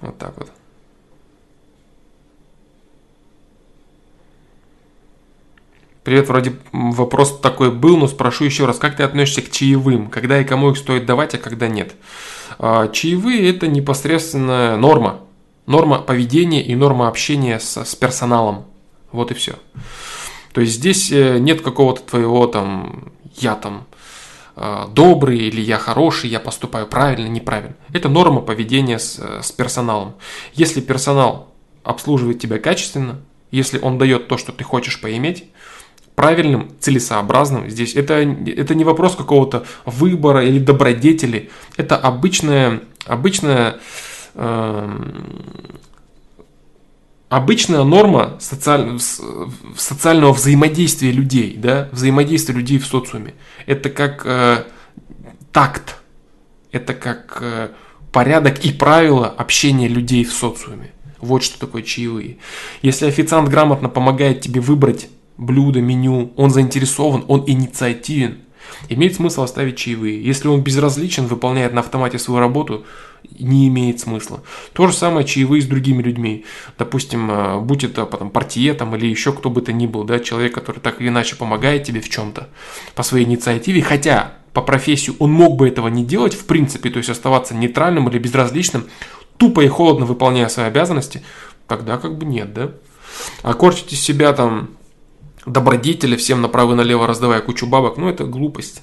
Вот 0.00 0.18
так 0.18 0.36
вот. 0.36 0.50
Привет, 6.02 6.28
вроде 6.28 6.54
вопрос 6.72 7.40
такой 7.40 7.70
был, 7.70 7.96
но 7.96 8.06
спрошу 8.06 8.44
еще 8.44 8.66
раз, 8.66 8.78
как 8.78 8.96
ты 8.96 9.02
относишься 9.02 9.40
к 9.40 9.50
чаевым? 9.50 10.10
Когда 10.10 10.38
и 10.38 10.44
кому 10.44 10.70
их 10.70 10.76
стоит 10.76 11.06
давать, 11.06 11.34
а 11.34 11.38
когда 11.38 11.68
нет? 11.68 11.94
А, 12.58 12.88
чаевые– 12.88 13.48
это 13.56 13.66
непосредственно 13.66 14.76
норма. 14.76 15.20
Норма 15.64 16.02
поведения 16.02 16.62
и 16.62 16.74
норма 16.74 17.08
общения 17.08 17.58
с, 17.58 17.82
с 17.82 17.94
персоналом. 17.94 18.66
Вот 19.10 19.30
и 19.30 19.34
все. 19.34 19.54
То 20.52 20.60
есть 20.60 20.74
здесь 20.74 21.10
э, 21.10 21.38
нет 21.38 21.62
какого-то 21.62 22.02
твоего 22.02 22.46
там, 22.46 23.10
я 23.36 23.54
там 23.54 23.86
добрый 24.56 25.38
или 25.38 25.60
я 25.60 25.78
хороший, 25.78 26.30
я 26.30 26.40
поступаю 26.40 26.86
правильно, 26.86 27.26
неправильно. 27.26 27.74
Это 27.92 28.08
норма 28.08 28.40
поведения 28.40 28.98
с, 28.98 29.18
с 29.42 29.50
персоналом. 29.52 30.14
Если 30.52 30.80
персонал 30.80 31.48
обслуживает 31.82 32.38
тебя 32.38 32.58
качественно, 32.58 33.20
если 33.50 33.78
он 33.78 33.98
дает 33.98 34.28
то, 34.28 34.36
что 34.38 34.52
ты 34.52 34.64
хочешь 34.64 35.00
поиметь, 35.00 35.44
правильным, 36.14 36.70
целесообразным 36.80 37.68
здесь. 37.68 37.94
Это, 37.94 38.14
это 38.14 38.74
не 38.74 38.84
вопрос 38.84 39.16
какого-то 39.16 39.64
выбора 39.84 40.44
или 40.44 40.58
добродетели. 40.58 41.50
Это 41.76 41.96
обычная, 41.96 42.82
обычная, 43.06 43.76
э, 44.34 45.00
обычная 47.36 47.82
норма 47.82 48.36
социаль, 48.38 48.98
социального 49.76 50.32
взаимодействия 50.32 51.10
людей, 51.10 51.56
да, 51.56 51.88
взаимодействия 51.90 52.54
людей 52.54 52.78
в 52.78 52.86
социуме. 52.86 53.34
Это 53.66 53.90
как 53.90 54.22
э, 54.24 54.64
такт, 55.52 55.96
это 56.70 56.94
как 56.94 57.38
э, 57.40 57.70
порядок 58.12 58.64
и 58.64 58.72
правила 58.72 59.26
общения 59.26 59.88
людей 59.88 60.24
в 60.24 60.32
социуме. 60.32 60.92
Вот 61.18 61.42
что 61.42 61.58
такое 61.58 61.82
чаевые. 61.82 62.38
Если 62.82 63.06
официант 63.06 63.48
грамотно 63.48 63.88
помогает 63.88 64.40
тебе 64.40 64.60
выбрать 64.60 65.08
блюдо, 65.36 65.80
меню, 65.80 66.32
он 66.36 66.50
заинтересован, 66.50 67.24
он 67.26 67.42
инициативен, 67.48 68.42
имеет 68.88 69.16
смысл 69.16 69.42
оставить 69.42 69.76
чаевые. 69.76 70.24
Если 70.24 70.46
он 70.46 70.60
безразличен, 70.62 71.26
выполняет 71.26 71.72
на 71.72 71.80
автомате 71.80 72.20
свою 72.20 72.38
работу, 72.38 72.84
не 73.38 73.68
имеет 73.68 74.00
смысла. 74.00 74.42
То 74.72 74.86
же 74.86 74.94
самое 74.94 75.26
чаевые 75.26 75.62
с 75.62 75.66
другими 75.66 76.02
людьми. 76.02 76.44
Допустим, 76.78 77.30
э, 77.30 77.60
будь 77.60 77.84
это 77.84 78.06
потом 78.06 78.30
портье 78.30 78.74
там, 78.74 78.94
или 78.96 79.06
еще 79.06 79.32
кто 79.32 79.50
бы 79.50 79.60
то 79.60 79.72
ни 79.72 79.86
был, 79.86 80.04
да, 80.04 80.18
человек, 80.18 80.54
который 80.54 80.80
так 80.80 81.00
или 81.00 81.08
иначе 81.08 81.36
помогает 81.36 81.84
тебе 81.84 82.00
в 82.00 82.08
чем-то 82.08 82.48
по 82.94 83.02
своей 83.02 83.24
инициативе, 83.24 83.82
хотя 83.82 84.34
по 84.52 84.62
профессии 84.62 85.12
он 85.18 85.32
мог 85.32 85.56
бы 85.56 85.68
этого 85.68 85.88
не 85.88 86.04
делать 86.04 86.34
в 86.34 86.46
принципе, 86.46 86.90
то 86.90 86.98
есть 86.98 87.10
оставаться 87.10 87.54
нейтральным 87.54 88.08
или 88.08 88.18
безразличным, 88.18 88.86
тупо 89.36 89.60
и 89.60 89.68
холодно 89.68 90.06
выполняя 90.06 90.48
свои 90.48 90.66
обязанности, 90.66 91.22
тогда 91.66 91.98
как 91.98 92.16
бы 92.16 92.24
нет, 92.24 92.52
да? 92.54 92.70
А 93.42 93.54
корчить 93.54 93.92
из 93.92 94.00
себя 94.00 94.32
там 94.32 94.70
добродетели, 95.46 96.16
всем 96.16 96.40
направо 96.40 96.72
и 96.72 96.76
налево 96.76 97.06
раздавая 97.06 97.40
кучу 97.40 97.66
бабок, 97.66 97.96
ну 97.96 98.08
это 98.08 98.24
глупость. 98.24 98.82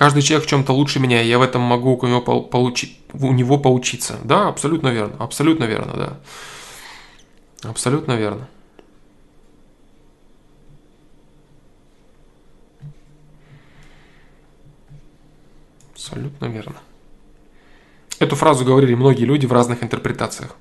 Каждый 0.00 0.22
человек 0.22 0.46
в 0.46 0.48
чем-то 0.48 0.72
лучше 0.72 0.98
меня, 0.98 1.20
я 1.20 1.38
в 1.38 1.42
этом 1.42 1.60
могу 1.60 1.94
у 1.94 2.06
него, 2.06 2.22
получить, 2.22 2.98
у 3.12 3.34
него 3.34 3.58
поучиться. 3.58 4.18
Да, 4.24 4.48
абсолютно 4.48 4.88
верно, 4.88 5.16
абсолютно 5.18 5.64
верно, 5.64 5.92
да. 7.62 7.68
Абсолютно 7.68 8.12
верно. 8.12 8.48
Абсолютно 15.92 16.46
верно. 16.46 16.76
Эту 18.20 18.36
фразу 18.36 18.64
говорили 18.64 18.94
многие 18.94 19.26
люди 19.26 19.44
в 19.44 19.52
разных 19.52 19.82
интерпретациях. 19.82 20.56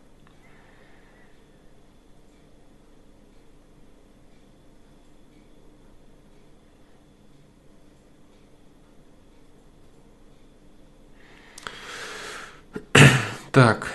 Так. 13.60 13.92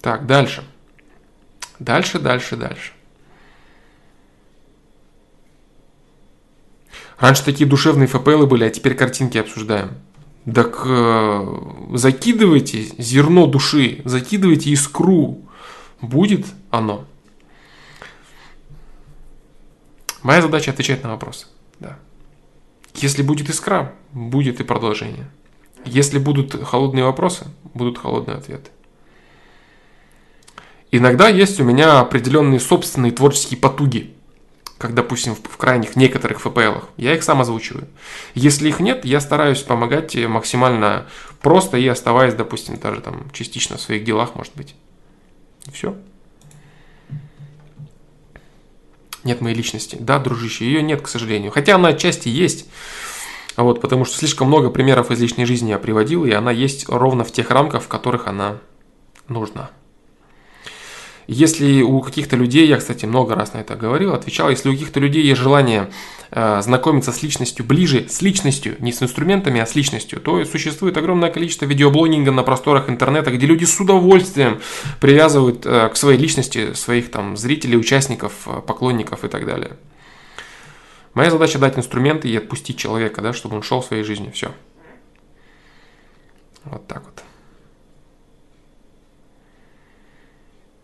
Так, 0.00 0.26
дальше. 0.26 0.64
Дальше, 1.78 2.18
дальше, 2.18 2.56
дальше. 2.56 2.92
Раньше 7.20 7.44
такие 7.44 7.70
душевные 7.70 8.08
ФПЛы 8.08 8.48
были, 8.48 8.64
а 8.64 8.70
теперь 8.70 8.96
картинки 8.96 9.38
обсуждаем. 9.38 9.90
Так 10.52 10.82
э, 10.84 11.46
закидывайте 11.94 12.82
зерно 12.98 13.46
души, 13.46 14.02
закидывайте 14.04 14.70
искру. 14.70 15.42
Будет 16.00 16.44
оно. 16.70 17.04
Моя 20.24 20.42
задача 20.42 20.72
отвечать 20.72 21.04
на 21.04 21.10
вопросы. 21.10 21.46
Да. 21.78 22.00
Если 22.96 23.22
будет 23.22 23.48
искра, 23.48 23.94
будет 24.12 24.58
и 24.58 24.64
продолжение. 24.64 25.30
Если 25.84 26.18
будут 26.18 26.54
холодные 26.64 27.04
вопросы, 27.04 27.46
будут 27.74 27.98
холодные 27.98 28.36
ответы. 28.36 28.70
Иногда 30.90 31.28
есть 31.28 31.60
у 31.60 31.64
меня 31.64 32.00
определенные 32.00 32.60
собственные 32.60 33.12
творческие 33.12 33.58
потуги, 33.60 34.14
как, 34.78 34.94
допустим, 34.94 35.34
в 35.34 35.56
крайних 35.56 35.96
некоторых 35.96 36.40
FPL. 36.44 36.84
Я 36.96 37.14
их 37.14 37.22
сам 37.22 37.40
озвучиваю. 37.40 37.88
Если 38.34 38.68
их 38.68 38.80
нет, 38.80 39.04
я 39.04 39.20
стараюсь 39.20 39.60
помогать 39.60 40.14
максимально 40.16 41.06
просто 41.42 41.76
и 41.76 41.86
оставаясь, 41.86 42.34
допустим, 42.34 42.78
даже 42.78 43.00
там 43.00 43.30
частично 43.32 43.76
в 43.76 43.80
своих 43.80 44.04
делах, 44.04 44.34
может 44.34 44.54
быть. 44.54 44.74
Все. 45.72 45.96
Нет 49.24 49.40
моей 49.40 49.54
личности. 49.54 49.96
Да, 50.00 50.18
дружище, 50.18 50.64
ее 50.64 50.80
нет, 50.80 51.02
к 51.02 51.08
сожалению. 51.08 51.50
Хотя 51.50 51.74
она 51.74 51.88
отчасти 51.88 52.28
есть. 52.28 52.66
Вот, 53.58 53.80
потому 53.80 54.04
что 54.04 54.16
слишком 54.16 54.46
много 54.46 54.70
примеров 54.70 55.10
из 55.10 55.20
личной 55.20 55.44
жизни 55.44 55.70
я 55.70 55.78
приводил, 55.80 56.24
и 56.24 56.30
она 56.30 56.52
есть 56.52 56.88
ровно 56.88 57.24
в 57.24 57.32
тех 57.32 57.50
рамках, 57.50 57.82
в 57.82 57.88
которых 57.88 58.28
она 58.28 58.58
нужна. 59.26 59.70
Если 61.26 61.82
у 61.82 62.00
каких-то 62.00 62.36
людей, 62.36 62.68
я, 62.68 62.76
кстати, 62.76 63.04
много 63.04 63.34
раз 63.34 63.54
на 63.54 63.58
это 63.58 63.74
говорил, 63.74 64.14
отвечал, 64.14 64.48
если 64.48 64.68
у 64.68 64.72
каких-то 64.72 65.00
людей 65.00 65.24
есть 65.24 65.40
желание 65.40 65.90
э, 66.30 66.62
знакомиться 66.62 67.10
с 67.10 67.20
личностью 67.20 67.66
ближе, 67.66 68.06
с 68.08 68.22
личностью, 68.22 68.76
не 68.78 68.92
с 68.92 69.02
инструментами, 69.02 69.60
а 69.60 69.66
с 69.66 69.74
личностью, 69.74 70.20
то 70.20 70.44
существует 70.44 70.96
огромное 70.96 71.30
количество 71.30 71.64
видеоблогинга 71.64 72.30
на 72.30 72.44
просторах 72.44 72.88
интернета, 72.88 73.32
где 73.32 73.44
люди 73.44 73.64
с 73.64 73.78
удовольствием 73.80 74.60
привязывают 75.00 75.66
э, 75.66 75.88
к 75.88 75.96
своей 75.96 76.18
личности 76.18 76.74
своих 76.74 77.10
там 77.10 77.36
зрителей, 77.36 77.76
участников, 77.76 78.32
э, 78.46 78.62
поклонников 78.64 79.24
и 79.24 79.28
так 79.28 79.44
далее. 79.44 79.72
Моя 81.18 81.32
задача 81.32 81.58
дать 81.58 81.76
инструменты 81.76 82.28
и 82.28 82.36
отпустить 82.36 82.78
человека, 82.78 83.20
да, 83.20 83.32
чтобы 83.32 83.56
он 83.56 83.62
шел 83.64 83.82
своей 83.82 84.04
жизнью. 84.04 84.30
Все. 84.30 84.52
Вот 86.62 86.86
так 86.86 87.02
вот. 87.04 87.24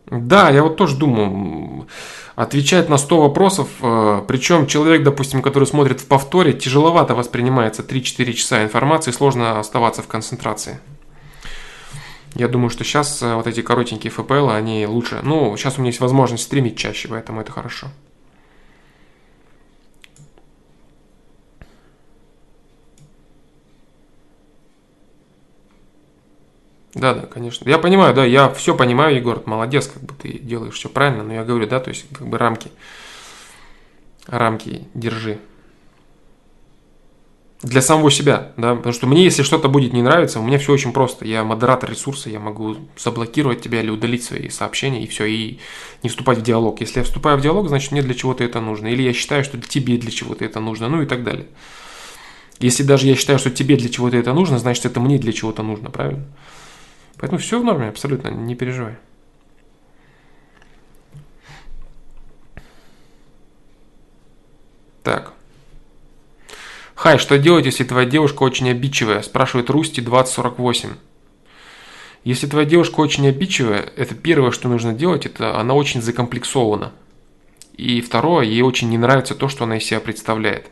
Да, 0.06 0.50
я 0.50 0.64
вот 0.64 0.76
тоже 0.76 0.96
думаю, 0.96 1.86
отвечать 2.34 2.88
на 2.88 2.98
100 2.98 3.20
вопросов, 3.20 3.68
э, 3.80 4.22
причем 4.26 4.66
человек, 4.66 5.04
допустим, 5.04 5.40
который 5.40 5.68
смотрит 5.68 6.00
в 6.00 6.08
повторе, 6.08 6.52
тяжеловато 6.52 7.14
воспринимается 7.14 7.84
3-4 7.84 8.32
часа 8.32 8.64
информации, 8.64 9.12
сложно 9.12 9.60
оставаться 9.60 10.02
в 10.02 10.08
концентрации. 10.08 10.80
Я 12.34 12.48
думаю, 12.48 12.70
что 12.70 12.82
сейчас 12.82 13.22
э, 13.22 13.36
вот 13.36 13.46
эти 13.46 13.62
коротенькие 13.62 14.10
ФПЛ, 14.10 14.48
они 14.48 14.84
лучше. 14.88 15.20
Ну, 15.22 15.56
сейчас 15.56 15.78
у 15.78 15.82
меня 15.82 15.90
есть 15.90 16.00
возможность 16.00 16.42
стримить 16.42 16.76
чаще, 16.76 17.06
поэтому 17.06 17.40
это 17.40 17.52
хорошо. 17.52 17.86
Да, 26.94 27.12
да, 27.12 27.22
конечно. 27.22 27.68
Я 27.68 27.78
понимаю, 27.78 28.14
да, 28.14 28.24
я 28.24 28.48
все 28.50 28.76
понимаю, 28.76 29.16
Егор, 29.16 29.42
молодец, 29.46 29.88
как 29.88 30.02
бы 30.02 30.14
ты 30.14 30.38
делаешь 30.38 30.74
все 30.74 30.88
правильно, 30.88 31.24
но 31.24 31.34
я 31.34 31.44
говорю, 31.44 31.66
да, 31.66 31.80
то 31.80 31.88
есть 31.90 32.06
как 32.12 32.28
бы 32.28 32.38
рамки, 32.38 32.70
рамки 34.26 34.86
держи. 34.94 35.38
Для 37.62 37.80
самого 37.80 38.10
себя, 38.10 38.52
да, 38.58 38.74
потому 38.74 38.92
что 38.92 39.06
мне, 39.06 39.24
если 39.24 39.42
что-то 39.42 39.68
будет 39.68 39.94
не 39.94 40.02
нравиться, 40.02 40.38
у 40.38 40.42
меня 40.42 40.58
все 40.58 40.72
очень 40.72 40.92
просто. 40.92 41.24
Я 41.24 41.44
модератор 41.44 41.90
ресурса, 41.90 42.28
я 42.28 42.38
могу 42.38 42.76
заблокировать 42.96 43.62
тебя 43.62 43.80
или 43.80 43.88
удалить 43.88 44.22
свои 44.22 44.50
сообщения 44.50 45.02
и 45.02 45.06
все, 45.06 45.24
и 45.24 45.58
не 46.02 46.10
вступать 46.10 46.38
в 46.38 46.42
диалог. 46.42 46.80
Если 46.82 46.98
я 46.98 47.04
вступаю 47.04 47.38
в 47.38 47.40
диалог, 47.40 47.68
значит 47.68 47.90
мне 47.90 48.02
для 48.02 48.12
чего-то 48.12 48.44
это 48.44 48.60
нужно. 48.60 48.88
Или 48.88 49.02
я 49.02 49.14
считаю, 49.14 49.44
что 49.44 49.58
тебе 49.58 49.96
для 49.96 50.10
чего-то 50.10 50.44
это 50.44 50.60
нужно, 50.60 50.90
ну 50.90 51.00
и 51.00 51.06
так 51.06 51.24
далее. 51.24 51.46
Если 52.58 52.82
даже 52.82 53.06
я 53.06 53.16
считаю, 53.16 53.38
что 53.38 53.50
тебе 53.50 53.76
для 53.76 53.88
чего-то 53.88 54.18
это 54.18 54.34
нужно, 54.34 54.58
значит 54.58 54.84
это 54.84 55.00
мне 55.00 55.18
для 55.18 55.32
чего-то 55.32 55.62
нужно, 55.62 55.90
правильно? 55.90 56.26
Поэтому 57.18 57.38
все 57.38 57.60
в 57.60 57.64
норме, 57.64 57.88
абсолютно, 57.88 58.28
не 58.28 58.54
переживай. 58.54 58.96
Так. 65.02 65.32
Хай, 66.94 67.18
что 67.18 67.38
делать, 67.38 67.66
если 67.66 67.84
твоя 67.84 68.08
девушка 68.08 68.42
очень 68.42 68.70
обидчивая? 68.70 69.22
Спрашивает 69.22 69.68
Русти 69.70 70.00
2048. 70.00 70.90
Если 72.24 72.46
твоя 72.46 72.66
девушка 72.66 73.00
очень 73.00 73.28
обидчивая, 73.28 73.92
это 73.96 74.14
первое, 74.14 74.50
что 74.50 74.68
нужно 74.68 74.94
делать, 74.94 75.26
это 75.26 75.60
она 75.60 75.74
очень 75.74 76.00
закомплексована. 76.00 76.92
И 77.76 78.00
второе, 78.00 78.46
ей 78.46 78.62
очень 78.62 78.88
не 78.88 78.96
нравится 78.96 79.34
то, 79.34 79.48
что 79.48 79.64
она 79.64 79.76
из 79.76 79.84
себя 79.84 80.00
представляет. 80.00 80.70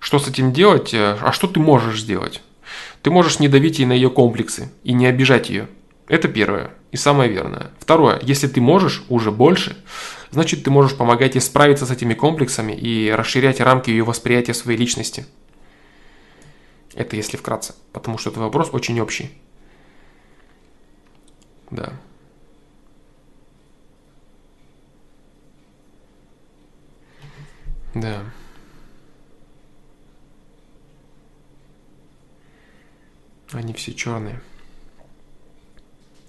Что 0.00 0.18
с 0.18 0.28
этим 0.28 0.52
делать? 0.52 0.92
А 0.92 1.30
что 1.32 1.46
ты 1.46 1.60
можешь 1.60 2.02
сделать? 2.02 2.42
Ты 3.02 3.10
можешь 3.10 3.38
не 3.38 3.48
давить 3.48 3.78
ей 3.78 3.86
на 3.86 3.92
ее 3.92 4.10
комплексы 4.10 4.70
и 4.84 4.92
не 4.92 5.06
обижать 5.06 5.50
ее. 5.50 5.68
Это 6.08 6.28
первое 6.28 6.70
и 6.90 6.96
самое 6.96 7.30
верное. 7.30 7.70
Второе, 7.78 8.20
если 8.22 8.46
ты 8.46 8.60
можешь 8.60 9.04
уже 9.08 9.30
больше, 9.30 9.76
значит 10.30 10.62
ты 10.64 10.70
можешь 10.70 10.96
помогать 10.96 11.34
ей 11.34 11.40
справиться 11.40 11.86
с 11.86 11.90
этими 11.90 12.14
комплексами 12.14 12.72
и 12.72 13.10
расширять 13.10 13.60
рамки 13.60 13.90
ее 13.90 14.04
восприятия 14.04 14.54
своей 14.54 14.78
личности. 14.78 15.26
Это 16.94 17.16
если 17.16 17.36
вкратце, 17.36 17.74
потому 17.92 18.18
что 18.18 18.30
этот 18.30 18.42
вопрос 18.42 18.68
очень 18.72 19.00
общий. 19.00 19.30
Да. 21.70 21.92
Да. 27.94 28.22
Они 33.52 33.72
все 33.72 33.92
черные. 33.94 34.40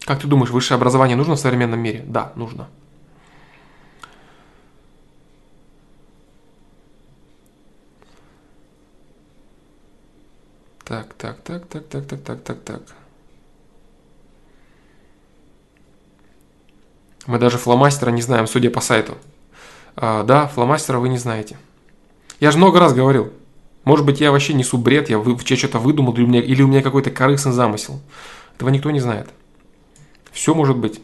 Как 0.06 0.20
ты 0.20 0.28
думаешь, 0.28 0.52
высшее 0.52 0.76
образование 0.76 1.16
нужно 1.16 1.36
в 1.36 1.40
современном 1.40 1.80
мире? 1.80 2.04
Да, 2.06 2.34
нужно. 2.36 2.68
Так, 10.84 11.14
так, 11.14 11.42
так, 11.42 11.66
так, 11.68 11.88
так, 11.88 12.06
так, 12.06 12.24
так, 12.24 12.44
так, 12.44 12.62
так. 12.64 12.82
Мы 17.26 17.40
даже 17.40 17.58
фломастера 17.58 18.12
не 18.12 18.22
знаем, 18.22 18.48
судя 18.48 18.70
по 18.70 18.82
сайту. 18.82 19.18
А, 19.96 20.24
да, 20.24 20.48
фломастера 20.48 21.00
вы 21.00 21.08
не 21.08 21.18
знаете. 21.18 21.58
Я 22.42 22.52
же 22.52 22.58
много 22.58 22.82
раз 22.82 22.94
говорил. 22.94 23.32
Может 23.84 24.06
быть, 24.06 24.22
я 24.22 24.32
вообще 24.32 24.54
несу 24.54 24.78
бред, 24.78 25.10
я, 25.10 25.22
я 25.22 25.58
что-то 25.58 25.80
выдумал, 25.80 26.14
или 26.14 26.24
у 26.24 26.28
меня, 26.28 26.42
или 26.42 26.62
у 26.62 26.68
меня 26.68 26.82
какой-то 26.82 27.12
корыстный 27.12 27.52
замысел. 27.52 28.02
Этого 28.56 28.70
никто 28.70 28.92
не 28.92 29.00
знает. 29.00 29.30
Все 30.32 30.54
может 30.54 30.78
быть. 30.78 31.02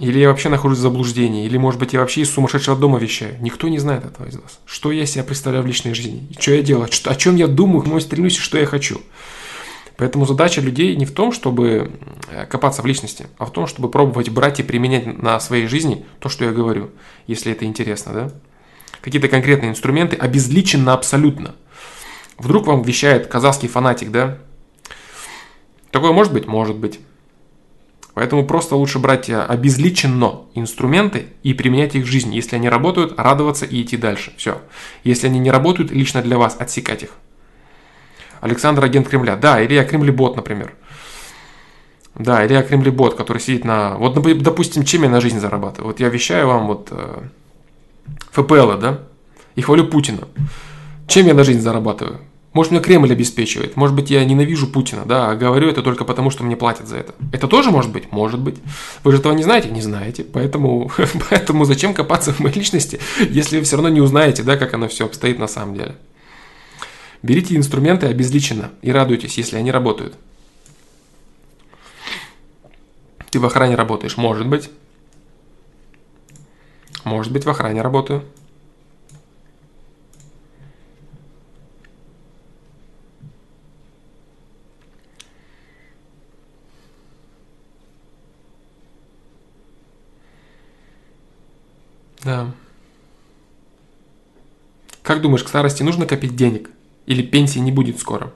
Или 0.00 0.20
я 0.20 0.28
вообще 0.28 0.48
нахожусь 0.48 0.78
в 0.78 0.82
заблуждении, 0.82 1.44
или, 1.44 1.56
может 1.56 1.80
быть, 1.80 1.92
я 1.92 2.00
вообще 2.00 2.20
из 2.20 2.30
сумасшедшего 2.30 2.76
дома 2.76 2.98
вещаю. 2.98 3.36
Никто 3.40 3.68
не 3.68 3.78
знает 3.78 4.04
этого 4.04 4.28
из 4.28 4.36
вас. 4.36 4.60
Что 4.64 4.92
я 4.92 5.06
себя 5.06 5.24
представляю 5.24 5.64
в 5.64 5.66
личной 5.66 5.94
жизни, 5.94 6.28
что 6.38 6.52
я 6.52 6.62
делаю, 6.62 6.88
о 7.04 7.14
чем 7.16 7.34
я 7.34 7.48
думаю, 7.48 7.84
мой 7.88 8.00
стремлюсь 8.00 8.36
и 8.36 8.40
что 8.40 8.58
я 8.58 8.66
хочу. 8.66 9.00
Поэтому 9.96 10.26
задача 10.26 10.60
людей 10.60 10.94
не 10.94 11.04
в 11.04 11.10
том, 11.10 11.32
чтобы 11.32 11.90
э, 12.30 12.46
копаться 12.46 12.82
в 12.82 12.86
личности, 12.86 13.26
а 13.36 13.46
в 13.46 13.52
том, 13.52 13.66
чтобы 13.66 13.90
пробовать 13.90 14.28
брать 14.28 14.60
и 14.60 14.62
применять 14.62 15.20
на 15.20 15.40
своей 15.40 15.66
жизни 15.66 16.06
то, 16.20 16.28
что 16.28 16.44
я 16.44 16.52
говорю, 16.52 16.90
если 17.26 17.50
это 17.50 17.64
интересно, 17.64 18.12
да? 18.12 18.32
Какие-то 19.00 19.28
конкретные 19.28 19.70
инструменты, 19.70 20.16
обезличенно 20.16 20.92
абсолютно. 20.92 21.54
Вдруг 22.36 22.66
вам 22.66 22.82
вещает 22.82 23.26
казахский 23.26 23.68
фанатик, 23.68 24.10
да? 24.10 24.38
Такое 25.90 26.12
может 26.12 26.32
быть? 26.32 26.46
Может 26.46 26.76
быть. 26.76 27.00
Поэтому 28.14 28.44
просто 28.44 28.74
лучше 28.74 28.98
брать 28.98 29.30
э, 29.30 29.40
обезличенно 29.40 30.40
инструменты 30.54 31.26
и 31.44 31.54
применять 31.54 31.94
их 31.94 32.04
в 32.04 32.08
жизни. 32.08 32.34
Если 32.34 32.56
они 32.56 32.68
работают, 32.68 33.14
радоваться 33.16 33.64
и 33.64 33.80
идти 33.80 33.96
дальше. 33.96 34.32
Все. 34.36 34.60
Если 35.04 35.28
они 35.28 35.38
не 35.38 35.52
работают, 35.52 35.92
лично 35.92 36.20
для 36.20 36.36
вас 36.36 36.56
отсекать 36.58 37.04
их. 37.04 37.10
Александр 38.40 38.84
агент 38.84 39.08
Кремля. 39.08 39.36
Да, 39.36 39.60
или 39.60 39.74
я 39.74 39.84
Кремлебот, 39.84 40.34
например. 40.34 40.74
Да, 42.16 42.44
или 42.44 42.54
я 42.54 42.62
Кремлебот, 42.64 43.14
который 43.14 43.38
сидит 43.38 43.64
на... 43.64 43.94
Вот, 43.96 44.20
допустим, 44.42 44.84
чем 44.84 45.04
я 45.04 45.08
на 45.08 45.20
жизнь 45.20 45.38
зарабатываю? 45.38 45.92
Вот 45.92 46.00
я 46.00 46.08
вещаю 46.08 46.48
вам 46.48 46.66
вот 46.66 46.92
э, 48.38 48.42
ФПЛ, 48.42 48.78
да, 48.78 49.00
и 49.54 49.60
хвалю 49.60 49.86
Путина. 49.86 50.28
Чем 51.06 51.26
я 51.26 51.34
на 51.34 51.44
жизнь 51.44 51.60
зарабатываю? 51.60 52.20
Может, 52.54 52.72
меня 52.72 52.82
Кремль 52.82 53.12
обеспечивает, 53.12 53.76
может 53.76 53.94
быть, 53.94 54.10
я 54.10 54.24
ненавижу 54.24 54.66
Путина, 54.66 55.04
да, 55.04 55.30
а 55.30 55.36
говорю 55.36 55.68
это 55.68 55.82
только 55.82 56.04
потому, 56.04 56.30
что 56.30 56.44
мне 56.44 56.56
платят 56.56 56.88
за 56.88 56.96
это. 56.96 57.14
Это 57.32 57.46
тоже 57.46 57.70
может 57.70 57.92
быть? 57.92 58.10
Может 58.10 58.40
быть. 58.40 58.56
Вы 59.04 59.12
же 59.12 59.18
этого 59.18 59.32
не 59.32 59.42
знаете? 59.42 59.68
Не 59.70 59.82
знаете. 59.82 60.24
Поэтому, 60.24 60.90
поэтому 61.30 61.66
зачем 61.66 61.94
копаться 61.94 62.32
в 62.32 62.40
моей 62.40 62.56
личности, 62.56 62.98
если 63.30 63.58
вы 63.58 63.64
все 63.64 63.76
равно 63.76 63.90
не 63.90 64.00
узнаете, 64.00 64.42
да, 64.42 64.56
как 64.56 64.74
оно 64.74 64.88
все 64.88 65.04
обстоит 65.04 65.38
на 65.38 65.46
самом 65.46 65.74
деле. 65.74 65.96
Берите 67.22 67.54
инструменты 67.54 68.06
обезличенно 68.06 68.70
и 68.80 68.90
радуйтесь, 68.90 69.36
если 69.36 69.56
они 69.56 69.70
работают. 69.70 70.14
Ты 73.30 73.40
в 73.40 73.46
охране 73.46 73.74
работаешь? 73.74 74.16
Может 74.16 74.46
быть. 74.46 74.70
Может 77.08 77.32
быть, 77.32 77.46
в 77.46 77.48
охране 77.48 77.80
работаю. 77.80 78.22
Да. 92.22 92.52
Как 95.02 95.22
думаешь, 95.22 95.42
к 95.42 95.48
старости 95.48 95.82
нужно 95.82 96.04
копить 96.04 96.36
денег? 96.36 96.68
Или 97.06 97.22
пенсии 97.22 97.58
не 97.58 97.72
будет 97.72 97.98
скоро? 97.98 98.34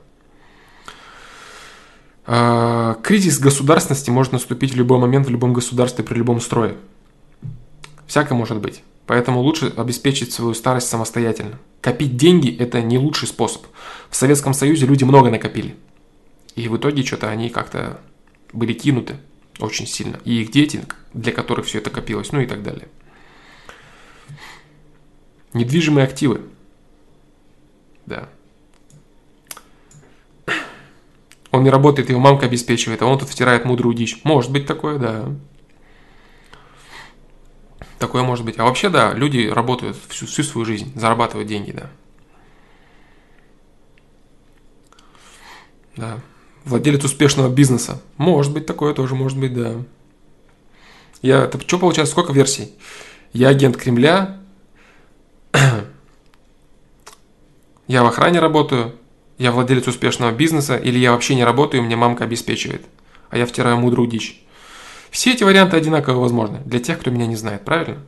А, 2.24 2.94
кризис 3.03 3.39
государственности 3.39 4.09
может 4.09 4.32
наступить 4.32 4.73
в 4.73 4.77
любой 4.77 4.99
момент 4.99 5.27
в 5.27 5.31
любом 5.31 5.53
государстве 5.53 6.05
при 6.05 6.16
любом 6.16 6.40
строе. 6.40 6.77
Всяко 8.12 8.34
может 8.34 8.59
быть. 8.59 8.82
Поэтому 9.06 9.40
лучше 9.40 9.72
обеспечить 9.74 10.34
свою 10.34 10.52
старость 10.52 10.86
самостоятельно. 10.86 11.59
Копить 11.80 12.14
деньги– 12.18 12.55
это 12.59 12.82
не 12.82 12.98
лучший 12.98 13.26
способ. 13.26 13.62
В 14.10 14.16
Советском 14.16 14.52
Союзе 14.52 14.84
люди 14.84 15.02
много 15.02 15.30
накопили. 15.30 15.76
И 16.55 16.68
в 16.68 16.76
итоге 16.76 17.06
что-то 17.06 17.30
они 17.30 17.48
как-то 17.48 18.02
были 18.52 18.74
кинуты 18.74 19.16
очень 19.60 19.86
сильно. 19.86 20.20
И 20.26 20.43
их 20.43 20.51
дети, 20.51 20.84
для 21.14 21.32
которых 21.32 21.64
все 21.64 21.78
это 21.78 21.89
копилось, 21.89 22.32
ну 22.32 22.43
и 22.43 22.47
так 22.47 22.62
далее. 22.62 22.89
Недвижимые 25.55 26.05
активы. 26.05 26.43
Да. 28.05 28.28
Он 31.51 31.64
не 31.64 31.70
работает, 31.70 32.10
его 32.10 32.20
мамка 32.20 32.44
обеспечивает, 32.44 33.01
а 33.01 33.06
он 33.06 33.18
тут 33.18 33.30
втирает 33.30 33.64
мудрую 33.64 33.94
дичь. 33.94 34.20
Может 34.22 34.52
быть 34.52 34.66
такое, 34.66 34.98
да. 34.98 35.34
Такое 38.02 38.24
может 38.24 38.44
быть. 38.44 38.58
А 38.58 38.64
вообще, 38.64 38.88
да, 38.88 39.12
люди 39.12 39.46
работают 39.46 39.96
всю, 40.08 40.26
всю 40.26 40.42
свою 40.42 40.64
жизнь, 40.64 40.90
зарабатывают 40.96 41.48
деньги, 41.48 41.70
да. 41.70 41.88
Да. 45.94 46.20
Владелец 46.64 47.04
успешного 47.04 47.48
бизнеса. 47.48 48.02
Может 48.16 48.52
быть, 48.52 48.66
такое 48.66 48.92
тоже 48.92 49.14
может 49.14 49.38
быть, 49.38 49.54
да. 49.54 49.76
Я, 51.20 51.44
это 51.44 51.60
что 51.60 51.78
получается, 51.78 52.10
сколько 52.10 52.32
версий? 52.32 52.72
Я 53.32 53.50
агент 53.50 53.76
Кремля, 53.76 54.40
я 57.86 58.02
в 58.02 58.06
охране 58.08 58.40
работаю, 58.40 58.96
я 59.38 59.52
владелец 59.52 59.86
успешного 59.86 60.32
бизнеса, 60.32 60.76
или 60.76 60.98
я 60.98 61.12
вообще 61.12 61.36
не 61.36 61.44
работаю, 61.44 61.84
и 61.84 61.86
мне 61.86 61.94
мамка 61.94 62.24
обеспечивает, 62.24 62.84
а 63.30 63.38
я 63.38 63.46
втираю 63.46 63.76
мудрую 63.76 64.08
дичь. 64.08 64.44
Все 65.12 65.34
эти 65.34 65.44
варианты 65.44 65.76
одинаково 65.76 66.20
возможны 66.20 66.60
для 66.64 66.80
тех, 66.80 66.98
кто 66.98 67.10
меня 67.10 67.26
не 67.26 67.36
знает, 67.36 67.66
правильно? 67.66 68.01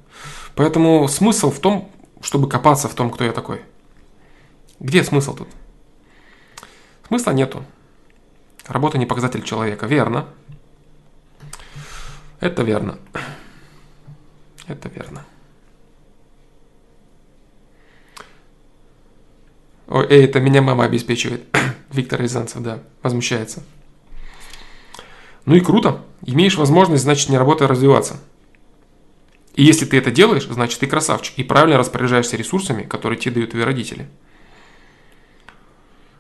Поэтому 0.54 1.06
смысл 1.06 1.50
в 1.50 1.60
том, 1.60 1.92
чтобы 2.22 2.48
копаться 2.48 2.88
в 2.88 2.94
том, 2.94 3.10
кто 3.10 3.24
я 3.24 3.32
такой. 3.32 3.60
Где 4.80 5.04
смысл 5.04 5.36
тут? 5.36 5.48
Смысла 7.06 7.32
нету. 7.32 7.62
Работа 8.66 8.96
не 8.96 9.04
показатель 9.04 9.42
человека. 9.42 9.84
Верно. 9.84 10.28
Это 12.40 12.62
верно. 12.62 12.98
Это 14.66 14.88
верно. 14.88 15.26
Ой, 19.88 20.06
эй, 20.08 20.24
это 20.24 20.40
меня 20.40 20.62
мама 20.62 20.84
обеспечивает. 20.84 21.44
Виктор 21.92 22.22
Рязанцев, 22.22 22.62
да, 22.62 22.82
возмущается. 23.02 23.62
Ну 25.46 25.54
и 25.54 25.60
круто. 25.60 26.02
Имеешь 26.24 26.56
возможность, 26.56 27.02
значит, 27.02 27.28
не 27.28 27.38
работая, 27.38 27.68
развиваться. 27.68 28.20
И 29.54 29.62
если 29.62 29.84
ты 29.84 29.98
это 29.98 30.10
делаешь, 30.10 30.46
значит, 30.46 30.80
ты 30.80 30.86
красавчик. 30.86 31.38
И 31.38 31.44
правильно 31.44 31.78
распоряжаешься 31.78 32.36
ресурсами, 32.36 32.82
которые 32.82 33.18
тебе 33.18 33.36
дают 33.36 33.50
твои 33.50 33.62
родители. 33.62 34.08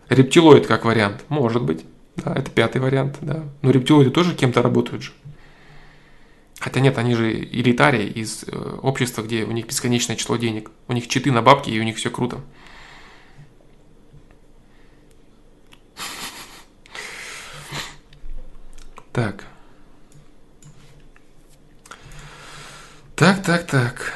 Рептилоид 0.08 0.66
как 0.66 0.84
вариант. 0.84 1.24
Может 1.28 1.62
быть. 1.62 1.84
Да, 2.16 2.32
это 2.32 2.50
пятый 2.50 2.80
вариант, 2.80 3.18
да. 3.22 3.44
Но 3.62 3.70
рептилоиды 3.70 4.10
тоже 4.10 4.34
кем-то 4.34 4.62
работают 4.62 5.02
же. 5.02 5.12
Хотя 6.60 6.80
нет, 6.80 6.96
они 6.98 7.14
же 7.14 7.32
элитарии 7.32 8.06
из 8.06 8.44
э, 8.44 8.78
общества, 8.82 9.22
где 9.22 9.44
у 9.44 9.50
них 9.50 9.66
бесконечное 9.66 10.16
число 10.16 10.36
денег. 10.36 10.70
У 10.86 10.92
них 10.92 11.08
читы 11.08 11.32
на 11.32 11.42
бабки, 11.42 11.70
и 11.70 11.80
у 11.80 11.82
них 11.82 11.96
все 11.96 12.10
круто. 12.10 12.40
Так. 19.14 19.44
Так, 23.14 23.44
так, 23.44 23.64
так. 23.64 24.12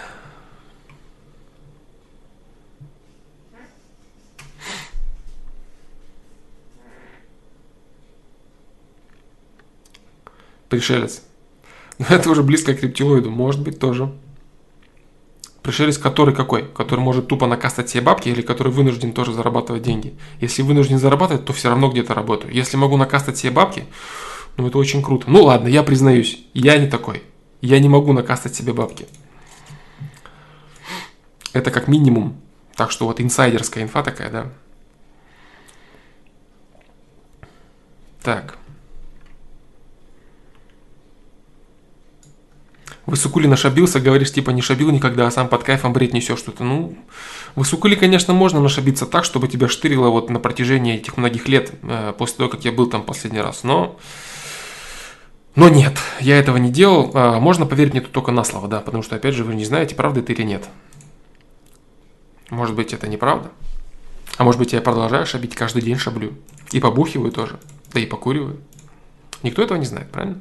Пришелец. 10.69 11.23
Это 12.01 12.31
уже 12.31 12.43
близко 12.43 12.75
к 12.75 12.83
рептилоиду, 12.83 13.31
может 13.31 13.63
быть 13.63 13.79
тоже. 13.79 14.13
Пришелец 15.63 15.97
который 15.97 16.35
какой? 16.35 16.67
Который 16.67 17.01
может 17.01 17.29
тупо 17.29 17.47
накастать 17.47 17.89
себе 17.89 18.03
бабки 18.03 18.31
или 18.31 18.43
который 18.43 18.73
вынужден 18.73 19.13
тоже 19.13 19.33
зарабатывать 19.33 19.83
деньги? 19.83 20.19
Если 20.41 20.63
вынужден 20.63 20.99
зарабатывать, 20.99 21.45
то 21.45 21.53
все 21.53 21.69
равно 21.69 21.89
где-то 21.89 22.15
работаю. 22.15 22.53
Если 22.53 22.77
могу 22.77 22.97
накастать 22.97 23.39
себе 23.39 23.53
бабки, 23.53 23.85
ну 24.59 24.67
это 24.67 24.77
очень 24.77 25.03
круто. 25.03 25.31
Ну 25.31 25.45
ладно, 25.45 25.69
я 25.69 25.83
признаюсь, 25.83 26.45
я 26.53 26.77
не 26.77 26.89
такой. 26.89 27.23
Я 27.61 27.79
не 27.81 27.89
могу 27.89 28.13
накастать 28.13 28.55
себе 28.55 28.73
бабки. 28.73 29.07
Это 31.53 31.71
как 31.71 31.89
минимум. 31.89 32.41
Так 32.77 32.91
что 32.91 33.07
вот 33.07 33.21
инсайдерская 33.21 33.85
инфа 33.85 34.03
такая, 34.03 34.31
да. 34.31 34.53
Так. 38.23 38.59
Высокули 43.07 43.47
нашабился, 43.47 44.01
говоришь, 44.01 44.33
типа 44.33 44.51
не 44.51 44.61
шабил 44.61 44.91
никогда, 44.91 45.27
а 45.27 45.31
сам 45.31 45.49
под 45.49 45.65
кайфом 45.65 45.95
бред 45.95 46.13
несешь 46.13 46.39
что-то. 46.39 46.63
Ну, 46.63 46.99
Высокули, 47.55 47.95
конечно, 47.95 48.35
можно 48.35 48.61
нашабиться 48.61 49.07
так, 49.07 49.25
чтобы 49.25 49.49
тебя 49.49 49.69
штырило 49.69 50.11
вот 50.11 50.31
на 50.31 50.39
протяжении 50.39 50.95
этих 50.95 51.17
многих 51.17 51.49
лет, 51.49 51.73
э, 51.83 52.13
после 52.17 52.37
того, 52.37 52.51
как 52.51 52.65
я 52.65 52.73
был 52.73 52.87
там 52.87 53.03
последний 53.03 53.41
раз. 53.41 53.65
Но, 53.65 53.99
но 55.59 55.69
нет, 55.69 55.99
я 56.21 56.39
этого 56.39 56.57
не 56.57 56.71
делал. 56.71 57.11
А, 57.15 57.41
можно 57.41 57.67
поверить 57.67 57.93
мне 57.93 58.01
тут 58.01 58.13
только 58.13 58.33
на 58.33 58.45
слово, 58.45 58.69
да, 58.69 58.81
потому 58.81 59.03
что, 59.03 59.17
опять 59.17 59.35
же, 59.35 59.45
вы 59.45 59.55
не 59.55 59.65
знаете, 59.65 59.95
правда 59.95 60.21
это 60.21 60.33
или 60.33 60.43
нет. 60.43 60.69
Может 62.51 62.75
быть, 62.75 62.93
это 62.93 63.09
неправда. 63.09 63.51
А 64.37 64.45
может 64.45 64.59
быть, 64.59 64.73
я 64.73 64.81
продолжаю 64.81 65.27
шабить, 65.27 65.55
каждый 65.55 65.83
день 65.83 65.97
шаблю. 65.97 66.33
И 66.73 66.81
побухиваю 66.81 67.33
тоже, 67.33 67.59
да 67.93 68.01
и 68.01 68.07
покуриваю. 68.07 68.59
Никто 69.43 69.63
этого 69.63 69.79
не 69.79 69.87
знает, 69.87 70.11
правильно? 70.11 70.41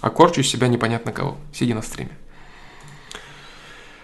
а 0.00 0.10
корчу 0.10 0.40
из 0.40 0.48
себя 0.48 0.68
непонятно 0.68 1.12
кого, 1.12 1.36
сидя 1.52 1.74
на 1.74 1.82
стриме. 1.82 2.10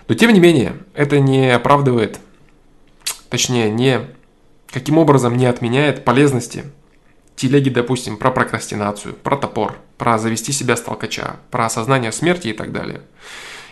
Но 0.08 0.14
тем 0.14 0.32
не 0.32 0.40
менее, 0.40 0.76
это 0.92 1.18
не 1.20 1.50
оправдывает, 1.50 2.20
точнее, 3.30 3.70
не 3.70 4.00
каким 4.70 4.98
образом 4.98 5.36
не 5.36 5.46
отменяет 5.46 6.04
полезности 6.04 6.64
телеги, 7.36 7.70
допустим, 7.70 8.16
про 8.16 8.30
прокрастинацию, 8.30 9.14
про 9.14 9.36
топор, 9.36 9.78
про 9.98 10.18
завести 10.18 10.52
себя 10.52 10.76
с 10.76 10.82
толкача, 10.82 11.36
про 11.50 11.66
осознание 11.66 12.12
смерти 12.12 12.48
и 12.48 12.52
так 12.52 12.72
далее. 12.72 13.02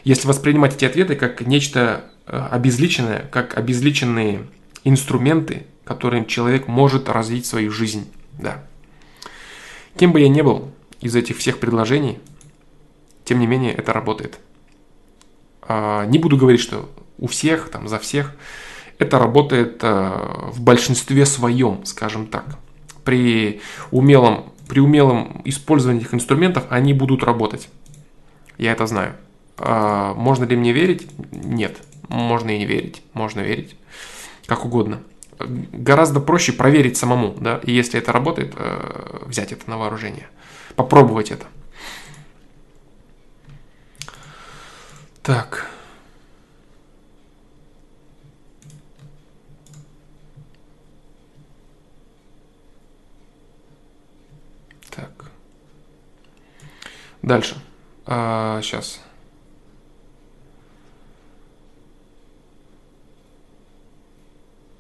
Если 0.04 0.26
воспринимать 0.26 0.74
эти 0.74 0.84
ответы 0.84 1.14
как 1.16 1.40
нечто 1.42 2.04
э, 2.26 2.48
обезличенное, 2.50 3.28
как 3.30 3.56
обезличенные 3.56 4.46
инструменты, 4.84 5.66
которым 5.84 6.26
человек 6.26 6.66
может 6.66 7.08
развить 7.08 7.46
свою 7.46 7.70
жизнь, 7.70 8.10
да. 8.38 8.62
Кем 9.96 10.12
бы 10.12 10.20
я 10.20 10.28
ни 10.28 10.42
был, 10.42 10.70
из 11.00 11.14
этих 11.16 11.36
всех 11.38 11.58
предложений, 11.58 12.18
тем 13.24 13.38
не 13.38 13.46
менее, 13.46 13.72
это 13.72 13.92
работает. 13.92 14.38
А, 15.62 16.06
не 16.06 16.18
буду 16.18 16.36
говорить, 16.36 16.60
что 16.60 16.88
у 17.18 17.26
всех, 17.26 17.68
там, 17.68 17.88
за 17.88 17.98
всех. 17.98 18.34
Это 18.98 19.18
работает 19.18 19.78
а, 19.82 20.50
в 20.52 20.60
большинстве 20.60 21.26
своем, 21.26 21.84
скажем 21.84 22.26
так. 22.26 22.58
При 23.04 23.60
умелом, 23.90 24.52
при 24.72 24.80
умелом 24.80 25.42
использовании 25.44 26.00
этих 26.00 26.14
инструментов 26.14 26.64
они 26.70 26.94
будут 26.94 27.22
работать. 27.22 27.68
Я 28.56 28.72
это 28.72 28.86
знаю. 28.86 29.16
А, 29.58 30.14
можно 30.14 30.44
ли 30.44 30.56
мне 30.56 30.72
верить? 30.72 31.10
Нет. 31.30 31.76
Можно 32.08 32.52
и 32.52 32.58
не 32.58 32.64
верить. 32.64 33.02
Можно 33.12 33.40
верить. 33.40 33.76
Как 34.46 34.64
угодно. 34.64 35.02
Гораздо 35.38 36.20
проще 36.20 36.54
проверить 36.54 36.96
самому, 36.96 37.34
да, 37.38 37.60
и 37.62 37.70
если 37.70 37.98
это 37.98 38.12
работает, 38.12 38.54
взять 39.26 39.52
это 39.52 39.68
на 39.68 39.76
вооружение 39.76 40.28
попробовать 40.74 41.30
это. 41.30 41.44
Так. 45.22 45.70
Дальше. 57.22 57.56
А, 58.04 58.60
сейчас. 58.62 59.00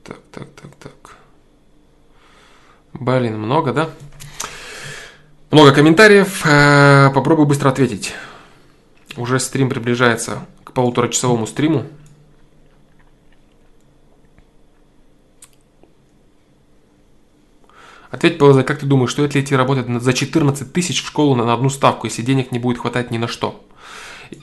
Так, 0.02 0.18
так, 0.32 0.48
так, 0.60 0.74
так. 0.80 1.16
Блин, 2.92 3.38
много, 3.38 3.72
да? 3.72 3.90
Много 5.50 5.72
комментариев. 5.72 6.44
Э, 6.44 7.10
попробую 7.14 7.46
быстро 7.46 7.68
ответить. 7.68 8.12
Уже 9.16 9.38
стрим 9.38 9.68
приближается 9.68 10.46
к 10.64 10.72
полуторачасовому 10.72 11.46
стриму. 11.46 11.86
Ответь, 18.12 18.36
ПВЗ, 18.36 18.62
как 18.62 18.78
ты 18.78 18.84
думаешь, 18.84 19.12
стоит 19.12 19.34
ли 19.34 19.40
идти 19.40 19.56
работать 19.56 19.86
за 19.88 20.12
14 20.12 20.70
тысяч 20.70 21.02
в 21.02 21.06
школу 21.06 21.34
на 21.34 21.50
одну 21.50 21.70
ставку, 21.70 22.06
если 22.06 22.20
денег 22.20 22.52
не 22.52 22.58
будет 22.58 22.76
хватать 22.76 23.10
ни 23.10 23.16
на 23.16 23.26
что? 23.26 23.64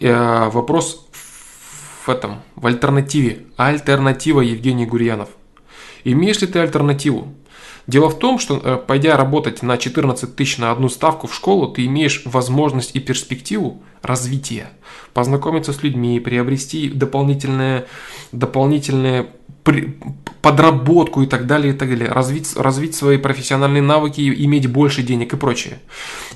Э, 0.02 0.50
вопрос 0.50 1.08
в 2.04 2.10
этом, 2.10 2.42
в 2.56 2.66
альтернативе. 2.66 3.46
Альтернатива 3.58 4.42
Евгений 4.42 4.88
Гурьянов. 4.88 5.30
Имеешь 6.04 6.42
ли 6.42 6.48
ты 6.48 6.58
альтернативу? 6.58 7.32
Дело 7.90 8.10
в 8.10 8.20
том, 8.20 8.38
что 8.38 8.62
э, 8.64 8.78
пойдя 8.78 9.18
работать 9.18 9.64
на 9.64 9.76
14 9.76 10.36
тысяч 10.36 10.60
на 10.60 10.70
одну 10.70 10.90
ставку 10.90 11.26
в 11.26 11.34
школу, 11.34 11.68
ты 11.68 11.88
имеешь 11.88 12.22
возможность 12.24 12.92
и 12.96 13.00
перспективу 13.00 13.82
развития, 14.04 14.70
познакомиться 15.16 15.74
с 15.74 15.82
людьми, 15.82 16.20
приобрести 16.20 16.90
дополнительные, 16.90 17.88
дополнительные 18.32 19.26
подработку 20.44 21.24
и 21.24 21.26
так 21.26 21.48
далее, 21.48 21.74
и 21.74 21.76
так 21.76 21.90
далее, 21.90 22.12
развить, 22.12 22.56
развить 22.56 22.94
свои 22.94 23.18
профессиональные 23.18 23.82
навыки, 23.82 24.22
иметь 24.46 24.68
больше 24.68 25.02
денег 25.02 25.34
и 25.34 25.38
прочее. 25.38 25.80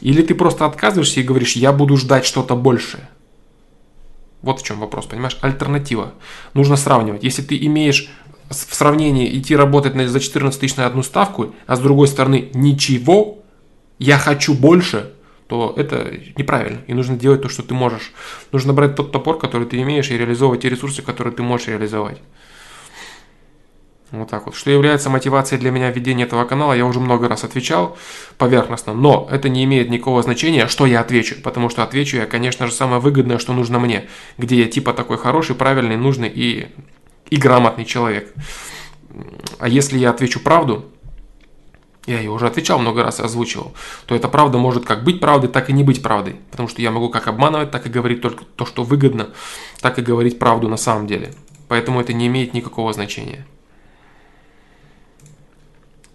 Или 0.02 0.24
ты 0.24 0.34
просто 0.34 0.66
отказываешься 0.66 1.20
и 1.20 1.24
говоришь, 1.24 1.56
я 1.56 1.72
буду 1.72 1.98
ждать 1.98 2.26
что-то 2.26 2.56
большее. 2.56 3.08
Вот 4.42 4.60
в 4.60 4.66
чем 4.66 4.80
вопрос, 4.80 5.06
понимаешь? 5.06 5.38
Альтернатива. 5.42 6.14
Нужно 6.56 6.78
сравнивать. 6.78 7.24
Если 7.24 7.44
ты 7.44 7.64
имеешь 7.64 8.12
в 8.50 8.76
сравнении 8.76 9.38
идти 9.38 9.56
работать 9.56 9.96
за 10.08 10.20
14 10.20 10.60
тысяч 10.60 10.76
на 10.76 10.86
одну 10.86 11.04
ставку, 11.04 11.56
а 11.66 11.76
с 11.76 11.80
другой 11.80 12.08
стороны 12.08 12.50
ничего, 12.54 13.40
я 14.00 14.18
хочу 14.18 14.54
больше, 14.54 15.14
то 15.48 15.74
это 15.78 16.14
неправильно. 16.36 16.82
И 16.88 16.94
нужно 16.94 17.18
делать 17.18 17.42
то, 17.42 17.50
что 17.50 17.64
ты 17.64 17.74
можешь. 17.74 18.12
Нужно 18.52 18.74
брать 18.74 18.96
тот 18.96 19.12
топор, 19.12 19.38
который 19.38 19.68
ты 19.68 19.82
имеешь, 19.82 20.10
и 20.10 20.18
реализовывать 20.18 20.62
те 20.62 20.70
ресурсы, 20.70 21.02
которые 21.02 21.34
ты 21.34 21.44
можешь 21.44 21.68
реализовать. 21.68 22.20
Вот 24.14 24.30
так 24.30 24.46
вот. 24.46 24.56
Что 24.56 24.70
является 24.70 25.10
мотивацией 25.10 25.60
для 25.60 25.72
меня 25.72 25.90
ведения 25.90 26.26
этого 26.26 26.46
канала, 26.46 26.74
я 26.74 26.86
уже 26.86 27.00
много 27.00 27.28
раз 27.28 27.44
отвечал 27.44 27.98
поверхностно, 28.38 28.94
но 28.94 29.28
это 29.32 29.50
не 29.50 29.64
имеет 29.64 29.90
никакого 29.90 30.22
значения, 30.22 30.68
что 30.68 30.86
я 30.86 31.02
отвечу, 31.02 31.36
потому 31.44 31.70
что 31.70 31.82
отвечу 31.82 32.18
я, 32.18 32.28
конечно 32.28 32.68
же, 32.68 32.74
самое 32.74 33.02
выгодное, 33.02 33.40
что 33.40 33.54
нужно 33.54 33.80
мне, 33.80 34.08
где 34.38 34.62
я 34.62 34.66
типа 34.68 34.94
такой 34.94 35.18
хороший, 35.18 35.56
правильный, 35.56 35.98
нужный 35.98 36.32
и 36.34 36.68
и 37.30 37.38
грамотный 37.38 37.86
человек. 37.86 38.34
А 39.60 39.68
если 39.68 39.98
я 39.98 40.10
отвечу 40.10 40.40
правду, 40.40 40.86
я 42.06 42.20
ее 42.20 42.32
уже 42.32 42.48
отвечал 42.48 42.80
много 42.80 43.04
раз, 43.04 43.20
озвучивал, 43.20 43.74
то 44.06 44.16
эта 44.16 44.28
правда 44.28 44.58
может 44.58 44.86
как 44.86 45.04
быть 45.04 45.20
правдой, 45.20 45.50
так 45.50 45.70
и 45.70 45.74
не 45.74 45.84
быть 45.84 46.02
правдой. 46.02 46.36
Потому 46.52 46.68
что 46.68 46.82
я 46.82 46.92
могу 46.92 47.10
как 47.10 47.28
обманывать, 47.28 47.72
так 47.72 47.86
и 47.86 47.90
говорить 47.90 48.22
только 48.22 48.44
то, 48.44 48.66
что 48.66 48.84
выгодно, 48.84 49.30
так 49.80 50.00
и 50.00 50.02
говорить 50.02 50.38
правду 50.38 50.68
на 50.68 50.78
самом 50.78 51.08
деле. 51.08 51.34
Поэтому 51.70 52.02
это 52.02 52.12
не 52.14 52.28
имеет 52.28 52.54
никакого 52.54 52.92
значения. 52.92 53.48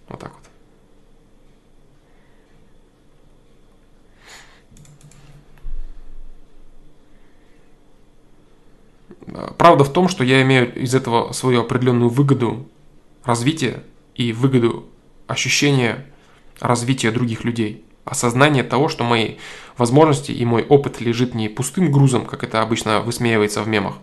Вот 0.09 0.19
так 0.19 0.31
вот. 0.33 0.38
Правда 9.57 9.83
в 9.83 9.91
том, 9.91 10.07
что 10.07 10.23
я 10.23 10.41
имею 10.41 10.73
из 10.75 10.95
этого 10.95 11.31
свою 11.33 11.61
определенную 11.61 12.09
выгоду 12.09 12.67
развития 13.23 13.83
и 14.15 14.33
выгоду 14.33 14.87
ощущения 15.27 16.05
развития 16.59 17.11
других 17.11 17.43
людей. 17.43 17.85
Осознание 18.05 18.63
того, 18.63 18.89
что 18.89 19.03
мои 19.03 19.35
возможности 19.77 20.31
и 20.31 20.43
мой 20.45 20.63
опыт 20.63 20.99
лежит 20.99 21.35
не 21.35 21.47
пустым 21.47 21.91
грузом, 21.91 22.25
как 22.25 22.43
это 22.43 22.61
обычно 22.61 23.01
высмеивается 23.01 23.61
в 23.61 23.67
мемах, 23.67 23.95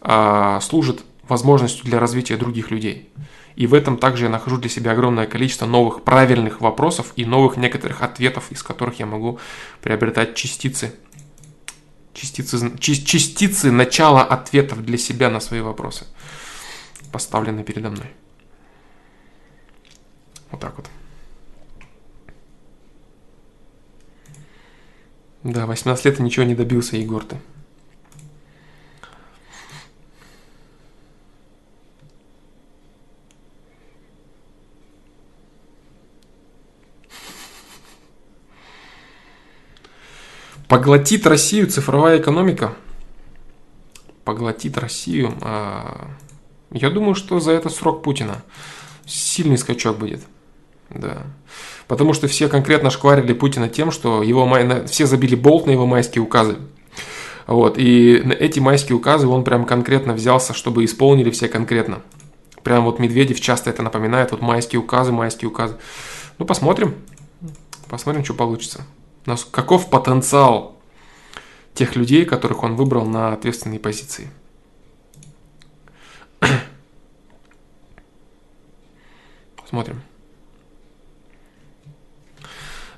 а 0.00 0.60
служит 0.60 1.04
возможностью 1.28 1.84
для 1.84 2.00
развития 2.00 2.36
других 2.36 2.70
людей. 2.70 3.08
И 3.56 3.66
в 3.66 3.74
этом 3.74 3.98
также 3.98 4.24
я 4.24 4.30
нахожу 4.30 4.58
для 4.58 4.68
себя 4.68 4.92
огромное 4.92 5.26
количество 5.26 5.66
новых 5.66 6.02
правильных 6.02 6.60
вопросов 6.60 7.12
и 7.16 7.24
новых 7.24 7.56
некоторых 7.56 8.02
ответов, 8.02 8.50
из 8.50 8.62
которых 8.62 8.98
я 8.98 9.06
могу 9.06 9.38
приобретать 9.80 10.34
частицы 10.34 10.94
частицы, 12.14 12.78
частицы 12.78 13.70
начала 13.70 14.22
ответов 14.22 14.84
для 14.84 14.96
себя 14.96 15.30
на 15.30 15.40
свои 15.40 15.60
вопросы, 15.60 16.06
поставлены 17.12 17.64
передо 17.64 17.90
мной. 17.90 18.10
Вот 20.50 20.60
так 20.60 20.76
вот. 20.76 20.88
Да, 25.42 25.66
18 25.66 26.04
лет 26.06 26.20
и 26.20 26.22
ничего 26.22 26.46
не 26.46 26.54
добился, 26.54 26.96
Егор, 26.96 27.22
ты. 27.22 27.36
Поглотит 40.68 41.26
Россию 41.26 41.66
цифровая 41.68 42.18
экономика? 42.18 42.74
Поглотит 44.24 44.78
Россию? 44.78 45.34
А, 45.42 46.08
я 46.70 46.90
думаю, 46.90 47.14
что 47.14 47.40
за 47.40 47.52
это 47.52 47.68
срок 47.68 48.02
Путина 48.02 48.42
сильный 49.06 49.58
скачок 49.58 49.98
будет. 49.98 50.22
Да. 50.90 51.22
Потому 51.86 52.14
что 52.14 52.28
все 52.28 52.48
конкретно 52.48 52.90
шкварили 52.90 53.32
Путина 53.32 53.68
тем, 53.68 53.90
что 53.90 54.22
его 54.22 54.46
май... 54.46 54.86
все 54.86 55.06
забили 55.06 55.34
болт 55.34 55.66
на 55.66 55.70
его 55.70 55.86
майские 55.86 56.22
указы. 56.22 56.56
Вот, 57.46 57.76
и 57.76 58.14
эти 58.14 58.58
майские 58.58 58.96
указы 58.96 59.26
он 59.26 59.44
прям 59.44 59.66
конкретно 59.66 60.14
взялся, 60.14 60.54
чтобы 60.54 60.84
исполнили 60.84 61.30
все 61.30 61.48
конкретно. 61.48 62.00
Прям 62.62 62.84
вот 62.84 62.98
Медведев 62.98 63.38
часто 63.40 63.68
это 63.68 63.82
напоминает, 63.82 64.30
вот 64.30 64.40
майские 64.40 64.80
указы, 64.80 65.12
майские 65.12 65.50
указы. 65.50 65.76
Ну, 66.38 66.46
посмотрим. 66.46 66.94
Посмотрим, 67.88 68.24
что 68.24 68.32
получится. 68.32 68.86
Каков 69.50 69.90
потенциал 69.90 70.74
тех 71.74 71.96
людей, 71.96 72.24
которых 72.24 72.62
он 72.62 72.76
выбрал 72.76 73.04
на 73.04 73.32
ответственные 73.32 73.80
позиции. 73.80 74.30
Посмотрим. 79.56 80.02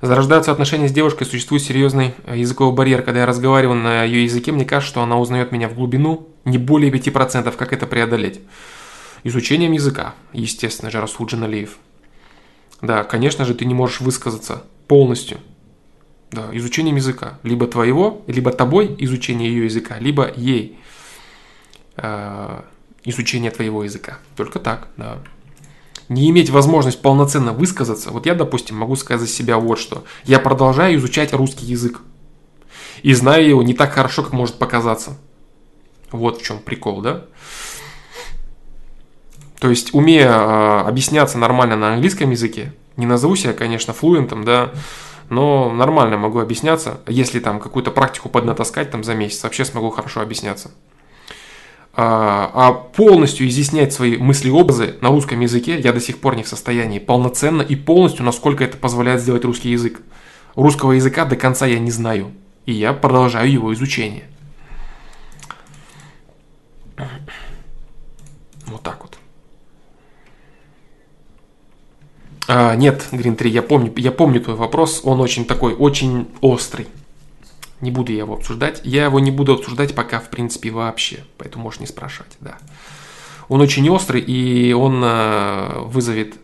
Зарождаются 0.02 0.52
отношения 0.52 0.88
с 0.88 0.92
девушкой, 0.92 1.24
существует 1.24 1.62
серьезный 1.62 2.14
э, 2.26 2.36
языковой 2.36 2.74
барьер. 2.74 3.02
Когда 3.02 3.20
я 3.20 3.26
разговариваю 3.26 3.80
на 3.80 4.04
ее 4.04 4.24
языке, 4.24 4.52
мне 4.52 4.66
кажется, 4.66 4.90
что 4.90 5.02
она 5.02 5.18
узнает 5.18 5.52
меня 5.52 5.68
в 5.68 5.74
глубину 5.74 6.28
не 6.44 6.58
более 6.58 6.92
5%. 6.92 7.50
Как 7.56 7.72
это 7.72 7.86
преодолеть? 7.86 8.40
Изучением 9.24 9.72
языка, 9.72 10.14
естественно 10.32 10.90
же, 10.90 11.00
Расул 11.00 11.26
Джаналиев. 11.26 11.78
Да, 12.82 13.04
конечно 13.04 13.46
же, 13.46 13.54
ты 13.54 13.64
не 13.64 13.72
можешь 13.74 14.00
высказаться 14.00 14.64
полностью. 14.86 15.38
Да, 16.30 16.48
изучением 16.52 16.96
языка. 16.96 17.38
Либо 17.42 17.66
твоего, 17.66 18.22
либо 18.26 18.52
тобой 18.52 18.94
изучение 18.98 19.48
ее 19.48 19.64
языка, 19.66 19.98
либо 19.98 20.30
ей 20.34 20.78
э, 21.96 22.60
изучение 23.04 23.50
твоего 23.50 23.84
языка. 23.84 24.18
Только 24.36 24.58
так, 24.58 24.88
да 24.96 25.22
не 26.08 26.30
иметь 26.30 26.50
возможность 26.50 27.02
полноценно 27.02 27.52
высказаться, 27.52 28.10
вот 28.10 28.26
я, 28.26 28.34
допустим, 28.34 28.76
могу 28.76 28.96
сказать 28.96 29.20
за 29.20 29.34
себя 29.34 29.58
вот 29.58 29.78
что. 29.78 30.04
Я 30.24 30.38
продолжаю 30.38 30.96
изучать 30.96 31.32
русский 31.32 31.66
язык. 31.66 32.00
И 33.02 33.12
знаю 33.12 33.46
его 33.46 33.62
не 33.62 33.74
так 33.74 33.92
хорошо, 33.92 34.22
как 34.22 34.32
может 34.32 34.56
показаться. 34.56 35.18
Вот 36.10 36.40
в 36.40 36.44
чем 36.44 36.58
прикол, 36.58 37.02
да? 37.02 37.24
То 39.58 39.70
есть, 39.70 39.94
умея 39.94 40.30
э, 40.30 40.80
объясняться 40.86 41.38
нормально 41.38 41.76
на 41.76 41.94
английском 41.94 42.30
языке, 42.30 42.72
не 42.96 43.06
назову 43.06 43.36
себя, 43.36 43.52
конечно, 43.52 43.92
флуентом, 43.92 44.44
да, 44.44 44.70
но 45.28 45.72
нормально 45.72 46.16
могу 46.16 46.40
объясняться. 46.40 47.00
Если 47.06 47.40
там 47.40 47.60
какую-то 47.60 47.90
практику 47.90 48.28
поднатаскать 48.28 48.90
там 48.90 49.04
за 49.04 49.14
месяц, 49.14 49.42
вообще 49.42 49.64
смогу 49.64 49.90
хорошо 49.90 50.20
объясняться. 50.20 50.70
А, 51.98 52.50
а 52.52 52.72
полностью 52.72 53.48
изъяснять 53.48 53.92
свои 53.92 54.18
мысли-образы 54.18 54.96
на 55.00 55.08
русском 55.08 55.40
языке 55.40 55.80
я 55.80 55.94
до 55.94 56.00
сих 56.00 56.20
пор 56.20 56.36
не 56.36 56.42
в 56.42 56.48
состоянии 56.48 56.98
полноценно 56.98 57.62
и 57.62 57.74
полностью, 57.74 58.24
насколько 58.24 58.62
это 58.62 58.76
позволяет 58.76 59.22
сделать 59.22 59.44
русский 59.44 59.70
язык. 59.70 60.02
Русского 60.56 60.92
языка 60.92 61.24
до 61.24 61.36
конца 61.36 61.66
я 61.66 61.78
не 61.78 61.90
знаю, 61.90 62.32
и 62.66 62.72
я 62.72 62.92
продолжаю 62.92 63.50
его 63.50 63.72
изучение. 63.72 64.24
Вот 68.66 68.82
так 68.82 69.00
вот. 69.02 69.15
А, 72.48 72.74
нет, 72.76 73.08
Green 73.12 73.34
3, 73.34 73.50
я 73.50 73.62
помню, 73.62 73.92
я 73.96 74.12
помню 74.12 74.40
твой 74.40 74.56
вопрос, 74.56 75.00
он 75.04 75.20
очень 75.20 75.44
такой, 75.44 75.74
очень 75.74 76.28
острый. 76.40 76.86
Не 77.80 77.90
буду 77.90 78.12
я 78.12 78.18
его 78.18 78.34
обсуждать. 78.34 78.80
Я 78.84 79.04
его 79.04 79.20
не 79.20 79.30
буду 79.30 79.54
обсуждать 79.54 79.94
пока, 79.94 80.18
в 80.18 80.30
принципе, 80.30 80.70
вообще. 80.70 81.24
Поэтому 81.36 81.64
можешь 81.64 81.80
не 81.80 81.86
спрашивать, 81.86 82.32
да. 82.40 82.56
Он 83.48 83.60
очень 83.60 83.88
острый, 83.90 84.22
и 84.22 84.72
он 84.72 85.02
э, 85.04 85.80
вызовет 85.80 86.36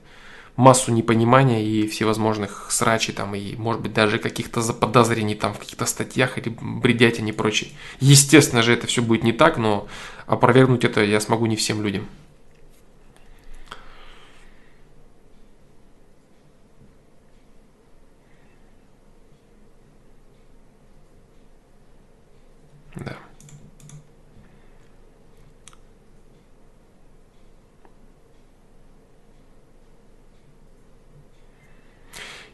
массу 0.57 0.93
непонимания 0.93 1.65
и 1.65 1.87
всевозможных 1.87 2.66
срачей 2.70 3.15
там, 3.15 3.35
и, 3.35 3.57
может 3.57 3.81
быть, 3.81 3.95
даже 3.95 4.19
каких-то 4.19 4.61
заподозрений 4.61 5.35
там 5.35 5.55
в 5.55 5.59
каких-то 5.59 5.87
статьях 5.87 6.37
или 6.37 6.55
бредятин 6.61 7.27
и 7.27 7.33
прочее. 7.33 7.70
Естественно 8.01 8.62
же, 8.62 8.74
это 8.74 8.87
все 8.87 9.03
будет 9.03 9.24
не 9.24 9.33
так, 9.33 9.57
но 9.57 9.89
опровергнуть 10.27 10.85
это 10.85 11.03
я 11.03 11.20
смогу 11.20 11.47
не 11.47 11.57
всем 11.57 11.83
людям. 11.83 12.07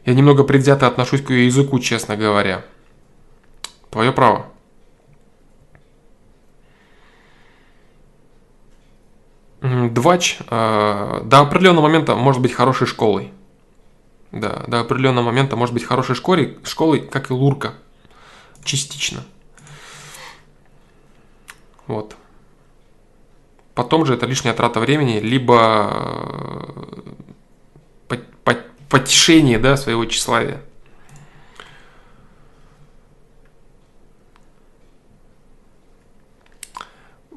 Я 0.09 0.15
немного 0.15 0.43
предвзято 0.43 0.87
отношусь 0.87 1.21
к 1.21 1.29
ее 1.29 1.45
языку, 1.45 1.77
честно 1.77 2.17
говоря. 2.17 2.65
Твое 3.91 4.11
право. 4.11 4.47
Двач 9.61 10.39
э, 10.49 11.21
до 11.23 11.39
определенного 11.41 11.83
момента 11.83 12.15
может 12.15 12.41
быть 12.41 12.53
хорошей 12.53 12.87
школой. 12.87 13.31
Да, 14.31 14.63
до 14.65 14.79
определенного 14.79 15.25
момента 15.25 15.55
может 15.55 15.75
быть 15.75 15.83
хорошей 15.83 16.15
школой, 16.15 16.57
школой, 16.63 17.01
как 17.01 17.29
и 17.29 17.33
Лурка. 17.33 17.75
Частично. 18.63 19.23
Вот. 21.85 22.15
Потом 23.75 24.07
же 24.07 24.15
это 24.15 24.25
лишняя 24.25 24.55
трата 24.55 24.79
времени, 24.79 25.19
либо 25.19 25.87
э, 25.91 26.48
потешение 28.99 29.57
да, 29.59 29.77
своего 29.77 30.05
тщеславия. 30.05 30.61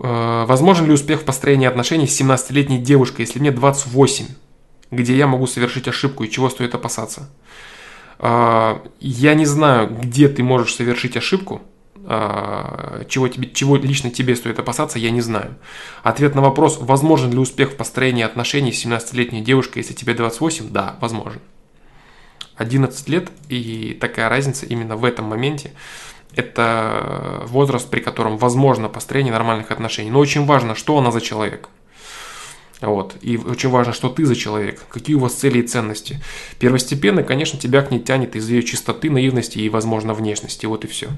Э, 0.01 0.45
возможен 0.47 0.87
ли 0.87 0.93
успех 0.93 1.21
в 1.21 1.25
построении 1.25 1.69
отношений 1.69 2.09
с 2.09 2.21
17-летней 2.21 2.79
девушкой, 2.79 3.23
если 3.23 3.39
мне 3.39 3.53
28, 3.53 4.27
где 4.91 5.17
я 5.17 5.29
могу 5.29 5.47
совершить 5.47 5.87
ошибку 5.87 6.25
и 6.25 6.31
чего 6.31 6.51
стоит 6.51 6.75
опасаться? 6.75 7.31
Э, 8.19 8.81
я 8.99 9.35
не 9.35 9.47
знаю, 9.47 9.89
где 9.89 10.29
ты 10.29 10.43
можешь 10.43 10.75
совершить 10.75 11.17
ошибку, 11.17 11.63
чего, 12.05 13.29
тебе, 13.29 13.51
чего 13.51 13.77
лично 13.77 14.11
тебе 14.11 14.35
стоит 14.35 14.59
опасаться, 14.59 14.99
я 14.99 15.11
не 15.11 15.21
знаю. 15.21 15.57
Ответ 16.03 16.35
на 16.35 16.41
вопрос, 16.43 16.79
возможен 16.81 17.31
ли 17.31 17.39
успех 17.39 17.73
в 17.73 17.77
построении 17.77 18.25
отношений 18.25 18.73
с 18.73 18.85
17-летней 18.85 19.41
девушкой, 19.41 19.79
если 19.79 19.95
тебе 19.95 20.15
28, 20.15 20.71
да, 20.71 20.97
возможен. 21.01 21.41
11 22.57 23.09
лет 23.09 23.31
и 23.49 23.97
такая 24.01 24.29
разница 24.29 24.67
именно 24.67 24.97
в 24.97 25.05
этом 25.05 25.27
моменте, 25.27 25.73
это 26.35 27.43
возраст, 27.47 27.89
при 27.89 28.01
котором 28.01 28.37
возможно 28.37 28.89
построение 28.89 29.33
нормальных 29.33 29.71
отношений. 29.71 30.11
Но 30.11 30.19
очень 30.19 30.45
важно, 30.45 30.75
что 30.75 30.99
она 30.99 31.11
за 31.11 31.21
человек. 31.21 31.69
Вот. 32.81 33.17
И 33.21 33.37
очень 33.37 33.69
важно, 33.69 33.93
что 33.93 34.09
ты 34.09 34.25
за 34.27 34.35
человек, 34.35 34.83
какие 34.89 35.15
у 35.15 35.21
вас 35.21 35.35
цели 35.35 35.61
и 35.61 35.63
ценности. 35.63 36.21
Первостепенно, 36.59 37.23
конечно, 37.23 37.59
тебя 37.59 37.83
к 37.83 37.91
ней 37.91 38.01
тянет 38.01 38.35
из 38.35 38.49
ее 38.49 38.63
чистоты, 38.63 39.09
наивности 39.09 39.59
и, 39.59 39.69
возможно, 39.69 40.15
внешности. 40.15 40.67
Вот 40.67 40.85
и 40.85 40.89
все. 40.89 41.09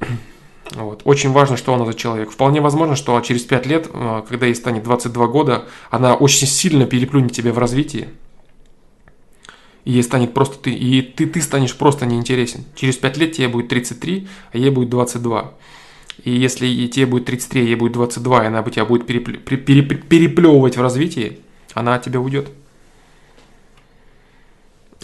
Вот. 0.72 1.02
Очень 1.04 1.30
важно, 1.30 1.56
что 1.56 1.72
она 1.74 1.86
за 1.86 1.94
человек. 1.94 2.30
Вполне 2.30 2.60
возможно, 2.60 2.96
что 2.96 3.18
через 3.20 3.42
5 3.42 3.66
лет, 3.66 3.88
э, 3.92 4.22
когда 4.28 4.46
ей 4.46 4.54
станет 4.54 4.82
22 4.82 5.26
года, 5.28 5.64
она 5.90 6.14
очень 6.14 6.46
сильно 6.46 6.86
переплюнет 6.86 7.32
тебя 7.32 7.52
в 7.52 7.58
развитии. 7.58 8.08
И 9.84 9.92
ей 9.92 10.02
станет 10.02 10.34
просто 10.34 10.58
ты, 10.58 10.72
и 10.72 11.00
ты, 11.02 11.26
ты 11.26 11.40
станешь 11.40 11.76
просто 11.76 12.04
неинтересен. 12.04 12.64
Через 12.74 12.96
5 12.96 13.16
лет 13.16 13.32
тебе 13.32 13.48
будет 13.48 13.68
33, 13.68 14.26
а 14.52 14.58
ей 14.58 14.70
будет 14.70 14.90
22. 14.90 15.54
И 16.24 16.32
если 16.32 16.66
и 16.66 16.88
тебе 16.88 17.06
будет 17.06 17.26
33, 17.26 17.60
а 17.60 17.64
ей 17.64 17.76
будет 17.76 17.92
22, 17.92 18.42
и 18.42 18.46
она 18.48 18.62
тебя 18.64 18.84
будет 18.84 19.06
переплевывать 19.06 20.76
в 20.76 20.82
развитии, 20.82 21.38
она 21.74 21.94
от 21.94 22.02
тебя 22.02 22.20
уйдет. 22.20 22.48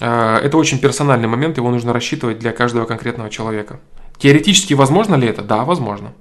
Э, 0.01 0.39
это 0.43 0.57
очень 0.59 0.81
персональный 0.81 1.29
момент, 1.29 1.59
его 1.59 1.71
нужно 1.71 1.93
рассчитывать 1.93 2.41
для 2.41 2.51
каждого 2.51 2.85
конкретного 2.85 3.31
человека. 3.31 3.79
Теоретически 4.19 4.75
возможно 4.75 5.15
ли 5.17 5.29
это? 5.29 5.43
Да, 5.43 5.65
возможно. 5.65 6.13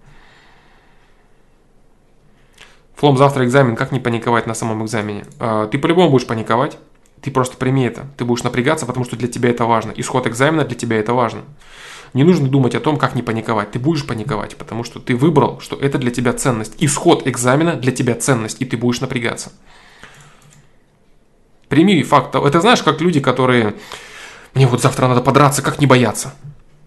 Флом, 2.96 3.18
завтра 3.18 3.46
экзамен, 3.46 3.76
как 3.76 3.92
не 3.92 4.00
паниковать 4.00 4.46
на 4.46 4.54
самом 4.54 4.84
экзамене? 4.86 5.26
А, 5.40 5.68
ты 5.68 5.80
по-любому 5.80 6.12
будешь 6.12 6.28
паниковать. 6.28 6.78
Ты 7.22 7.32
просто 7.32 7.58
прими 7.58 7.86
это. 7.86 8.08
Ты 8.18 8.26
будешь 8.26 8.44
напрягаться, 8.44 8.86
потому 8.86 9.06
что 9.06 9.16
для 9.16 9.28
тебя 9.28 9.50
это 9.50 9.66
важно. 9.66 9.92
Исход 9.96 10.28
экзамена 10.28 10.66
для 10.66 10.76
тебя 10.76 11.00
это 11.00 11.14
важно. 11.14 11.42
Не 12.14 12.24
нужно 12.24 12.48
думать 12.48 12.76
о 12.76 12.80
том, 12.80 12.98
как 12.98 13.16
не 13.16 13.22
паниковать. 13.22 13.72
Ты 13.72 13.80
будешь 13.80 14.06
паниковать, 14.06 14.58
потому 14.58 14.84
что 14.84 15.00
ты 15.00 15.16
выбрал, 15.16 15.60
что 15.62 15.76
это 15.76 15.98
для 15.98 16.12
тебя 16.12 16.34
ценность. 16.34 16.76
Исход 16.80 17.28
экзамена 17.28 17.76
для 17.76 17.92
тебя 17.92 18.16
ценность, 18.16 18.62
и 18.62 18.66
ты 18.66 18.76
будешь 18.78 19.02
напрягаться. 19.02 19.52
Прими 21.70 22.04
факт. 22.04 22.36
Это 22.36 22.60
знаешь, 22.60 22.84
как 22.84 23.00
люди, 23.00 23.20
которые... 23.20 23.76
Мне 24.54 24.68
вот 24.68 24.82
завтра 24.82 25.08
надо 25.08 25.22
подраться, 25.22 25.62
как 25.62 25.80
не 25.80 25.88
бояться? 25.88 26.34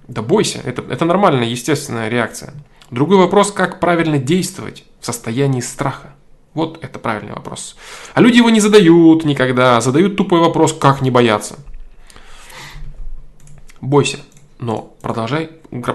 Да 0.09 0.23
бойся, 0.23 0.61
это, 0.65 0.83
это 0.83 1.05
нормальная, 1.05 1.49
естественная 1.49 2.09
реакция. 2.09 2.55
Другой 2.91 3.17
вопрос, 3.17 3.51
как 3.51 3.81
правильно 3.81 4.19
действовать 4.19 4.85
в 5.01 5.07
состоянии 5.07 5.61
страха. 5.61 6.15
Вот 6.53 6.79
это 6.83 6.99
правильный 6.99 7.33
вопрос. 7.33 7.77
А 8.15 8.21
люди 8.21 8.37
его 8.37 8.51
не 8.51 8.61
задают 8.61 9.25
никогда, 9.25 9.81
задают 9.81 10.17
тупой 10.17 10.41
вопрос, 10.41 10.73
как 10.73 11.01
не 11.01 11.11
бояться. 11.11 11.57
Бойся 13.81 14.19
но 14.65 14.95
продолжай 15.03 15.51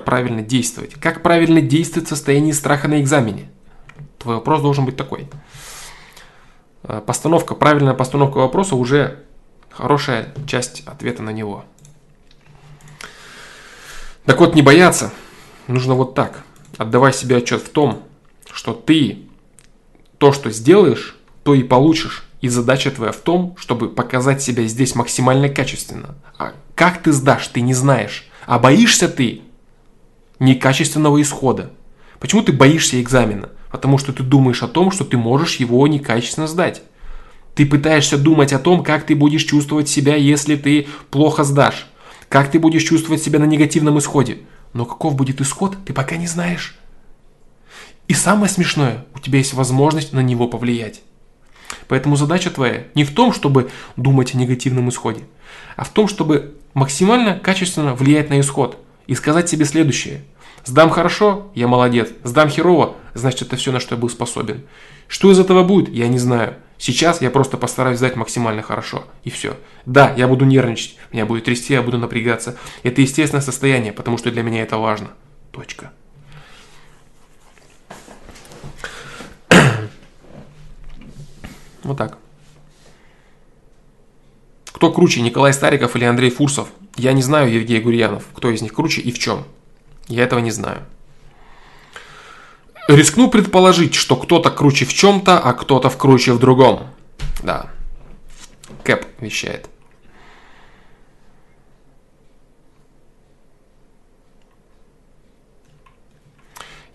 правильно 0.06 0.42
действовать. 0.42 0.94
Как 0.96 1.24
правильно 1.24 1.62
действовать 1.62 2.08
в 2.08 2.10
состоянии 2.10 2.52
страха 2.52 2.88
на 2.88 3.02
экзамене? 3.02 3.50
Твой 4.18 4.36
вопрос 4.36 4.62
должен 4.62 4.86
быть 4.86 4.98
такой. 4.98 5.28
Э, 6.84 7.02
постановка, 7.06 7.56
правильная 7.56 7.94
постановка 7.94 8.38
вопроса 8.38 8.76
уже 8.76 9.24
хорошая 9.72 10.34
часть 10.46 10.84
ответа 10.86 11.24
на 11.24 11.32
него. 11.32 11.66
Так 14.30 14.42
вот, 14.42 14.54
не 14.54 14.62
бояться 14.62 15.12
нужно 15.68 15.96
вот 15.96 16.14
так. 16.14 16.44
Отдавай 16.78 17.14
себе 17.14 17.38
отчет 17.38 17.64
в 17.64 17.70
том, 17.70 18.04
что 18.54 18.74
ты 18.74 19.24
то, 20.20 20.32
что 20.32 20.52
сделаешь, 20.52 21.18
то 21.42 21.56
и 21.56 21.64
получишь. 21.64 22.26
И 22.40 22.48
задача 22.48 22.92
твоя 22.92 23.12
в 23.12 23.18
том, 23.18 23.56
чтобы 23.58 23.90
показать 23.90 24.44
себя 24.44 24.68
здесь 24.68 24.94
максимально 24.94 25.50
качественно. 25.50 26.14
А 26.38 26.54
как 26.76 27.02
ты 27.02 27.12
сдашь, 27.12 27.48
ты 27.48 27.62
не 27.62 27.74
знаешь. 27.74 28.30
А 28.46 28.60
боишься 28.60 29.10
ты 29.10 29.42
некачественного 30.38 31.20
исхода. 31.24 31.72
Почему 32.20 32.44
ты 32.44 32.54
боишься 32.54 33.02
экзамена? 33.02 33.50
Потому 33.72 33.98
что 33.98 34.14
ты 34.14 34.22
думаешь 34.22 34.62
о 34.62 34.68
том, 34.68 34.92
что 34.92 35.06
ты 35.06 35.18
можешь 35.18 35.56
его 35.56 35.88
некачественно 35.88 36.46
сдать. 36.46 36.84
Ты 37.56 37.66
пытаешься 37.66 38.20
думать 38.20 38.54
о 38.54 38.60
том, 38.60 38.84
как 38.84 39.08
ты 39.08 39.16
будешь 39.16 39.46
чувствовать 39.46 39.90
себя, 39.90 40.16
если 40.16 40.56
ты 40.56 40.88
плохо 41.10 41.44
сдашь. 41.44 41.88
Как 42.30 42.52
ты 42.52 42.60
будешь 42.60 42.84
чувствовать 42.84 43.24
себя 43.24 43.40
на 43.40 43.46
негативном 43.46 43.98
исходе. 43.98 44.40
Но 44.74 44.86
каков 44.86 45.16
будет 45.16 45.42
исход, 45.42 45.76
ты 45.86 45.94
пока 45.94 46.16
не 46.16 46.28
знаешь. 46.28 46.78
И 48.08 48.14
самое 48.14 48.50
смешное, 48.50 49.06
у 49.16 49.20
тебя 49.20 49.40
есть 49.40 49.54
возможность 49.54 50.14
на 50.14 50.22
него 50.22 50.48
повлиять. 50.48 51.02
Поэтому 51.88 52.16
задача 52.16 52.52
твоя 52.52 52.86
не 52.94 53.04
в 53.04 53.14
том, 53.14 53.34
чтобы 53.34 53.72
думать 53.96 54.34
о 54.34 54.38
негативном 54.38 54.90
исходе, 54.90 55.22
а 55.76 55.84
в 55.84 55.90
том, 55.90 56.08
чтобы 56.08 56.56
максимально 56.74 57.38
качественно 57.40 57.96
влиять 57.96 58.30
на 58.30 58.40
исход 58.40 58.78
и 59.08 59.16
сказать 59.16 59.50
себе 59.50 59.66
следующее. 59.66 60.22
Сдам 60.66 60.90
хорошо, 60.90 61.52
я 61.56 61.68
молодец. 61.68 62.10
Сдам 62.24 62.50
херово, 62.50 62.96
значит 63.14 63.44
это 63.44 63.56
все, 63.56 63.72
на 63.72 63.80
что 63.80 63.96
я 63.96 64.02
был 64.02 64.10
способен. 64.10 64.66
Что 65.08 65.32
из 65.32 65.40
этого 65.40 65.64
будет, 65.64 65.90
я 65.90 66.08
не 66.08 66.20
знаю. 66.20 66.56
Сейчас 66.80 67.22
я 67.22 67.30
просто 67.30 67.58
постараюсь 67.58 67.98
сдать 67.98 68.16
максимально 68.16 68.62
хорошо. 68.62 69.04
И 69.26 69.30
все. 69.30 69.58
Да, 69.86 70.14
я 70.16 70.30
буду 70.30 70.46
нервничать, 70.46 70.98
меня 71.12 71.26
будет 71.26 71.44
трясти, 71.44 71.74
я 71.74 71.82
буду 71.82 71.98
напрягаться. 71.98 72.58
Это 72.84 73.02
естественное 73.02 73.42
состояние, 73.42 73.92
потому 73.92 74.18
что 74.18 74.32
для 74.32 74.44
меня 74.44 74.64
это 74.64 74.78
важно. 74.78 75.10
Точка. 75.52 75.92
Вот 81.84 81.98
так. 81.98 82.18
Кто 84.72 84.94
круче, 84.94 85.22
Николай 85.22 85.52
Стариков 85.52 85.98
или 85.98 86.06
Андрей 86.06 86.30
Фурсов? 86.30 86.70
Я 86.96 87.12
не 87.12 87.22
знаю 87.22 87.52
Евгений 87.52 87.82
Гурьянов, 87.82 88.26
кто 88.34 88.50
из 88.50 88.62
них 88.62 88.74
круче 88.74 89.02
и 89.02 89.12
в 89.12 89.20
чем. 89.20 89.44
Я 90.08 90.24
этого 90.24 90.40
не 90.40 90.52
знаю. 90.52 90.86
Рискну 92.90 93.30
предположить, 93.30 93.94
что 93.94 94.16
кто-то 94.16 94.50
круче 94.50 94.84
в 94.84 94.92
чем-то, 94.96 95.38
а 95.38 95.54
кто-то 95.54 95.92
круче 95.92 96.34
в 96.34 96.40
другом. 96.40 96.88
Да. 97.44 97.70
Кэп 98.84 99.06
вещает. 99.20 99.70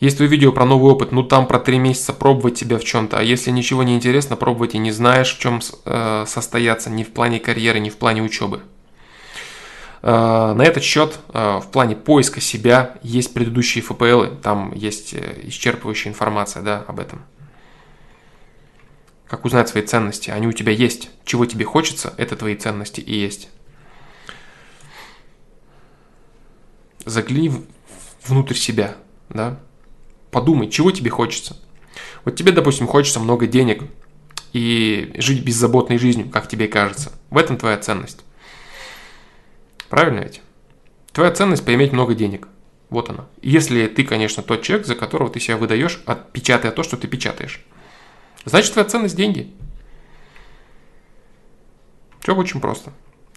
Есть 0.01 0.16
твое 0.16 0.29
видео 0.29 0.51
про 0.51 0.65
новый 0.65 0.91
опыт, 0.91 1.12
ну 1.12 1.23
там 1.23 1.47
про 1.47 1.61
три 1.61 1.79
месяца 1.79 2.12
пробовать 2.12 2.57
тебя 2.59 2.79
в 2.79 2.85
чем-то, 2.85 3.21
а 3.21 3.23
если 3.23 3.53
ничего 3.53 3.85
не 3.85 3.95
интересно, 3.95 4.35
пробовать 4.35 4.75
и 4.75 4.79
не 4.79 4.91
знаешь, 4.91 5.33
в 5.33 5.39
чем 5.39 5.61
э, 5.85 6.25
состояться, 6.27 6.91
ни 6.91 7.05
в 7.05 7.12
плане 7.12 7.39
карьеры, 7.39 7.79
ни 7.79 7.89
в 7.89 7.97
плане 7.99 8.21
учебы. 8.21 8.62
Э, 10.07 10.53
на 10.53 10.63
этот 10.63 10.83
счет, 10.83 11.19
э, 11.33 11.61
в 11.63 11.71
плане 11.71 11.97
поиска 11.97 12.39
себя, 12.39 12.99
есть 13.03 13.33
предыдущие 13.33 13.83
ФПЛы, 13.83 14.37
там 14.43 14.75
есть 14.75 15.15
э, 15.15 15.41
исчерпывающая 15.45 16.09
информация 16.09 16.63
да, 16.63 16.85
об 16.87 17.01
этом. 17.01 17.25
Как 19.27 19.47
узнать 19.47 19.71
свои 19.71 19.83
ценности? 19.83 20.29
Они 20.29 20.47
у 20.47 20.53
тебя 20.53 20.73
есть. 20.73 21.09
Чего 21.25 21.47
тебе 21.47 21.65
хочется, 21.65 22.13
это 22.19 22.37
твои 22.37 22.55
ценности 22.55 23.01
и 23.01 23.15
есть. 23.15 23.49
Загляни 27.07 27.65
внутрь 28.27 28.55
себя, 28.55 28.97
да, 29.31 29.59
Подумай, 30.31 30.69
чего 30.69 30.91
тебе 30.91 31.11
хочется. 31.11 31.57
Вот 32.25 32.35
тебе, 32.35 32.53
допустим, 32.53 32.89
хочется 32.89 33.21
много 33.21 33.47
денег 33.47 33.85
и 34.53 35.15
жить 35.17 35.45
беззаботной 35.45 35.97
жизнью, 35.97 36.29
как 36.29 36.49
тебе 36.49 36.67
кажется. 36.67 37.13
В 37.31 37.39
этом 37.39 37.57
твоя 37.57 37.79
ценность. 37.79 38.25
Правильно 39.95 40.23
ведь? 40.25 40.43
Твоя 41.12 41.31
ценность 41.31 41.65
поиметь 41.65 41.93
много 41.93 42.16
денег. 42.16 42.49
Вот 42.91 43.11
она. 43.11 43.27
Если 43.43 43.87
ты, 43.87 44.03
конечно, 44.03 44.43
тот 44.43 44.62
человек, 44.62 44.89
за 44.89 44.97
которого 44.97 45.31
ты 45.31 45.39
себя 45.39 45.57
выдаешь, 45.57 46.03
отпечатая 46.05 46.73
то, 46.73 46.83
что 46.83 46.97
ты 46.97 47.07
печатаешь. 47.07 47.65
Значит, 48.45 48.73
твоя 48.73 48.89
ценность– 48.89 49.15
деньги. 49.16 49.55
Все 52.19 52.35
очень 52.35 52.61
просто. 52.61 52.93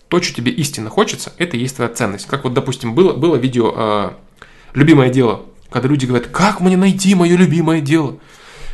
То, 0.07 0.19
что 0.19 0.33
тебе 0.33 0.51
истинно 0.51 0.89
хочется, 0.89 1.31
это 1.37 1.57
и 1.57 1.59
есть 1.59 1.75
твоя 1.75 1.91
ценность. 1.91 2.25
Как 2.25 2.43
вот, 2.43 2.55
допустим, 2.55 2.95
было, 2.95 3.13
было 3.13 3.35
видео 3.35 3.71
э, 3.75 4.11
«Любимое 4.73 5.09
дело» 5.09 5.45
Когда 5.69 5.87
люди 5.87 6.07
говорят, 6.07 6.29
как 6.29 6.59
мне 6.59 6.75
найти 6.75 7.13
мое 7.13 7.37
любимое 7.37 7.81
дело? 7.81 8.17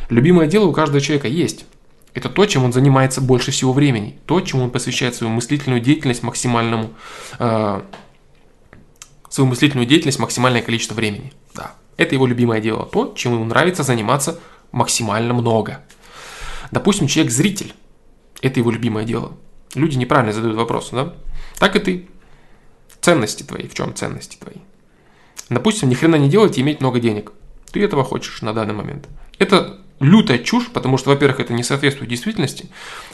Любимое 0.08 0.46
дело 0.46 0.68
у 0.68 0.72
каждого 0.72 1.02
человека 1.02 1.28
есть. 1.28 1.66
Это 2.14 2.28
то, 2.28 2.46
чем 2.46 2.64
он 2.64 2.72
занимается 2.72 3.20
больше 3.20 3.50
всего 3.50 3.72
времени. 3.72 4.18
То, 4.26 4.40
чему 4.40 4.64
он 4.64 4.70
посвящает 4.70 5.16
свою 5.16 5.32
мыслительную 5.32 5.80
деятельность 5.80 6.22
максимальному, 6.22 6.90
э, 7.40 7.82
свою 9.28 9.50
мыслительную 9.50 9.86
деятельность 9.86 10.20
максимальное 10.20 10.62
количество 10.62 10.94
времени. 10.94 11.32
Да. 11.54 11.74
Это 11.96 12.14
его 12.14 12.26
любимое 12.26 12.60
дело. 12.60 12.86
То, 12.86 13.12
чем 13.16 13.34
ему 13.34 13.44
нравится 13.44 13.82
заниматься 13.82 14.38
максимально 14.70 15.34
много. 15.34 15.80
Допустим, 16.70 17.08
человек 17.08 17.32
зритель. 17.32 17.74
Это 18.42 18.60
его 18.60 18.70
любимое 18.70 19.04
дело. 19.04 19.32
Люди 19.74 19.96
неправильно 19.96 20.32
задают 20.32 20.56
вопрос, 20.56 20.90
да? 20.92 21.14
Так 21.58 21.74
и 21.74 21.80
ты. 21.80 22.08
Ценности 23.00 23.42
твои. 23.42 23.66
В 23.66 23.74
чем 23.74 23.92
ценности 23.92 24.36
твои? 24.36 24.56
Допустим, 25.50 25.88
ни 25.88 25.94
хрена 25.94 26.16
не 26.16 26.28
делать 26.28 26.58
и 26.58 26.60
иметь 26.60 26.80
много 26.80 27.00
денег. 27.00 27.32
Ты 27.72 27.82
этого 27.82 28.04
хочешь 28.04 28.40
на 28.42 28.52
данный 28.52 28.74
момент. 28.74 29.08
Это 29.38 29.80
лютая 30.00 30.38
чушь, 30.38 30.70
потому 30.70 30.98
что, 30.98 31.10
во-первых, 31.10 31.40
это 31.40 31.52
не 31.52 31.62
соответствует 31.62 32.10
действительности, 32.10 32.68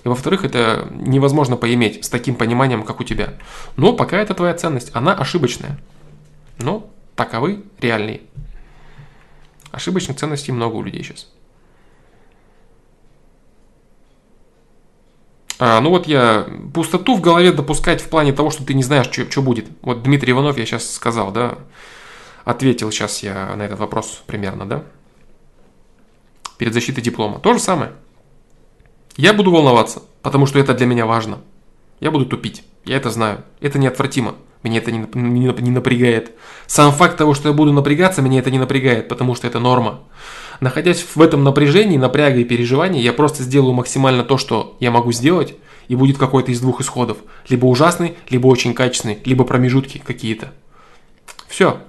и, 0.05 0.09
во-вторых, 0.09 0.45
это 0.45 0.89
невозможно 0.93 1.57
поиметь 1.57 2.05
с 2.05 2.09
таким 2.09 2.35
пониманием, 2.35 2.83
как 2.83 3.01
у 3.01 3.05
тебя. 3.05 3.35
Но 3.77 3.93
пока 3.93 4.19
это 4.19 4.35
твоя 4.35 4.55
ценность, 4.55 4.91
она 4.95 5.15
ошибочная. 5.15 5.79
Но 6.59 6.91
таковы 7.17 7.63
реальные. 7.81 8.23
Ошибочных 9.71 10.17
ценностей 10.17 10.53
много 10.53 10.77
у 10.77 10.83
людей 10.83 11.03
сейчас. 11.03 11.29
А, 15.59 15.81
ну 15.81 15.91
вот 15.91 16.07
я 16.07 16.47
пустоту 16.73 17.17
в 17.17 17.21
голове 17.21 17.53
допускать 17.53 18.01
в 18.01 18.09
плане 18.09 18.33
того, 18.33 18.51
что 18.51 18.65
ты 18.65 18.73
не 18.73 18.83
знаешь, 18.83 19.11
что, 19.11 19.43
будет. 19.43 19.67
Вот 19.83 20.03
Дмитрий 20.03 20.33
Иванов 20.33 20.57
я 20.57 20.65
сейчас 20.65 20.91
сказал, 20.91 21.31
да, 21.31 21.59
Ответил 22.45 22.91
сейчас 22.91 23.23
я 23.23 23.55
на 23.55 23.63
этот 23.63 23.79
вопрос 23.79 24.23
примерно, 24.27 24.67
да? 24.67 24.83
Перед 26.61 26.75
защитой 26.75 27.01
диплома. 27.01 27.39
То 27.39 27.55
же 27.55 27.59
самое. 27.59 27.93
Я 29.17 29.33
буду 29.33 29.51
волноваться, 29.51 30.03
потому 30.21 30.45
что 30.45 30.59
это 30.59 30.75
для 30.75 30.85
меня 30.85 31.07
важно. 31.07 31.39
Я 32.01 32.11
буду 32.11 32.27
тупить. 32.27 32.65
Я 32.85 32.99
это 32.99 33.09
знаю. 33.09 33.45
Это 33.63 33.79
неотвратимо. 33.79 34.35
Меня 34.63 34.77
это 34.77 34.93
не, 34.93 35.09
не, 35.15 35.47
не 35.63 35.71
напрягает. 35.71 36.33
Сам 36.67 36.93
факт 36.93 37.17
того, 37.17 37.33
что 37.33 37.49
я 37.49 37.55
буду 37.55 37.73
напрягаться, 37.73 38.21
меня 38.21 38.41
это 38.41 38.51
не 38.51 38.59
напрягает, 38.59 39.09
потому 39.09 39.35
что 39.35 39.47
это 39.47 39.59
норма. 39.59 40.01
Находясь 40.61 41.03
в 41.15 41.23
этом 41.23 41.45
напряжении, 41.45 41.97
напряга 41.97 42.37
и 42.37 42.45
переживании, 42.45 43.01
я 43.01 43.15
просто 43.15 43.43
сделаю 43.43 43.73
максимально 43.73 44.23
то, 44.23 44.37
что 44.37 44.77
я 44.81 44.91
могу 44.91 45.13
сделать, 45.13 45.55
и 45.89 45.97
будет 45.97 46.19
какой-то 46.19 46.53
из 46.53 46.61
двух 46.61 46.83
исходов. 46.83 47.17
Либо 47.49 47.65
ужасный, 47.65 48.19
либо 48.29 48.49
очень 48.49 48.75
качественный, 48.75 49.19
либо 49.25 49.45
промежутки 49.45 49.97
какие-то. 49.97 50.53
Все. 51.49 51.81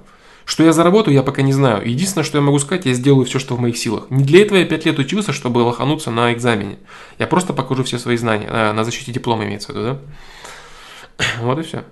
Что 0.44 0.64
я 0.64 0.72
заработаю, 0.72 1.14
я 1.14 1.22
пока 1.22 1.42
не 1.42 1.52
знаю. 1.52 1.88
Единственное, 1.88 2.24
что 2.24 2.38
я 2.38 2.42
могу 2.42 2.58
сказать, 2.58 2.86
я 2.86 2.94
сделаю 2.94 3.24
все, 3.26 3.38
что 3.38 3.54
в 3.54 3.60
моих 3.60 3.76
силах. 3.76 4.10
Не 4.10 4.24
для 4.24 4.42
этого 4.42 4.58
я 4.58 4.64
5 4.64 4.86
лет 4.86 4.98
учился, 4.98 5.32
чтобы 5.32 5.58
лохануться 5.58 6.10
на 6.10 6.32
экзамене. 6.32 6.78
Я 7.18 7.26
просто 7.26 7.52
покажу 7.52 7.84
все 7.84 7.98
свои 7.98 8.16
знания. 8.16 8.48
А, 8.50 8.72
на 8.72 8.84
защите 8.84 9.12
диплома 9.12 9.44
имеется 9.44 9.72
в 9.72 9.76
виду, 9.76 9.84
да? 11.18 11.24
Вот 11.42 11.58
и 11.58 11.62
все. 11.62 11.84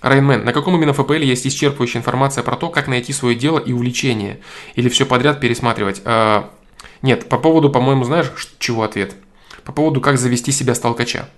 Райнмен, 0.00 0.44
на 0.44 0.52
каком 0.52 0.76
именно 0.76 0.92
ФПЛ 0.92 1.14
есть 1.14 1.46
исчерпывающая 1.46 1.98
информация 1.98 2.44
про 2.44 2.56
то, 2.56 2.68
как 2.68 2.86
найти 2.86 3.12
свое 3.12 3.34
дело 3.34 3.58
и 3.58 3.72
увлечение? 3.72 4.40
Или 4.76 4.88
все 4.88 5.04
подряд 5.04 5.40
пересматривать? 5.40 6.02
А, 6.04 6.50
нет, 7.02 7.28
по 7.28 7.38
поводу, 7.38 7.70
по-моему, 7.70 8.04
знаешь, 8.04 8.30
чего 8.58 8.84
ответ? 8.84 9.16
По 9.64 9.72
поводу, 9.72 10.00
как 10.00 10.18
завести 10.18 10.52
себя 10.52 10.74
с 10.74 10.78
толкача. 10.78 11.28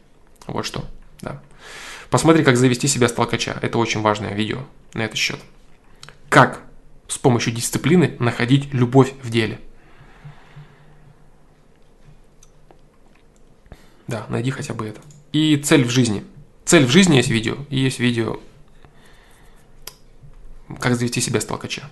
Вот 0.47 0.67
что, 0.67 0.85
да. 1.23 1.41
Посмотри, 2.11 2.43
как 2.43 2.57
завести 2.57 2.89
себя 2.89 3.09
с 3.09 3.13
толкача. 3.13 3.59
Это 3.61 3.79
очень 3.79 4.01
важное 4.01 4.35
видео 4.35 4.61
на 4.95 5.03
этот 5.03 5.19
счет. 5.19 5.41
Как 6.29 6.63
с 7.07 7.19
помощью 7.19 7.53
дисциплины 7.53 8.17
находить 8.19 8.73
любовь 8.73 9.13
в 9.23 9.31
деле. 9.31 9.61
Да, 14.07 14.27
найди 14.29 14.51
хотя 14.51 14.73
бы 14.73 14.87
это. 14.87 15.01
И 15.33 15.57
цель 15.57 15.85
в 15.85 15.91
жизни. 15.91 16.25
Цель 16.65 16.87
в 16.87 16.91
жизни 16.91 17.17
есть 17.17 17.29
видео, 17.29 17.59
и 17.69 17.79
есть 17.79 17.99
видео 17.99 18.41
как 20.81 20.97
завести 20.97 21.21
себя 21.21 21.41
с 21.41 21.45
толкача. 21.45 21.91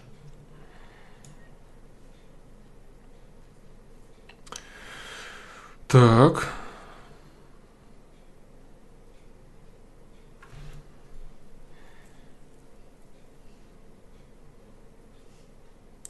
Так. 5.88 6.52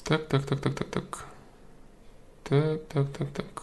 Так, 0.07 0.29
так, 0.29 0.45
так, 0.47 0.61
так, 0.61 0.75
так, 0.75 0.89
так. 0.89 1.25
Так, 2.45 2.81
так, 2.87 3.07
так, 3.13 3.29
так. 3.33 3.63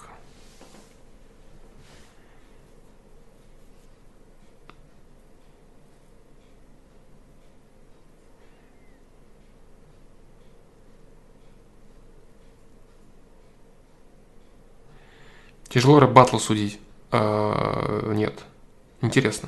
Тяжело 15.69 16.01
рэп 16.01 16.11
батл 16.11 16.39
судить? 16.39 16.77
А, 17.11 18.11
нет. 18.13 18.43
Интересно. 19.01 19.47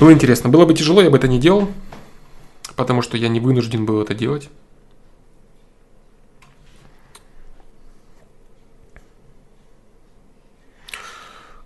Было 0.00 0.12
интересно. 0.12 0.48
Было 0.50 0.66
бы 0.66 0.74
тяжело, 0.74 1.00
я 1.00 1.10
бы 1.10 1.16
это 1.16 1.28
не 1.28 1.38
делал, 1.38 1.68
потому 2.78 3.02
что 3.02 3.16
я 3.16 3.28
не 3.28 3.40
вынужден 3.40 3.84
был 3.84 4.00
это 4.00 4.14
делать. 4.14 4.48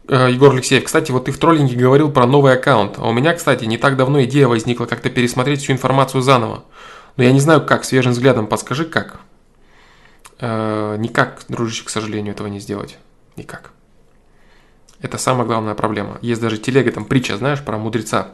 А, 0.09 0.29
Егор 0.29 0.53
Алексеев, 0.55 0.85
кстати, 0.85 1.13
вот 1.13 1.27
ты 1.27 1.33
в 1.33 1.39
троллинге 1.39 1.77
говорил 1.77 2.11
про 2.11 2.27
новый 2.27 2.55
аккаунт. 2.55 2.95
А 2.97 3.07
у 3.07 3.13
меня, 3.13 3.35
кстати, 3.35 3.67
не 3.67 3.77
так 3.77 3.99
давно 3.99 4.25
идея 4.25 4.49
возникла 4.49 4.87
как-то 4.87 5.11
пересмотреть 5.11 5.61
всю 5.61 5.75
информацию 5.75 6.23
заново. 6.23 6.65
Но 7.19 7.25
я 7.25 7.33
не 7.33 7.41
знаю 7.41 7.65
как, 7.67 7.85
свежим 7.85 8.13
взглядом 8.13 8.47
подскажи 8.47 8.87
как. 8.87 9.21
Э, 10.41 10.97
никак, 10.99 11.45
дружище, 11.47 11.85
к 11.85 11.91
сожалению, 11.91 12.33
этого 12.33 12.47
не 12.47 12.59
сделать. 12.59 12.97
Никак. 13.37 13.73
Это 15.03 15.19
самая 15.19 15.47
главная 15.47 15.75
проблема. 15.75 16.17
Есть 16.23 16.41
даже 16.41 16.57
телега, 16.57 16.91
там 16.91 17.05
притча, 17.05 17.37
знаешь, 17.37 17.63
про 17.63 17.77
мудреца. 17.77 18.29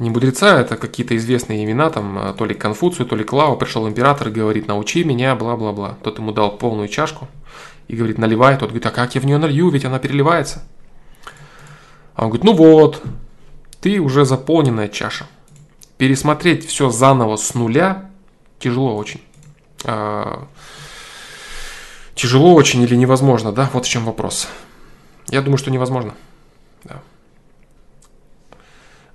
Не 0.00 0.08
мудреца, 0.08 0.58
это 0.58 0.78
какие-то 0.78 1.14
известные 1.18 1.62
имена, 1.62 1.90
там 1.90 2.18
э, 2.18 2.32
то 2.32 2.46
ли 2.46 2.54
Конфуцию, 2.54 3.04
то 3.04 3.16
ли 3.16 3.22
Клау. 3.22 3.58
Пришел 3.58 3.86
император 3.86 4.28
и 4.28 4.30
говорит, 4.30 4.66
научи 4.66 5.04
меня, 5.04 5.34
бла-бла-бла. 5.34 5.98
Тот 6.02 6.18
ему 6.18 6.32
дал 6.32 6.56
полную 6.56 6.88
чашку 6.88 7.28
и 7.86 7.94
говорит, 7.94 8.16
наливай. 8.16 8.56
Тот 8.56 8.70
говорит, 8.70 8.86
а 8.86 8.92
как 8.92 9.14
я 9.14 9.20
в 9.20 9.26
нее 9.26 9.36
налью, 9.36 9.68
ведь 9.68 9.84
она 9.84 9.98
переливается. 9.98 10.62
А 12.14 12.24
он 12.24 12.30
говорит, 12.30 12.44
ну 12.44 12.54
вот, 12.54 13.02
ты 13.82 14.00
уже 14.00 14.24
заполненная 14.24 14.88
чаша. 14.88 15.26
Пересмотреть 15.98 16.66
все 16.66 16.88
заново 16.88 17.36
с 17.36 17.52
нуля 17.52 18.10
тяжело 18.58 18.96
очень. 18.96 19.20
А, 19.84 20.46
тяжело 22.14 22.54
очень 22.54 22.80
или 22.80 22.96
невозможно, 22.96 23.52
да? 23.52 23.68
Вот 23.74 23.84
в 23.84 23.88
чем 23.90 24.06
вопрос. 24.06 24.48
Я 25.28 25.42
думаю, 25.42 25.58
что 25.58 25.70
невозможно. 25.70 26.14
Да. 26.84 27.02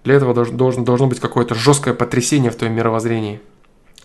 Для 0.06 0.14
этого 0.14 0.36
должен, 0.36 0.86
должно 0.86 1.08
быть 1.08 1.20
какое-то 1.20 1.56
жесткое 1.56 1.96
потрясение 1.96 2.52
в 2.52 2.56
твоем 2.56 2.76
мировоззрении. 2.76 3.42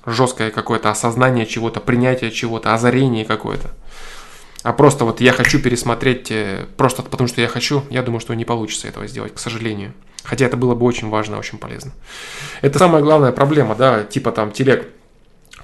Жесткое 0.07 0.51
какое-то 0.51 0.91
осознание 0.91 1.45
чего-то, 1.45 1.79
принятие 1.79 2.31
чего-то, 2.31 2.73
озарение 2.73 3.27
какое-то. 3.27 3.71
А 4.63 4.73
просто 4.73 5.05
вот 5.05 5.21
я 5.21 5.33
хочу 5.33 5.61
пересмотреть, 5.61 6.31
э, 6.31 6.67
просто 6.79 7.03
потому 7.03 7.29
что 7.29 7.43
я 7.43 7.49
хочу, 7.49 7.83
я 7.91 8.03
думаю, 8.03 8.21
что 8.21 8.35
не 8.35 8.47
получится 8.47 8.89
этого 8.89 9.07
сделать, 9.07 9.35
к 9.35 9.39
сожалению. 9.39 9.93
Хотя 10.25 10.47
это 10.47 10.57
было 10.57 10.75
бы 10.75 10.87
очень 10.87 11.11
важно, 11.11 11.39
очень 11.39 11.59
полезно. 11.59 11.93
Это 12.63 12.79
самая 12.79 13.03
главная 13.03 13.33
проблема, 13.33 13.75
да, 13.75 14.03
типа 14.03 14.33
там 14.33 14.53
телег 14.53 14.89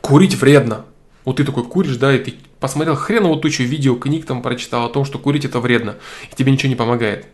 курить 0.02 0.34
вредно. 0.34 0.84
Вот 1.24 1.36
ты 1.36 1.44
такой 1.44 1.64
куришь, 1.64 1.96
да, 1.96 2.14
и 2.14 2.18
ты 2.18 2.34
посмотрел 2.60 2.94
хреново 2.94 3.40
тучу 3.40 3.62
видео, 3.62 3.96
книг 3.96 4.26
там 4.26 4.42
прочитал 4.42 4.84
о 4.84 4.90
том, 4.90 5.06
что 5.06 5.18
курить 5.18 5.46
это 5.46 5.60
вредно, 5.60 5.96
и 6.30 6.34
тебе 6.34 6.52
ничего 6.52 6.68
не 6.68 6.76
помогает. 6.76 7.26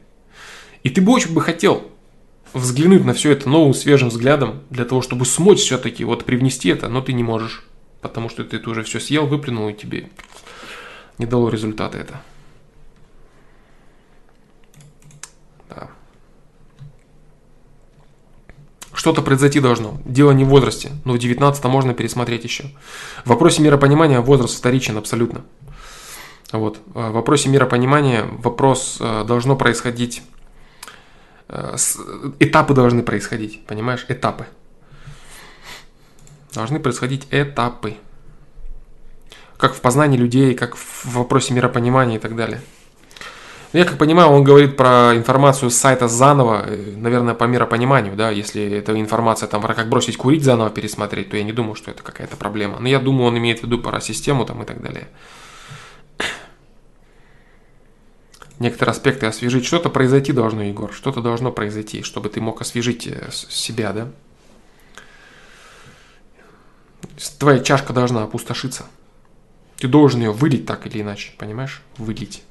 И 0.85 0.91
ты 0.91 1.01
бы 1.01 1.13
очень 1.13 1.33
бы 1.33 1.41
хотел 1.41 1.92
взглянуть 2.53 3.05
на 3.05 3.15
все 3.15 3.33
это 3.33 3.49
новым 3.49 3.75
свежим 3.75 4.09
взглядом, 4.09 4.61
для 4.71 4.85
того, 4.85 5.03
чтобы 5.03 5.25
смочь 5.25 5.61
все-таки 5.61 6.05
вот 6.05 6.25
привнести 6.25 6.69
это, 6.69 6.89
но 6.89 7.01
ты 7.01 7.13
не 7.13 7.23
можешь, 7.23 7.65
потому 8.01 8.29
что 8.29 8.45
ты, 8.45 8.59
ты 8.59 8.71
уже 8.71 8.83
все 8.83 9.01
съел, 9.01 9.27
выплюнул, 9.27 9.69
и 9.69 9.75
тебе 9.75 10.11
не 11.19 11.27
дало 11.27 11.49
результата 11.49 11.99
это. 11.99 12.21
Что-то 18.95 19.23
произойти 19.23 19.59
должно. 19.59 19.99
Дело 20.05 20.33
не 20.33 20.45
в 20.45 20.49
возрасте, 20.49 20.93
но 21.05 21.15
в 21.15 21.19
19 21.19 21.65
можно 21.65 21.93
пересмотреть 21.93 22.45
еще. 22.45 22.65
В 23.25 23.31
вопросе 23.31 23.63
миропонимания 23.63 24.21
возраст 24.21 24.57
вторичен 24.57 24.97
абсолютно. 24.97 25.43
Вот. 26.53 26.79
В 26.87 27.11
вопросе 27.11 27.49
миропонимания 27.49 28.25
вопрос 28.39 28.99
э, 29.01 29.25
должно 29.27 29.57
происходить, 29.57 30.19
э, 30.19 30.42
этапы 32.39 32.75
должны 32.75 33.03
происходить, 33.03 33.65
понимаешь, 33.67 34.05
этапы. 34.09 34.47
Должны 36.55 36.81
происходить 36.81 37.27
этапы. 37.31 37.97
Как 39.57 39.75
в 39.75 39.81
познании 39.81 40.19
людей, 40.19 40.55
как 40.55 40.77
в 40.77 41.07
вопросе 41.07 41.55
миропонимания 41.55 42.17
и 42.17 42.19
так 42.19 42.37
далее. 42.37 42.61
Ну, 43.73 43.79
я 43.79 43.87
как 43.87 43.97
понимаю, 43.97 44.29
он 44.29 44.45
говорит 44.45 44.77
про 44.77 45.17
информацию 45.17 45.71
с 45.71 45.77
сайта 45.77 46.07
заново, 46.07 46.65
э, 46.67 46.95
наверное, 46.95 47.33
по 47.33 47.45
миропониманию, 47.45 48.15
да, 48.17 48.29
если 48.29 48.63
эта 48.71 49.01
информация 49.01 49.47
там 49.47 49.63
про 49.63 49.73
как 49.73 49.89
бросить 49.89 50.19
курить 50.19 50.45
заново 50.45 50.69
пересмотреть, 50.69 51.31
то 51.31 51.39
я 51.39 51.43
не 51.43 51.53
думаю, 51.53 51.75
что 51.75 51.91
это 51.91 52.03
какая-то 52.03 52.37
проблема. 52.37 52.79
Но 52.81 52.89
я 52.89 52.99
думаю, 52.99 53.29
он 53.29 53.39
имеет 53.39 53.61
в 53.61 53.63
виду 53.63 53.79
про 53.79 53.99
систему 54.03 54.45
там 54.45 54.63
и 54.63 54.67
так 54.67 54.83
далее. 54.83 55.09
Некоторые 58.63 58.93
аспекты 58.93 59.27
освежить. 59.27 59.65
Что-то 59.65 59.91
произойти 59.91 60.33
должно, 60.33 60.63
Егор, 60.63 60.93
что-то 60.93 61.21
должно 61.21 61.51
произойти, 61.51 62.03
чтобы 62.03 62.29
ты 62.29 62.41
мог 62.41 62.61
освежить 62.61 63.09
э, 63.09 63.29
себя, 63.33 63.93
да? 63.93 64.09
Твоя 67.41 67.59
чашка 67.59 67.93
должна 67.93 68.23
опустошиться. 68.23 68.87
Ты 69.79 69.89
должен 69.89 70.21
ее 70.21 70.31
вылить 70.31 70.65
так 70.65 70.87
или 70.87 71.03
иначе, 71.03 71.33
понимаешь? 71.39 71.83
Вылить. 71.97 72.45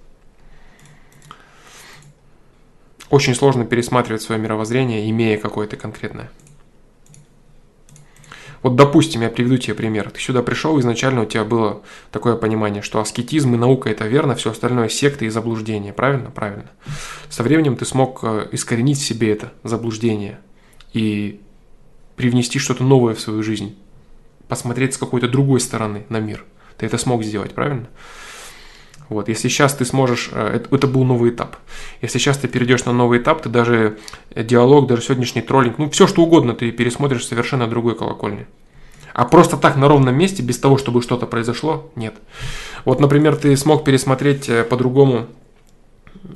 Очень 3.09 3.33
сложно 3.33 3.63
пересматривать 3.63 4.21
свое 4.21 4.41
мировоззрение, 4.41 5.09
имея 5.09 5.37
какое-то 5.37 5.77
конкретное. 5.77 6.29
Вот, 8.63 8.75
допустим, 8.75 9.21
я 9.21 9.29
приведу 9.29 9.57
тебе 9.57 9.73
пример. 9.73 10.11
Ты 10.11 10.19
сюда 10.19 10.43
пришел, 10.43 10.79
изначально 10.79 11.23
у 11.23 11.25
тебя 11.25 11.43
было 11.43 11.81
такое 12.11 12.35
понимание, 12.35 12.81
что 12.81 12.99
аскетизм 12.99 13.55
и 13.55 13.57
наука– 13.57 13.89
это 13.91 14.05
верно, 14.05 14.35
все 14.35 14.51
остальное– 14.51 14.87
секты 14.89 15.25
и 15.25 15.29
заблуждения. 15.29 15.93
Правильно? 15.93 16.29
Правильно. 16.29 16.69
Со 17.29 17.41
временем 17.41 17.75
ты 17.75 17.85
смог 17.85 18.19
э, 18.23 18.47
искоренить 18.51 18.99
в 18.99 19.05
себе 19.05 19.31
это 19.31 19.51
заблуждение 19.63 20.39
и 20.93 21.41
привнести 22.15 22.59
что-то 22.59 22.83
новое 22.83 23.15
в 23.15 23.19
свою 23.19 23.41
жизнь, 23.41 23.75
посмотреть 24.47 24.93
с 24.93 24.97
какой-то 24.97 25.27
другой 25.27 25.59
стороны 25.59 26.05
на 26.09 26.19
мир. 26.19 26.45
Ты 26.77 26.85
это 26.85 26.99
смог 26.99 27.23
сделать, 27.23 27.53
правильно? 27.55 27.87
Вот, 29.11 29.27
если 29.27 29.49
сейчас 29.49 29.73
ты 29.73 29.83
сможешь, 29.83 30.29
э, 30.31 30.55
это, 30.55 30.73
это 30.73 30.87
был 30.87 31.03
новый 31.03 31.31
этап. 31.31 31.57
Если 32.01 32.17
сейчас 32.17 32.37
ты 32.37 32.47
перейдешь 32.47 32.85
на 32.85 32.93
новый 32.93 33.19
этап, 33.19 33.41
ты 33.41 33.49
даже 33.49 33.97
э, 34.29 34.41
диалог, 34.41 34.87
даже 34.87 35.01
сегодняшний 35.01 35.41
троллинг, 35.41 35.77
ну 35.79 35.89
все 35.89 36.07
что 36.07 36.23
угодно 36.23 36.53
ты 36.53 36.71
пересмотришь 36.71 37.27
совершенно 37.27 37.67
другой 37.67 37.95
колокольни. 37.95 38.47
А 39.13 39.25
просто 39.25 39.57
так 39.57 39.75
на 39.75 39.89
ровном 39.89 40.15
месте, 40.15 40.41
без 40.41 40.59
того, 40.59 40.77
чтобы 40.77 41.01
что-то 41.01 41.25
произошло, 41.25 41.91
нет. 41.97 42.15
Вот, 42.85 43.01
например, 43.01 43.35
ты 43.35 43.57
смог 43.57 43.83
пересмотреть 43.83 44.47
э, 44.47 44.63
по-другому 44.63 45.27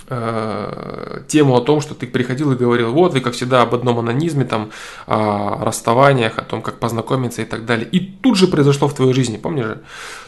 э, 0.10 1.22
тему 1.28 1.56
о 1.56 1.62
том, 1.62 1.82
что 1.82 1.96
ты 1.96 2.08
приходил 2.08 2.52
и 2.52 2.56
говорил, 2.56 2.92
вот 2.92 3.14
вы, 3.14 3.22
как 3.22 3.34
всегда, 3.34 3.62
об 3.62 3.74
одном 3.76 4.00
анонизме, 4.00 4.46
там, 4.46 4.72
о 5.08 5.64
расставаниях, 5.64 6.38
о 6.38 6.44
том, 6.44 6.62
как 6.62 6.80
познакомиться 6.80 7.42
и 7.42 7.46
так 7.46 7.66
далее. 7.66 7.88
И 7.92 8.00
тут 8.00 8.38
же 8.38 8.48
произошло 8.48 8.88
в 8.88 8.94
твоей 8.94 9.14
жизни, 9.14 9.38
помнишь 9.38 9.66
же? 9.66 9.82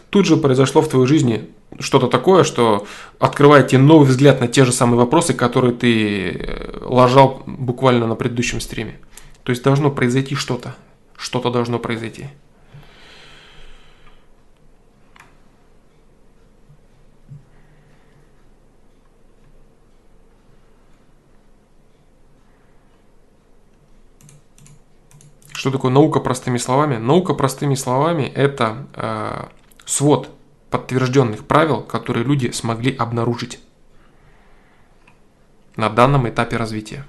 Тут 0.09 0.25
же 0.25 0.37
произошло 0.37 0.81
в 0.81 0.87
твоей 0.87 1.07
жизни 1.07 1.49
что-то 1.79 2.07
такое, 2.07 2.43
что 2.43 2.87
открывает 3.19 3.67
тебе 3.67 3.81
новый 3.81 4.07
взгляд 4.07 4.39
на 4.39 4.47
те 4.47 4.63
же 4.63 4.71
самые 4.71 4.97
вопросы, 4.97 5.33
которые 5.33 5.73
ты 5.73 6.31
э, 6.31 6.79
ложал 6.81 7.43
буквально 7.45 8.07
на 8.07 8.15
предыдущем 8.15 8.61
стриме. 8.61 8.99
То 9.43 9.51
есть 9.51 9.63
должно 9.63 9.91
произойти 9.91 10.35
что-то. 10.35 10.75
Что-то 11.17 11.49
должно 11.49 11.79
произойти. 11.79 12.27
Что 25.57 25.71
такое 25.71 25.89
наука 25.91 26.19
простыми 26.19 26.59
словами? 26.59 26.97
Наука 26.97 27.33
простыми 27.33 27.73
словами– 27.73 28.31
это 28.35 28.85
э, 28.93 29.45
свод 29.85 30.29
подтвержденных 30.69 31.47
правил, 31.47 31.81
которые 31.81 32.23
люди 32.23 32.51
смогли 32.51 32.95
обнаружить 32.95 33.59
на 35.75 35.89
данном 35.89 36.29
этапе 36.29 36.57
развития. 36.57 37.07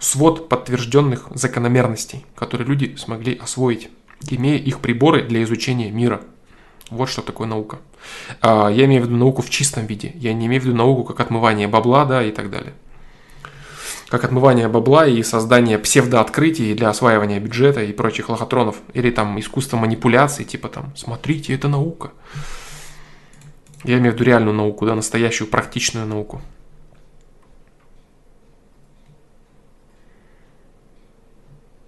Свод 0.00 0.48
подтвержденных 0.48 1.28
закономерностей, 1.30 2.26
которые 2.34 2.66
люди 2.66 2.96
смогли 2.96 3.36
освоить, 3.36 3.88
имея 4.30 4.58
их 4.58 4.80
приборы 4.80 5.22
для 5.22 5.44
изучения 5.44 5.92
мира. 5.92 6.22
Вот 6.90 7.08
что 7.08 7.22
такое 7.22 7.46
наука. 7.46 7.78
А, 8.40 8.68
я 8.68 8.86
имею 8.86 9.02
в 9.02 9.06
виду 9.06 9.16
науку 9.16 9.42
в 9.42 9.50
чистом 9.50 9.86
виде. 9.86 10.10
Я 10.16 10.34
не 10.34 10.46
имею 10.46 10.60
в 10.60 10.64
виду 10.64 10.74
науку 10.74 11.04
как 11.04 11.20
отмывание 11.20 11.68
бабла, 11.68 12.04
да, 12.04 12.24
и 12.24 12.32
так 12.32 12.50
далее 12.50 12.74
как 14.12 14.24
отмывание 14.24 14.68
бабла 14.68 15.06
и 15.06 15.22
создание 15.22 15.78
псевдооткрытий 15.78 16.74
для 16.74 16.90
осваивания 16.90 17.40
бюджета 17.40 17.82
и 17.82 17.94
прочих 17.94 18.28
лохотронов. 18.28 18.76
Или 18.92 19.10
там 19.10 19.40
искусство 19.40 19.78
манипуляции, 19.78 20.44
типа 20.44 20.68
там, 20.68 20.92
смотрите, 20.94 21.54
это 21.54 21.66
наука. 21.66 22.10
Я 23.84 23.96
имею 23.96 24.12
в 24.12 24.16
виду 24.16 24.24
реальную 24.24 24.54
науку, 24.54 24.84
да, 24.84 24.94
настоящую 24.94 25.48
практичную 25.48 26.06
науку. 26.06 26.42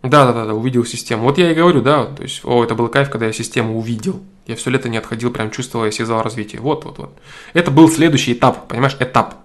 Да, 0.03 0.25
да, 0.25 0.33
да, 0.33 0.47
да, 0.47 0.55
увидел 0.55 0.87
систему. 0.87 1.25
Вот 1.25 1.37
я 1.37 1.53
и 1.53 1.55
говорю, 1.55 1.83
да, 1.83 2.07
то 2.07 2.23
есть, 2.23 2.41
о, 2.43 2.65
это 2.65 2.75
был 2.75 2.89
кайф, 2.89 3.11
когда 3.11 3.27
я 3.27 3.35
систему 3.35 3.77
увидел. 3.77 4.23
Я 4.47 4.57
все 4.57 4.71
лето 4.71 4.89
не 4.89 4.97
отходил, 4.97 5.31
прям 5.31 5.51
чувствовал, 5.51 5.85
я 5.85 5.91
сезал 5.91 6.23
развитие. 6.23 6.63
Вот, 6.63 6.87
вот, 6.87 6.97
вот. 6.97 7.19
Это 7.53 7.71
был 7.71 7.91
следующий 7.91 8.33
этап, 8.33 8.67
понимаешь, 8.67 8.97
этап. 8.99 9.44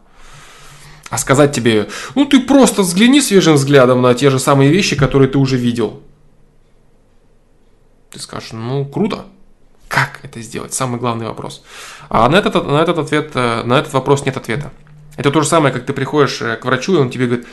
А 1.10 1.18
сказать 1.18 1.54
тебе, 1.54 1.90
ну 2.16 2.26
ты 2.26 2.40
просто 2.40 2.84
взгляни 2.84 3.22
свежим 3.22 3.56
взглядом 3.56 4.02
на 4.02 4.14
те 4.14 4.30
же 4.30 4.40
самые 4.40 4.70
вещи, 4.70 4.96
которые 4.96 5.28
ты 5.28 5.38
уже 5.38 5.58
видел. 5.58 6.02
Ты 8.12 8.20
скажешь, 8.20 8.52
ну 8.52 8.86
круто. 8.86 9.26
Как 9.88 10.20
это 10.22 10.40
сделать? 10.42 10.74
Самый 10.74 11.00
главный 11.00 11.26
вопрос. 11.26 11.64
А 12.10 12.30
на 12.30 12.36
этот, 12.36 12.68
на 12.68 12.80
этот, 12.80 13.00
ответ, 13.00 13.32
э, 13.34 13.64
на 13.64 13.80
этот 13.80 13.92
вопрос 13.94 14.24
нет 14.24 14.38
ответа. 14.38 14.72
Это 15.18 15.32
то 15.32 15.42
же 15.42 15.48
самое, 15.48 15.74
как 15.74 15.86
ты 15.86 15.94
приходишь 15.94 16.42
э, 16.42 16.58
к 16.58 16.66
врачу, 16.66 16.96
и 16.96 17.00
он 17.00 17.10
тебе 17.10 17.26
говорит, 17.26 17.48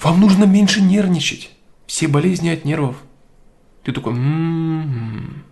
вам 0.00 0.20
нужно 0.20 0.44
меньше 0.44 0.80
нервничать. 0.80 1.50
Все 1.86 2.06
болезни 2.06 2.48
от 2.48 2.64
нервов. 2.64 2.94
Ты 3.82 3.92
такой, 3.92 4.12
м-м-м, 4.12 5.44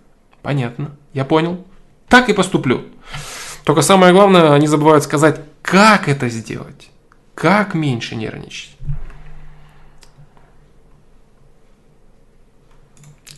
понятно, 0.43 0.97
я 1.12 1.24
понял. 1.24 1.65
Так 2.09 2.28
и 2.28 2.32
поступлю. 2.32 2.85
Только 3.65 3.82
самое 3.82 4.12
главное, 4.12 4.53
они 4.53 4.69
забывают 4.69 5.03
сказать, 5.03 5.41
как 5.62 6.09
это 6.09 6.28
сделать. 6.28 6.90
Как 7.41 7.73
меньше 7.73 8.17
нервничать? 8.17 8.77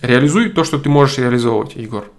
Реализуй 0.01 0.51
то, 0.51 0.65
что 0.65 0.81
ты 0.81 0.89
можешь 0.89 1.19
реализовывать, 1.19 1.77
Егор. 1.77 2.11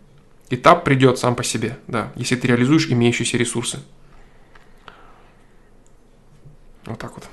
Этап 0.49 0.85
придет 0.85 1.19
сам 1.19 1.35
по 1.35 1.43
себе, 1.43 1.77
да, 1.87 2.13
если 2.15 2.37
ты 2.37 2.47
реализуешь 2.47 2.87
имеющиеся 2.89 3.35
ресурсы. 3.35 3.79
Вот 6.85 6.97
так 6.97 7.15
вот. 7.15 7.27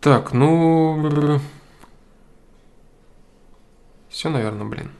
Так, 0.00 0.32
ну... 0.32 1.40
Все, 4.08 4.30
наверное, 4.30 4.66
блин. 4.66 4.90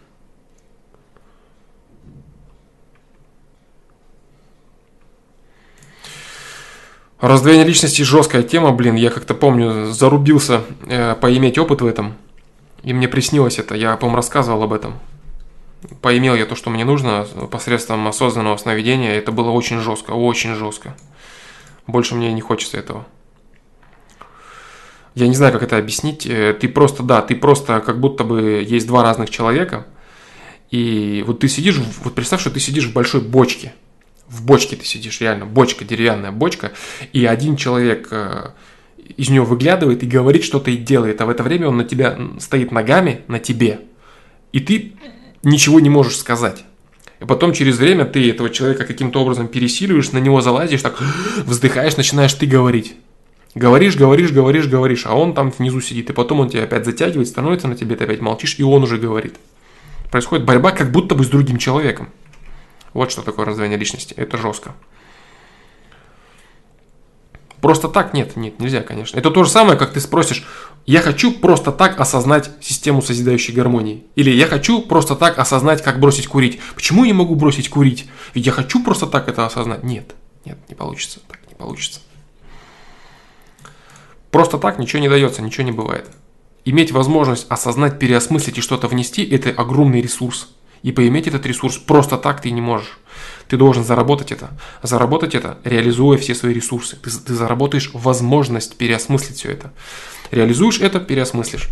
Раздвоение 7.20 7.66
личности 7.66 8.00
жесткая 8.00 8.42
тема, 8.42 8.72
блин. 8.72 8.94
Я 8.94 9.10
как-то 9.10 9.34
помню, 9.34 9.92
зарубился 9.92 10.62
э, 10.86 11.14
поиметь 11.16 11.58
опыт 11.58 11.82
в 11.82 11.86
этом. 11.86 12.14
И 12.82 12.94
мне 12.94 13.08
приснилось 13.08 13.58
это. 13.58 13.74
Я, 13.74 13.94
по-моему, 13.96 14.16
рассказывал 14.16 14.62
об 14.62 14.72
этом. 14.72 14.94
Поимел 16.00 16.34
я 16.34 16.46
то, 16.46 16.56
что 16.56 16.70
мне 16.70 16.86
нужно 16.86 17.26
посредством 17.50 18.08
осознанного 18.08 18.56
сновидения. 18.56 19.12
Это 19.12 19.32
было 19.32 19.50
очень 19.50 19.80
жестко, 19.80 20.12
очень 20.12 20.54
жестко. 20.54 20.96
Больше 21.86 22.14
мне 22.14 22.32
не 22.32 22.40
хочется 22.40 22.78
этого. 22.78 23.06
Я 25.14 25.28
не 25.28 25.34
знаю, 25.34 25.52
как 25.52 25.62
это 25.62 25.76
объяснить. 25.76 26.26
Э, 26.26 26.54
ты 26.58 26.70
просто, 26.70 27.02
да, 27.02 27.20
ты 27.20 27.36
просто 27.36 27.80
как 27.80 28.00
будто 28.00 28.24
бы 28.24 28.64
есть 28.66 28.86
два 28.86 29.02
разных 29.02 29.28
человека. 29.28 29.86
И 30.70 31.22
вот 31.26 31.40
ты 31.40 31.48
сидишь, 31.48 31.78
вот 32.02 32.14
представь, 32.14 32.40
что 32.40 32.50
ты 32.50 32.60
сидишь 32.60 32.86
в 32.86 32.94
большой 32.94 33.20
бочке– 33.20 33.74
в 34.30 34.44
бочке 34.44 34.76
ты 34.76 34.84
сидишь, 34.84 35.20
реально, 35.20 35.44
бочка, 35.44 35.84
деревянная 35.84 36.30
бочка, 36.30 36.72
и 37.12 37.26
один 37.26 37.56
человек 37.56 38.08
э, 38.10 38.50
из 39.16 39.28
нее 39.28 39.42
выглядывает 39.42 40.02
и 40.02 40.06
говорит 40.06 40.44
что-то 40.44 40.70
и 40.70 40.76
делает, 40.76 41.20
а 41.20 41.26
в 41.26 41.30
это 41.30 41.42
время 41.42 41.68
он 41.68 41.76
на 41.76 41.84
тебя 41.84 42.18
стоит 42.38 42.70
ногами, 42.70 43.22
на 43.26 43.40
тебе, 43.40 43.80
и 44.52 44.60
ты 44.60 44.92
ничего 45.42 45.80
не 45.80 45.90
можешь 45.90 46.16
сказать. 46.16 46.64
И 47.20 47.24
потом 47.24 47.52
через 47.52 47.76
время 47.78 48.04
ты 48.04 48.30
этого 48.30 48.48
человека 48.50 48.84
каким-то 48.84 49.20
образом 49.20 49.48
пересиливаешь, 49.48 50.12
на 50.12 50.18
него 50.18 50.40
залазишь, 50.40 50.80
так 50.80 50.98
вздыхаешь, 51.44 51.96
начинаешь 51.96 52.32
ты 52.32 52.46
говорить. 52.46 52.94
Говоришь, 53.54 53.96
говоришь, 53.96 54.30
говоришь, 54.30 54.68
говоришь, 54.68 55.06
а 55.06 55.14
он 55.16 55.34
там 55.34 55.50
внизу 55.50 55.80
сидит, 55.80 56.08
и 56.08 56.12
потом 56.12 56.40
он 56.40 56.48
тебя 56.48 56.62
опять 56.62 56.84
затягивает, 56.84 57.26
становится 57.26 57.66
на 57.66 57.74
тебе, 57.74 57.96
ты 57.96 58.04
опять 58.04 58.20
молчишь, 58.20 58.54
и 58.58 58.62
он 58.62 58.84
уже 58.84 58.96
говорит. 58.96 59.34
Происходит 60.10 60.46
борьба 60.46 60.70
как 60.70 60.92
будто 60.92 61.16
бы 61.16 61.24
с 61.24 61.28
другим 61.28 61.58
человеком. 61.58 62.10
Вот 62.92 63.10
что 63.10 63.22
такое 63.22 63.46
раздвоение 63.46 63.78
личности. 63.78 64.14
Это 64.14 64.36
жестко. 64.36 64.74
Просто 67.60 67.88
так 67.88 68.14
нет, 68.14 68.36
нет, 68.36 68.58
нельзя, 68.58 68.82
конечно. 68.82 69.18
Это 69.18 69.30
то 69.30 69.44
же 69.44 69.50
самое, 69.50 69.78
как 69.78 69.92
ты 69.92 70.00
спросишь, 70.00 70.46
я 70.86 71.00
хочу 71.02 71.32
просто 71.32 71.72
так 71.72 72.00
осознать 72.00 72.50
систему 72.60 73.02
созидающей 73.02 73.52
гармонии. 73.52 74.04
Или 74.14 74.30
я 74.30 74.46
хочу 74.46 74.80
просто 74.80 75.14
так 75.14 75.38
осознать, 75.38 75.82
как 75.82 76.00
бросить 76.00 76.26
курить. 76.26 76.58
Почему 76.74 77.04
я 77.04 77.08
не 77.08 77.18
могу 77.18 77.34
бросить 77.34 77.68
курить? 77.68 78.08
Ведь 78.34 78.46
я 78.46 78.52
хочу 78.52 78.82
просто 78.82 79.06
так 79.06 79.28
это 79.28 79.44
осознать. 79.44 79.84
Нет, 79.84 80.14
нет, 80.46 80.58
не 80.68 80.74
получится, 80.74 81.20
так 81.28 81.38
не 81.48 81.54
получится. 81.54 82.00
Просто 84.30 84.58
так 84.58 84.78
ничего 84.78 85.02
не 85.02 85.08
дается, 85.08 85.42
ничего 85.42 85.64
не 85.64 85.72
бывает. 85.72 86.08
Иметь 86.64 86.92
возможность 86.92 87.46
осознать, 87.50 87.98
переосмыслить 87.98 88.58
и 88.58 88.60
что-то 88.62 88.86
внести– 88.86 89.24
это 89.30 89.50
огромный 89.50 90.00
ресурс. 90.00 90.50
И 90.82 90.92
поиметь 90.92 91.26
этот 91.26 91.44
ресурс 91.46 91.76
просто 91.76 92.16
так 92.16 92.40
ты 92.40 92.50
не 92.50 92.60
можешь. 92.60 92.98
Ты 93.48 93.56
должен 93.56 93.84
заработать 93.84 94.32
это. 94.32 94.50
Заработать 94.82 95.34
это, 95.34 95.58
реализуя 95.64 96.16
все 96.16 96.34
свои 96.34 96.54
ресурсы. 96.54 96.96
Ты, 96.96 97.10
ты 97.10 97.34
заработаешь 97.34 97.90
возможность 97.92 98.76
переосмыслить 98.76 99.36
все 99.36 99.50
это. 99.50 99.72
Реализуешь 100.30 100.80
это, 100.80 101.00
переосмыслишь. 101.00 101.68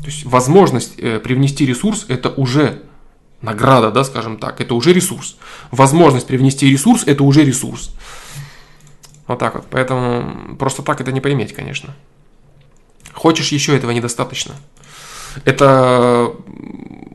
То 0.00 0.06
есть 0.06 0.24
возможность 0.24 0.94
э, 0.98 1.18
привнести 1.18 1.66
ресурс– 1.66 2.06
это 2.08 2.30
уже 2.30 2.82
награда, 3.42 3.90
да, 3.90 4.04
скажем 4.04 4.38
так, 4.38 4.60
это 4.60 4.74
уже 4.74 4.92
ресурс. 4.92 5.36
Возможность 5.70 6.26
привнести 6.26 6.70
ресурс– 6.70 7.02
это 7.06 7.24
уже 7.24 7.44
ресурс. 7.44 7.90
Вот 9.26 9.38
так 9.38 9.56
вот. 9.56 9.66
Поэтому 9.68 10.56
просто 10.56 10.82
так 10.82 11.00
это 11.00 11.12
не 11.12 11.20
поиметь, 11.20 11.52
конечно. 11.52 11.94
Хочешь 13.12 13.50
еще 13.50 13.76
этого 13.76 13.90
недостаточно. 13.90 14.54
Это 15.44 16.32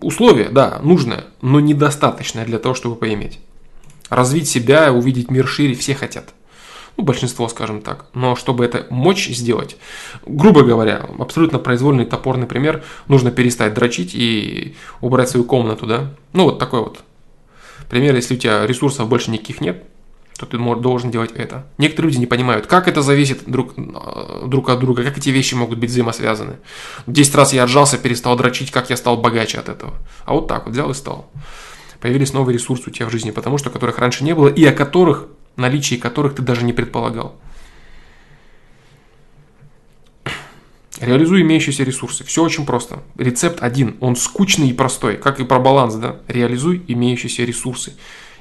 условие, 0.01 0.49
да, 0.49 0.79
нужное, 0.83 1.25
но 1.41 1.59
недостаточное 1.59 2.45
для 2.45 2.59
того, 2.59 2.75
чтобы 2.75 2.95
поиметь. 2.95 3.39
Развить 4.09 4.49
себя, 4.49 4.91
увидеть 4.91 5.31
мир 5.31 5.47
шире 5.47 5.73
все 5.73 5.93
хотят. 5.93 6.33
Ну, 6.97 7.03
большинство, 7.03 7.47
скажем 7.47 7.81
так. 7.81 8.05
Но 8.13 8.35
чтобы 8.35 8.65
это 8.65 8.85
мочь 8.89 9.29
сделать, 9.29 9.77
грубо 10.25 10.63
говоря, 10.63 11.05
абсолютно 11.19 11.59
произвольный 11.59 12.05
топорный 12.05 12.47
пример, 12.47 12.83
нужно 13.07 13.31
перестать 13.31 13.73
дрочить 13.73 14.11
и 14.13 14.75
убрать 14.99 15.29
свою 15.29 15.45
комнату, 15.45 15.85
да. 15.85 16.13
Ну, 16.33 16.45
вот 16.45 16.59
такой 16.59 16.81
вот 16.81 16.99
пример, 17.89 18.15
если 18.15 18.35
у 18.35 18.37
тебя 18.37 18.67
ресурсов 18.67 19.07
больше 19.07 19.31
никаких 19.31 19.61
нет, 19.61 19.83
то 20.41 20.57
ты 20.57 20.81
должен 20.81 21.11
делать 21.11 21.31
это. 21.33 21.67
Некоторые 21.77 22.09
люди 22.09 22.19
не 22.19 22.25
понимают, 22.25 22.65
как 22.65 22.87
это 22.87 23.01
зависит 23.01 23.43
друг, 23.45 23.73
э, 23.77 24.47
друг 24.47 24.69
от 24.69 24.79
друга, 24.79 25.03
как 25.03 25.17
эти 25.17 25.29
вещи 25.29 25.53
могут 25.53 25.77
быть 25.77 25.91
взаимосвязаны. 25.91 26.57
Десять 27.05 27.35
раз 27.35 27.53
я 27.53 27.63
отжался, 27.63 27.97
перестал 27.99 28.35
дрочить, 28.35 28.71
как 28.71 28.89
я 28.89 28.97
стал 28.97 29.17
богаче 29.17 29.59
от 29.59 29.69
этого. 29.69 29.93
А 30.25 30.33
вот 30.33 30.47
так 30.47 30.65
вот 30.65 30.73
взял 30.73 30.89
и 30.89 30.95
стал. 30.95 31.29
Появились 31.99 32.33
новые 32.33 32.55
ресурсы 32.55 32.89
у 32.89 32.91
тебя 32.91 33.05
в 33.05 33.11
жизни, 33.11 33.29
потому 33.29 33.59
что 33.59 33.69
которых 33.69 33.99
раньше 33.99 34.23
не 34.23 34.33
было, 34.33 34.47
и 34.47 34.65
о 34.65 34.73
которых, 34.73 35.27
наличии 35.57 35.95
которых 35.95 36.33
ты 36.33 36.41
даже 36.41 36.63
не 36.65 36.73
предполагал. 36.73 37.35
Реализуй 40.99 41.41
имеющиеся 41.41 41.83
ресурсы. 41.83 42.23
Все 42.23 42.43
очень 42.43 42.65
просто. 42.65 43.03
Рецепт 43.15 43.61
один. 43.61 43.95
Он 43.99 44.15
скучный 44.15 44.69
и 44.69 44.73
простой, 44.73 45.17
как 45.17 45.39
и 45.39 45.43
про 45.43 45.59
баланс, 45.59 45.95
да? 45.95 46.17
Реализуй 46.27 46.83
имеющиеся 46.87 47.43
ресурсы. 47.43 47.93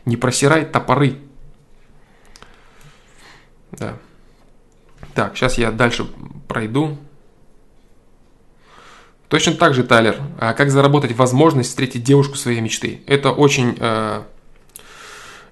Не 0.07 0.17
просирай 0.17 0.65
топоры. 0.65 1.19
Да. 3.73 3.97
Так, 5.15 5.37
сейчас 5.37 5.59
я 5.59 5.71
дальше 5.71 6.07
пройду. 6.49 6.99
Точно 9.29 9.55
так 9.55 9.75
же, 9.75 9.85
Тайлер, 9.85 10.21
а 10.41 10.55
как 10.55 10.71
заработать 10.71 11.17
возможность 11.17 11.71
встретить 11.71 12.03
девушку 12.03 12.37
своей 12.37 12.61
мечты? 12.61 13.03
Это 13.07 13.31
очень, 13.31 13.77
э, 13.79 14.23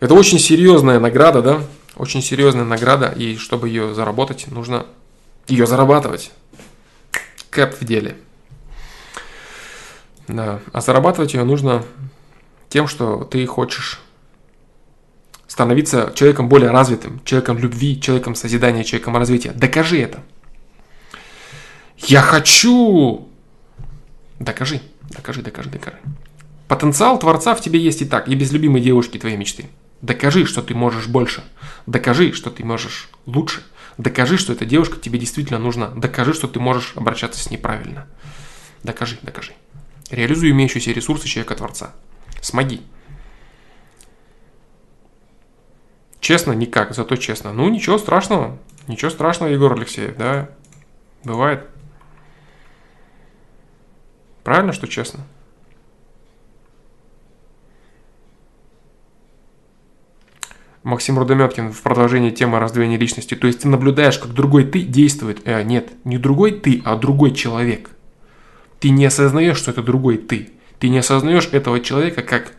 это 0.00 0.14
очень 0.14 0.40
серьезная 0.40 0.98
награда, 0.98 1.42
да? 1.42 1.60
Очень 1.94 2.20
серьезная 2.20 2.64
награда, 2.64 3.14
и 3.16 3.36
чтобы 3.36 3.68
ее 3.68 3.94
заработать, 3.94 4.48
нужно 4.48 4.86
ее 5.46 5.66
зарабатывать. 5.66 6.32
Кэп 7.50 7.80
в 7.80 7.84
деле. 7.84 8.16
Да. 10.26 10.60
А 10.72 10.80
зарабатывать 10.80 11.34
ее 11.34 11.44
нужно 11.44 11.84
тем, 12.68 12.86
что 12.88 13.24
ты 13.24 13.46
хочешь 13.46 14.00
становиться 15.48 16.12
человеком 16.14 16.48
более 16.48 16.70
развитым, 16.70 17.20
человеком 17.24 17.58
любви, 17.58 18.00
человеком 18.00 18.36
созидания, 18.36 18.84
человеком 18.84 19.16
развития. 19.16 19.50
Докажи 19.50 19.98
это. 19.98 20.22
Я 21.96 22.22
хочу 22.22 23.28
Докажи, 24.38 24.80
докажи, 25.10 25.42
докажи, 25.42 25.68
докажи. 25.68 25.98
Потенциал 26.68 27.18
Творца 27.18 27.54
в 27.54 27.60
тебе 27.60 27.80
есть 27.80 28.02
и 28.02 28.04
так, 28.04 28.28
и 28.28 28.34
без 28.34 28.52
любимой 28.52 28.80
девушки 28.80 29.18
твоей 29.18 29.36
мечты. 29.36 29.66
Докажи, 30.00 30.46
что 30.46 30.62
ты 30.62 30.74
можешь 30.74 31.08
больше. 31.08 31.42
Докажи, 31.86 32.32
что 32.32 32.50
ты 32.50 32.64
можешь 32.64 33.08
лучше. 33.26 33.62
Докажи, 33.96 34.38
что 34.38 34.52
эта 34.52 34.64
девушка 34.64 34.96
тебе 35.00 35.18
действительно 35.18 35.58
нужна. 35.58 35.88
Докажи, 35.88 36.34
что 36.34 36.46
ты 36.46 36.60
можешь 36.60 36.92
обращаться 36.94 37.42
с 37.42 37.50
ней 37.50 37.56
правильно. 37.56 38.06
Докажи, 38.84 39.18
докажи. 39.22 39.54
Реализуй 40.10 40.50
имеющиеся 40.50 40.92
ресурсы 40.92 41.26
человека-творца. 41.26 41.94
Смоги. 42.40 42.82
Честно, 46.20 46.52
никак, 46.52 46.94
зато 46.94 47.16
честно. 47.16 47.52
Ну, 47.52 47.68
ничего 47.68 47.98
страшного. 47.98 48.58
Ничего 48.86 49.10
страшного, 49.10 49.50
Егор 49.50 49.72
Алексеев, 49.72 50.16
да. 50.16 50.50
Бывает. 51.24 51.66
Правильно, 54.42 54.72
что 54.72 54.86
честно? 54.86 55.20
Максим 60.82 61.18
Рудометкин 61.18 61.72
в 61.72 61.82
продолжении 61.82 62.30
темы 62.30 62.58
раздвоения 62.58 62.96
личности. 62.96 63.34
То 63.34 63.46
есть 63.46 63.60
ты 63.60 63.68
наблюдаешь, 63.68 64.18
как 64.18 64.32
другой 64.32 64.64
ты 64.64 64.82
действует. 64.82 65.46
Э, 65.46 65.62
нет, 65.62 65.92
не 66.04 66.16
другой 66.16 66.52
ты, 66.52 66.80
а 66.84 66.96
другой 66.96 67.32
человек. 67.32 67.90
Ты 68.80 68.90
не 68.90 69.04
осознаешь, 69.04 69.58
что 69.58 69.70
это 69.70 69.82
другой 69.82 70.16
ты. 70.16 70.50
Ты 70.78 70.88
не 70.88 70.98
осознаешь 70.98 71.48
этого 71.52 71.80
человека 71.80 72.22
как 72.22 72.52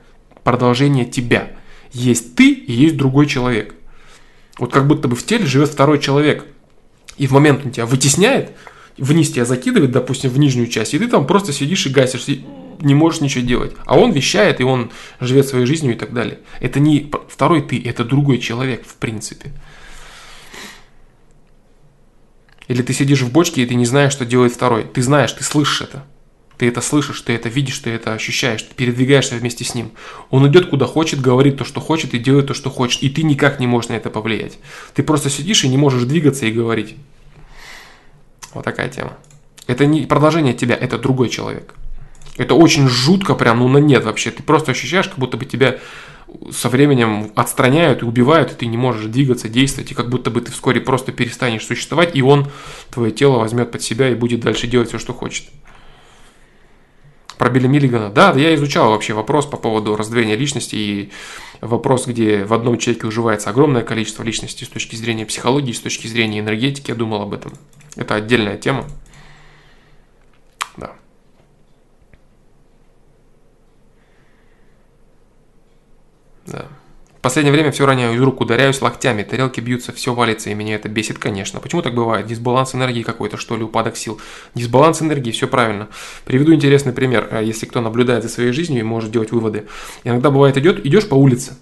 продолжение 0.43 1.05
тебя. 1.05 1.53
Есть 1.91 2.35
ты 2.35 2.51
и 2.51 2.71
есть 2.71 2.97
другой 2.97 3.25
человек. 3.25 3.75
Вот 4.57 4.71
как 4.71 4.87
будто 4.87 5.07
бы 5.07 5.15
в 5.15 5.25
теле 5.25 5.45
живет 5.45 5.69
второй 5.69 5.99
человек. 5.99 6.45
И 7.17 7.27
в 7.27 7.31
момент 7.31 7.65
он 7.65 7.71
тебя 7.71 7.85
вытесняет, 7.85 8.51
вниз 8.97 9.31
тебя 9.31 9.45
закидывает, 9.45 9.91
допустим, 9.91 10.29
в 10.29 10.37
нижнюю 10.37 10.67
часть, 10.67 10.93
и 10.93 10.99
ты 10.99 11.07
там 11.07 11.25
просто 11.25 11.51
сидишь 11.51 11.85
и 11.85 11.89
гасишь, 11.89 12.27
не 12.79 12.95
можешь 12.95 13.21
ничего 13.21 13.45
делать. 13.45 13.73
А 13.85 13.97
он 13.97 14.11
вещает, 14.11 14.59
и 14.59 14.63
он 14.63 14.91
живет 15.19 15.47
своей 15.47 15.65
жизнью 15.65 15.95
и 15.95 15.97
так 15.97 16.13
далее. 16.13 16.39
Это 16.61 16.79
не 16.79 17.11
второй 17.27 17.61
ты, 17.61 17.81
это 17.83 18.05
другой 18.05 18.37
человек, 18.39 18.85
в 18.85 18.95
принципе. 18.95 19.51
Или 22.67 22.83
ты 22.83 22.93
сидишь 22.93 23.21
в 23.21 23.31
бочке, 23.31 23.63
и 23.63 23.65
ты 23.65 23.75
не 23.75 23.85
знаешь, 23.85 24.13
что 24.13 24.25
делает 24.25 24.53
второй. 24.53 24.83
Ты 24.83 25.01
знаешь, 25.01 25.31
ты 25.33 25.43
слышишь 25.43 25.81
это. 25.81 26.05
Ты 26.59 26.67
это 26.67 26.81
слышишь, 26.81 27.21
ты 27.21 27.33
это 27.33 27.47
видишь, 27.47 27.79
ты 27.79 27.89
это 27.89 28.13
ощущаешь, 28.13 28.61
ты 28.61 28.75
передвигаешься 28.75 29.35
вместе 29.35 29.63
с 29.63 29.75
ним. 29.75 29.91
Он 30.29 30.45
идет 30.49 30.69
куда 30.69 30.87
хочет, 30.87 31.21
говорит 31.21 31.57
то, 31.57 31.63
что 31.63 31.79
хочет 31.79 32.13
и 32.13 32.19
делает 32.19 32.47
то, 32.47 32.53
что 32.53 32.69
хочет. 32.69 33.01
И 33.01 33.09
ты 33.09 33.23
никак 33.23 33.61
не 33.61 33.65
можешь 33.65 33.87
на 33.87 33.93
это 33.93 34.09
повлиять. 34.09 34.59
Ты 34.93 35.03
просто 35.03 35.29
сидишь 35.29 35.63
и 35.63 35.69
не 35.69 35.77
можешь 35.77 36.03
двигаться 36.03 36.45
и 36.45 36.51
говорить. 36.51 36.97
Вот 38.53 38.65
такая 38.65 38.89
тема. 38.89 39.17
Это 39.67 39.85
не 39.85 40.05
продолжение 40.05 40.53
тебя, 40.53 40.75
это 40.75 40.97
другой 40.97 41.29
человек. 41.29 41.75
Это 42.35 42.55
очень 42.55 42.89
жутко 42.89 43.35
прям, 43.35 43.59
ну 43.59 43.69
на 43.69 43.77
нет 43.77 44.03
вообще. 44.03 44.29
Ты 44.29 44.43
просто 44.43 44.73
ощущаешь, 44.73 45.07
как 45.07 45.17
будто 45.17 45.37
бы 45.37 45.45
тебя 45.45 45.79
со 46.51 46.67
временем 46.67 47.31
отстраняют 47.35 48.01
и 48.01 48.05
убивают, 48.05 48.51
и 48.51 48.55
ты 48.55 48.65
не 48.65 48.75
можешь 48.75 49.05
двигаться, 49.05 49.47
действовать, 49.47 49.91
и 49.91 49.95
как 49.95 50.09
будто 50.09 50.29
бы 50.29 50.41
ты 50.41 50.51
вскоре 50.51 50.81
просто 50.81 51.13
перестанешь 51.13 51.65
существовать, 51.65 52.17
и 52.17 52.21
он 52.21 52.51
твое 52.91 53.11
тело 53.11 53.39
возьмет 53.39 53.71
под 53.71 53.81
себя 53.81 54.09
и 54.09 54.15
будет 54.15 54.41
дальше 54.41 54.67
делать 54.67 54.89
все, 54.89 54.99
что 54.99 55.13
хочет. 55.13 55.45
Про 57.39 57.49
Билли 57.49 57.67
Миллигана. 57.67 58.09
Да, 58.09 58.33
я 58.33 58.53
изучал 58.55 58.89
вообще 58.89 59.13
вопрос 59.13 59.45
по 59.45 59.55
поводу 59.55 59.95
раздвоения 59.95 60.35
личности 60.35 60.75
и 60.75 61.11
вопрос, 61.61 62.05
где 62.05 62.43
в 62.43 62.53
одном 62.53 62.77
человеке 62.77 63.07
уживается 63.07 63.49
огромное 63.49 63.81
количество 63.81 64.23
личностей 64.23 64.65
с 64.65 64.67
точки 64.67 64.97
зрения 64.97 65.25
психологии, 65.25 65.71
с 65.71 65.79
точки 65.79 66.07
зрения 66.07 66.41
энергетики, 66.41 66.91
я 66.91 66.97
думал 66.97 67.21
об 67.21 67.33
этом. 67.33 67.53
Это 67.95 68.15
отдельная 68.15 68.57
тема. 68.57 68.85
Да. 70.75 70.91
Да. 76.45 76.67
В 77.19 77.21
последнее 77.21 77.51
время 77.51 77.73
все 77.73 77.85
роняю 77.85 78.15
из 78.15 78.21
рук, 78.21 78.39
ударяюсь 78.39 78.81
локтями, 78.81 79.23
тарелки 79.23 79.59
бьются, 79.59 79.91
все 79.91 80.13
валится, 80.13 80.51
и 80.51 80.53
меня 80.53 80.75
это 80.75 80.87
бесит, 80.87 81.19
конечно. 81.19 81.59
Почему 81.59 81.81
так 81.81 81.93
бывает? 81.93 82.25
Дисбаланс 82.27 82.75
энергии 82.75 83.03
какой-то, 83.03 83.35
что 83.35 83.57
ли, 83.57 83.63
упадок 83.63 83.97
сил. 83.97 84.21
Дисбаланс 84.55 85.01
энергии, 85.01 85.31
все 85.31 85.49
правильно. 85.49 85.89
Приведу 86.23 86.53
интересный 86.53 86.93
пример, 86.93 87.27
э, 87.29 87.43
если 87.43 87.65
кто 87.65 87.81
наблюдает 87.81 88.23
за 88.23 88.29
своей 88.29 88.53
жизнью 88.53 88.79
и 88.79 88.83
может 88.83 89.11
делать 89.11 89.33
выводы. 89.33 89.67
Иногда 90.05 90.31
бывает 90.31 90.55
идет, 90.55 90.85
идешь 90.85 91.09
по 91.09 91.15
улице, 91.15 91.57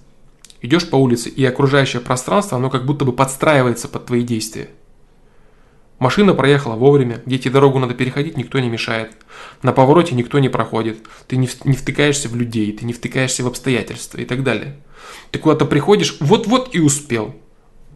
идешь 0.62 0.88
по 0.88 0.96
улице, 0.96 1.30
и 1.30 1.44
окружающее 1.44 2.04
пространство, 2.04 2.60
оно 2.60 2.70
как 2.70 2.86
будто 2.86 3.04
бы 3.04 3.12
подстраивается 3.12 3.88
под 3.88 4.06
твои 4.06 4.22
действия. 4.22 4.70
Машина 6.00 6.36
проехала 6.36 6.76
вовремя, 6.76 7.24
где 7.26 7.40
тебе 7.40 7.54
дорогу 7.54 7.80
надо 7.80 7.96
переходить, 7.96 8.38
никто 8.38 8.60
не 8.60 8.70
мешает. 8.70 9.14
На 9.64 9.72
повороте 9.72 10.14
никто 10.14 10.38
не 10.38 10.50
проходит. 10.50 11.00
Ты 11.28 11.38
не, 11.38 11.48
втыкаешься 11.48 12.30
в 12.30 12.36
людей, 12.36 12.72
ты 12.72 12.86
не 12.86 12.94
втыкаешься 12.94 13.44
в 13.44 13.48
обстоятельства 13.48 14.20
и 14.20 14.26
так 14.26 14.44
далее. 14.44 14.78
Ты 15.32 15.40
куда-то 15.40 15.66
приходишь, 15.66 16.18
вот-вот 16.20 16.76
и 16.76 16.80
успел. 16.80 17.36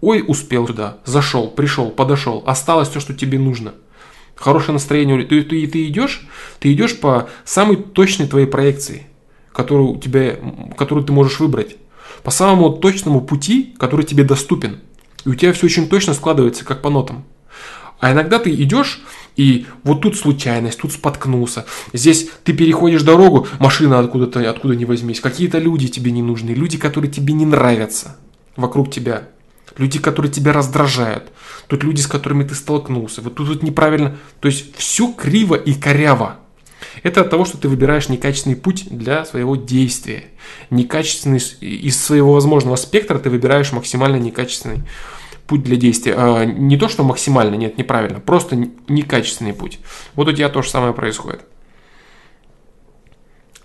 Ой, 0.02 0.24
успел 0.28 0.66
туда, 0.66 0.98
зашел, 1.06 1.52
пришел, 1.52 1.92
подошел, 1.92 2.44
осталось 2.48 2.90
то, 2.90 3.00
что 3.00 3.14
тебе 3.14 3.38
нужно. 3.38 3.76
Хорошее 4.34 4.74
настроение, 4.74 5.24
ты, 5.24 5.44
ты, 5.44 5.68
ты 5.68 5.88
идешь, 5.88 6.28
ты 6.60 6.74
идешь 6.74 7.00
по 7.00 7.30
самой 7.46 7.76
точной 7.76 8.28
твоей 8.28 8.48
проекции, 8.48 9.06
которую, 9.52 9.90
у 9.90 10.00
тебя, 10.00 10.38
которую 10.76 11.06
ты 11.06 11.14
можешь 11.14 11.40
выбрать. 11.40 11.78
По 12.24 12.32
самому 12.32 12.72
точному 12.72 13.22
пути, 13.22 13.76
который 13.78 14.06
тебе 14.06 14.24
доступен. 14.24 14.80
И 15.24 15.30
у 15.30 15.36
тебя 15.36 15.54
все 15.54 15.68
очень 15.68 15.88
точно 15.88 16.16
складывается, 16.16 16.66
как 16.66 16.82
по 16.82 16.90
нотам. 16.90 17.26
А 18.02 18.12
иногда 18.12 18.40
ты 18.40 18.50
идешь, 18.50 19.00
и 19.38 19.68
вот 19.84 20.02
тут 20.02 20.18
случайность, 20.18 20.80
тут 20.80 20.92
споткнулся. 20.92 21.66
Здесь 21.94 22.30
ты 22.44 22.52
переходишь 22.52 23.04
дорогу, 23.04 23.48
машина 23.60 24.00
откуда-то, 24.00 24.50
откуда 24.50 24.76
не 24.76 24.86
возьмись. 24.86 25.22
Какие-то 25.22 25.60
люди 25.60 25.88
тебе 25.88 26.12
не 26.12 26.24
нужны, 26.24 26.50
люди, 26.50 26.80
которые 26.80 27.12
тебе 27.12 27.34
не 27.34 27.46
нравятся 27.46 28.18
вокруг 28.56 28.92
тебя. 28.92 29.30
Люди, 29.78 30.00
которые 30.00 30.32
тебя 30.32 30.52
раздражают. 30.52 31.32
Тут 31.68 31.84
люди, 31.84 32.02
с 32.02 32.08
которыми 32.08 32.44
ты 32.44 32.56
столкнулся. 32.56 33.22
Вот 33.22 33.36
тут 33.36 33.48
вот 33.48 33.64
неправильно. 33.64 34.18
То 34.40 34.48
есть 34.48 34.76
все 34.76 35.14
криво 35.14 35.56
и 35.56 35.74
коряво. 35.74 36.40
Это 37.04 37.22
от 37.22 37.30
того, 37.30 37.46
что 37.46 37.58
ты 37.58 37.70
выбираешь 37.70 38.10
некачественный 38.10 38.56
путь 38.56 38.88
для 38.90 39.26
своего 39.26 39.56
действия. 39.56 40.26
Некачественный 40.72 41.40
из 41.62 42.04
своего 42.04 42.34
возможного 42.34 42.76
спектра 42.76 43.20
ты 43.20 43.30
выбираешь 43.30 43.72
максимально 43.72 44.18
некачественный 44.18 44.84
путь 45.52 45.64
для 45.64 45.76
действия. 45.76 46.16
А, 46.16 46.46
не 46.46 46.78
то, 46.78 46.88
что 46.88 47.04
максимально, 47.04 47.56
нет, 47.56 47.78
неправильно, 47.78 48.22
просто 48.22 48.56
некачественный 48.88 49.52
путь. 49.52 49.80
Вот 50.16 50.30
у 50.30 50.32
тебя 50.32 50.48
то 50.48 50.62
же 50.62 50.70
самое 50.70 50.94
происходит. 50.94 51.42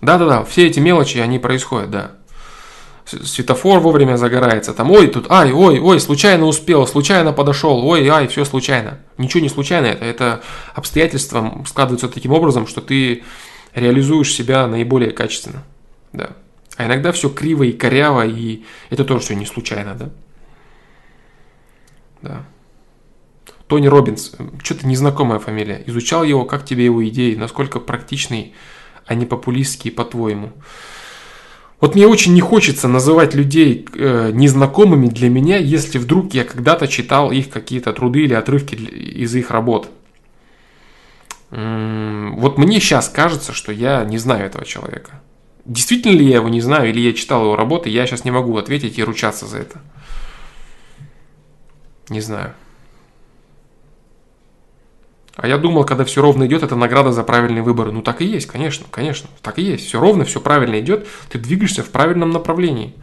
Да-да-да, 0.01 0.43
все 0.43 0.67
эти 0.67 0.81
мелочи, 0.81 1.17
они 1.19 1.39
происходят, 1.39 1.89
да. 1.89 2.11
Светофор 3.05 3.79
вовремя 3.79 4.17
загорается, 4.17 4.73
там, 4.73 4.91
ой, 4.91 5.07
тут, 5.07 5.31
ай, 5.31 5.53
ой, 5.53 5.79
ой, 5.79 6.01
случайно 6.01 6.45
успел, 6.45 6.85
случайно 6.85 7.31
подошел, 7.31 7.79
ой, 7.87 8.05
ай, 8.09 8.27
все 8.27 8.43
случайно. 8.43 8.99
Ничего 9.17 9.41
не 9.41 9.47
случайно, 9.47 9.85
это, 9.85 10.03
это 10.03 10.41
обстоятельства 10.75 11.63
складываются 11.65 12.09
таким 12.09 12.33
образом, 12.33 12.67
что 12.67 12.81
ты 12.81 13.23
реализуешь 13.73 14.33
себя 14.33 14.67
наиболее 14.67 15.11
качественно, 15.11 15.63
да. 16.11 16.31
А 16.75 16.85
иногда 16.85 17.13
все 17.13 17.29
криво 17.29 17.63
и 17.63 17.71
коряво, 17.71 18.27
и 18.27 18.65
это 18.89 19.05
тоже 19.05 19.21
все 19.21 19.35
не 19.35 19.45
случайно, 19.45 19.95
да. 19.95 20.09
Да. 22.21 22.45
Тони 23.67 23.87
Робинс, 23.87 24.33
что-то 24.63 24.87
незнакомая 24.87 25.39
фамилия. 25.39 25.83
Изучал 25.87 26.23
его, 26.23 26.45
как 26.45 26.65
тебе 26.65 26.85
его 26.85 27.07
идеи, 27.09 27.35
насколько 27.35 27.79
практичный, 27.79 28.53
а 29.05 29.13
не 29.13 29.25
популистский, 29.25 29.91
по-твоему. 29.91 30.53
Вот 31.79 31.93
мне 31.93 32.07
очень 32.07 32.33
не 32.33 32.41
хочется 32.41 32.87
называть 32.87 33.35
людей 33.35 33.85
э, 33.93 34.31
незнакомыми 34.33 35.07
для 35.07 35.29
меня, 35.29 35.57
если 35.57 35.99
вдруг 35.99 36.33
я 36.33 36.43
когда-то 36.43 36.87
читал 36.87 37.31
их 37.31 37.49
какие-то 37.49 37.93
труды 37.93 38.21
или 38.21 38.33
отрывки 38.33 38.75
из 38.75 39.35
их 39.35 39.51
работ. 39.51 39.89
Вот 41.49 42.57
мне 42.57 42.79
сейчас 42.81 43.07
кажется, 43.07 43.53
что 43.53 43.71
я 43.71 44.03
не 44.03 44.17
знаю 44.17 44.47
этого 44.47 44.65
человека. 44.65 45.21
Действительно 45.63 46.11
ли 46.11 46.25
я 46.25 46.37
его 46.37 46.49
не 46.49 46.61
знаю, 46.61 46.89
или 46.89 46.99
я 46.99 47.13
читал 47.13 47.43
его 47.43 47.55
работы, 47.55 47.89
я 47.89 48.05
сейчас 48.05 48.25
не 48.25 48.31
могу 48.31 48.57
ответить 48.57 48.97
и 48.97 49.03
ручаться 49.03 49.45
за 49.45 49.59
это. 49.59 49.81
Не 52.09 52.21
знаю. 52.21 52.53
А 55.35 55.47
я 55.47 55.57
думал, 55.57 55.85
когда 55.85 56.03
все 56.03 56.21
ровно 56.21 56.47
идет, 56.47 56.63
это 56.63 56.75
награда 56.75 57.11
за 57.11 57.23
правильные 57.23 57.61
выборы. 57.61 57.91
Ну 57.91 58.01
так 58.01 58.21
и 58.21 58.25
есть, 58.25 58.47
конечно, 58.47 58.87
конечно. 58.89 59.29
Так 59.43 59.59
и 59.59 59.61
есть. 59.61 59.85
Все 59.85 59.99
ровно, 59.99 60.25
все 60.25 60.41
правильно 60.41 60.79
идет, 60.79 61.05
ты 61.29 61.37
двигаешься 61.37 61.83
в 61.83 61.89
правильном 61.89 62.31
направлении. 62.31 62.95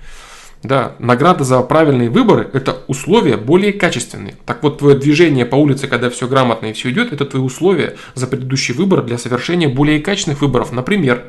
Да, 0.64 0.96
награда 0.98 1.44
за 1.44 1.60
правильные 1.60 2.08
выборы– 2.08 2.48
это 2.54 2.82
условия 2.88 3.36
более 3.36 3.74
качественные. 3.74 4.36
Так 4.46 4.62
вот, 4.62 4.78
твое 4.78 4.96
движение 4.96 5.44
по 5.44 5.56
улице, 5.56 5.88
когда 5.88 6.08
все 6.08 6.26
грамотно 6.26 6.66
и 6.66 6.72
все 6.72 6.90
идет, 6.90 7.12
это 7.12 7.26
твои 7.26 7.42
условия 7.42 7.96
за 8.14 8.26
предыдущий 8.26 8.72
выбор 8.72 9.02
для 9.02 9.18
совершения 9.18 9.68
более 9.68 10.00
качественных 10.00 10.40
выборов. 10.40 10.72
Например, 10.72 11.22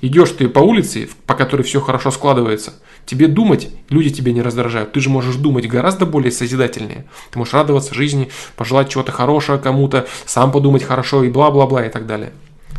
идешь 0.00 0.30
ты 0.30 0.48
по 0.48 0.60
улице, 0.60 1.08
по 1.26 1.34
которой 1.34 1.62
все 1.62 1.80
хорошо 1.80 2.10
складывается, 2.10 2.74
тебе 3.06 3.28
думать, 3.28 3.70
люди 3.88 4.10
тебя 4.10 4.32
не 4.32 4.42
раздражают. 4.42 4.92
Ты 4.92 5.00
же 5.00 5.10
можешь 5.10 5.36
думать 5.36 5.68
гораздо 5.68 6.06
более 6.06 6.32
созидательнее. 6.32 7.04
Ты 7.30 7.38
можешь 7.38 7.54
радоваться 7.54 7.94
жизни, 7.94 8.30
пожелать 8.56 8.88
чего-то 8.88 9.12
хорошего 9.12 9.58
кому-то, 9.58 10.06
сам 10.24 10.52
подумать 10.52 10.82
хорошо 10.82 11.24
и 11.24 11.30
бла-бла-бла 11.30 11.86
и 11.86 11.90
так 11.90 12.06
далее. 12.06 12.32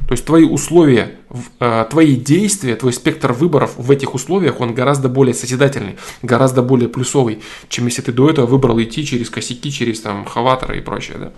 То 0.07 0.14
есть 0.14 0.26
твои 0.26 0.44
условия, 0.44 1.15
э, 1.60 1.85
твои 1.90 2.15
действия, 2.15 2.76
твой 2.76 2.91
спектр 2.91 3.31
выборов 3.31 3.76
в 3.77 3.90
этих 3.90 4.14
условиях, 4.14 4.60
он 4.60 4.73
гораздо 4.73 5.07
более 5.07 5.34
созидательный, 5.34 5.98
гораздо 6.22 6.61
более 6.61 6.90
плюсовый, 6.90 7.41
чем 7.69 7.85
если 7.85 8.02
ты 8.02 8.11
до 8.11 8.30
этого 8.30 8.45
выбрал 8.45 8.81
идти 8.81 9.06
через 9.06 9.30
косяки, 9.30 9.72
через 9.72 10.02
там 10.02 10.26
хаваторы 10.26 10.77
и 10.77 10.81
прочее, 10.81 11.18
да. 11.18 11.31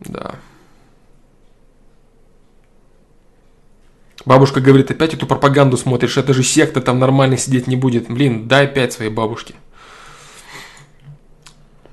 Да. 0.00 0.34
Бабушка 4.24 4.60
говорит, 4.60 4.90
опять 4.90 5.14
эту 5.14 5.26
пропаганду 5.26 5.76
смотришь, 5.76 6.18
это 6.18 6.34
же 6.34 6.42
секта, 6.42 6.80
там 6.80 6.98
нормально 6.98 7.36
сидеть 7.36 7.66
не 7.66 7.76
будет. 7.76 8.10
Блин, 8.10 8.48
дай 8.48 8.66
опять 8.66 8.92
своей 8.92 9.10
бабушке. 9.10 9.54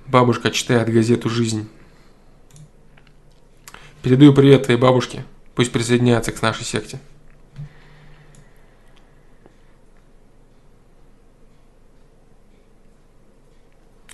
Бабушка 0.08 0.52
читает 0.52 0.91
газету 0.91 1.30
«Жизнь». 1.30 1.70
Передаю 4.02 4.34
привет 4.34 4.64
твоей 4.64 4.80
бабушке. 4.80 5.26
Пусть 5.56 5.72
присоединяется 5.72 6.32
к 6.32 6.41
нашей 6.41 6.64
секте. 6.64 6.99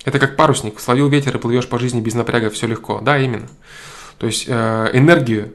Это 0.04 0.18
как 0.18 0.36
парусник. 0.36 0.80
Словил 0.80 1.08
ветер 1.08 1.36
и 1.36 1.40
плывешь 1.40 1.68
по 1.68 1.78
жизни 1.78 2.00
без 2.00 2.14
напряга, 2.14 2.50
все 2.50 2.66
легко. 2.66 3.00
Да, 3.00 3.18
именно. 3.18 3.48
То 4.18 4.26
есть 4.26 4.46
э, 4.48 4.90
энергию, 4.92 5.54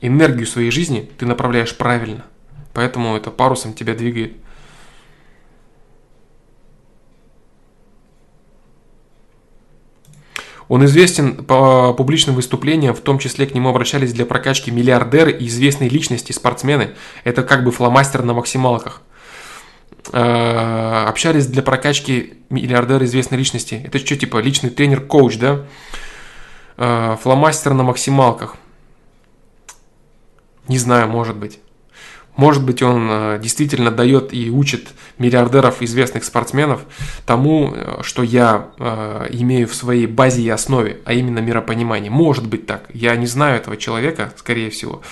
энергию 0.00 0.46
своей 0.46 0.70
жизни 0.70 1.08
ты 1.18 1.26
направляешь 1.26 1.76
правильно. 1.76 2.24
Поэтому 2.74 3.16
это 3.16 3.30
парусом 3.30 3.74
тебя 3.74 3.94
двигает. 3.94 4.36
Он 10.68 10.84
известен 10.84 11.44
по 11.44 11.94
публичным 11.94 12.36
выступлениям, 12.36 12.94
в 12.94 13.00
том 13.00 13.18
числе 13.18 13.46
к 13.46 13.54
нему 13.54 13.70
обращались 13.70 14.12
для 14.12 14.26
прокачки 14.26 14.70
миллиардеры 14.70 15.32
и 15.32 15.46
известные 15.46 15.88
личности, 15.88 16.32
спортсмены. 16.32 16.90
Это 17.24 17.42
как 17.42 17.64
бы 17.64 17.72
фломастер 17.72 18.22
на 18.22 18.34
максималках. 18.34 19.00
Э, 20.12 21.04
общались 21.08 21.46
для 21.46 21.62
прокачки 21.62 22.34
миллиардеры 22.50 23.06
известной 23.06 23.38
личности. 23.38 23.82
Это 23.84 23.98
что, 23.98 24.14
типа 24.14 24.38
личный 24.38 24.68
тренер-коуч, 24.68 25.38
да? 25.38 25.64
Э, 26.76 27.16
фломастер 27.22 27.72
на 27.72 27.82
максималках. 27.82 28.56
Не 30.68 30.78
знаю, 30.78 31.08
может 31.08 31.36
быть. 31.36 31.58
Может 32.38 32.64
быть, 32.64 32.82
он 32.82 33.08
э, 33.10 33.40
действительно 33.42 33.90
дает 33.90 34.32
и 34.32 34.48
учит 34.48 34.90
миллиардеров, 35.18 35.82
известных 35.82 36.22
спортсменов 36.22 36.82
тому, 37.26 37.72
э, 37.74 38.02
что 38.02 38.22
я 38.22 38.68
э, 38.78 39.26
имею 39.30 39.66
в 39.66 39.74
своей 39.74 40.06
базе 40.06 40.42
и 40.42 40.48
основе, 40.48 41.00
а 41.04 41.14
именно 41.14 41.40
миропонимание. 41.40 42.12
Может 42.12 42.46
быть 42.46 42.64
так. 42.64 42.84
Я 42.94 43.16
не 43.16 43.26
знаю 43.26 43.56
этого 43.56 43.76
человека, 43.76 44.32
скорее 44.36 44.70
всего. 44.70 45.02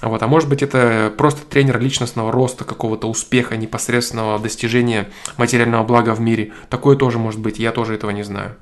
Вот, 0.00 0.22
а 0.22 0.26
может 0.26 0.48
быть 0.48 0.62
это 0.62 1.12
просто 1.18 1.44
тренер 1.44 1.80
личностного 1.80 2.32
роста, 2.32 2.64
какого-то 2.64 3.08
успеха, 3.10 3.58
непосредственного 3.58 4.38
достижения 4.38 5.10
материального 5.36 5.84
блага 5.84 6.14
в 6.14 6.20
мире. 6.20 6.52
Такое 6.70 6.96
тоже 6.96 7.18
может 7.18 7.40
быть, 7.40 7.58
я 7.58 7.72
тоже 7.72 7.94
этого 7.94 8.10
не 8.10 8.22
знаю. 8.22 8.56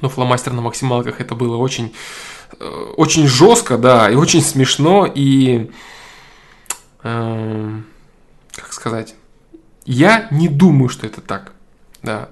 Но 0.00 0.08
фломастер 0.08 0.52
на 0.52 0.62
максималках 0.62 1.20
это 1.20 1.34
было 1.34 1.56
очень, 1.56 1.92
очень 2.96 3.26
жестко, 3.26 3.78
да, 3.78 4.10
и 4.10 4.14
очень 4.14 4.42
смешно, 4.42 5.06
и 5.12 5.70
Эм, 7.02 7.86
как 8.54 8.72
сказать, 8.72 9.14
я 9.84 10.28
не 10.30 10.48
думаю, 10.48 10.88
что 10.88 11.06
это 11.06 11.20
так. 11.20 11.52
Да. 12.02 12.30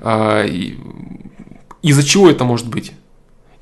А, 0.00 0.44
из-за 1.82 2.02
чего 2.02 2.30
это 2.30 2.44
может 2.44 2.68
быть? 2.68 2.92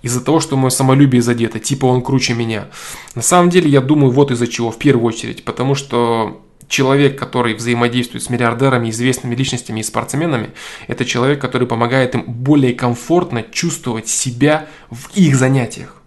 Из-за 0.03 0.21
того, 0.21 0.41
что 0.41 0.57
мое 0.57 0.71
самолюбие 0.71 1.23
задето, 1.23 1.59
типа 1.59 1.87
он 1.87 2.03
круче 2.03 2.35
меня. 2.35 2.69
На 3.15 3.23
самом 3.23 3.51
деле, 3.51 3.71
я 3.71 3.81
думаю, 3.81 4.13
вот 4.13 4.31
из-за 4.31 4.47
чего, 4.47 4.71
в 4.71 4.79
первую 4.79 5.07
очередь. 5.07 5.45
Потому 5.45 5.75
что 5.75 6.42
человек, 6.73 7.19
который 7.19 7.55
взаимодействует 7.55 8.25
с 8.25 8.31
миллиардерами, 8.31 8.89
известными 8.89 9.35
личностями 9.35 9.81
и 9.81 9.83
спортсменами, 9.83 10.51
это 10.89 11.05
человек, 11.05 11.41
который 11.41 11.69
помогает 11.69 12.15
им 12.15 12.25
более 12.25 12.73
комфортно 12.73 13.43
чувствовать 13.43 14.09
себя 14.09 14.67
в 14.91 15.15
их 15.15 15.37
занятиях 15.37 15.99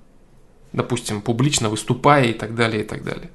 допустим, 0.73 1.21
публично 1.21 1.69
выступая 1.69 2.25
и 2.25 2.33
так 2.33 2.53
далее, 2.53 2.83
и 2.83 2.85
так 2.85 3.01
далее. 3.01 3.29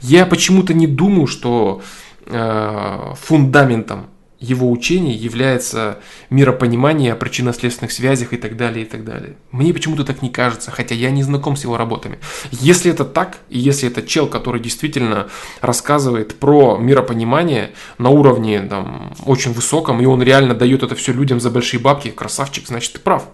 Я 0.00 0.24
почему-то 0.24 0.72
не 0.72 0.86
думаю, 0.86 1.26
что 1.26 1.82
э, 2.24 3.12
фундаментом 3.20 4.06
его 4.40 4.70
учения 4.70 5.14
является 5.14 5.98
миропонимание 6.30 7.12
о 7.12 7.16
причинно-следственных 7.16 7.90
связях 7.90 8.32
и 8.32 8.36
так 8.36 8.56
далее, 8.56 8.84
и 8.84 8.88
так 8.88 9.04
далее. 9.04 9.36
Мне 9.50 9.74
почему-то 9.74 10.04
так 10.04 10.22
не 10.22 10.30
кажется, 10.30 10.70
хотя 10.70 10.94
я 10.94 11.10
не 11.10 11.24
знаком 11.24 11.56
с 11.56 11.64
его 11.64 11.76
работами. 11.76 12.18
Если 12.52 12.90
это 12.90 13.04
так, 13.04 13.38
и 13.48 13.58
если 13.58 13.88
это 13.88 14.02
чел, 14.02 14.28
который 14.28 14.60
действительно 14.60 15.28
рассказывает 15.60 16.36
про 16.38 16.76
миропонимание 16.78 17.72
на 17.98 18.10
уровне 18.10 18.60
там, 18.60 19.12
очень 19.26 19.52
высоком, 19.52 20.00
и 20.00 20.04
он 20.04 20.22
реально 20.22 20.54
дает 20.54 20.84
это 20.84 20.94
все 20.94 21.12
людям 21.12 21.40
за 21.40 21.50
большие 21.50 21.80
бабки, 21.80 22.10
красавчик, 22.10 22.68
значит, 22.68 22.92
ты 22.92 23.00
прав. 23.00 23.24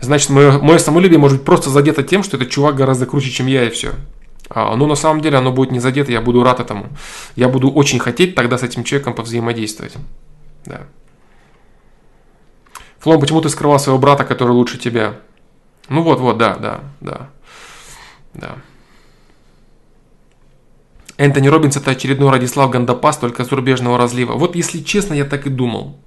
Значит, 0.00 0.28
мое, 0.28 0.58
мое 0.58 0.78
самолюбие 0.78 1.18
может 1.18 1.38
быть 1.38 1.46
просто 1.46 1.70
задето 1.70 2.02
тем, 2.02 2.22
что 2.22 2.36
этот 2.36 2.50
чувак 2.50 2.76
гораздо 2.76 3.06
круче, 3.06 3.30
чем 3.30 3.46
я, 3.46 3.64
и 3.64 3.70
все. 3.70 3.92
А, 4.50 4.74
но 4.76 4.86
на 4.86 4.94
самом 4.94 5.20
деле 5.20 5.38
оно 5.38 5.52
будет 5.52 5.70
не 5.70 5.80
задето, 5.80 6.10
я 6.10 6.20
буду 6.20 6.42
рад 6.42 6.60
этому. 6.60 6.88
Я 7.36 7.48
буду 7.48 7.70
очень 7.70 7.98
хотеть 7.98 8.34
тогда 8.34 8.56
с 8.58 8.62
этим 8.62 8.84
человеком 8.84 9.14
повзаимодействовать. 9.14 9.94
Да. 10.64 10.82
Флом, 13.00 13.20
почему 13.20 13.40
ты 13.40 13.48
скрывал 13.48 13.78
своего 13.78 13.98
брата, 13.98 14.24
который 14.24 14.52
лучше 14.52 14.78
тебя? 14.78 15.14
Ну 15.88 16.02
вот, 16.02 16.20
вот, 16.20 16.38
да, 16.38 16.56
да, 16.56 16.80
да. 17.00 17.30
Да. 18.34 18.56
Энтони 21.16 21.48
Робинс 21.48 21.76
это 21.76 21.90
очередной 21.90 22.30
Радислав 22.30 22.70
Гандапас, 22.70 23.16
только 23.18 23.44
зарубежного 23.44 23.98
разлива. 23.98 24.34
Вот 24.34 24.54
если 24.54 24.80
честно, 24.80 25.14
я 25.14 25.24
так 25.24 25.46
и 25.46 25.50
думал. 25.50 25.98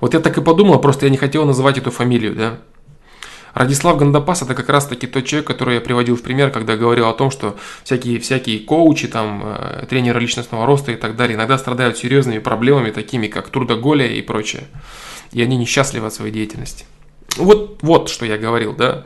Вот 0.00 0.14
я 0.14 0.20
так 0.20 0.38
и 0.38 0.40
подумал, 0.40 0.80
просто 0.80 1.06
я 1.06 1.10
не 1.10 1.18
хотел 1.18 1.44
называть 1.44 1.76
эту 1.76 1.90
фамилию, 1.90 2.34
да. 2.34 2.58
Радислав 3.54 3.98
Гандапас 3.98 4.42
это 4.42 4.54
как 4.54 4.68
раз 4.68 4.86
таки 4.86 5.06
тот 5.06 5.24
человек, 5.24 5.46
который 5.46 5.76
я 5.76 5.80
приводил 5.80 6.16
в 6.16 6.22
пример, 6.22 6.50
когда 6.50 6.76
говорил 6.76 7.08
о 7.08 7.12
том, 7.12 7.30
что 7.30 7.56
всякие, 7.84 8.18
всякие 8.20 8.60
коучи, 8.60 9.08
там, 9.08 9.42
э, 9.44 9.86
тренеры 9.88 10.20
личностного 10.20 10.66
роста 10.66 10.92
и 10.92 10.96
так 10.96 11.16
далее 11.16 11.36
иногда 11.36 11.58
страдают 11.58 11.98
серьезными 11.98 12.38
проблемами, 12.38 12.90
такими 12.90 13.26
как 13.26 13.48
трудоголия 13.48 14.08
и 14.08 14.22
прочее. 14.22 14.64
И 15.32 15.42
они 15.42 15.56
несчастливы 15.56 16.06
от 16.06 16.14
своей 16.14 16.32
деятельности. 16.32 16.84
Вот, 17.36 17.78
вот 17.82 18.08
что 18.08 18.26
я 18.26 18.38
говорил, 18.38 18.74
да. 18.74 19.04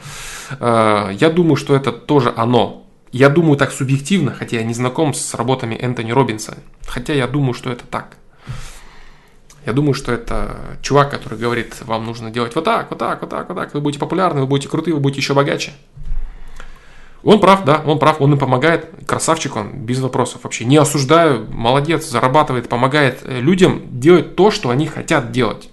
Э, 0.61 1.11
я 1.19 1.31
думаю, 1.31 1.57
что 1.57 1.75
это 1.75 1.93
тоже 1.93 2.33
оно. 2.37 2.87
Я 3.13 3.29
думаю 3.29 3.57
так 3.57 3.71
субъективно, 3.71 4.35
хотя 4.35 4.57
я 4.57 4.65
не 4.65 4.75
знаком 4.75 5.15
с 5.15 5.35
работами 5.35 5.77
Энтони 5.77 6.11
Робинса. 6.11 6.59
Хотя 6.87 7.13
я 7.13 7.27
думаю, 7.29 7.55
что 7.55 7.71
это 7.71 7.85
так. 7.87 8.17
Я 9.67 9.73
думаю, 9.73 9.95
что 9.95 10.13
это 10.13 10.79
чувак, 10.83 11.11
который 11.11 11.39
говорит, 11.39 11.81
вам 11.83 12.05
нужно 12.05 12.31
делать 12.31 12.55
вот 12.55 12.65
так, 12.65 12.91
вот 12.91 12.99
так, 12.99 13.21
вот 13.21 13.31
так, 13.31 13.49
вот 13.49 13.57
так. 13.57 13.75
Вы 13.75 13.81
будете 13.81 13.99
популярны, 13.99 14.43
вы 14.43 14.47
будете 14.47 14.69
крутые, 14.69 14.95
вы 14.95 15.01
будете 15.01 15.21
еще 15.21 15.35
богаче. 15.35 15.73
Он 17.23 17.41
прав, 17.41 17.65
да, 17.65 17.83
он 17.87 17.99
прав, 17.99 18.21
он 18.21 18.35
им 18.35 18.39
помогает. 18.39 18.91
Красавчик 19.07 19.57
он, 19.57 19.73
без 19.73 20.01
вопросов 20.01 20.45
вообще. 20.45 20.67
Не 20.67 20.77
осуждаю, 20.77 21.47
молодец, 21.51 22.07
зарабатывает, 22.07 22.69
помогает 22.69 23.21
э, 23.23 23.41
людям 23.41 23.83
делать 23.99 24.37
то, 24.37 24.51
что 24.51 24.69
они 24.69 24.87
хотят 24.87 25.33
делать. 25.33 25.71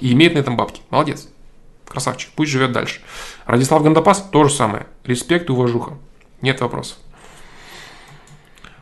И 0.00 0.12
имеет 0.12 0.34
на 0.34 0.38
этом 0.38 0.56
бабки. 0.56 0.82
Молодец. 0.90 1.28
Красавчик, 1.88 2.30
пусть 2.36 2.52
живет 2.52 2.70
дальше. 2.70 3.00
Радислав 3.46 3.82
Гандапас 3.82 4.22
то 4.30 4.44
же 4.44 4.54
самое. 4.54 4.86
Респект 5.04 5.48
и 5.48 5.52
уважуха. 5.52 5.94
Нет 6.40 6.60
вопросов. 6.60 6.98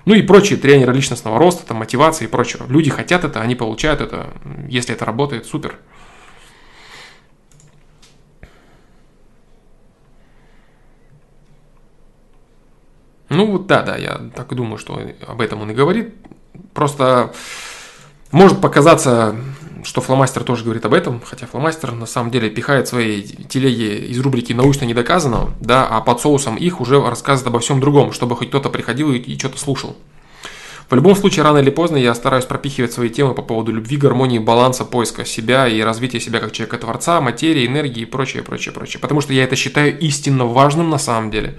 Ну 0.04 0.14
и 0.14 0.22
прочие 0.22 0.58
тренеры 0.58 0.92
личностного 0.92 1.38
роста, 1.38 1.66
там, 1.66 1.78
мотивации 1.78 2.24
и 2.24 2.28
прочего. 2.28 2.66
Люди 2.66 2.90
хотят 2.90 3.24
это, 3.24 3.40
они 3.40 3.54
получают 3.54 4.00
это. 4.00 4.32
Если 4.68 4.94
это 4.94 5.04
работает, 5.04 5.46
супер. 5.46 5.78
Ну 13.28 13.50
вот 13.52 13.66
да, 13.66 13.82
да, 13.82 13.96
я 13.96 14.20
так 14.34 14.52
думаю, 14.54 14.76
что 14.76 15.00
об 15.26 15.40
этом 15.40 15.62
он 15.62 15.70
и 15.70 15.74
говорит. 15.74 16.14
Просто 16.74 17.32
может 18.30 18.60
показаться, 18.60 19.36
что 19.84 20.00
фломастер 20.00 20.44
тоже 20.44 20.64
говорит 20.64 20.84
об 20.84 20.94
этом, 20.94 21.20
хотя 21.24 21.46
фломастер 21.46 21.92
на 21.92 22.06
самом 22.06 22.30
деле 22.30 22.50
пихает 22.50 22.88
свои 22.88 23.22
телеги 23.22 24.06
из 24.10 24.18
рубрики 24.20 24.52
«Научно 24.52 24.84
не 24.84 24.94
доказано», 24.94 25.54
да, 25.60 25.86
а 25.86 26.00
под 26.00 26.20
соусом 26.20 26.56
их 26.56 26.80
уже 26.80 27.00
рассказывает 27.00 27.48
обо 27.48 27.60
всем 27.60 27.80
другом, 27.80 28.12
чтобы 28.12 28.36
хоть 28.36 28.48
кто-то 28.48 28.70
приходил 28.70 29.12
и, 29.12 29.18
и 29.18 29.38
что-то 29.38 29.58
слушал. 29.58 29.96
В 30.92 30.94
любом 30.94 31.16
случае, 31.16 31.42
рано 31.42 31.56
или 31.56 31.70
поздно 31.70 31.96
я 31.96 32.14
стараюсь 32.14 32.44
пропихивать 32.44 32.92
свои 32.92 33.08
темы 33.08 33.32
по 33.32 33.40
поводу 33.40 33.72
любви, 33.72 33.96
гармонии, 33.96 34.38
баланса, 34.38 34.84
поиска 34.84 35.24
себя 35.24 35.66
и 35.66 35.80
развития 35.80 36.20
себя 36.20 36.38
как 36.38 36.52
человека-творца, 36.52 37.18
материи, 37.22 37.66
энергии 37.66 38.02
и 38.02 38.04
прочее, 38.04 38.42
прочее, 38.42 38.74
прочее. 38.74 39.00
Потому 39.00 39.22
что 39.22 39.32
я 39.32 39.44
это 39.44 39.56
считаю 39.56 39.98
истинно 39.98 40.44
важным 40.44 40.90
на 40.90 40.98
самом 40.98 41.30
деле. 41.30 41.58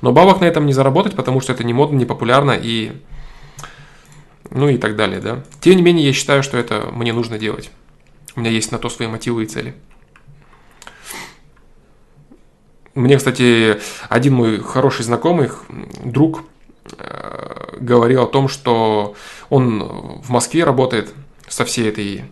Но 0.00 0.12
бабок 0.12 0.40
на 0.40 0.46
этом 0.46 0.64
не 0.64 0.72
заработать, 0.72 1.14
потому 1.14 1.42
что 1.42 1.52
это 1.52 1.62
не 1.62 1.74
модно, 1.74 1.98
не 1.98 2.06
популярно 2.06 2.52
и... 2.52 2.92
Ну 4.50 4.68
и 4.68 4.78
так 4.78 4.96
далее, 4.96 5.20
да. 5.20 5.44
Тем 5.60 5.76
не 5.76 5.82
менее, 5.82 6.06
я 6.06 6.12
считаю, 6.12 6.42
что 6.42 6.58
это 6.58 6.90
мне 6.92 7.12
нужно 7.12 7.38
делать. 7.38 7.70
У 8.36 8.40
меня 8.40 8.50
есть 8.50 8.72
на 8.72 8.78
то 8.78 8.88
свои 8.88 9.08
мотивы 9.08 9.44
и 9.44 9.46
цели. 9.46 9.74
Мне, 12.94 13.16
кстати, 13.16 13.78
один 14.08 14.34
мой 14.34 14.58
хороший 14.58 15.04
знакомый, 15.04 15.50
друг, 16.04 16.44
Э, 16.98 17.76
говорил 17.80 18.22
о 18.22 18.26
том, 18.26 18.48
что 18.48 19.14
он 19.48 19.82
в 20.22 20.28
Москве 20.30 20.64
работает 20.64 21.14
со 21.48 21.64
всей 21.64 21.88
этой 21.88 22.24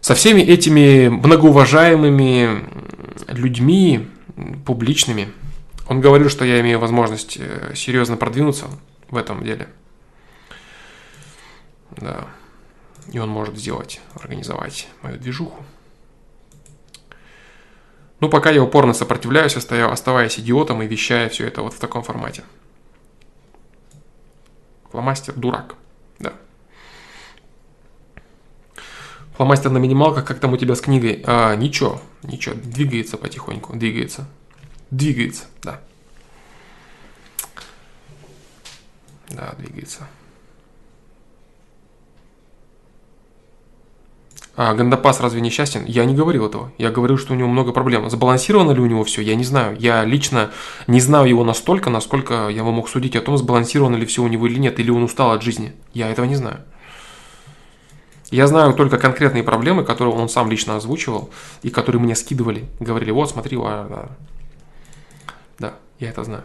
со 0.00 0.14
всеми 0.14 0.40
этими 0.40 1.08
многоуважаемыми 1.08 2.64
людьми 3.28 4.08
публичными. 4.66 5.28
Он 5.88 6.00
говорил, 6.00 6.28
что 6.28 6.44
я 6.44 6.60
имею 6.60 6.78
возможность 6.78 7.38
э, 7.38 7.72
серьезно 7.74 8.16
продвинуться 8.16 8.66
в 9.10 9.16
этом 9.16 9.44
деле. 9.44 9.68
Да. 11.96 12.26
И 13.12 13.18
он 13.18 13.28
может 13.28 13.56
сделать, 13.56 14.00
организовать 14.14 14.88
мою 15.02 15.18
движуху. 15.18 15.64
Ну, 18.20 18.28
пока 18.28 18.50
я 18.50 18.62
упорно 18.62 18.92
сопротивляюсь, 18.92 19.56
оставаясь 19.56 20.38
идиотом 20.38 20.80
и 20.82 20.86
вещая 20.86 21.28
все 21.28 21.46
это 21.46 21.62
вот 21.62 21.74
в 21.74 21.80
таком 21.80 22.04
формате. 22.04 22.44
Фломастер 24.92 25.34
дурак. 25.34 25.74
Да. 26.20 26.34
Фломастер 29.36 29.70
на 29.70 29.78
минималках, 29.78 30.24
как 30.24 30.38
там 30.38 30.52
у 30.52 30.56
тебя 30.56 30.76
с 30.76 30.80
книгой? 30.80 31.24
А, 31.26 31.56
ничего, 31.56 32.00
ничего, 32.22 32.54
двигается 32.54 33.16
потихоньку, 33.16 33.74
двигается. 33.74 34.28
Двигается, 34.90 35.46
да. 35.62 35.80
Да, 39.30 39.54
двигается. 39.58 40.06
А 44.54 44.74
Гандапас 44.74 45.20
разве 45.20 45.40
несчастен? 45.40 45.84
Я 45.86 46.04
не 46.04 46.14
говорил 46.14 46.46
этого. 46.46 46.72
Я 46.76 46.90
говорил, 46.90 47.16
что 47.16 47.32
у 47.32 47.36
него 47.36 47.48
много 47.48 47.72
проблем. 47.72 48.10
Сбалансировано 48.10 48.72
ли 48.72 48.80
у 48.80 48.86
него 48.86 49.02
все? 49.02 49.22
Я 49.22 49.34
не 49.34 49.44
знаю. 49.44 49.76
Я 49.78 50.04
лично 50.04 50.50
не 50.86 51.00
знаю 51.00 51.26
его 51.26 51.42
настолько, 51.42 51.88
насколько 51.88 52.48
я 52.48 52.62
мог 52.62 52.88
судить 52.88 53.16
о 53.16 53.22
том, 53.22 53.38
сбалансировано 53.38 53.96
ли 53.96 54.04
все 54.04 54.22
у 54.22 54.28
него 54.28 54.46
или 54.46 54.58
нет, 54.58 54.78
или 54.78 54.90
он 54.90 55.04
устал 55.04 55.30
от 55.30 55.42
жизни. 55.42 55.72
Я 55.94 56.10
этого 56.10 56.26
не 56.26 56.36
знаю. 56.36 56.60
Я 58.30 58.46
знаю 58.46 58.74
только 58.74 58.98
конкретные 58.98 59.42
проблемы, 59.42 59.84
которые 59.84 60.14
он 60.14 60.28
сам 60.28 60.50
лично 60.50 60.76
озвучивал 60.76 61.30
и 61.62 61.70
которые 61.70 62.00
мне 62.00 62.14
скидывали. 62.14 62.66
Говорили, 62.80 63.10
вот, 63.10 63.30
смотри, 63.30 63.58
а, 63.58 63.88
да. 63.88 64.08
да, 65.58 65.74
я 65.98 66.10
это 66.10 66.24
знаю. 66.24 66.44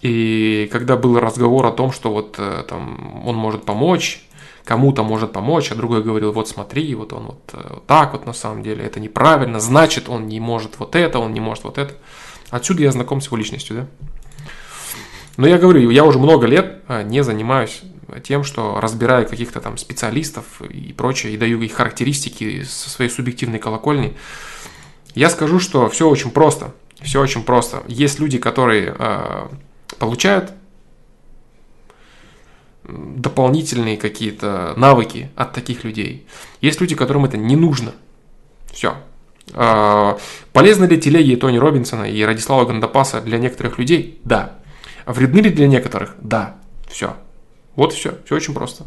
И 0.00 0.68
когда 0.70 0.96
был 0.98 1.18
разговор 1.18 1.64
о 1.64 1.72
том, 1.72 1.90
что 1.90 2.12
вот 2.12 2.36
э, 2.38 2.64
там 2.68 3.22
он 3.26 3.36
может 3.36 3.64
помочь, 3.64 4.28
кому-то 4.64 5.02
может 5.02 5.32
помочь, 5.32 5.70
а 5.70 5.74
другой 5.74 6.02
говорил, 6.02 6.32
вот 6.32 6.48
смотри, 6.48 6.94
вот 6.94 7.12
он 7.12 7.26
вот, 7.26 7.50
э, 7.52 7.66
вот 7.70 7.86
так 7.86 8.12
вот 8.12 8.26
на 8.26 8.32
самом 8.32 8.62
деле, 8.62 8.84
это 8.84 8.98
неправильно, 8.98 9.60
значит 9.60 10.08
он 10.08 10.26
не 10.26 10.40
может 10.40 10.78
вот 10.78 10.96
это, 10.96 11.18
он 11.18 11.32
не 11.32 11.40
может 11.40 11.64
вот 11.64 11.78
это. 11.78 11.94
Отсюда 12.50 12.82
я 12.82 12.92
знаком 12.92 13.20
с 13.20 13.26
его 13.26 13.36
личностью, 13.36 13.76
да. 13.76 13.86
Но 15.36 15.46
я 15.46 15.58
говорю, 15.58 15.90
я 15.90 16.04
уже 16.04 16.18
много 16.18 16.46
лет 16.46 16.82
а, 16.86 17.02
не 17.02 17.22
занимаюсь 17.24 17.82
тем, 18.22 18.44
что 18.44 18.80
разбираю 18.80 19.26
каких-то 19.28 19.60
там 19.60 19.76
специалистов 19.76 20.62
и 20.62 20.92
прочее, 20.92 21.34
и 21.34 21.36
даю 21.36 21.60
их 21.60 21.72
характеристики 21.72 22.62
со 22.62 22.88
своей 22.88 23.10
субъективной 23.10 23.58
колокольни. 23.58 24.16
Я 25.14 25.30
скажу, 25.30 25.58
что 25.58 25.88
все 25.88 26.08
очень 26.08 26.30
просто. 26.30 26.72
Все 27.00 27.20
очень 27.20 27.42
просто. 27.42 27.82
Есть 27.88 28.20
люди, 28.20 28.38
которые 28.38 28.94
э, 28.96 29.48
получают 29.98 30.52
дополнительные 32.86 33.96
какие-то 33.96 34.74
навыки 34.76 35.30
от 35.36 35.52
таких 35.52 35.84
людей. 35.84 36.26
Есть 36.60 36.80
люди, 36.80 36.94
которым 36.94 37.24
это 37.24 37.36
не 37.36 37.56
нужно. 37.56 37.92
Все. 38.72 38.96
А, 39.52 40.18
полезны 40.52 40.84
ли 40.86 41.00
телеги 41.00 41.34
Тони 41.36 41.58
Робинсона 41.58 42.04
и 42.04 42.22
Радислава 42.22 42.64
Гандапаса 42.64 43.20
для 43.20 43.38
некоторых 43.38 43.78
людей? 43.78 44.20
Да. 44.24 44.58
Вредны 45.06 45.40
ли 45.40 45.50
для 45.50 45.66
некоторых? 45.66 46.14
Да. 46.20 46.56
Все. 46.88 47.16
Вот 47.76 47.92
все. 47.92 48.18
Все 48.24 48.36
очень 48.36 48.54
просто. 48.54 48.84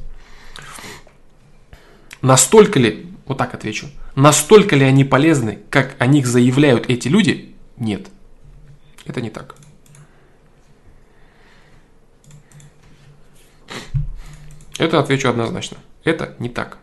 Настолько 2.22 2.80
ли, 2.80 3.08
вот 3.26 3.38
так 3.38 3.54
отвечу, 3.54 3.88
настолько 4.16 4.76
ли 4.76 4.84
они 4.84 5.04
полезны, 5.04 5.60
как 5.70 5.96
о 6.00 6.08
них 6.08 6.26
заявляют 6.26 6.90
эти 6.90 7.08
люди? 7.08 7.56
Нет. 7.78 8.08
Это 9.06 9.22
не 9.22 9.30
так. 9.30 9.56
Это 14.78 15.00
отвечу 15.00 15.30
однозначно. 15.30 15.78
Это 16.04 16.36
не 16.40 16.50
так. 16.50 16.78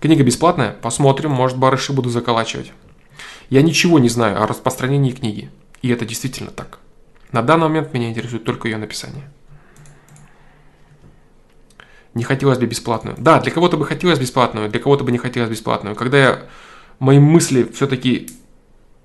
Книга 0.00 0.22
бесплатная? 0.22 0.72
Посмотрим, 0.72 1.30
может 1.30 1.56
барыши 1.56 1.94
буду 1.94 2.10
заколачивать. 2.10 2.72
Я 3.48 3.62
ничего 3.62 3.98
не 3.98 4.10
знаю 4.10 4.42
о 4.42 4.46
распространении 4.46 5.12
книги. 5.12 5.50
И 5.80 5.88
это 5.88 6.04
действительно 6.04 6.50
так. 6.50 6.78
На 7.32 7.42
данный 7.42 7.68
момент 7.68 7.92
меня 7.94 8.10
интересует 8.10 8.44
только 8.44 8.68
ее 8.68 8.76
написание. 8.76 9.30
Не 12.12 12.22
хотелось 12.22 12.58
бы 12.58 12.66
бесплатную. 12.66 13.16
Да, 13.18 13.40
для 13.40 13.50
кого-то 13.50 13.76
бы 13.76 13.86
хотелось 13.86 14.18
бесплатную, 14.18 14.68
для 14.68 14.78
кого-то 14.78 15.04
бы 15.04 15.10
не 15.10 15.18
хотелось 15.18 15.50
бесплатную. 15.50 15.96
Когда 15.96 16.18
я, 16.18 16.42
мои 16.98 17.18
мысли 17.18 17.64
все-таки 17.72 18.28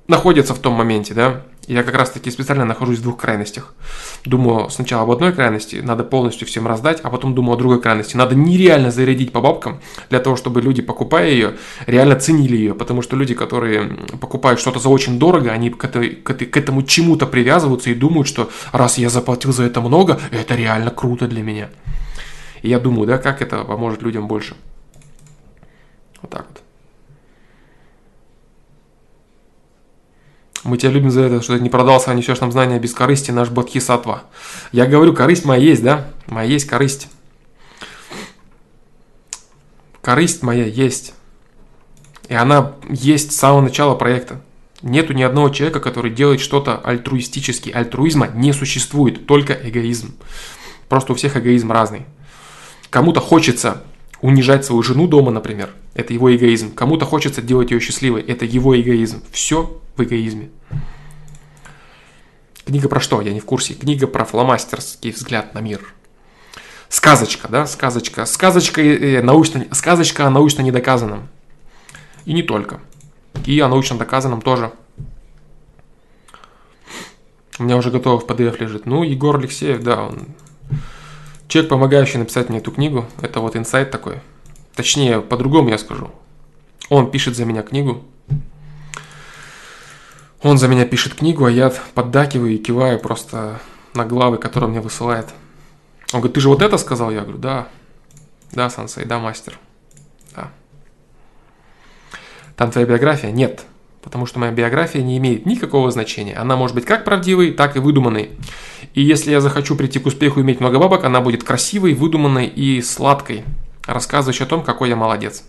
находятся 0.08 0.54
в 0.54 0.60
том 0.60 0.74
моменте, 0.74 1.14
да, 1.14 1.46
я 1.74 1.84
как 1.84 1.96
раз 1.96 2.10
таки 2.10 2.32
специально 2.32 2.66
нахожусь 2.66 2.98
в 2.98 3.04
двух 3.04 3.18
крайностях. 3.18 3.76
Думаю 4.26 4.70
сначала 4.70 5.04
об 5.04 5.12
одной 5.12 5.34
крайности, 5.34 5.76
надо 5.78 6.04
полностью 6.04 6.48
всем 6.48 6.68
раздать, 6.68 7.00
а 7.04 7.10
потом 7.12 7.36
думаю 7.36 7.54
о 7.54 7.58
другой 7.58 7.80
крайности. 7.80 8.18
Надо 8.18 8.34
нереально 8.36 8.90
зарядить 8.90 9.32
по 9.32 9.40
бабкам, 9.40 9.80
для 10.10 10.20
того, 10.20 10.36
чтобы 10.36 10.62
люди, 10.62 10.82
покупая 10.82 11.30
ее, 11.30 11.58
реально 11.86 12.16
ценили 12.16 12.58
ее. 12.58 12.74
Потому 12.74 13.04
что 13.04 13.16
люди, 13.16 13.36
которые 13.36 13.88
покупают 14.20 14.60
что-то 14.60 14.80
за 14.80 14.90
очень 14.90 15.20
дорого, 15.20 15.52
они 15.52 15.70
к, 15.70 15.84
этой, 15.86 16.10
к, 16.10 16.32
этой, 16.32 16.48
к 16.48 16.58
этому 16.58 16.82
чему-то 16.82 17.28
привязываются 17.28 17.92
и 17.92 17.94
думают, 17.94 18.28
что 18.28 18.50
раз 18.72 18.98
я 18.98 19.10
заплатил 19.10 19.54
за 19.54 19.64
это 19.64 19.80
много, 19.80 20.20
это 20.32 20.56
реально 20.56 20.90
круто 20.90 21.28
для 21.28 21.44
меня. 21.44 21.70
И 22.64 22.70
я 22.70 22.80
думаю, 22.80 23.08
да, 23.08 23.20
как 23.20 23.44
это 23.44 23.64
поможет 23.64 24.02
людям 24.02 24.28
больше. 24.28 24.56
Вот 26.22 26.32
так 26.32 26.48
вот. 26.50 26.64
Мы 30.64 30.78
тебя 30.78 30.92
любим 30.92 31.10
за 31.10 31.22
это, 31.22 31.42
что 31.42 31.56
ты 31.56 31.64
не 31.64 31.70
продался, 31.70 32.12
а 32.12 32.14
несешь 32.14 32.40
нам 32.42 32.52
знания 32.52 32.80
без 32.80 32.94
корысти, 32.94 33.32
наш 33.32 33.50
Бодхисаттва. 33.50 34.24
Я 34.72 34.86
говорю, 34.86 35.14
корысть 35.14 35.46
моя 35.46 35.62
есть, 35.62 35.84
да? 35.84 36.08
Моя 36.28 36.50
есть 36.50 36.68
корысть. 36.68 37.08
Корысть 40.02 40.44
моя 40.44 40.66
есть. 40.66 41.14
И 42.28 42.34
она 42.34 42.74
есть 42.90 43.32
с 43.32 43.38
самого 43.38 43.62
начала 43.62 43.96
проекта. 43.96 44.42
Нету 44.82 45.14
ни 45.14 45.24
одного 45.24 45.50
человека, 45.50 45.80
который 45.80 46.12
делает 46.12 46.42
что-то 46.42 46.78
альтруистически. 46.78 47.70
Альтруизма 47.70 48.28
не 48.28 48.54
существует, 48.54 49.28
только 49.28 49.54
эгоизм. 49.54 50.16
Просто 50.88 51.14
у 51.14 51.16
всех 51.16 51.38
эгоизм 51.38 51.72
разный. 51.72 52.06
Кому-то 52.90 53.20
хочется 53.20 53.84
унижать 54.22 54.66
свою 54.66 54.84
жену 54.84 55.08
дома, 55.08 55.32
например. 55.32 55.70
Это 55.94 56.14
его 56.14 56.36
эгоизм. 56.36 56.74
Кому-то 56.74 57.06
хочется 57.06 57.42
делать 57.42 57.72
ее 57.72 57.80
счастливой. 57.80 58.22
Это 58.22 58.46
его 58.46 58.80
эгоизм. 58.80 59.24
Все 59.32 59.82
в 59.96 60.04
эгоизме. 60.04 60.50
Книга 62.66 62.90
про 62.90 63.00
что? 63.00 63.22
Я 63.22 63.34
не 63.34 63.40
в 63.40 63.46
курсе. 63.46 63.74
Книга 63.74 64.08
про 64.08 64.26
фломастерский 64.26 65.12
взгляд 65.12 65.54
на 65.54 65.60
мир. 65.60 65.94
Сказочка, 66.90 67.48
да, 67.48 67.66
сказочка. 67.66 68.26
Сказочка, 68.26 68.82
э, 68.82 69.22
научно, 69.22 69.66
сказочка 69.72 70.28
о 70.28 70.30
научно 70.30 70.62
недоказанном. 70.62 71.28
И 72.26 72.34
не 72.34 72.44
только. 72.44 72.80
И 73.46 73.60
о 73.60 73.68
научно 73.68 73.98
доказанном 73.98 74.42
тоже. 74.42 74.72
У 77.58 77.64
меня 77.64 77.78
уже 77.78 77.92
готово 77.92 78.20
в 78.20 78.26
PDF 78.26 78.60
лежит. 78.60 78.86
Ну, 78.86 79.04
Егор 79.04 79.36
Алексеев, 79.36 79.84
да, 79.84 80.04
он 80.04 80.28
человек, 81.50 81.70
помогающий 81.70 82.20
написать 82.20 82.48
мне 82.48 82.60
эту 82.60 82.72
книгу. 82.72 83.06
Это 83.22 83.42
вот 83.42 83.58
инсайт 83.58 83.92
такой. 83.92 84.22
Точнее, 84.76 85.20
по-другому 85.20 85.70
я 85.70 85.78
скажу. 85.78 86.12
Он 86.88 87.12
пишет 87.12 87.36
за 87.36 87.44
меня 87.44 87.64
книгу. 87.64 88.06
Он 90.42 90.58
за 90.58 90.70
меня 90.70 90.86
пишет 90.86 91.16
книгу, 91.16 91.44
а 91.44 91.52
я 91.52 91.74
поддакиваю 91.94 92.54
и 92.54 92.58
киваю 92.58 92.98
просто 93.00 93.60
на 93.94 94.06
главы, 94.06 94.38
которые 94.38 94.68
он 94.68 94.72
мне 94.72 94.82
высылает. 94.82 95.28
Он 96.14 96.22
говорит, 96.22 96.36
ты 96.36 96.40
же 96.40 96.50
вот 96.50 96.62
это 96.62 96.78
сказал? 96.78 97.12
Я 97.12 97.22
говорю, 97.22 97.40
да. 97.40 97.68
Да, 98.54 98.70
сансей, 98.70 99.04
да, 99.06 99.20
мастер. 99.20 99.60
Да. 100.36 100.52
Там 102.56 102.72
твоя 102.72 102.88
биография? 102.88 103.32
Нет. 103.32 103.66
Потому 104.02 104.26
что 104.26 104.40
моя 104.40 104.52
биография 104.52 105.02
не 105.02 105.18
имеет 105.18 105.46
никакого 105.46 105.92
значения. 105.92 106.36
Она 106.36 106.56
может 106.56 106.76
быть 106.76 106.86
как 106.86 107.04
правдивой, 107.04 107.52
так 107.52 107.76
и 107.76 107.80
выдуманной. 107.80 108.32
И 108.94 109.02
если 109.02 109.32
я 109.32 109.42
захочу 109.42 109.76
прийти 109.76 110.00
к 110.00 110.06
успеху 110.06 110.40
и 110.40 110.44
иметь 110.44 110.60
много 110.60 110.80
бабок, 110.80 111.04
она 111.04 111.22
будет 111.22 111.44
красивой, 111.44 111.94
выдуманной 111.94 112.48
и 112.48 112.82
сладкой, 112.82 113.44
рассказывающей 113.86 114.46
о 114.46 114.50
том, 114.50 114.64
какой 114.64 114.90
я 114.90 114.96
молодец. 114.96 115.44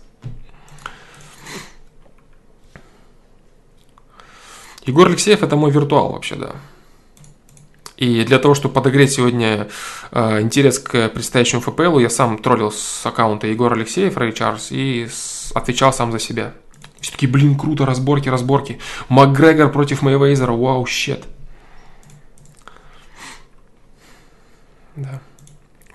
Егор 4.85 5.07
Алексеев– 5.07 5.43
это 5.43 5.55
мой 5.55 5.71
виртуал 5.71 6.11
вообще, 6.11 6.35
да. 6.35 6.55
И 7.97 8.23
для 8.23 8.39
того, 8.39 8.55
чтобы 8.55 8.73
подогреть 8.73 9.11
сегодня 9.11 9.67
э, 10.11 10.41
интерес 10.41 10.79
к 10.79 11.09
предстоящему 11.09 11.61
ФПЛу, 11.61 11.99
я 11.99 12.09
сам 12.09 12.39
троллил 12.39 12.71
с 12.71 13.05
аккаунта 13.05 13.45
Егор 13.45 13.71
Алексеев, 13.71 14.17
Рэй 14.17 14.33
Чарльз, 14.33 14.71
и 14.71 15.07
с, 15.07 15.51
отвечал 15.53 15.93
сам 15.93 16.11
за 16.11 16.17
себя. 16.17 16.53
Все 17.01 17.11
таки 17.11 17.27
блин, 17.27 17.57
круто, 17.57 17.85
разборки, 17.85 18.29
разборки. 18.29 18.79
Макгрегор 19.09 19.71
против 19.71 20.03
Мэйвейзера, 20.03 20.51
вау, 20.51 20.85
щет. 20.85 21.25
Да. 24.95 25.19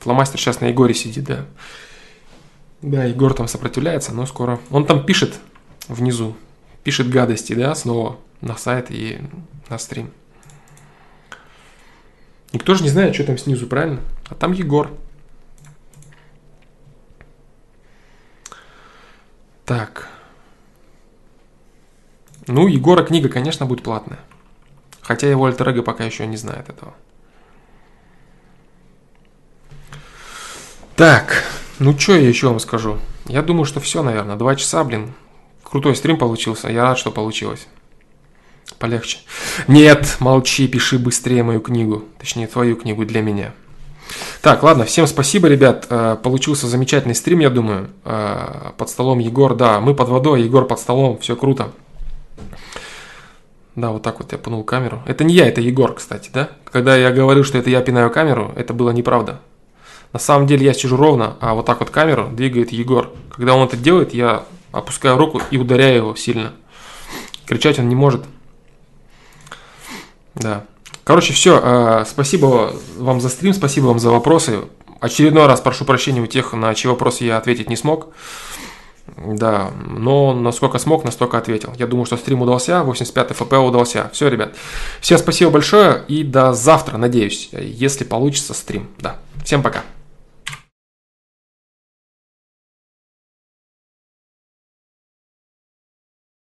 Фломастер 0.00 0.38
сейчас 0.40 0.60
на 0.60 0.66
Егоре 0.66 0.94
сидит, 0.94 1.24
да. 1.24 1.46
Да, 2.82 3.04
Егор 3.04 3.32
там 3.34 3.48
сопротивляется, 3.48 4.12
но 4.12 4.26
скоро... 4.26 4.60
Он 4.70 4.84
там 4.84 5.04
пишет 5.04 5.38
внизу, 5.88 6.36
пишет 6.82 7.08
гадости, 7.08 7.54
да, 7.54 7.74
снова 7.74 8.18
на 8.40 8.56
сайт 8.56 8.90
и 8.90 9.20
на 9.68 9.78
стрим. 9.78 10.12
Никто 12.52 12.74
же 12.74 12.82
не 12.82 12.90
знает, 12.90 13.14
что 13.14 13.24
там 13.24 13.38
снизу, 13.38 13.66
правильно? 13.66 14.00
А 14.28 14.34
там 14.34 14.52
Егор. 14.52 14.90
Так. 19.64 20.08
Ну, 22.46 22.66
Егора 22.68 23.02
книга, 23.02 23.28
конечно, 23.28 23.66
будет 23.66 23.82
платная. 23.82 24.20
Хотя 25.02 25.28
его 25.28 25.46
альтер 25.46 25.82
пока 25.82 26.04
еще 26.04 26.26
не 26.26 26.36
знает 26.36 26.68
этого. 26.68 26.94
Так, 30.96 31.44
ну 31.78 31.96
что 31.98 32.14
я 32.14 32.28
еще 32.28 32.48
вам 32.48 32.58
скажу? 32.58 32.98
Я 33.26 33.42
думаю, 33.42 33.66
что 33.66 33.80
все, 33.80 34.02
наверное. 34.02 34.36
Два 34.36 34.56
часа, 34.56 34.82
блин. 34.82 35.12
Крутой 35.62 35.96
стрим 35.96 36.16
получился. 36.16 36.68
Я 36.70 36.84
рад, 36.84 36.98
что 36.98 37.10
получилось. 37.10 37.66
Полегче. 38.78 39.18
Нет, 39.68 40.16
молчи, 40.20 40.68
пиши 40.68 40.98
быстрее 40.98 41.42
мою 41.42 41.60
книгу. 41.60 42.04
Точнее, 42.18 42.46
твою 42.46 42.76
книгу 42.76 43.04
для 43.04 43.22
меня. 43.22 43.52
Так, 44.40 44.62
ладно, 44.62 44.84
всем 44.84 45.06
спасибо, 45.06 45.48
ребят. 45.48 45.86
Э, 45.90 46.16
получился 46.22 46.66
замечательный 46.66 47.14
стрим, 47.14 47.40
я 47.40 47.50
думаю. 47.50 47.90
Э, 48.04 48.70
под 48.76 48.88
столом 48.88 49.18
Егор, 49.18 49.54
да, 49.54 49.80
мы 49.80 49.94
под 49.94 50.08
водой, 50.08 50.42
Егор 50.42 50.66
под 50.66 50.78
столом, 50.78 51.18
все 51.18 51.36
круто. 51.36 51.72
Да, 53.74 53.90
вот 53.90 54.02
так 54.02 54.20
вот 54.20 54.32
я 54.32 54.38
пнул 54.38 54.64
камеру. 54.64 55.02
Это 55.06 55.22
не 55.22 55.34
я, 55.34 55.46
это 55.46 55.60
Егор, 55.60 55.94
кстати, 55.94 56.30
да? 56.32 56.48
Когда 56.64 56.96
я 56.96 57.12
говорил, 57.12 57.44
что 57.44 57.58
это 57.58 57.68
я 57.68 57.82
пинаю 57.82 58.10
камеру, 58.10 58.52
это 58.56 58.72
было 58.72 58.90
неправда. 58.90 59.40
На 60.12 60.18
самом 60.18 60.46
деле 60.46 60.64
я 60.64 60.72
сижу 60.72 60.96
ровно, 60.96 61.36
а 61.40 61.52
вот 61.52 61.66
так 61.66 61.80
вот 61.80 61.90
камеру 61.90 62.28
двигает 62.32 62.72
Егор. 62.72 63.12
Когда 63.30 63.54
он 63.54 63.66
это 63.66 63.76
делает, 63.76 64.14
я 64.14 64.44
опускаю 64.72 65.18
руку 65.18 65.42
и 65.50 65.58
ударяю 65.58 65.96
его 65.96 66.16
сильно. 66.16 66.52
Кричать 67.44 67.78
он 67.78 67.88
не 67.88 67.94
может. 67.94 68.24
Да. 70.34 70.64
Короче, 71.04 71.32
все. 71.32 71.60
Э, 71.62 72.04
спасибо 72.06 72.74
вам 72.96 73.20
за 73.20 73.28
стрим, 73.28 73.52
спасибо 73.52 73.86
вам 73.86 73.98
за 73.98 74.10
вопросы. 74.10 74.62
Очередной 75.00 75.46
раз 75.46 75.60
прошу 75.60 75.84
прощения 75.84 76.20
у 76.20 76.26
тех, 76.26 76.52
на 76.52 76.74
чьи 76.74 76.90
вопросы 76.90 77.24
я 77.24 77.36
ответить 77.36 77.68
не 77.68 77.76
смог. 77.76 78.08
Да, 79.16 79.70
но 79.86 80.34
насколько 80.34 80.78
смог, 80.78 81.04
настолько 81.04 81.38
ответил. 81.38 81.72
Я 81.78 81.86
думаю, 81.86 82.04
что 82.06 82.16
стрим 82.16 82.42
удался, 82.42 82.82
85-й 82.82 83.34
ФП 83.34 83.52
удался. 83.54 84.10
Все, 84.12 84.28
ребят. 84.28 84.54
Всем 85.00 85.18
спасибо 85.18 85.50
большое 85.50 86.02
и 86.08 86.22
до 86.22 86.52
завтра, 86.52 86.98
надеюсь, 86.98 87.48
если 87.52 88.04
получится 88.04 88.52
стрим. 88.52 88.88
Да. 88.98 89.16
Всем 89.42 89.62
пока. 89.62 89.82